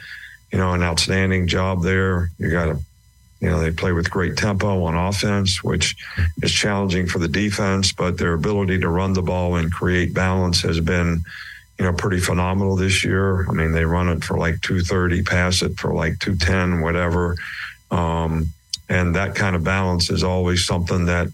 you 0.52 0.58
know, 0.58 0.74
an 0.74 0.84
outstanding 0.84 1.48
job 1.48 1.84
there. 1.84 2.30
You 2.38 2.50
got 2.50 2.66
to, 2.66 2.80
you 3.44 3.50
know, 3.50 3.60
they 3.60 3.72
play 3.72 3.92
with 3.92 4.10
great 4.10 4.38
tempo 4.38 4.86
on 4.86 4.96
offense, 4.96 5.62
which 5.62 5.98
is 6.42 6.50
challenging 6.50 7.08
for 7.08 7.20
the 7.20 7.28
defense, 7.28 7.92
but 7.92 8.18
their 8.18 8.34
ability 8.34 8.80
to 8.80 8.88
run 8.88 9.12
the 9.12 9.22
ball 9.22 9.58
and 9.58 9.70
create 9.70 10.14
balance 10.14 10.62
has 10.62 10.80
been 10.80 11.22
you 11.78 11.84
know, 11.84 11.92
pretty 11.92 12.22
phenomenal 12.22 12.78
this 12.78 13.04
year. 13.04 13.46
I 13.50 13.52
mean, 13.52 13.74
they 13.74 13.84
run 13.84 14.08
it 14.08 14.24
for 14.24 14.38
like 14.38 14.62
230, 14.62 15.24
pass 15.24 15.62
it 15.62 15.78
for 15.78 15.94
like 15.94 16.20
210, 16.20 16.80
whatever. 16.80 17.36
Um, 17.92 18.48
and 18.88 19.14
that 19.18 19.36
kind 19.36 19.58
of 19.58 19.64
balance 19.66 20.10
is 20.10 20.24
always 20.24 20.66
something 20.66 21.08
that 21.08 21.28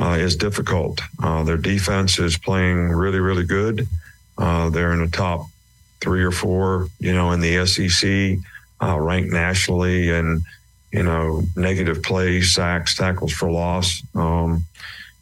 uh, 0.00 0.16
is 0.18 0.34
difficult. 0.34 1.00
Uh, 1.22 1.44
their 1.44 1.56
defense 1.56 2.18
is 2.18 2.36
playing 2.36 2.88
really, 2.88 3.20
really 3.20 3.44
good. 3.44 3.86
Uh, 4.36 4.70
they're 4.70 4.92
in 4.92 5.04
the 5.04 5.10
top 5.10 5.46
three 6.00 6.24
or 6.24 6.32
four, 6.32 6.88
you 6.98 7.14
know, 7.14 7.30
in 7.30 7.38
the 7.38 7.64
SEC, 7.64 8.38
uh, 8.82 8.98
ranked 8.98 9.32
nationally, 9.32 10.10
and 10.10 10.42
you 10.94 11.02
know, 11.02 11.42
negative 11.56 12.04
plays, 12.04 12.54
sacks, 12.54 12.94
tackles 12.94 13.32
for 13.32 13.50
loss. 13.50 14.00
Um, 14.14 14.62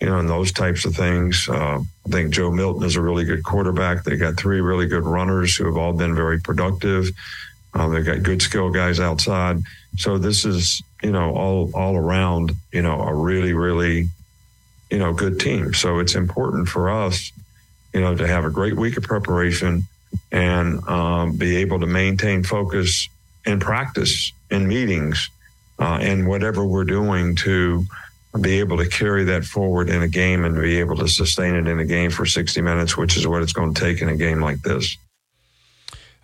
you 0.03 0.07
know, 0.07 0.19
and 0.19 0.29
those 0.29 0.53
types 0.53 0.85
of 0.85 0.95
things. 0.95 1.49
Uh, 1.49 1.79
I 1.79 2.09
think 2.11 2.35
Joe 2.35 2.51
Milton 2.51 2.83
is 2.83 2.97
a 2.97 3.01
really 3.01 3.25
good 3.25 3.43
quarterback. 3.43 4.05
They 4.05 4.17
got 4.17 4.37
three 4.37 4.61
really 4.61 4.87
good 4.87 5.05
runners 5.05 5.57
who 5.57 5.65
have 5.65 5.79
all 5.79 5.95
been 5.95 6.15
very 6.15 6.41
productive. 6.41 7.09
Uh, 7.73 7.89
they've 7.89 8.05
got 8.05 8.23
good 8.23 8.43
skill 8.43 8.69
guys 8.69 9.01
outside. 9.01 9.63
So 9.97 10.19
this 10.19 10.45
is, 10.45 10.83
you 11.03 11.11
know, 11.11 11.35
all 11.35 11.71
all 11.73 11.97
around, 11.97 12.53
you 12.71 12.83
know, 12.83 13.01
a 13.01 13.15
really, 13.15 13.55
really, 13.55 14.09
you 14.91 14.99
know, 14.99 15.15
good 15.15 15.41
team. 15.41 15.73
So 15.73 16.01
it's 16.01 16.17
important 16.17 16.69
for 16.69 16.91
us, 16.91 17.33
you 17.95 18.01
know, 18.01 18.15
to 18.15 18.27
have 18.27 18.45
a 18.45 18.51
great 18.51 18.77
week 18.77 18.99
of 18.99 19.05
preparation 19.05 19.85
and 20.31 20.87
um, 20.87 21.37
be 21.37 21.57
able 21.57 21.81
to 21.81 21.87
maintain 21.87 22.43
focus 22.43 23.09
in 23.47 23.59
practice, 23.59 24.33
in 24.51 24.69
meetings, 24.69 25.31
uh, 25.83 25.99
and 26.01 26.29
whatever 26.29 26.65
we're 26.65 26.85
doing 26.85 27.35
to 27.35 27.85
be 28.41 28.61
able 28.61 28.79
to 28.79 28.89
carry 28.89 29.25
that 29.25 29.45
forward 29.45 29.91
in 29.91 30.01
a 30.03 30.09
game 30.09 30.45
and 30.45 30.55
be 30.55 30.79
able 30.79 30.97
to 30.97 31.09
sustain 31.09 31.55
it 31.55 31.67
in 31.67 31.81
a 31.81 31.85
game 31.85 32.11
for 32.11 32.25
60 32.25 32.61
minutes, 32.63 32.97
which 32.97 33.17
is 33.17 33.27
what 33.27 33.43
it's 33.43 33.53
going 33.53 33.75
to 33.75 33.81
take 33.81 34.01
in 34.01 34.09
a 34.09 34.17
game 34.17 34.41
like 34.41 34.63
this. 34.63 34.97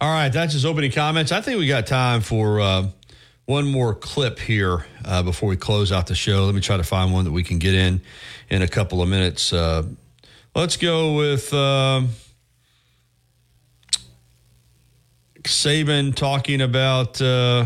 All 0.00 0.10
right, 0.10 0.28
that's 0.28 0.52
his 0.52 0.64
opening 0.64 0.92
comments. 0.92 1.32
I 1.32 1.40
think 1.40 1.58
we 1.58 1.66
got 1.66 1.88
time 1.88 2.20
for 2.20 2.60
uh, 2.60 2.86
one 3.46 3.66
more 3.66 3.94
clip 3.94 4.38
here 4.38 4.86
uh, 5.04 5.24
before 5.24 5.48
we 5.48 5.56
close 5.56 5.90
out 5.90 6.06
the 6.06 6.14
show. 6.14 6.44
Let 6.44 6.54
me 6.54 6.60
try 6.60 6.76
to 6.76 6.84
find 6.84 7.12
one 7.12 7.24
that 7.24 7.32
we 7.32 7.42
can 7.42 7.58
get 7.58 7.74
in 7.74 8.00
in 8.48 8.62
a 8.62 8.68
couple 8.68 9.02
of 9.02 9.08
minutes. 9.08 9.52
Uh, 9.52 9.82
let's 10.54 10.76
go 10.76 11.16
with 11.16 11.52
um, 11.52 12.10
Saban 15.42 16.14
talking 16.14 16.60
about 16.60 17.20
uh, 17.20 17.64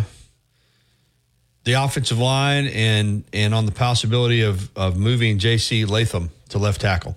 the 1.64 1.74
offensive 1.74 2.18
line 2.18 2.66
and 2.68 3.24
and 3.32 3.54
on 3.54 3.66
the 3.66 3.72
possibility 3.72 4.42
of 4.42 4.70
of 4.76 4.96
moving 4.96 5.38
J.C. 5.38 5.84
Latham 5.84 6.30
to 6.48 6.58
left 6.58 6.80
tackle. 6.80 7.16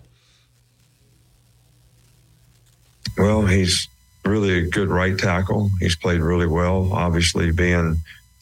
Well, 3.17 3.45
he's 3.45 3.87
really 4.25 4.57
a 4.57 4.69
good 4.69 4.89
right 4.89 5.17
tackle. 5.17 5.69
He's 5.79 5.95
played 5.95 6.19
really 6.19 6.47
well. 6.47 6.91
Obviously, 6.91 7.51
being 7.51 7.97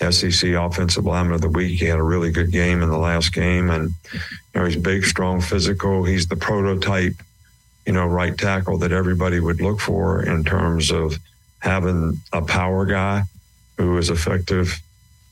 SEC 0.09 0.51
Offensive 0.51 1.05
Lineman 1.05 1.35
of 1.35 1.41
the 1.41 1.49
Week, 1.49 1.79
he 1.79 1.85
had 1.85 1.99
a 1.99 2.03
really 2.03 2.31
good 2.31 2.51
game 2.51 2.81
in 2.81 2.89
the 2.89 2.97
last 2.97 3.33
game, 3.33 3.69
and 3.69 3.91
you 4.13 4.19
know 4.55 4.65
he's 4.65 4.75
big, 4.75 5.05
strong, 5.05 5.41
physical. 5.41 6.03
He's 6.03 6.27
the 6.27 6.35
prototype, 6.35 7.13
you 7.85 7.93
know, 7.93 8.05
right 8.05 8.37
tackle 8.37 8.77
that 8.79 8.91
everybody 8.91 9.39
would 9.39 9.61
look 9.61 9.79
for 9.79 10.23
in 10.23 10.43
terms 10.43 10.91
of 10.91 11.17
having 11.59 12.19
a 12.33 12.41
power 12.41 12.85
guy 12.85 13.23
who 13.77 13.97
is 13.97 14.09
effective 14.09 14.81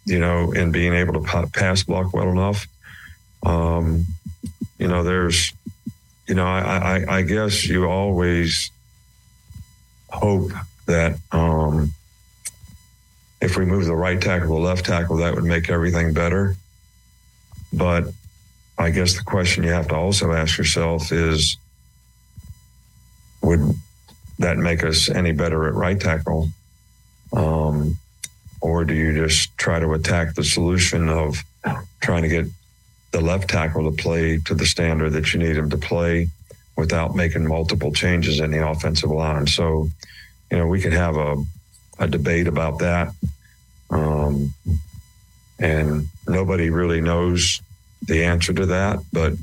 you 0.06 0.20
know, 0.20 0.52
and 0.54 0.74
being 0.74 0.94
able 0.94 1.14
to 1.14 1.48
pass 1.54 1.84
block 1.84 2.14
well 2.14 2.30
enough. 2.30 2.68
Um, 3.44 4.06
you 4.78 4.88
know, 4.88 5.04
there's, 5.04 5.54
you 6.28 6.36
know, 6.36 6.46
I, 6.46 6.60
I, 6.60 7.18
I 7.18 7.22
guess 7.22 7.66
you 7.66 7.88
always 7.88 8.72
hope 10.10 10.52
that 10.88 11.18
um, 11.32 11.94
if 13.42 13.58
we 13.58 13.66
move 13.66 13.86
the 13.86 13.96
right 13.96 14.22
tackle 14.22 14.48
to 14.48 14.62
left 14.62 14.86
tackle, 14.86 15.18
that 15.18 15.36
would 15.36 15.44
make 15.44 15.70
everything 15.70 16.14
better. 16.14 16.56
But 17.74 18.06
I 18.78 18.90
guess 18.90 19.16
the 19.16 19.24
question 19.24 19.64
you 19.64 19.72
have 19.72 19.88
to 19.90 19.96
also 19.96 20.32
ask 20.32 20.58
yourself 20.58 21.12
is 21.12 21.58
would 23.42 23.76
that 24.40 24.58
make 24.58 24.84
us 24.84 25.10
any 25.10 25.32
better 25.32 25.68
at 25.68 25.74
right 25.74 26.00
tackle? 26.00 26.50
Um, 27.34 27.98
or 28.62 28.86
do 28.86 28.94
you 28.94 29.14
just 29.26 29.58
try 29.58 29.80
to 29.80 29.94
attack 29.94 30.36
the 30.36 30.44
solution 30.44 31.10
of 31.10 31.44
trying 32.02 32.24
to 32.24 32.30
get 32.30 32.46
the 33.12 33.22
left 33.22 33.50
tackle 33.50 33.90
to 33.90 33.96
play 33.96 34.38
to 34.46 34.56
the 34.56 34.66
standard 34.66 35.12
that 35.12 35.34
you 35.34 35.40
need 35.40 35.58
him 35.58 35.70
to 35.70 35.78
play? 35.78 36.30
without 36.82 37.16
making 37.16 37.48
multiple 37.48 37.92
changes 37.92 38.40
in 38.40 38.52
the 38.52 38.68
offensive 38.68 39.12
line. 39.12 39.48
So, 39.48 39.90
you 40.50 40.58
know, 40.58 40.68
we 40.68 40.82
could 40.82 40.94
have 40.94 41.16
a, 41.16 41.36
a 42.00 42.08
debate 42.08 42.48
about 42.48 42.80
that. 42.80 43.14
Um, 43.90 44.54
and 45.60 46.08
nobody 46.28 46.70
really 46.70 47.02
knows 47.02 47.62
the 48.08 48.24
answer 48.24 48.52
to 48.54 48.66
that, 48.66 49.00
but 49.14 49.34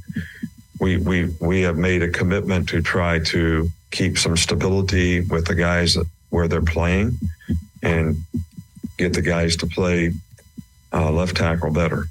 we, 0.81 0.97
we, 0.97 1.27
we 1.41 1.63
have 1.63 1.77
made 1.77 2.03
a 2.03 2.11
commitment 2.11 2.69
to 2.71 2.83
try 2.83 3.21
to 3.21 3.71
keep 3.93 4.19
some 4.19 4.37
stability 4.37 5.21
with 5.21 5.47
the 5.47 5.55
guys 5.55 5.97
where 6.31 6.49
they're 6.49 6.61
playing 6.61 7.19
and 7.83 8.17
get 8.99 9.15
the 9.15 9.23
guys 9.23 9.57
to 9.57 9.67
play 9.67 10.13
uh, 10.93 11.11
left 11.11 11.37
tackle 11.37 11.73
better. 11.73 12.09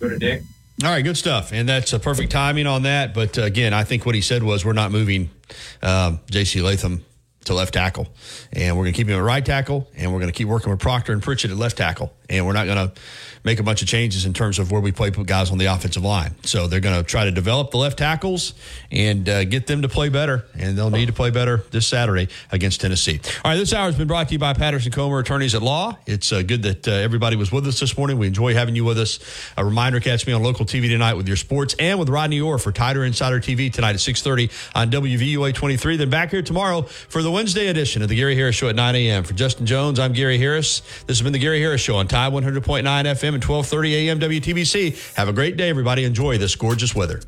Go 0.00 0.08
to 0.08 0.18
Dick. 0.18 0.42
All 0.84 0.90
right, 0.90 1.02
good 1.02 1.16
stuff, 1.16 1.52
and 1.52 1.66
that's 1.66 1.94
a 1.94 1.98
perfect 1.98 2.30
timing 2.30 2.66
on 2.66 2.82
that. 2.82 3.14
But 3.14 3.38
uh, 3.38 3.42
again, 3.42 3.72
I 3.72 3.84
think 3.84 4.04
what 4.04 4.14
he 4.14 4.20
said 4.20 4.42
was 4.42 4.62
we're 4.62 4.74
not 4.74 4.90
moving 4.90 5.30
um, 5.82 6.20
J.C. 6.30 6.60
Latham 6.60 7.02
to 7.44 7.54
left 7.54 7.72
tackle, 7.72 8.08
and 8.52 8.76
we're 8.76 8.84
going 8.84 8.92
to 8.92 8.96
keep 8.96 9.08
him 9.08 9.16
at 9.18 9.22
right 9.22 9.44
tackle, 9.44 9.88
and 9.96 10.12
we're 10.12 10.18
going 10.18 10.30
to 10.30 10.36
keep 10.36 10.48
working 10.48 10.70
with 10.70 10.80
Proctor 10.80 11.14
and 11.14 11.22
Pritchett 11.22 11.50
at 11.50 11.56
left 11.56 11.78
tackle, 11.78 12.12
and 12.28 12.46
we're 12.46 12.52
not 12.52 12.66
going 12.66 12.88
to 12.88 13.00
make 13.44 13.60
a 13.60 13.62
bunch 13.62 13.80
of 13.80 13.88
changes 13.88 14.26
in 14.26 14.34
terms 14.34 14.58
of 14.58 14.72
where 14.72 14.80
we 14.80 14.90
play 14.90 15.10
guys 15.10 15.52
on 15.52 15.58
the 15.58 15.66
offensive 15.66 16.02
line. 16.02 16.34
So 16.42 16.66
they're 16.66 16.80
going 16.80 16.96
to 16.96 17.04
try 17.04 17.24
to 17.24 17.30
develop 17.30 17.70
the 17.70 17.76
left 17.76 17.98
tackles 17.98 18.54
and 18.90 19.28
uh, 19.28 19.44
get 19.44 19.68
them 19.68 19.82
to 19.82 19.88
play 19.88 20.08
better, 20.08 20.44
and 20.58 20.76
they'll 20.76 20.90
need 20.90 21.06
to 21.06 21.12
play 21.12 21.30
better 21.30 21.62
this 21.70 21.86
Saturday 21.86 22.28
against 22.50 22.80
Tennessee. 22.80 23.20
All 23.44 23.52
right, 23.52 23.56
this 23.56 23.72
hour 23.72 23.86
has 23.86 23.96
been 23.96 24.08
brought 24.08 24.28
to 24.28 24.34
you 24.34 24.40
by 24.40 24.52
Patterson 24.52 24.90
Comer 24.90 25.20
Attorneys 25.20 25.54
at 25.54 25.62
Law. 25.62 25.96
It's 26.06 26.32
uh, 26.32 26.42
good 26.42 26.64
that 26.64 26.88
uh, 26.88 26.90
everybody 26.90 27.36
was 27.36 27.52
with 27.52 27.66
us 27.68 27.78
this 27.78 27.96
morning. 27.96 28.18
We 28.18 28.26
enjoy 28.26 28.54
having 28.54 28.74
you 28.74 28.84
with 28.84 28.98
us. 28.98 29.20
A 29.56 29.64
reminder: 29.64 30.00
catch 30.00 30.26
me 30.26 30.32
on 30.32 30.42
local 30.42 30.66
TV 30.66 30.88
tonight 30.88 31.14
with 31.14 31.28
your 31.28 31.36
sports 31.36 31.76
and 31.78 32.00
with 32.00 32.08
Rodney 32.08 32.40
Orr 32.40 32.58
for 32.58 32.72
Tider 32.72 33.06
Insider 33.06 33.38
TV 33.38 33.72
tonight 33.72 33.90
at 33.90 34.00
6:30 34.00 34.50
on 34.74 34.90
WVUA 34.90 35.54
23. 35.54 35.96
Then 35.96 36.10
back 36.10 36.30
here 36.30 36.42
tomorrow 36.42 36.82
for 36.82 37.22
the 37.22 37.30
Wednesday 37.30 37.68
edition 37.68 38.02
of 38.02 38.08
the 38.08 38.16
Gary 38.16 38.34
Harris 38.34 38.56
Show 38.56 38.68
at 38.68 38.74
9 38.74 38.94
a.m. 38.96 39.22
For 39.22 39.34
Justin 39.34 39.66
Jones, 39.66 40.00
I'm 40.00 40.12
Gary 40.12 40.38
Harris. 40.38 40.80
This 41.06 41.18
has 41.18 41.22
been 41.22 41.32
the 41.32 41.38
Gary 41.38 41.60
Harris 41.60 41.80
Show 41.80 41.96
on 41.96 42.08
Tide 42.16 42.32
100.9 42.32 42.82
FM 42.82 43.34
and 43.34 43.42
12:30 43.42 43.92
a.m. 43.92 44.18
WTBC. 44.18 45.16
Have 45.16 45.28
a 45.28 45.34
great 45.34 45.58
day, 45.58 45.68
everybody. 45.68 46.02
Enjoy 46.02 46.38
this 46.38 46.56
gorgeous 46.56 46.94
weather. 46.94 47.20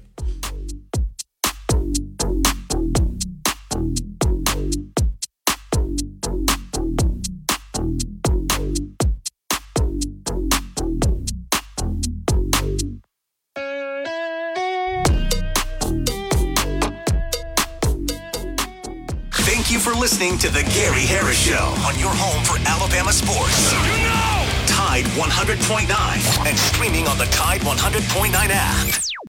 Thank 19.34 19.70
you 19.70 19.78
for 19.78 19.92
listening 19.92 20.38
to 20.38 20.48
the 20.48 20.62
Gary 20.72 21.02
Harris 21.02 21.38
Show 21.38 21.74
on 21.84 21.98
your 21.98 22.08
home 22.08 22.42
for 22.44 22.56
Alabama 22.66 23.12
sports. 23.12 24.37
Tide 24.78 25.06
100.9 25.06 26.46
and 26.46 26.56
streaming 26.56 27.08
on 27.08 27.18
the 27.18 27.24
Tide 27.24 27.62
100.9 27.62 28.32
app. 28.32 29.18